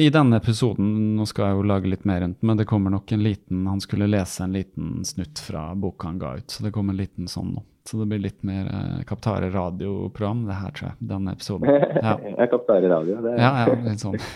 I 0.00 0.08
denne 0.10 0.36
episoden, 0.40 1.16
nå 1.16 1.26
skal 1.28 1.50
jeg 1.50 1.56
jo 1.58 1.62
lage 1.68 1.90
litt 1.92 2.04
mer 2.08 2.20
rundt, 2.24 2.40
men 2.42 2.56
det 2.56 2.64
kommer 2.66 2.90
nok 2.90 3.12
en 3.12 3.22
liten 3.22 3.66
Han 3.68 3.80
skulle 3.80 4.08
lese 4.08 4.40
en 4.42 4.52
liten 4.56 5.04
snutt 5.04 5.38
fra 5.38 5.74
boka 5.74 6.08
han 6.08 6.18
ga 6.18 6.36
ut, 6.40 6.48
så 6.50 6.64
det 6.64 6.72
kommer 6.72 6.92
en 6.96 7.02
liten 7.04 7.28
sånn 7.28 7.52
nå. 7.54 7.62
Så 7.84 7.98
det 7.98 8.06
blir 8.06 8.22
litt 8.22 8.42
mer 8.46 8.68
eh, 8.70 8.98
Kaptare 9.08 9.50
radioprogram, 9.50 10.44
det 10.46 10.58
her, 10.58 10.74
tror 10.76 10.88
jeg. 10.90 10.98
Denne 11.12 11.34
episoden. 11.34 11.72
Ja, 12.06 12.16
Jeg 12.22 12.50
Kaptare 12.52 12.90
radio. 12.92 13.18
Det, 13.24 13.34
ja, 13.40 13.52
ja 13.64 13.78
litt 13.88 14.04
sånn. 14.04 14.18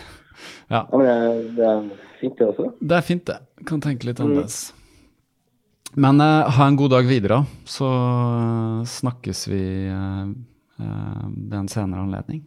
Ja. 0.69 0.83
Ja, 0.91 0.97
men 0.99 1.07
det, 1.07 1.53
det 1.57 1.63
er 1.65 1.85
fint, 2.19 2.35
det 2.37 2.45
også. 2.45 2.67
Det 2.77 2.97
er 2.99 3.05
fint, 3.05 3.23
det. 3.25 3.37
Kan 3.65 3.81
tenke 3.81 4.05
litt 4.05 4.19
annerledes. 4.21 4.59
Men 5.97 6.21
eh, 6.21 6.49
ha 6.57 6.67
en 6.67 6.77
god 6.77 6.93
dag 6.93 7.07
videre, 7.09 7.39
så 7.65 7.87
eh, 7.87 8.83
snakkes 8.91 9.47
vi 9.49 9.63
eh, 9.89 10.21
eh, 10.77 11.25
ved 11.49 11.57
en 11.63 11.71
senere 11.71 12.05
anledning. 12.05 12.43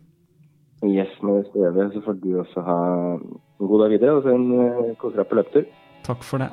Yes, 0.86 1.12
men 1.22 1.40
hvis 1.40 1.50
du 1.52 1.60
gjør 1.64 1.76
det, 1.76 1.88
så 1.94 2.04
får 2.06 2.20
du 2.22 2.30
også 2.40 2.64
ha 2.64 2.80
en 3.16 3.72
god 3.72 3.84
dag 3.84 3.96
videre, 3.96 4.16
og 4.16 4.24
så 4.24 4.32
en 4.32 4.46
uh, 4.54 4.92
kose 5.02 5.18
deg 5.18 5.34
løpetur. 5.40 5.68
Takk 6.06 6.24
for 6.24 6.40
det. 6.40 6.48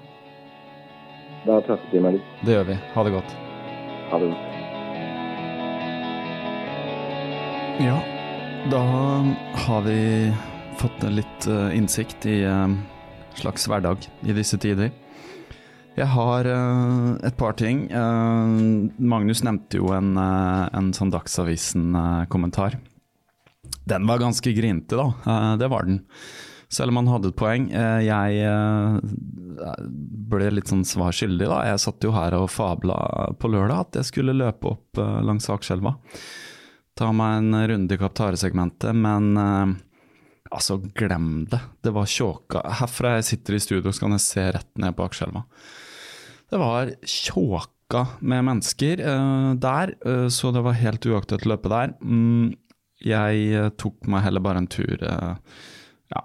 Da 1.47 1.61
prates 1.63 1.91
vi 1.93 2.03
litt. 2.03 2.39
Det 2.43 2.57
gjør 2.57 2.71
vi. 2.73 2.81
Ha 2.95 3.05
det 3.07 3.19
godt. 3.21 3.37
Ha 4.09 4.19
det. 4.19 4.27
Ja, 7.83 7.97
da 8.71 8.79
har 9.53 9.81
vi 9.81 10.33
fått 10.77 11.03
litt 11.11 11.47
eh, 11.47 11.77
innsikt 11.77 12.25
i 12.25 12.39
eh, 12.43 12.67
slags 13.35 13.67
hverdag 13.67 14.07
i 14.23 14.33
disse 14.37 14.57
tider. 14.61 14.93
Jeg 15.97 16.07
har 16.13 16.47
eh, 16.47 17.11
et 17.27 17.37
par 17.37 17.57
ting. 17.59 17.85
Magnus 18.97 19.43
nevnte 19.45 19.81
jo 19.81 19.91
en, 19.93 20.15
en 20.17 20.91
sånn 20.95 21.13
Dagsavisen-kommentar. 21.13 22.79
Den 23.87 24.07
var 24.07 24.23
ganske 24.23 24.55
grinete, 24.55 24.97
da. 24.97 25.55
Det 25.59 25.67
var 25.71 25.87
den. 25.87 26.01
Selv 26.67 26.91
om 26.91 26.99
han 26.99 27.07
hadde 27.07 27.31
et 27.31 27.39
poeng. 27.39 27.69
Eh, 27.71 28.01
jeg 28.03 28.41
eh, 28.43 29.77
ble 30.31 30.49
litt 30.51 30.71
sånn 30.71 30.83
svar 30.87 31.15
skyldig, 31.15 31.47
da. 31.47 31.61
Jeg 31.69 31.83
satt 31.83 32.03
jo 32.03 32.11
her 32.15 32.35
og 32.35 32.49
fabla 32.51 32.97
på 33.39 33.51
lørdag 33.53 33.85
at 33.85 33.99
jeg 34.01 34.09
skulle 34.11 34.35
løpe 34.35 34.73
opp 34.73 35.01
eh, 35.01 35.19
langs 35.23 35.47
Akselva 35.53 35.95
ta 36.97 37.11
meg 37.13 37.35
en 37.37 37.57
runde 37.69 37.93
i 37.93 37.99
Kaptare-segmentet, 38.01 38.89
men 38.97 39.35
altså, 39.37 40.79
glem 40.97 41.43
det. 41.45 41.59
Det 41.85 41.91
var 41.93 42.09
tjåka. 42.09 42.63
Herfra 42.79 43.11
jeg 43.19 43.27
sitter 43.27 43.53
i 43.53 43.59
studio, 43.61 43.91
så 43.93 44.01
kan 44.01 44.15
jeg 44.15 44.23
se 44.23 44.45
rett 44.55 44.71
ned 44.81 44.95
på 44.97 45.05
Akerselva. 45.05 45.43
Det 46.49 46.57
var 46.57 46.89
tjåka 47.05 48.01
med 48.25 48.47
mennesker 48.49 49.03
der, 49.61 49.93
så 50.33 50.49
det 50.55 50.65
var 50.65 50.81
helt 50.81 51.05
uaktuelt 51.05 51.45
å 51.45 51.53
løpe 51.53 51.69
der. 51.75 51.93
Mm, 52.01 52.57
jeg 53.05 53.69
tok 53.77 54.09
meg 54.09 54.25
heller 54.25 54.47
bare 54.49 54.65
en 54.65 54.71
tur 54.73 54.97
ja, 56.07 56.21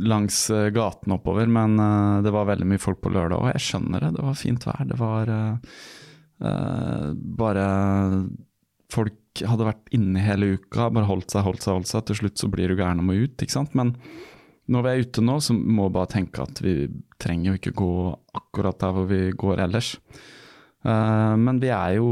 langs 0.00 0.50
eh, 0.50 0.68
gaten 0.74 1.12
oppover, 1.14 1.46
men 1.46 1.78
uh, 1.78 2.22
det 2.24 2.32
var 2.34 2.48
veldig 2.48 2.66
mye 2.66 2.82
folk 2.82 3.00
på 3.04 3.12
lørdag, 3.14 3.38
og 3.38 3.52
jeg 3.52 3.64
skjønner 3.68 4.02
det. 4.02 4.12
Det 4.16 4.24
var 4.26 4.38
fint 4.40 4.66
vær. 4.66 4.80
Det 4.88 4.98
var 4.98 5.30
uh, 5.34 5.82
bare 7.38 7.66
folk 8.90 9.44
hadde 9.46 9.68
vært 9.68 9.92
inne 9.94 10.22
hele 10.24 10.54
uka, 10.58 10.88
bare 10.90 11.06
holdt 11.06 11.30
seg, 11.34 11.44
holdt 11.46 11.62
seg, 11.62 11.76
holdt 11.76 11.92
seg. 11.92 12.08
Til 12.08 12.18
slutt 12.22 12.42
så 12.42 12.50
blir 12.50 12.72
du 12.72 12.78
gæren 12.78 13.02
og 13.02 13.06
må 13.10 13.20
ut, 13.20 13.36
ikke 13.38 13.54
sant. 13.54 13.76
Men 13.78 13.94
når 14.68 14.84
vi 14.84 14.90
er 14.90 15.06
ute 15.06 15.24
nå, 15.24 15.38
så 15.44 15.54
må 15.54 15.86
vi 15.86 15.96
bare 15.98 16.12
tenke 16.16 16.42
at 16.42 16.62
vi 16.64 16.74
trenger 17.22 17.52
jo 17.52 17.60
ikke 17.60 17.76
gå 17.78 17.92
akkurat 18.40 18.82
der 18.82 18.96
hvor 18.96 19.06
vi 19.10 19.20
går 19.38 19.62
ellers. 19.68 19.94
Men 20.86 21.58
vi 21.58 21.70
er 21.74 21.96
jo 21.96 22.10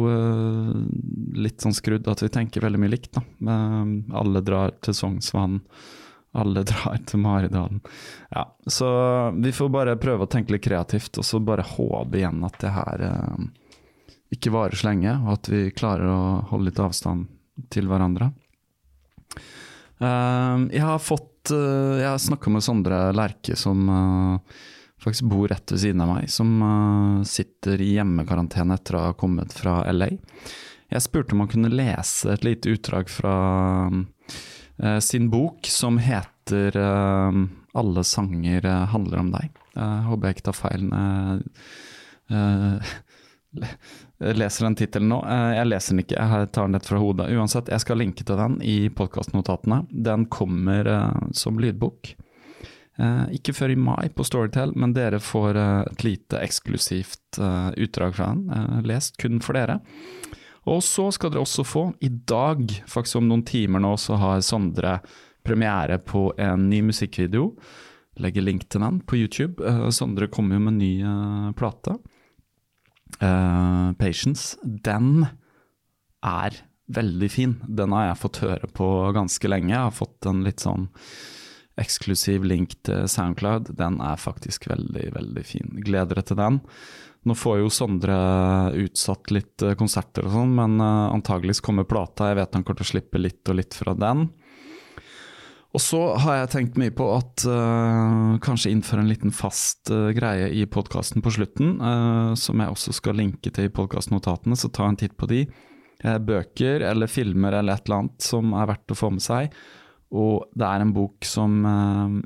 litt 1.38 1.62
sånn 1.62 1.76
skrudd 1.76 2.08
at 2.10 2.24
vi 2.24 2.30
tenker 2.34 2.64
veldig 2.64 2.80
mye 2.82 2.92
likt, 2.94 3.14
da. 3.14 3.22
Alle 4.18 4.42
drar 4.44 4.74
til 4.84 4.96
Sognsvann. 4.96 5.60
Alle 6.36 6.62
drar 6.68 6.98
til 7.08 7.22
Maridalen. 7.22 7.80
Ja, 8.30 8.44
så 8.66 8.88
vi 9.36 9.52
får 9.56 9.70
bare 9.72 9.96
prøve 10.00 10.26
å 10.26 10.30
tenke 10.30 10.52
litt 10.54 10.66
kreativt, 10.66 11.16
og 11.16 11.24
så 11.24 11.40
bare 11.40 11.64
håpe 11.64 12.20
igjen 12.20 12.44
at 12.44 12.58
det 12.60 12.74
her 12.74 13.06
eh, 13.08 13.46
ikke 14.36 14.52
varer 14.54 14.76
så 14.76 14.90
lenge, 14.90 15.14
og 15.24 15.36
at 15.38 15.50
vi 15.52 15.62
klarer 15.76 16.10
å 16.10 16.20
holde 16.50 16.70
litt 16.70 16.82
avstand 16.82 17.30
til 17.72 17.88
hverandre. 17.90 18.32
Uh, 19.96 20.66
jeg 20.68 20.82
har 20.84 20.98
fått 21.00 21.48
uh, 21.56 21.96
Jeg 21.96 22.20
snakka 22.20 22.50
med 22.52 22.64
Sondre 22.64 22.98
Lerche, 23.16 23.56
som 23.56 23.86
uh, 23.88 24.58
faktisk 25.00 25.30
bor 25.30 25.48
rett 25.48 25.72
ved 25.72 25.80
siden 25.80 26.02
av 26.04 26.10
meg, 26.10 26.28
som 26.32 26.52
sitter 27.28 27.80
i 27.80 27.94
hjemmekarantene 27.94 28.76
etter 28.76 28.98
å 28.98 29.04
ha 29.06 29.16
kommet 29.16 29.54
fra 29.56 29.78
LA. 29.92 30.10
Jeg 30.92 31.04
spurte 31.04 31.34
om 31.34 31.44
han 31.44 31.50
kunne 31.50 31.72
lese 31.72 32.34
et 32.34 32.44
lite 32.46 32.74
utdrag 32.74 33.08
fra 33.10 33.34
sin 35.00 35.30
bok 35.32 35.66
som 35.72 35.98
heter 35.98 36.76
eh, 36.76 37.32
'Alle 37.76 38.04
sanger 38.04 38.64
eh, 38.66 38.84
handler 38.92 39.18
om 39.22 39.30
deg'. 39.32 39.50
Jeg 39.76 40.02
håper 40.08 40.26
jeg 40.28 40.36
ikke 40.36 40.46
tar 40.50 40.56
feil. 40.56 40.84
når 40.88 41.42
eh, 42.30 42.92
jeg 44.26 44.36
leser 44.40 44.66
den 44.66 44.76
tittelen 44.76 45.08
nå. 45.12 45.18
Eh, 45.28 45.54
Jeg 45.58 45.66
leser 45.70 45.94
den 45.94 46.04
ikke, 46.04 46.16
jeg 46.20 46.52
tar 46.52 46.66
den 46.68 46.74
rett 46.78 46.86
fra 46.88 46.98
hodet. 47.00 47.30
Uansett, 47.36 47.68
jeg 47.72 47.80
skal 47.84 47.98
linke 48.00 48.24
til 48.24 48.36
den 48.40 48.58
i 48.64 48.88
podkastnotatene. 48.88 49.82
Den 49.90 50.26
kommer 50.32 50.86
eh, 50.86 51.26
som 51.32 51.58
lydbok. 51.60 52.14
Eh, 52.98 53.24
ikke 53.36 53.52
før 53.52 53.74
i 53.74 53.76
mai 53.76 54.08
på 54.08 54.24
Storytel, 54.24 54.72
men 54.76 54.94
dere 54.96 55.20
får 55.20 55.56
eh, 55.60 55.82
et 55.92 56.04
lite 56.06 56.40
eksklusivt 56.40 57.38
eh, 57.40 57.70
utdrag 57.84 58.14
fra 58.16 58.30
den. 58.32 58.46
eh, 58.50 58.82
lest 58.88 59.18
kun 59.20 59.40
for 59.44 59.52
dere. 59.58 59.80
Og 60.66 60.82
så 60.82 61.08
skal 61.14 61.32
dere 61.32 61.44
også 61.46 61.64
få, 61.66 61.84
i 62.02 62.10
dag, 62.10 62.64
faktisk 62.90 63.20
om 63.20 63.28
noen 63.30 63.44
timer 63.46 63.82
nå, 63.82 63.94
så 64.00 64.18
har 64.18 64.42
Sondre 64.44 64.98
premiere 65.46 66.00
på 66.02 66.28
en 66.42 66.68
ny 66.70 66.82
musikkvideo. 66.88 67.52
Legger 68.22 68.42
link 68.42 68.66
til 68.72 68.82
den 68.82 69.00
på 69.06 69.18
YouTube. 69.20 69.62
Uh, 69.62 69.88
Sondre 69.94 70.30
kommer 70.32 70.56
jo 70.56 70.64
med 70.64 70.74
en 70.74 70.80
ny 70.80 70.92
uh, 71.04 71.50
plate. 71.58 71.98
Uh, 73.20 73.92
Patience. 74.00 74.56
Den 74.64 75.28
er 76.26 76.58
veldig 76.86 77.30
fin. 77.30 77.56
Den 77.68 77.94
har 77.94 78.10
jeg 78.10 78.20
fått 78.24 78.42
høre 78.42 78.70
på 78.74 78.88
ganske 79.14 79.50
lenge. 79.50 79.74
Jeg 79.74 79.84
har 79.88 79.94
fått 79.94 80.26
en 80.26 80.42
litt 80.46 80.64
sånn 80.64 80.88
eksklusiv 81.76 82.46
link 82.48 82.78
til 82.88 83.04
Soundcloud. 83.10 83.74
Den 83.76 84.00
er 84.00 84.16
faktisk 84.18 84.68
veldig, 84.70 85.10
veldig 85.14 85.44
fin. 85.44 85.74
Gleder 85.84 86.16
dere 86.16 86.26
til 86.30 86.40
den. 86.40 86.62
Nå 87.26 87.34
får 87.34 87.58
jo 87.58 87.70
Sondre 87.74 88.16
utsatt 88.78 89.32
litt 89.34 89.62
eh, 89.66 89.74
konserter 89.78 90.28
og 90.28 90.34
sånn, 90.36 90.52
men 90.54 90.78
uh, 90.78 91.10
antageligvis 91.10 91.62
kommer 91.64 91.86
plata. 91.88 92.30
Jeg 92.30 92.38
vet 92.38 92.54
han 92.54 92.62
kommer 92.66 92.78
til 92.78 92.86
å 92.86 92.92
slippe 92.92 93.22
litt 93.22 93.50
og 93.50 93.58
litt 93.58 93.74
fra 93.74 93.96
den. 93.98 94.28
Og 95.74 95.82
så 95.82 96.00
har 96.22 96.38
jeg 96.38 96.52
tenkt 96.52 96.78
mye 96.80 96.94
på 96.94 97.08
at 97.16 97.42
uh, 97.50 98.38
kanskje 98.44 98.70
innføre 98.70 99.02
en 99.02 99.10
liten 99.10 99.34
fast 99.34 99.90
uh, 99.90 100.12
greie 100.14 100.52
i 100.54 100.62
podkasten 100.70 101.24
på 101.24 101.34
slutten, 101.34 101.74
som 102.38 102.62
jeg 102.62 102.76
også 102.76 102.94
skal 102.94 103.18
linke 103.18 103.50
til 103.50 103.66
i 103.66 103.74
podkastnotatene, 103.74 104.56
så 104.56 104.70
ta 104.70 104.86
en 104.86 104.98
titt 104.98 105.18
på 105.18 105.26
de. 105.32 105.42
bøker 106.22 106.84
eller 106.86 107.10
filmer 107.10 107.58
eller 107.58 107.74
et 107.74 107.88
eller 107.88 108.04
annet 108.04 108.22
som 108.22 108.54
er 108.54 108.70
verdt 108.70 108.94
å 108.94 108.98
få 109.02 109.10
med 109.16 109.24
seg. 109.24 109.50
Og 110.14 110.46
det 110.54 110.68
er 110.68 110.84
en 110.84 110.94
bok 110.94 111.26
som 111.26 111.58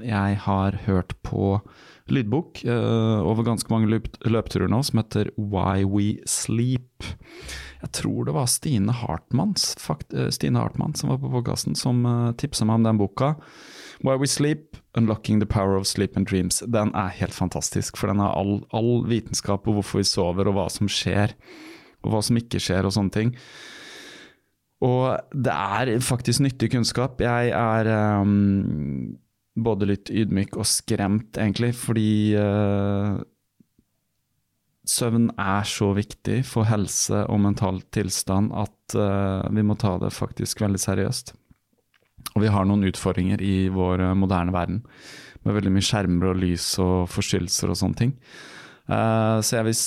jeg 0.04 0.36
har 0.44 0.76
hørt 0.84 1.16
på 1.24 1.56
lydbok 2.14 2.62
over 2.66 3.46
ganske 3.46 3.70
mange 3.72 3.88
løp 3.90 4.08
løpturer 4.26 4.70
nå, 4.70 4.82
som 4.86 5.00
heter 5.00 5.30
Why 5.36 5.84
We 5.88 6.18
Sleep. 6.28 7.06
Jeg 7.80 7.92
tror 7.96 8.26
det 8.28 8.34
var 8.36 8.48
Stine 8.50 8.92
Hartmann, 8.92 9.54
eh, 10.12 10.28
Stine 10.28 10.60
Hartmann 10.60 10.94
som 10.94 11.10
var 11.10 11.20
på 11.22 11.30
podkasten, 11.32 11.74
som 11.74 12.04
uh, 12.04 12.28
eh, 12.28 12.34
tipsa 12.36 12.66
meg 12.68 12.80
om 12.80 12.88
den 12.88 13.00
boka. 13.00 13.34
Why 14.04 14.16
We 14.20 14.28
Sleep, 14.28 14.76
Unlocking 14.96 15.40
the 15.40 15.46
Power 15.46 15.76
of 15.76 15.86
Sleep 15.86 16.16
and 16.16 16.26
Dreams. 16.26 16.60
Den 16.66 16.92
er 16.94 17.08
helt 17.08 17.34
fantastisk, 17.34 17.96
for 17.96 18.08
den 18.08 18.20
har 18.20 18.36
all, 18.36 18.60
all 18.72 19.06
vitenskap 19.08 19.64
på 19.64 19.74
hvorfor 19.76 20.00
vi 20.00 20.08
sover, 20.08 20.48
og 20.48 20.56
hva 20.56 20.68
som 20.72 20.88
skjer, 20.88 21.34
og 22.04 22.12
hva 22.12 22.22
som 22.24 22.36
ikke 22.40 22.60
skjer, 22.60 22.84
og 22.84 22.96
sånne 22.96 23.16
ting. 23.16 23.34
Og 24.84 25.16
det 25.32 25.52
er 25.52 25.92
faktisk 26.00 26.40
nyttig 26.40 26.70
kunnskap. 26.72 27.20
Jeg 27.20 27.52
er 27.52 27.90
um, 28.22 29.18
både 29.58 29.88
litt 29.90 30.10
ydmyk 30.12 30.56
og 30.60 30.68
skremt, 30.68 31.38
egentlig, 31.40 31.72
fordi 31.78 32.36
uh, 32.38 33.18
søvn 34.88 35.30
er 35.38 35.66
så 35.68 35.90
viktig 35.96 36.40
for 36.48 36.68
helse 36.68 37.24
og 37.26 37.42
mental 37.44 37.80
tilstand 37.94 38.54
at 38.56 38.96
uh, 38.98 39.46
vi 39.52 39.64
må 39.66 39.76
ta 39.80 39.96
det 40.02 40.12
faktisk 40.14 40.62
veldig 40.64 40.80
seriøst. 40.82 41.34
Og 42.36 42.44
vi 42.44 42.52
har 42.52 42.66
noen 42.68 42.86
utfordringer 42.88 43.42
i 43.42 43.68
vår 43.72 44.06
uh, 44.10 44.14
moderne 44.18 44.54
verden 44.54 44.84
med 45.46 45.56
veldig 45.56 45.74
mye 45.74 45.86
skjermer 45.86 46.32
og 46.32 46.40
lys 46.42 46.72
og 46.82 47.10
forstyrrelser 47.10 47.72
og 47.72 47.78
sånne 47.80 48.00
ting. 48.00 48.16
Uh, 48.90 49.38
så 49.42 49.60
jeg 49.60 49.70
vil 49.70 49.78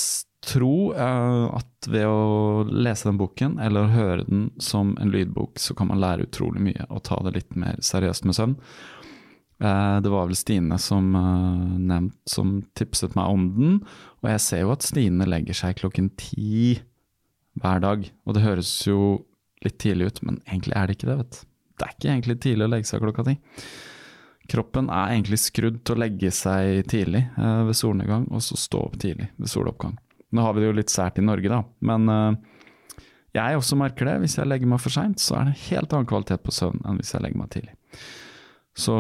tro 0.44 0.92
at 0.92 1.88
ved 1.88 2.04
å 2.04 2.66
lese 2.68 3.08
den 3.08 3.16
boken, 3.16 3.54
eller 3.64 3.94
høre 3.94 4.26
den 4.28 4.50
som 4.60 4.90
en 5.00 5.14
lydbok, 5.14 5.56
så 5.56 5.72
kan 5.72 5.88
man 5.88 6.02
lære 6.04 6.26
utrolig 6.28 6.60
mye 6.66 6.88
og 6.90 7.00
ta 7.08 7.16
det 7.24 7.32
litt 7.38 7.56
mer 7.56 7.80
seriøst 7.80 8.28
med 8.28 8.36
søvn. 8.36 8.58
Eh, 9.64 9.98
det 10.02 10.12
var 10.12 10.28
vel 10.28 10.36
Stine 10.36 10.78
som 10.82 11.14
uh, 11.16 11.78
nevnt 11.80 12.18
som 12.28 12.58
tipset 12.76 13.16
meg 13.16 13.32
om 13.32 13.46
den, 13.56 13.78
og 14.20 14.28
jeg 14.34 14.44
ser 14.44 14.64
jo 14.66 14.74
at 14.74 14.84
Stine 14.84 15.28
legger 15.30 15.56
seg 15.56 15.78
klokken 15.80 16.10
ti 16.20 16.82
hver 17.62 17.80
dag. 17.84 18.04
Og 18.28 18.36
det 18.36 18.44
høres 18.44 18.74
jo 18.88 19.24
litt 19.64 19.80
tidlig 19.80 20.12
ut, 20.12 20.22
men 20.28 20.42
egentlig 20.50 20.76
er 20.76 20.90
det 20.90 20.98
ikke 20.98 21.12
det, 21.14 21.18
vet 21.22 21.38
du. 21.38 21.42
Det 21.74 21.86
er 21.86 21.96
ikke 21.96 22.12
egentlig 22.12 22.38
tidlig 22.44 22.66
å 22.68 22.74
legge 22.74 22.90
seg 22.90 23.04
klokka 23.06 23.26
ti. 23.30 23.38
Kroppen 24.52 24.90
er 24.92 25.14
egentlig 25.14 25.40
skrudd 25.40 25.80
til 25.88 25.96
å 25.96 26.02
legge 26.04 26.34
seg 26.36 26.84
tidlig 26.92 27.24
uh, 27.38 27.64
ved 27.70 27.80
solnedgang, 27.80 28.28
og 28.36 28.44
så 28.44 28.60
stå 28.60 28.84
opp 28.90 29.00
tidlig 29.00 29.30
ved 29.38 29.54
soloppgang. 29.54 29.96
Nå 30.34 30.44
har 30.44 30.58
vi 30.58 30.64
det 30.64 30.72
jo 30.74 30.76
litt 30.82 30.92
sært 30.92 31.22
i 31.22 31.24
Norge, 31.24 31.48
da, 31.48 31.62
men 31.88 32.12
uh, 32.12 33.00
jeg 33.34 33.62
også 33.62 33.80
merker 33.80 34.12
det. 34.12 34.20
Hvis 34.26 34.36
jeg 34.42 34.50
legger 34.50 34.70
meg 34.76 34.84
for 34.84 34.94
seint, 34.94 35.24
så 35.24 35.40
er 35.40 35.48
det 35.48 35.56
en 35.56 35.66
helt 35.70 35.96
annen 35.96 36.12
kvalitet 36.12 36.44
på 36.44 36.54
søvn 36.54 36.84
enn 36.84 37.00
hvis 37.00 37.16
jeg 37.16 37.24
legger 37.24 37.40
meg 37.40 37.56
tidlig. 37.56 37.78
Så 38.76 38.98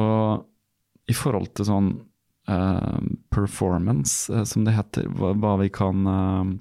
i 1.13 1.17
forhold 1.17 1.53
til 1.55 1.69
sånn 1.69 1.89
uh, 2.49 2.99
performance, 3.33 4.27
uh, 4.33 4.43
som 4.47 4.65
det 4.65 4.75
heter, 4.77 5.09
hva, 5.13 5.33
hva 5.37 5.55
vi 5.61 5.69
kan 5.73 6.07
uh, 6.09 6.53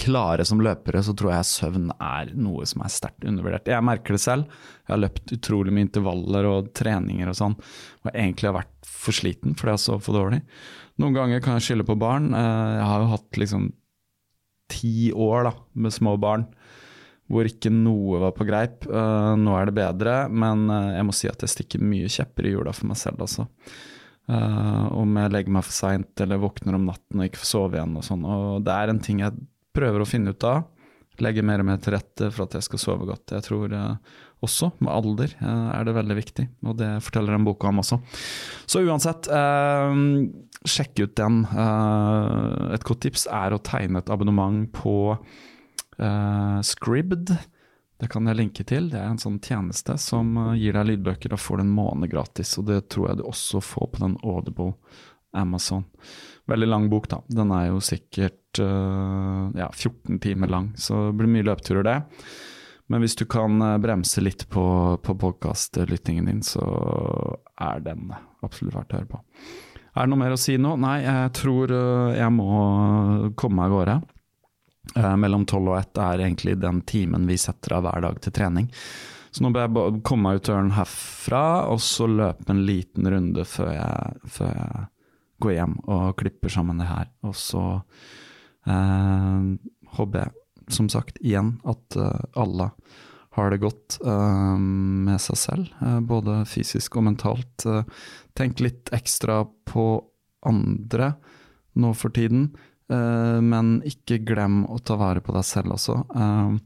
klare 0.00 0.44
som 0.48 0.62
løpere, 0.64 1.02
så 1.04 1.14
tror 1.16 1.34
jeg 1.34 1.50
søvn 1.50 1.90
er 1.98 2.32
noe 2.38 2.66
som 2.68 2.84
er 2.84 2.92
sterkt 2.92 3.26
undervurdert. 3.28 3.68
Jeg 3.68 3.84
merker 3.84 4.16
det 4.16 4.22
selv. 4.24 4.62
Jeg 4.86 4.94
har 4.94 5.02
løpt 5.02 5.34
utrolig 5.36 5.74
mye 5.74 5.86
intervaller 5.88 6.48
og 6.48 6.72
treninger 6.76 7.28
og 7.28 7.38
sånn, 7.38 7.58
og 8.06 8.14
egentlig 8.14 8.50
har 8.50 8.58
vært 8.62 8.88
for 8.88 9.16
sliten 9.16 9.56
fordi 9.58 9.74
jeg 9.74 9.84
sov 9.84 10.00
for 10.06 10.16
dårlig. 10.16 10.40
Noen 11.02 11.16
ganger 11.16 11.44
kan 11.44 11.58
jeg 11.58 11.66
skylde 11.66 11.88
på 11.88 11.98
barn. 12.00 12.30
Jeg 12.32 12.88
har 12.88 13.04
jo 13.04 13.12
hatt 13.12 13.40
liksom 13.40 13.68
ti 14.72 15.10
år 15.12 15.48
da, 15.50 15.52
med 15.84 15.92
små 15.92 16.16
barn 16.20 16.46
hvor 17.32 17.48
ikke 17.48 17.72
noe 17.72 18.20
var 18.26 18.34
på 18.36 18.46
greip. 18.48 18.84
Uh, 18.88 19.32
nå 19.40 19.54
er 19.56 19.68
det 19.68 19.78
bedre, 19.78 20.16
men 20.28 20.66
uh, 20.68 20.92
jeg 20.92 21.06
må 21.08 21.14
si 21.16 21.30
at 21.30 21.40
jeg 21.44 21.54
stikker 21.54 21.84
mye 21.84 22.10
kjepper 22.12 22.48
i 22.48 22.52
hjula 22.52 22.74
for 22.76 22.90
meg 22.90 23.00
selv, 23.00 23.24
altså. 23.24 23.46
Uh, 24.30 24.92
om 25.00 25.16
jeg 25.18 25.32
legger 25.32 25.54
meg 25.56 25.64
for 25.66 25.74
seint 25.74 26.22
eller 26.22 26.40
våkner 26.42 26.76
om 26.76 26.84
natten 26.86 27.18
og 27.18 27.26
ikke 27.26 27.40
får 27.40 27.48
sove 27.48 27.78
igjen 27.78 27.96
og 27.98 28.04
sånn. 28.06 28.26
Og 28.28 28.66
det 28.66 28.76
er 28.76 28.92
en 28.92 29.00
ting 29.02 29.24
jeg 29.24 29.40
prøver 29.74 30.04
å 30.04 30.08
finne 30.08 30.36
ut 30.36 30.46
av. 30.46 30.68
Legge 31.24 31.44
mer 31.44 31.62
og 31.62 31.68
mer 31.68 31.80
til 31.82 31.96
rette 31.96 32.28
for 32.32 32.44
at 32.44 32.58
jeg 32.58 32.68
skal 32.68 32.82
sove 32.82 33.08
godt. 33.08 33.32
Jeg 33.34 33.44
tror 33.48 33.74
også 34.42 34.70
med 34.80 34.90
alder 34.90 35.34
er 35.44 35.84
det 35.86 35.92
veldig 35.94 36.16
viktig, 36.16 36.46
og 36.66 36.78
det 36.80 36.88
forteller 37.04 37.36
den 37.36 37.44
boka 37.46 37.68
om 37.68 37.82
også. 37.82 37.98
Så 38.64 38.80
uansett, 38.80 39.28
sjekk 40.72 41.02
ut 41.04 41.12
den. 41.20 41.42
et 42.72 42.86
godt 42.88 43.04
tips 43.04 43.28
er 43.28 43.52
å 43.52 43.60
tegne 43.62 44.00
et 44.00 44.10
abonnement 44.10 44.64
på 44.72 44.96
Uh, 46.00 46.60
Scribd, 46.64 47.34
det 48.00 48.08
kan 48.10 48.26
jeg 48.26 48.38
linke 48.38 48.64
til. 48.66 48.88
Det 48.90 49.00
er 49.00 49.10
en 49.10 49.20
sånn 49.20 49.40
tjeneste 49.42 49.98
som 50.00 50.34
uh, 50.38 50.52
gir 50.58 50.76
deg 50.76 50.88
lydbøker. 50.88 51.34
og 51.34 51.42
får 51.42 51.60
det 51.60 51.66
en 51.66 51.74
måned 51.76 52.12
gratis, 52.12 52.54
og 52.58 52.68
det 52.70 52.86
tror 52.92 53.10
jeg 53.10 53.20
du 53.20 53.26
også 53.28 53.60
får 53.64 53.90
på 53.92 54.04
den 54.04 54.16
Audible 54.22 54.72
Amazon. 55.36 55.84
Veldig 56.50 56.68
lang 56.68 56.88
bok, 56.92 57.08
da. 57.12 57.20
Den 57.28 57.52
er 57.54 57.68
jo 57.70 57.82
sikkert 57.84 58.62
uh, 58.62 59.50
ja, 59.58 59.68
14 59.68 60.20
timer 60.22 60.50
lang, 60.52 60.72
så 60.76 61.08
det 61.10 61.18
blir 61.20 61.34
mye 61.36 61.48
løpeturer, 61.50 61.86
det. 61.88 61.98
Men 62.90 63.00
hvis 63.00 63.16
du 63.16 63.24
kan 63.30 63.62
bremse 63.80 64.20
litt 64.20 64.42
på, 64.52 64.64
på 65.00 65.14
podkastlyttingen 65.16 66.26
din, 66.28 66.42
så 66.44 66.64
er 67.56 67.78
den 67.80 68.10
absolutt 68.44 68.74
verdt 68.74 68.92
å 68.92 68.98
høre 68.98 69.08
på. 69.08 69.20
Er 69.92 70.04
det 70.04 70.10
noe 70.12 70.20
mer 70.20 70.34
å 70.34 70.40
si 70.40 70.58
nå? 70.60 70.74
Nei, 70.82 70.98
jeg 71.04 71.30
tror 71.38 71.72
jeg 71.72 72.34
må 72.34 72.50
komme 73.38 73.62
meg 73.62 73.70
av 73.70 73.76
gårde. 73.76 73.96
Eh, 74.96 75.16
mellom 75.16 75.46
tolv 75.46 75.72
og 75.72 75.78
ett 75.78 75.98
er 76.02 76.24
egentlig 76.24 76.56
den 76.60 76.82
timen 76.88 77.26
vi 77.28 77.38
setter 77.40 77.78
av 77.78 77.86
hver 77.86 78.02
dag 78.04 78.18
til 78.22 78.34
trening. 78.34 78.68
Så 79.32 79.44
nå 79.44 79.52
bør 79.54 79.64
jeg 79.64 80.02
komme 80.04 80.28
meg 80.28 80.40
ut 80.40 80.48
døren 80.50 80.74
herfra, 80.76 81.44
og 81.72 81.80
så 81.80 82.08
løpe 82.10 82.50
en 82.52 82.64
liten 82.68 83.08
runde 83.08 83.46
før 83.48 83.70
jeg, 83.72 84.18
før 84.34 84.50
jeg 84.52 84.82
går 85.42 85.56
hjem 85.56 85.78
og 85.90 86.18
klipper 86.20 86.52
sammen 86.52 86.82
det 86.82 86.90
her. 86.90 87.08
Og 87.24 87.38
så 87.38 87.64
eh, 88.68 89.46
håper 89.96 90.24
jeg, 90.24 90.34
som 90.72 90.90
sagt, 90.92 91.18
igjen 91.24 91.56
at 91.68 91.96
uh, 91.98 92.20
alle 92.38 92.70
har 93.34 93.50
det 93.50 93.62
godt 93.62 93.96
eh, 94.04 94.58
med 94.60 95.20
seg 95.24 95.38
selv, 95.40 95.70
eh, 95.82 95.98
både 96.04 96.42
fysisk 96.48 96.98
og 97.00 97.06
mentalt. 97.08 97.64
tenk 98.36 98.60
litt 98.60 98.92
ekstra 98.92 99.42
på 99.68 99.86
andre 100.46 101.14
nå 101.80 101.94
for 101.96 102.12
tiden. 102.12 102.50
Eh, 102.92 103.40
men 103.40 103.76
ikke 103.88 104.20
glem 104.26 104.64
å 104.68 104.78
ta 104.84 104.98
vare 105.00 105.22
på 105.24 105.34
deg 105.36 105.46
selv 105.46 105.76
også. 105.76 105.98
Eh, 106.16 106.56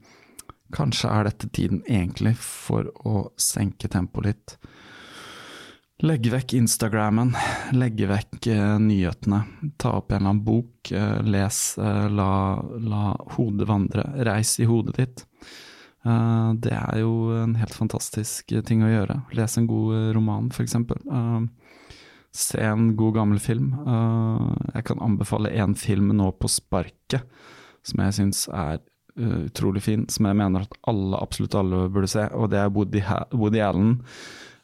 kanskje 0.75 1.11
er 1.13 1.29
dette 1.29 1.49
tiden 1.53 1.83
egentlig 1.87 2.35
for 2.41 2.89
å 3.07 3.29
senke 3.39 3.89
tempoet 3.91 4.31
litt. 4.31 4.57
Legge 6.05 6.29
vekk 6.29 6.53
Instagrammen, 6.59 7.31
legge 7.73 8.05
vekk 8.05 8.49
uh, 8.53 8.75
nyhetene. 8.77 9.39
Ta 9.81 9.95
opp 9.97 10.11
en 10.11 10.19
eller 10.19 10.29
annen 10.29 10.41
bok, 10.45 10.91
les, 11.25 11.61
la, 12.13 12.33
la, 12.91 12.99
hodet 13.33 13.65
vandre. 13.65 14.03
Reis 14.27 14.51
i 14.61 14.67
hodet 14.69 14.93
ditt. 14.99 15.23
det 16.61 16.75
er 16.75 16.99
jo 17.01 17.15
en 17.39 17.57
helt 17.57 17.73
fantastisk 17.73 18.53
ting 18.69 18.85
å 18.85 18.91
gjøre. 18.91 19.17
Les 19.39 19.57
en 19.57 19.65
god 19.71 20.13
roman, 20.19 20.51
f.eks. 20.53 20.77
Uh, 21.09 21.49
Se 22.35 22.59
en 22.61 22.91
god 22.97 23.15
gammel 23.15 23.39
film. 23.41 23.71
Uh, 23.87 24.51
jeg 24.75 24.87
kan 24.89 25.01
anbefale 25.03 25.53
én 25.55 25.75
film 25.77 26.11
nå 26.15 26.31
på 26.37 26.49
sparket 26.51 27.23
som 27.87 28.01
jeg 28.03 28.17
syns 28.17 28.41
er 28.51 28.81
uh, 29.19 29.45
utrolig 29.47 29.83
fin, 29.85 30.03
som 30.11 30.27
jeg 30.27 30.37
mener 30.37 30.65
at 30.65 30.75
alle, 30.91 31.17
absolutt 31.21 31.55
alle 31.57 31.85
burde 31.93 32.09
se, 32.11 32.27
og 32.35 32.51
det 32.51 32.59
er 32.61 32.73
Woody, 32.75 33.01
ha 33.07 33.23
Woody 33.33 33.63
Allen. 33.63 33.95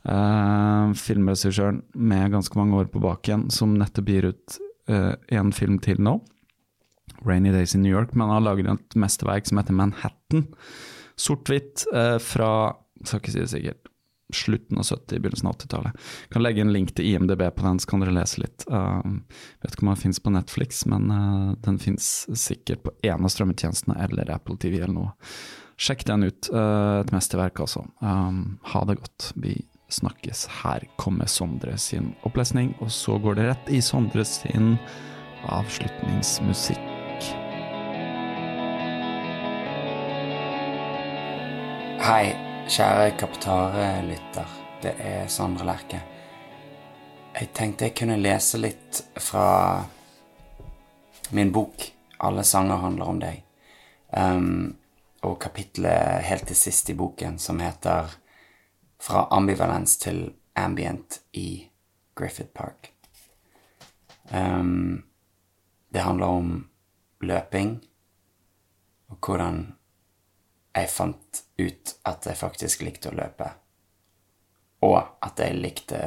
Uh, 0.04 0.92
filmregissøren 1.00 1.80
med 1.96 2.34
ganske 2.34 2.60
mange 2.60 2.76
år 2.82 2.92
på 2.92 3.02
bak 3.04 3.24
igjen, 3.30 3.48
som 3.54 3.78
nettopp 3.80 4.12
gir 4.12 4.32
ut 4.34 4.60
en 4.84 5.54
film 5.56 5.78
til 5.80 6.02
nå. 6.04 6.18
'Rainy 7.24 7.54
Days 7.56 7.72
in 7.72 7.86
New 7.86 7.94
York', 7.94 8.12
men 8.12 8.28
han 8.28 8.34
har 8.36 8.44
laget 8.44 8.68
et 8.68 8.98
mesterverk 9.00 9.48
som 9.48 9.62
heter 9.62 9.72
'Manhattan'. 9.72 10.50
Sort-hvitt 11.16 11.86
fra 12.20 12.50
skal 13.06 13.22
ikke 13.22 13.32
si 13.32 13.40
det 13.40 13.54
sikkert 13.54 13.93
slutten 14.36 14.80
av 14.82 14.88
70-, 14.88 15.20
begynnelsen 15.20 15.50
av 15.50 15.58
80-tallet. 15.58 16.06
Kan 16.34 16.46
legge 16.46 16.64
en 16.66 16.74
link 16.74 16.94
til 16.96 17.10
IMDb 17.12 17.44
på 17.56 17.66
den, 17.66 17.82
så 17.82 17.90
kan 17.90 18.04
dere 18.04 18.16
lese 18.16 18.44
litt. 18.44 18.68
Uh, 18.70 19.02
vet 19.64 19.76
ikke 19.76 19.86
om 19.86 19.94
den 19.94 20.04
fins 20.04 20.22
på 20.24 20.34
Netflix, 20.34 20.86
men 20.90 21.12
uh, 21.12 21.52
den 21.66 21.82
fins 21.82 22.14
sikkert 22.34 22.86
på 22.86 22.96
en 23.10 23.28
av 23.28 23.34
strømmetjenestene 23.34 23.98
eller 24.08 24.32
Apple 24.34 24.60
TV 24.62 24.80
eller 24.82 24.96
noe. 24.96 25.36
Sjekk 25.80 26.06
den 26.08 26.30
ut. 26.30 26.50
Uh, 26.54 27.02
et 27.02 27.14
mesterverk, 27.16 27.64
altså. 27.66 27.86
Um, 28.04 28.60
ha 28.74 28.84
det 28.90 29.00
godt. 29.02 29.32
Vi 29.36 29.58
snakkes. 29.94 30.48
Her 30.64 30.86
kommer 30.98 31.30
Sondre 31.30 31.78
sin 31.78 32.14
opplesning, 32.28 32.74
og 32.82 32.92
så 32.92 33.18
går 33.22 33.40
det 33.40 33.50
rett 33.52 33.74
i 33.74 33.82
Sondre 33.84 34.26
sin 34.28 34.76
avslutningsmusikk. 35.44 36.90
Hei, 42.04 42.36
kjære 42.68 43.18
Kaptare-lytter. 43.20 44.48
Det 44.82 44.94
er 45.00 45.28
Sondre 45.28 45.66
Lerche. 45.68 46.00
Jeg 47.36 47.50
tenkte 47.56 47.90
jeg 47.90 47.96
kunne 47.98 48.16
lese 48.22 48.58
litt 48.58 49.02
fra 49.20 49.84
min 51.32 51.52
bok 51.52 51.92
'Alle 52.20 52.44
sanger 52.44 52.76
handler 52.76 53.06
om 53.06 53.20
deg', 53.20 53.44
um, 54.18 54.78
og 55.24 55.40
kapitlet 55.40 56.24
helt 56.24 56.48
til 56.48 56.56
sist 56.56 56.90
i 56.90 56.94
boken, 56.94 57.40
som 57.40 57.60
heter 57.60 58.16
'Fra 59.00 59.28
ambivalens 59.32 59.98
til 59.98 60.34
ambient 60.56 61.20
i 61.34 61.70
Griffith 62.16 62.50
Park'. 62.60 62.92
Um, 64.32 65.04
det 65.94 66.02
handler 66.02 66.26
om 66.26 66.70
løping, 67.22 67.84
og 69.10 69.18
hvordan 69.26 69.76
jeg 70.76 70.90
fant 70.90 71.43
ut 71.58 71.96
at 72.10 72.26
jeg 72.26 72.40
faktisk 72.40 72.84
likte 72.86 73.12
å 73.12 73.18
løpe. 73.18 73.50
Og 74.84 75.00
at 75.00 75.40
jeg 75.40 75.60
likte 75.60 76.00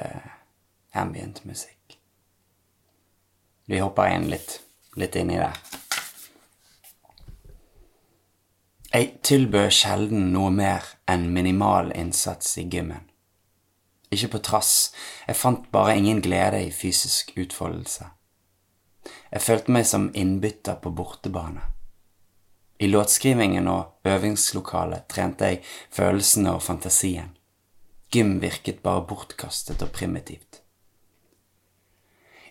ambient 0.97 1.45
musikk. 1.45 1.99
Vi 3.67 3.81
hopper 3.83 4.13
inn 4.15 4.29
litt, 4.31 4.61
litt 4.97 5.17
inn 5.19 5.33
i 5.35 5.41
det. 5.41 5.53
Jeg 8.93 9.19
tilbød 9.27 9.73
sjelden 9.75 10.31
noe 10.33 10.53
mer 10.55 10.87
enn 11.11 11.27
minimal 11.35 11.91
innsats 11.93 12.55
i 12.63 12.65
gymmen. 12.71 13.05
Ikke 14.15 14.37
på 14.37 14.43
trass, 14.47 14.93
jeg 15.27 15.37
fant 15.37 15.67
bare 15.75 15.97
ingen 15.99 16.23
glede 16.23 16.63
i 16.63 16.71
fysisk 16.73 17.35
utfoldelse. 17.37 18.07
Jeg 19.33 19.43
følte 19.43 19.75
meg 19.75 19.89
som 19.91 20.07
innbytter 20.15 20.79
på 20.81 20.95
bortebane. 20.95 21.76
I 22.79 22.87
låtskrivingen 22.87 23.69
og 23.69 24.01
øvingslokalet 24.05 25.09
trente 25.09 25.49
jeg 25.49 25.63
følelsene 25.91 26.53
og 26.53 26.63
fantasien. 26.63 27.31
Gym 28.13 28.37
virket 28.41 28.83
bare 28.83 29.07
bortkastet 29.09 29.83
og 29.83 29.93
primitivt. 29.97 30.61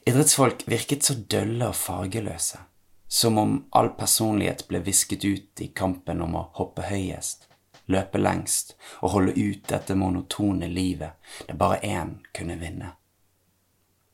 Idrettsfolk 0.07 0.65
virket 0.67 1.03
så 1.03 1.15
dølle 1.31 1.67
og 1.67 1.75
fargeløse, 1.75 2.59
som 3.07 3.37
om 3.37 3.53
all 3.71 3.91
personlighet 3.97 4.65
ble 4.69 4.81
visket 4.85 5.25
ut 5.25 5.61
i 5.61 5.71
kampen 5.73 6.21
om 6.21 6.35
å 6.37 6.43
hoppe 6.57 6.85
høyest, 6.89 7.47
løpe 7.85 8.21
lengst 8.21 8.75
og 9.01 9.15
holde 9.15 9.33
ut 9.37 9.65
dette 9.69 9.95
monotone 9.95 10.69
livet 10.69 11.17
der 11.47 11.57
bare 11.57 11.79
én 11.85 12.17
kunne 12.33 12.57
vinne. 12.61 12.91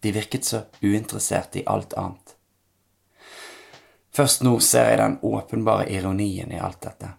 De 0.04 0.12
virket 0.12 0.46
så 0.46 0.64
uinteresserte 0.84 1.60
i 1.60 1.68
alt 1.68 1.94
annet. 1.94 2.31
Først 4.12 4.44
nå 4.44 4.58
ser 4.60 4.90
jeg 4.90 5.00
den 5.00 5.20
åpenbare 5.24 5.88
ironien 5.92 6.52
i 6.52 6.60
alt 6.60 6.82
dette. 6.84 7.14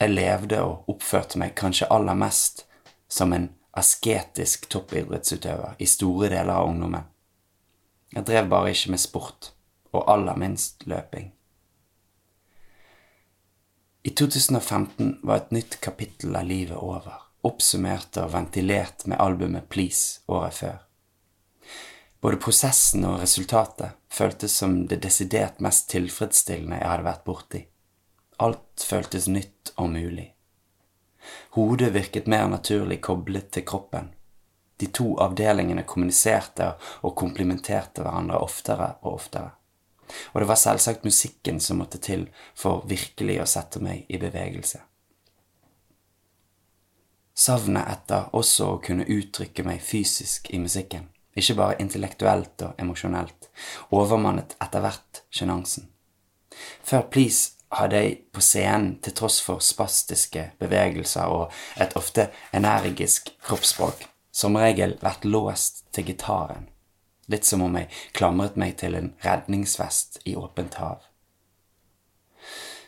Jeg 0.00 0.14
levde 0.14 0.62
og 0.64 0.88
oppførte 0.90 1.38
meg 1.40 1.52
kanskje 1.58 1.90
aller 1.92 2.16
mest 2.16 2.64
som 3.12 3.32
en 3.36 3.50
asketisk 3.76 4.68
toppidrettsutøver 4.72 5.76
i 5.78 5.88
store 5.88 6.30
deler 6.32 6.54
av 6.56 6.70
ungdommen. 6.70 7.04
Jeg 8.14 8.26
drev 8.28 8.48
bare 8.48 8.72
ikke 8.72 8.94
med 8.94 9.02
sport, 9.02 9.50
og 9.92 10.08
aller 10.10 10.38
minst 10.38 10.86
løping. 10.90 11.32
I 14.04 14.10
2015 14.10 15.20
var 15.24 15.42
et 15.42 15.54
nytt 15.56 15.78
kapittel 15.82 16.36
av 16.36 16.46
livet 16.46 16.76
over, 16.76 17.20
oppsummert 17.44 18.16
og 18.20 18.32
ventilert 18.34 19.06
med 19.08 19.20
albumet 19.20 19.68
Please 19.72 20.20
året 20.28 20.58
før. 20.60 20.83
Både 22.24 22.38
prosessen 22.40 23.02
og 23.04 23.18
resultatet 23.20 23.98
føltes 24.08 24.54
som 24.56 24.78
det 24.88 24.96
desidert 25.04 25.58
mest 25.60 25.90
tilfredsstillende 25.92 26.78
jeg 26.78 26.88
hadde 26.88 27.04
vært 27.04 27.26
borti. 27.26 27.60
Alt 28.40 28.84
føltes 28.88 29.26
nytt 29.28 29.74
og 29.76 29.90
mulig. 29.92 30.30
Hodet 31.58 31.92
virket 31.92 32.30
mer 32.32 32.46
naturlig 32.48 33.02
koblet 33.04 33.50
til 33.52 33.66
kroppen. 33.68 34.08
De 34.80 34.88
to 34.88 35.10
avdelingene 35.20 35.84
kommuniserte 35.84 36.70
og 37.04 37.12
komplimenterte 37.20 38.00
hverandre 38.00 38.40
oftere 38.40 38.88
og 39.02 39.12
oftere. 39.18 39.50
Og 40.32 40.40
det 40.40 40.48
var 40.48 40.62
selvsagt 40.64 41.04
musikken 41.04 41.60
som 41.60 41.82
måtte 41.84 42.00
til 42.00 42.30
for 42.56 42.88
virkelig 42.88 43.42
å 43.42 43.50
sette 43.52 43.84
meg 43.84 44.08
i 44.08 44.22
bevegelse. 44.22 44.80
Savnet 47.36 47.98
etter 47.98 48.32
også 48.32 48.70
å 48.70 48.80
kunne 48.80 49.04
uttrykke 49.04 49.68
meg 49.68 49.84
fysisk 49.84 50.48
i 50.56 50.64
musikken 50.64 51.10
ikke 51.36 51.56
bare 51.58 51.78
intellektuelt 51.82 52.62
og 52.62 52.80
emosjonelt, 52.80 53.50
overmannet 53.94 54.56
etter 54.62 54.84
hvert 54.84 55.22
sjenansen. 55.34 55.88
Før 56.82 57.06
Please 57.10 57.54
hadde 57.74 58.00
jeg 58.02 58.18
på 58.32 58.42
scenen, 58.44 58.98
til 59.02 59.14
tross 59.18 59.40
for 59.42 59.62
spastiske 59.64 60.50
bevegelser 60.60 61.30
og 61.30 61.54
et 61.80 61.96
ofte 61.98 62.28
energisk 62.54 63.32
kroppsspråk, 63.46 64.06
som 64.30 64.58
regel 64.58 64.96
vært 65.02 65.26
låst 65.26 65.84
til 65.94 66.06
gitaren, 66.10 66.68
litt 67.30 67.46
som 67.48 67.64
om 67.66 67.74
jeg 67.78 67.90
klamret 68.14 68.58
meg 68.60 68.76
til 68.82 68.94
en 68.98 69.10
redningsvest 69.24 70.22
i 70.30 70.36
åpent 70.38 70.78
hav. 70.78 71.02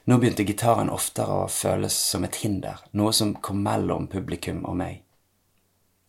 Nå 0.07 0.21
begynte 0.23 0.47
gitaren 0.47 0.91
oftere 0.93 1.41
å 1.43 1.49
føles 1.51 1.95
som 2.13 2.23
et 2.23 2.39
hinder, 2.45 2.79
noe 2.95 3.11
som 3.17 3.35
kom 3.43 3.65
mellom 3.65 4.07
publikum 4.07 4.63
og 4.63 4.79
meg. 4.79 5.01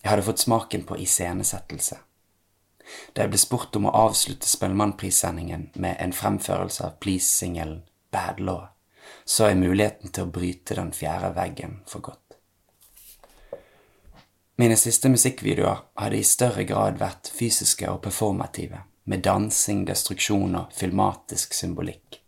Jeg 0.03 0.11
hadde 0.11 0.27
fått 0.27 0.43
smaken 0.43 0.85
på 0.85 0.99
iscenesettelse. 1.01 1.97
Da 3.13 3.25
jeg 3.25 3.33
ble 3.33 3.39
spurt 3.41 3.75
om 3.79 3.87
å 3.89 3.95
avslutte 4.05 4.47
Spellemannprissendingen 4.49 5.69
med 5.75 5.97
en 5.99 6.13
fremførelse 6.15 6.85
av 6.85 6.97
Please-singelen 7.03 7.81
Bad 8.13 8.39
Law, 8.39 8.69
så 9.25 9.49
jeg 9.49 9.59
muligheten 9.61 10.13
til 10.13 10.27
å 10.27 10.31
bryte 10.31 10.77
den 10.77 10.93
fjerde 10.95 11.33
veggen 11.35 11.81
for 11.87 12.05
godt. 12.05 12.23
Mine 14.57 14.77
siste 14.79 15.09
musikkvideoer 15.13 15.83
hadde 16.01 16.17
i 16.17 16.25
større 16.25 16.63
grad 16.65 16.97
vært 16.97 17.29
fysiske 17.29 17.89
og 17.91 18.01
performative, 18.07 18.81
med 19.07 19.23
dansing, 19.23 19.85
destruksjon 19.87 20.57
og 20.57 20.73
filmatisk 20.75 21.53
symbolikk. 21.53 22.19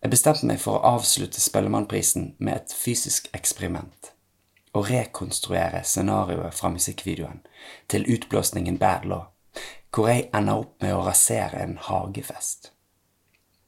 Jeg 0.00 0.12
bestemte 0.12 0.46
meg 0.48 0.60
for 0.60 0.78
å 0.78 0.96
avslutte 0.96 1.40
Spellemannprisen 1.40 2.34
med 2.38 2.60
et 2.60 2.74
fysisk 2.76 3.28
eksperiment 3.36 4.12
å 4.72 4.82
rekonstruere 4.86 5.82
scenarioet 5.84 6.54
fra 6.54 6.70
musikkvideoen 6.72 7.42
til 7.90 8.06
utblåsningen 8.06 8.78
Bad 8.78 9.06
Law, 9.10 9.28
hvor 9.90 10.10
jeg 10.10 10.28
ender 10.36 10.62
opp 10.62 10.76
med 10.82 10.94
å 10.94 11.04
rasere 11.06 11.62
en 11.64 11.76
hagefest. 11.82 12.70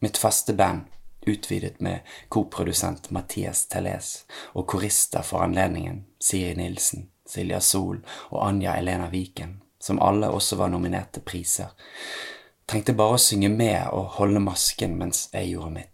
Mitt 0.03 0.19
faste 0.19 0.55
band, 0.55 0.87
utvidet 1.27 1.81
med 1.81 2.07
koprodusent 2.29 3.11
Mathias 3.15 3.67
Tellez 3.71 4.25
og 4.59 4.67
korister 4.71 5.23
for 5.27 5.45
anledningen 5.45 6.05
Siri 6.19 6.57
Nilsen, 6.59 7.09
Silja 7.27 7.61
Sol 7.63 8.01
og 8.31 8.41
Anja 8.43 8.75
Elena 8.79 9.09
Viken, 9.11 9.61
som 9.79 10.01
alle 10.03 10.31
også 10.31 10.59
var 10.59 10.73
nominert 10.75 11.13
til 11.15 11.27
priser, 11.27 11.71
trengte 12.67 12.95
bare 12.99 13.19
å 13.19 13.23
synge 13.23 13.51
med 13.55 13.91
og 13.95 14.19
holde 14.19 14.43
masken 14.43 14.99
mens 14.99 15.29
jeg 15.35 15.55
gjorde 15.55 15.75
mitt. 15.77 15.92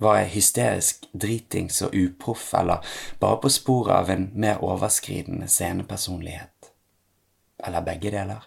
Var 0.00 0.16
jeg 0.16 0.30
hysterisk, 0.34 1.08
dritings 1.12 1.82
og 1.84 1.94
uproff, 1.94 2.54
eller 2.56 2.86
bare 3.20 3.40
på 3.42 3.50
sporet 3.52 3.92
av 3.98 4.12
en 4.14 4.30
mer 4.32 4.62
overskridende 4.64 5.48
scenepersonlighet? 5.48 6.70
Eller 7.66 7.84
begge 7.84 8.14
deler? 8.14 8.46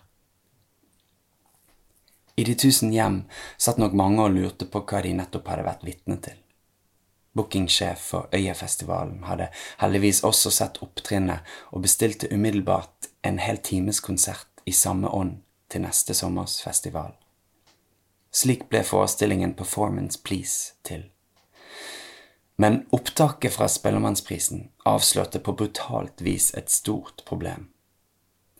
I 2.35 2.43
De 2.43 2.55
tusen 2.57 2.89
hjem 2.93 3.19
satt 3.61 3.77
nok 3.77 3.93
mange 3.93 4.23
og 4.25 4.34
lurte 4.34 4.65
på 4.65 4.81
hva 4.81 5.03
de 5.05 5.13
nettopp 5.13 5.53
hadde 5.53 5.67
vært 5.67 5.85
vitne 5.85 6.17
til. 6.25 6.39
Bookingsjef 7.38 8.01
for 8.01 8.34
Øyafestivalen 8.34 9.23
hadde 9.30 9.51
heldigvis 9.77 10.23
også 10.25 10.49
sett 10.49 10.81
opptrinnet 10.81 11.45
og 11.69 11.85
bestilte 11.85 12.34
umiddelbart 12.34 13.13
en 13.23 13.38
hel 13.39 13.61
times 13.61 14.01
konsert 14.01 14.65
i 14.65 14.73
samme 14.73 15.09
ånd 15.09 15.41
til 15.69 15.85
neste 15.85 16.17
sommers 16.17 16.61
festival. 16.65 17.13
Slik 18.34 18.65
ble 18.69 18.81
forestillingen 18.81 19.53
Performance 19.53 20.17
Please 20.23 20.73
til. 20.84 21.12
Men 22.64 22.85
opptaket 22.90 23.53
fra 23.53 23.68
Spellemannsprisen 23.68 24.69
avslørte 24.85 25.40
på 25.40 25.52
brutalt 25.52 26.22
vis 26.22 26.53
et 26.56 26.69
stort 26.72 27.26
problem. 27.27 27.65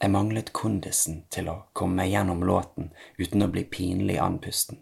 Jeg 0.02 0.12
manglet 0.12 0.52
kondisen 0.52 1.22
til 1.32 1.48
å 1.48 1.54
komme 1.72 2.02
meg 2.02 2.12
gjennom 2.12 2.44
låten 2.44 2.90
uten 3.16 3.46
å 3.46 3.48
bli 3.54 3.64
pinlig 3.64 4.18
andpusten. 4.20 4.82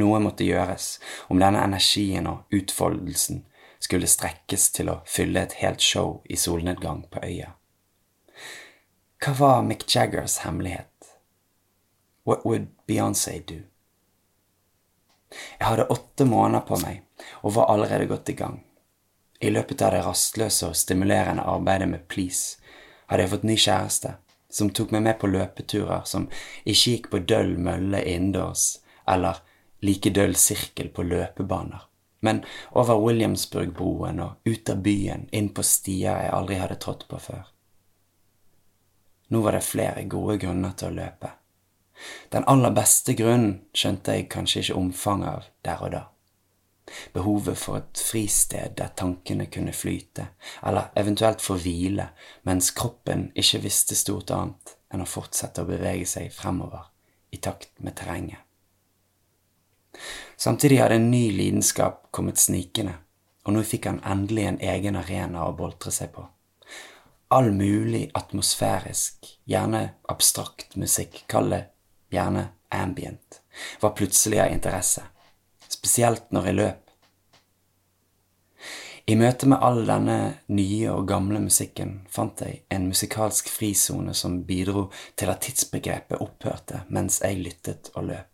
Noe 0.00 0.22
måtte 0.24 0.48
gjøres 0.48 0.88
om 1.28 1.44
denne 1.44 1.60
energien 1.68 2.32
og 2.32 2.56
utfoldelsen 2.56 3.44
skulle 3.84 4.08
strekkes 4.08 4.70
til 4.72 4.88
å 4.88 5.02
fylle 5.04 5.44
et 5.44 5.60
helt 5.60 5.84
show 5.84 6.22
i 6.24 6.40
solnedgang 6.40 7.04
på 7.12 7.20
øya. 7.20 7.50
Hva 9.20 9.40
var 9.44 9.64
Mick 9.68 9.84
Jaggers 9.92 10.40
hemmelighet? 10.46 11.12
What 12.24 12.48
would 12.48 12.72
Beyoncé 12.88 13.42
do? 13.44 13.66
Jeg 15.30 15.66
hadde 15.66 15.90
åtte 15.92 16.24
måneder 16.24 16.64
på 16.68 16.78
meg 16.82 17.02
og 17.42 17.54
var 17.56 17.72
allerede 17.72 18.08
godt 18.10 18.32
i 18.32 18.36
gang. 18.38 18.62
I 19.40 19.50
løpet 19.50 19.82
av 19.82 19.92
det 19.94 20.04
rastløse 20.06 20.70
og 20.70 20.78
stimulerende 20.78 21.44
arbeidet 21.46 21.88
med 21.90 22.06
Please 22.10 22.58
hadde 23.08 23.24
jeg 23.24 23.32
fått 23.32 23.46
ny 23.48 23.56
kjæreste, 23.56 24.14
som 24.50 24.72
tok 24.74 24.94
meg 24.94 25.04
med 25.04 25.18
på 25.20 25.30
løpeturer 25.30 26.06
som 26.08 26.26
ikke 26.64 26.94
gikk 26.94 27.10
på 27.12 27.22
døll 27.28 27.54
mølle 27.60 28.00
innendørs 28.02 28.80
eller 29.08 29.42
like 29.84 30.10
døll 30.10 30.34
sirkel 30.36 30.90
på 30.94 31.04
løpebaner, 31.06 31.84
men 32.20 32.42
over 32.74 32.98
Williamsburg-broen 32.98 34.20
og 34.24 34.48
ut 34.48 34.70
av 34.72 34.82
byen, 34.82 35.28
inn 35.30 35.52
på 35.54 35.62
stier 35.62 36.18
jeg 36.18 36.34
aldri 36.34 36.58
hadde 36.58 36.80
trådt 36.82 37.06
på 37.08 37.20
før. 37.22 37.46
Nå 39.28 39.44
var 39.44 39.54
det 39.54 39.66
flere 39.68 40.06
gode 40.08 40.38
grunner 40.42 40.74
til 40.74 40.90
å 40.90 40.96
løpe. 40.98 41.37
Den 42.32 42.46
aller 42.46 42.74
beste 42.76 43.14
grunnen 43.18 43.58
skjønte 43.74 44.14
jeg 44.14 44.28
kanskje 44.32 44.62
ikke 44.62 44.78
omfanget 44.78 45.28
av 45.28 45.50
der 45.66 45.84
og 45.84 45.92
da. 45.94 46.04
Behovet 47.12 47.58
for 47.58 47.80
et 47.82 48.00
fristed 48.00 48.76
der 48.78 48.92
tankene 48.96 49.46
kunne 49.52 49.74
flyte, 49.76 50.28
eller 50.64 50.92
eventuelt 50.96 51.42
få 51.44 51.58
hvile, 51.60 52.08
mens 52.48 52.70
kroppen 52.76 53.28
ikke 53.36 53.62
visste 53.64 53.96
stort 53.98 54.32
annet 54.34 54.76
enn 54.92 55.04
å 55.04 55.08
fortsette 55.08 55.62
å 55.62 55.68
bevege 55.68 56.06
seg 56.08 56.32
fremover 56.32 56.88
i 57.30 57.40
takt 57.44 57.74
med 57.84 57.96
terrenget. 57.98 58.40
Samtidig 60.36 60.80
hadde 60.80 60.96
en 61.00 61.10
ny 61.10 61.28
lidenskap 61.34 62.06
kommet 62.14 62.40
snikende, 62.40 62.94
og 63.44 63.56
nå 63.56 63.64
fikk 63.66 63.88
han 63.90 64.02
endelig 64.06 64.46
en 64.46 64.60
egen 64.72 64.96
arena 64.96 65.46
å 65.48 65.56
boltre 65.56 65.92
seg 65.92 66.12
på. 66.14 66.24
All 67.34 67.50
mulig 67.52 68.06
atmosfærisk, 68.16 69.26
gjerne 69.44 69.82
abstrakt 70.08 70.78
musikk, 70.80 71.24
kall 71.28 71.50
det 71.52 71.64
gjerne 72.12 72.48
ambient, 72.74 73.40
var 73.80 73.96
plutselig 73.98 74.40
av 74.40 74.52
interesse, 74.52 75.02
spesielt 75.68 76.30
når 76.32 76.50
jeg 76.50 76.58
løp. 76.58 76.84
I 79.08 79.14
møte 79.16 79.48
med 79.48 79.62
all 79.64 79.86
denne 79.88 80.16
nye 80.52 80.90
og 80.92 81.06
gamle 81.08 81.40
musikken 81.40 81.94
fant 82.12 82.42
jeg 82.44 82.58
en 82.74 82.90
musikalsk 82.90 83.48
frisone 83.48 84.12
som 84.12 84.42
bidro 84.44 84.90
til 85.16 85.32
at 85.32 85.40
tidsbegrepet 85.46 86.20
opphørte 86.20 86.82
mens 86.92 87.22
jeg 87.24 87.40
lyttet 87.40 87.88
og 87.94 88.10
løp. 88.10 88.28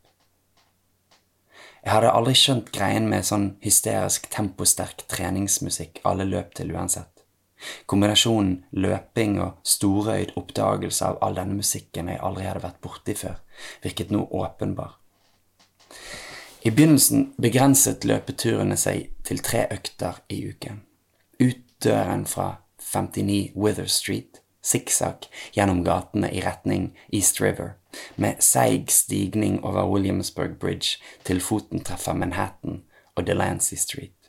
Jeg 1.84 1.92
hadde 1.92 2.10
aldri 2.16 2.34
skjønt 2.40 2.72
greien 2.74 3.06
med 3.06 3.26
sånn 3.28 3.52
hysterisk 3.62 4.26
temposterk 4.34 5.06
treningsmusikk 5.14 6.02
alle 6.10 6.26
løp 6.26 6.56
til 6.58 6.74
uansett. 6.74 7.13
Kombinasjonen 7.86 8.64
løping 8.72 9.38
og 9.42 9.60
storøyd 9.66 10.34
oppdagelse 10.40 11.06
av 11.06 11.18
all 11.24 11.38
denne 11.38 11.58
musikken 11.58 12.10
jeg 12.12 12.22
aldri 12.22 12.46
hadde 12.48 12.64
vært 12.64 12.82
borti 12.84 13.16
før, 13.18 13.40
virket 13.84 14.12
nå 14.14 14.26
åpenbar. 14.30 14.98
I 16.64 16.70
begynnelsen 16.72 17.26
begrenset 17.36 18.06
løpeturene 18.08 18.76
seg 18.80 19.10
til 19.28 19.42
tre 19.44 19.66
økter 19.74 20.22
i 20.32 20.40
uken. 20.48 20.80
Ut 21.40 21.60
døren 21.84 22.24
fra 22.26 22.54
59 22.80 23.52
Wither 23.54 23.90
Street, 23.90 24.40
sikksakk 24.64 25.28
gjennom 25.52 25.82
gatene 25.84 26.30
i 26.32 26.40
retning 26.40 26.94
East 27.12 27.40
River, 27.40 27.76
med 28.16 28.40
seig 28.40 28.88
stigning 28.90 29.60
over 29.64 29.84
Williamsburg 29.90 30.56
Bridge 30.60 30.96
til 31.28 31.40
foten 31.44 31.84
treffer 31.84 32.16
Manhattan 32.16 32.82
og 33.14 33.26
Delancey 33.26 33.76
Street. 33.76 34.23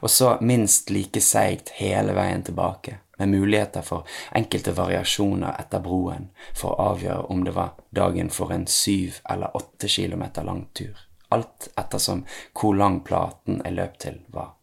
Og 0.00 0.10
så 0.10 0.38
minst 0.40 0.90
like 0.90 1.20
seigt 1.20 1.68
hele 1.78 2.14
veien 2.16 2.42
tilbake, 2.42 2.98
med 3.18 3.28
muligheter 3.28 3.82
for 3.82 4.06
enkelte 4.34 4.72
variasjoner 4.74 5.56
etter 5.58 5.82
broen 5.82 6.28
for 6.54 6.74
å 6.74 6.92
avgjøre 6.92 7.26
om 7.34 7.44
det 7.44 7.54
var 7.56 7.74
dagen 7.94 8.30
for 8.30 8.54
en 8.54 8.66
syv 8.70 9.20
eller 9.30 9.56
åtte 9.56 9.90
kilometer 9.90 10.46
lang 10.46 10.66
tur, 10.72 10.98
alt 11.34 11.70
ettersom 11.76 12.24
hvor 12.54 12.78
lang 12.78 13.00
platen 13.06 13.62
jeg 13.64 13.74
løp 13.74 13.98
til 13.98 14.20
var. 14.34 14.54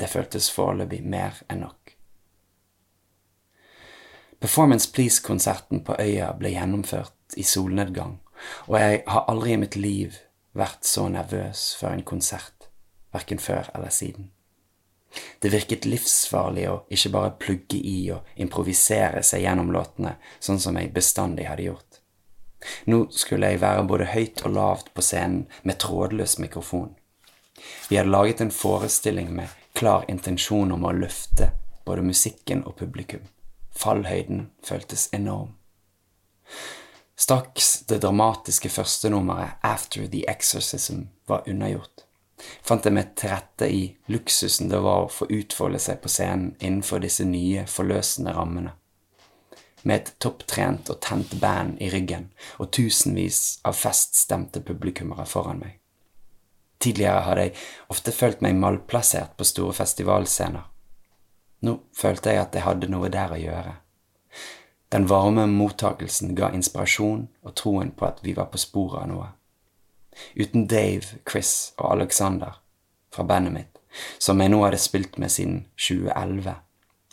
Det 0.00 0.08
føltes 0.08 0.50
foreløpig 0.50 1.02
mer 1.04 1.42
enn 1.48 1.62
nok. 1.66 1.94
Performance 4.40 4.88
Please-konserten 4.92 5.84
på 5.84 5.98
Øya 6.00 6.32
ble 6.38 6.54
gjennomført 6.54 7.36
i 7.36 7.44
solnedgang, 7.44 8.16
og 8.66 8.78
jeg 8.80 9.02
har 9.06 9.28
aldri 9.28 9.52
i 9.52 9.60
mitt 9.60 9.76
liv 9.76 10.16
vært 10.56 10.88
så 10.88 11.06
nervøs 11.12 11.74
før 11.78 11.98
en 11.98 12.06
konsert 12.08 12.59
verken 13.14 13.38
før 13.42 13.70
eller 13.74 13.92
siden. 13.94 14.30
Det 15.42 15.50
virket 15.50 15.88
livsfarlig 15.90 16.66
å 16.70 16.76
ikke 16.92 17.10
bare 17.14 17.36
plugge 17.42 17.78
i 17.78 18.10
og 18.14 18.26
improvisere 18.38 19.24
seg 19.26 19.42
gjennom 19.42 19.72
låtene, 19.74 20.14
sånn 20.38 20.60
som 20.62 20.78
jeg 20.78 20.92
bestandig 20.94 21.48
hadde 21.50 21.66
gjort. 21.66 22.00
Nå 22.86 23.06
skulle 23.16 23.50
jeg 23.50 23.62
være 23.62 23.86
både 23.88 24.10
høyt 24.12 24.42
og 24.44 24.54
lavt 24.54 24.92
på 24.94 25.02
scenen 25.04 25.46
med 25.62 25.80
trådløs 25.82 26.38
mikrofon. 26.38 26.92
Vi 27.88 27.96
hadde 27.96 28.12
laget 28.12 28.40
en 28.40 28.54
forestilling 28.54 29.32
med 29.34 29.48
klar 29.76 30.04
intensjon 30.08 30.72
om 30.72 30.84
å 30.84 30.92
løfte 30.94 31.50
både 31.88 32.04
musikken 32.04 32.62
og 32.68 32.76
publikum. 32.76 33.24
Fallhøyden 33.76 34.50
føltes 34.66 35.08
enorm. 35.16 35.56
Straks 37.20 37.82
det 37.88 38.00
dramatiske 38.02 38.70
førstenummeret 38.72 39.60
After 39.62 40.06
the 40.06 40.24
Exorcism 40.28 41.08
var 41.28 41.44
unnagjort, 41.48 42.06
fant 42.66 42.84
jeg 42.84 42.94
meg 42.96 43.14
til 43.18 43.32
rette 43.32 43.68
i 43.70 43.82
luksusen 44.12 44.70
det 44.70 44.80
var 44.84 45.04
å 45.04 45.12
få 45.12 45.28
utfolde 45.30 45.80
seg 45.82 46.00
på 46.02 46.12
scenen 46.12 46.54
innenfor 46.58 47.02
disse 47.04 47.26
nye, 47.28 47.66
forløsende 47.68 48.34
rammene. 48.36 48.74
Med 49.82 49.96
et 49.96 50.14
topptrent 50.20 50.90
og 50.92 51.00
tent 51.04 51.36
band 51.40 51.80
i 51.80 51.88
ryggen 51.92 52.28
og 52.58 52.70
tusenvis 52.76 53.60
av 53.64 53.78
feststemte 53.78 54.60
publikummere 54.64 55.24
foran 55.28 55.62
meg. 55.62 55.78
Tidligere 56.80 57.24
hadde 57.26 57.46
jeg 57.46 57.56
ofte 57.92 58.12
følt 58.16 58.40
meg 58.44 58.56
malplassert 58.60 59.36
på 59.36 59.44
store 59.48 59.76
festivalscener. 59.76 60.64
Nå 61.64 61.76
følte 61.96 62.32
jeg 62.32 62.40
at 62.44 62.56
jeg 62.56 62.64
hadde 62.64 62.88
noe 62.88 63.10
der 63.12 63.34
å 63.34 63.40
gjøre. 63.40 63.74
Den 64.90 65.06
varme 65.10 65.44
mottakelsen 65.46 66.32
ga 66.34 66.48
inspirasjon 66.56 67.26
og 67.44 67.54
troen 67.60 67.92
på 67.96 68.08
at 68.08 68.24
vi 68.24 68.32
var 68.34 68.48
på 68.50 68.58
sporet 68.58 69.04
av 69.04 69.10
noe. 69.12 69.28
Uten 70.34 70.66
Dave, 70.66 71.20
Chris 71.30 71.72
og 71.78 71.92
Alexander 71.92 72.58
fra 73.14 73.24
bandet 73.26 73.54
mitt, 73.54 73.78
som 74.18 74.40
jeg 74.40 74.52
nå 74.52 74.62
hadde 74.64 74.80
spilt 74.80 75.18
med 75.18 75.32
siden 75.32 75.64
2011, 75.78 76.54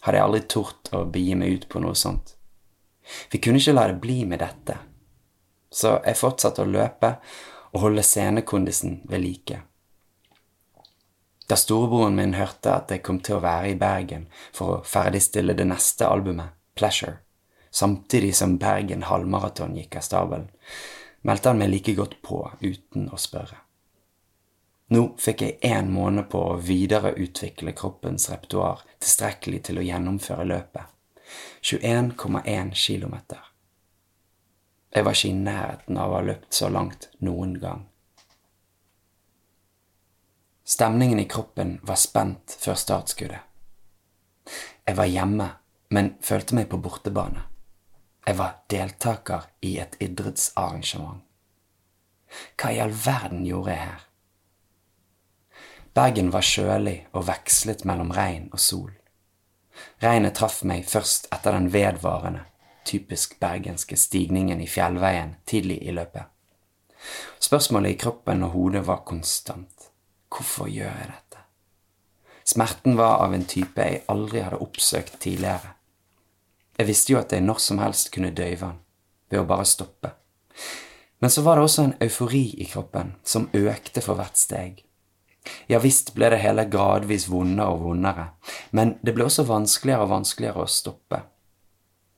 hadde 0.06 0.19
jeg 0.19 0.28
aldri 0.28 0.41
tort 0.49 0.91
å 0.94 1.06
begi 1.10 1.38
meg 1.38 1.56
ut 1.56 1.69
på 1.72 1.82
noe 1.84 1.98
sånt. 1.98 2.36
Vi 3.32 3.40
kunne 3.40 3.61
ikke 3.61 3.76
la 3.76 3.88
det 3.90 4.02
bli 4.03 4.19
med 4.28 4.44
dette, 4.44 4.78
så 5.72 5.98
jeg 6.06 6.19
fortsatte 6.19 6.64
å 6.64 6.69
løpe 6.69 7.15
og 7.74 7.82
holde 7.84 8.03
scenekondisen 8.06 9.02
ved 9.10 9.24
like. 9.24 9.61
Da 11.48 11.56
storebroren 11.56 12.18
min 12.18 12.36
hørte 12.36 12.74
at 12.74 12.91
jeg 12.91 13.03
kom 13.06 13.22
til 13.24 13.38
å 13.38 13.44
være 13.44 13.72
i 13.72 13.80
Bergen 13.80 14.26
for 14.56 14.78
å 14.78 14.84
ferdigstille 14.84 15.56
det 15.56 15.68
neste 15.69 16.07
albumet, 16.07 16.53
Pleasure, 16.78 17.22
samtidig 17.72 18.36
som 18.38 18.57
Bergen 18.61 19.07
halvmaraton 19.07 19.78
gikk 19.80 19.95
av 19.98 20.03
stabelen, 20.06 20.49
meldte 21.28 21.52
han 21.52 21.60
meg 21.62 21.72
like 21.74 21.95
godt 21.98 22.20
på 22.24 22.41
uten 22.62 23.10
å 23.12 23.20
spørre. 23.20 23.60
Nå 24.95 25.02
fikk 25.20 25.41
jeg 25.44 25.58
én 25.68 25.90
måned 25.91 26.30
på 26.32 26.40
å 26.54 26.60
videreutvikle 26.64 27.74
kroppens 27.76 28.30
repertoar 28.32 28.86
tilstrekkelig 29.02 29.66
til 29.68 29.82
å 29.82 29.84
gjennomføre 29.84 30.45
løpet. 30.48 30.94
21,1 31.68 32.72
km. 32.72 33.18
Jeg 34.95 35.04
var 35.04 35.18
ikke 35.18 35.28
i 35.28 35.36
nærheten 35.36 35.99
av 35.99 36.14
å 36.14 36.16
ha 36.22 36.24
løpt 36.30 36.56
så 36.56 36.70
langt 36.72 37.10
noen 37.20 37.58
gang. 37.60 37.84
Stemningen 40.68 41.20
i 41.20 41.28
kroppen 41.28 41.78
var 41.84 41.99
spent 41.99 42.56
før 42.60 42.80
startskuddet. 42.80 43.44
Jeg 44.88 44.95
var 44.95 45.12
hjemme, 45.12 45.49
men 45.91 46.16
følte 46.24 46.56
meg 46.56 46.72
på 46.72 46.80
bortebane. 46.80 47.44
Jeg 48.28 48.36
var 48.36 48.58
deltaker 48.68 49.45
i 49.64 49.78
et 49.80 49.94
idrettsarrangement. 50.04 51.22
Hva 52.60 52.74
i 52.76 52.80
all 52.84 52.91
verden 52.91 53.45
gjorde 53.48 53.72
jeg 53.72 53.86
her? 53.86 54.02
Bergen 55.95 56.34
var 56.34 56.44
kjølig 56.44 56.98
og 57.16 57.24
vekslet 57.30 57.86
mellom 57.88 58.12
regn 58.12 58.49
og 58.52 58.60
sol. 58.60 58.91
Regnet 60.04 60.36
traff 60.36 60.60
meg 60.68 60.84
først 60.90 61.30
etter 61.32 61.56
den 61.56 61.72
vedvarende, 61.72 62.44
typisk 62.84 63.38
bergenske 63.40 63.95
stigningen 63.95 64.60
i 64.60 64.68
fjellveien 64.68 65.38
tidlig 65.48 65.80
i 65.88 65.95
løpet. 65.95 66.28
Spørsmålet 67.40 67.95
i 67.95 68.02
kroppen 68.04 68.44
og 68.44 68.54
hodet 68.58 68.84
var 68.90 69.06
konstant. 69.08 69.88
Hvorfor 70.28 70.68
gjør 70.68 70.91
jeg 70.91 71.10
dette? 71.14 71.45
Smerten 72.44 72.99
var 72.99 73.24
av 73.24 73.34
en 73.40 73.48
type 73.48 73.88
jeg 73.88 74.04
aldri 74.12 74.44
hadde 74.44 74.60
oppsøkt 74.68 75.16
tidligere. 75.24 75.77
Jeg 76.78 76.88
visste 76.88 77.14
jo 77.14 77.20
at 77.20 77.34
jeg 77.34 77.41
når 77.41 77.62
som 77.64 77.80
helst 77.82 78.12
kunne 78.14 78.34
døyve 78.36 78.66
han, 78.70 78.82
ved 79.32 79.41
å 79.41 79.48
bare 79.49 79.66
stoppe. 79.66 80.12
Men 81.20 81.34
så 81.34 81.41
var 81.41 81.58
det 81.58 81.64
også 81.66 81.84
en 81.84 81.95
eufori 82.06 82.44
i 82.62 82.68
kroppen 82.70 83.16
som 83.26 83.49
økte 83.54 84.04
for 84.06 84.20
hvert 84.20 84.38
steg. 84.38 84.84
Ja 85.72 85.80
visst 85.80 86.14
ble 86.14 86.30
det 86.30 86.41
hele 86.44 86.68
gradvis 86.70 87.30
vondere 87.32 87.72
og 87.74 87.86
vondere, 87.88 88.28
men 88.76 88.98
det 89.02 89.16
ble 89.16 89.26
også 89.26 89.48
vanskeligere 89.48 90.06
og 90.06 90.14
vanskeligere 90.14 90.66
å 90.66 90.70
stoppe. 90.70 91.22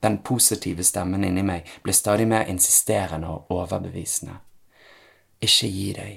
Den 0.03 0.19
positive 0.25 0.83
stemmen 0.83 1.23
inni 1.27 1.43
meg 1.45 1.69
ble 1.83 1.95
stadig 1.95 2.27
mer 2.27 2.49
insisterende 2.51 3.31
og 3.31 3.51
overbevisende. 3.53 4.39
Ikke 5.39 5.71
gi 5.71 5.89
deg. 5.95 6.13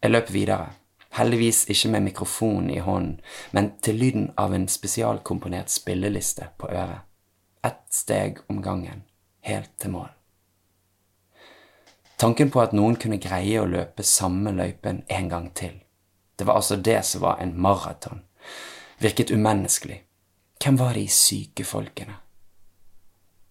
Jeg 0.00 0.12
løp 0.12 0.30
videre, 0.32 0.72
Heldigvis 1.16 1.64
ikke 1.72 1.88
med 1.88 2.00
mikrofonen 2.10 2.70
i 2.70 2.78
hånden, 2.78 3.20
men 3.52 3.70
til 3.80 3.96
lyden 3.96 4.30
av 4.36 4.52
en 4.54 4.68
spesialkomponert 4.68 5.72
spilleliste 5.72 6.50
på 6.58 6.68
øret. 6.68 7.06
Ett 7.66 7.86
steg 7.90 8.38
om 8.52 8.60
gangen, 8.62 9.02
helt 9.40 9.72
til 9.82 9.90
mål. 9.96 10.12
Tanken 12.16 12.50
på 12.50 12.62
at 12.62 12.76
noen 12.76 12.96
kunne 13.00 13.18
greie 13.20 13.60
å 13.60 13.68
løpe 13.68 14.06
samme 14.06 14.52
løypen 14.54 15.02
en 15.18 15.32
gang 15.32 15.50
til. 15.58 15.74
Det 16.36 16.46
var 16.46 16.60
altså 16.60 16.78
det 16.78 17.00
som 17.08 17.24
var 17.26 17.42
en 17.42 17.56
maraton. 17.60 18.22
Virket 19.02 19.34
umenneskelig. 19.34 19.98
Hvem 20.62 20.78
var 20.80 20.94
de 20.96 21.04
syke 21.12 21.66
folkene? 21.68 22.16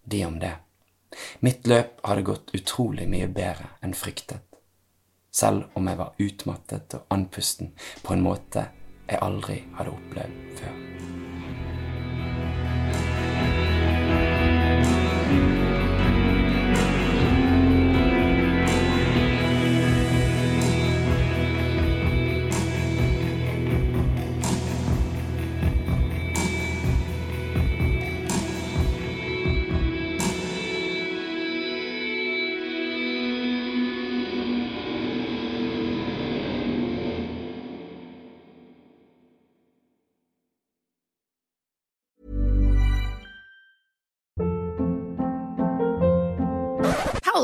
De 0.02 0.24
om 0.26 0.40
det. 0.42 0.56
Mitt 1.44 1.66
løp 1.70 2.00
hadde 2.06 2.26
gått 2.26 2.54
utrolig 2.56 3.06
mye 3.10 3.28
bedre 3.30 3.74
enn 3.84 3.94
fryktet 3.94 4.46
selv 5.36 5.64
om 5.74 5.88
jeg 5.88 5.98
var 6.00 6.14
utmattet 6.18 6.96
og 6.96 7.12
andpusten 7.12 7.74
på 8.02 8.16
en 8.16 8.24
måte 8.24 8.68
jeg 9.06 9.22
aldri 9.22 9.60
hadde 9.76 9.92
opplevd 9.98 10.42
før. 10.62 11.15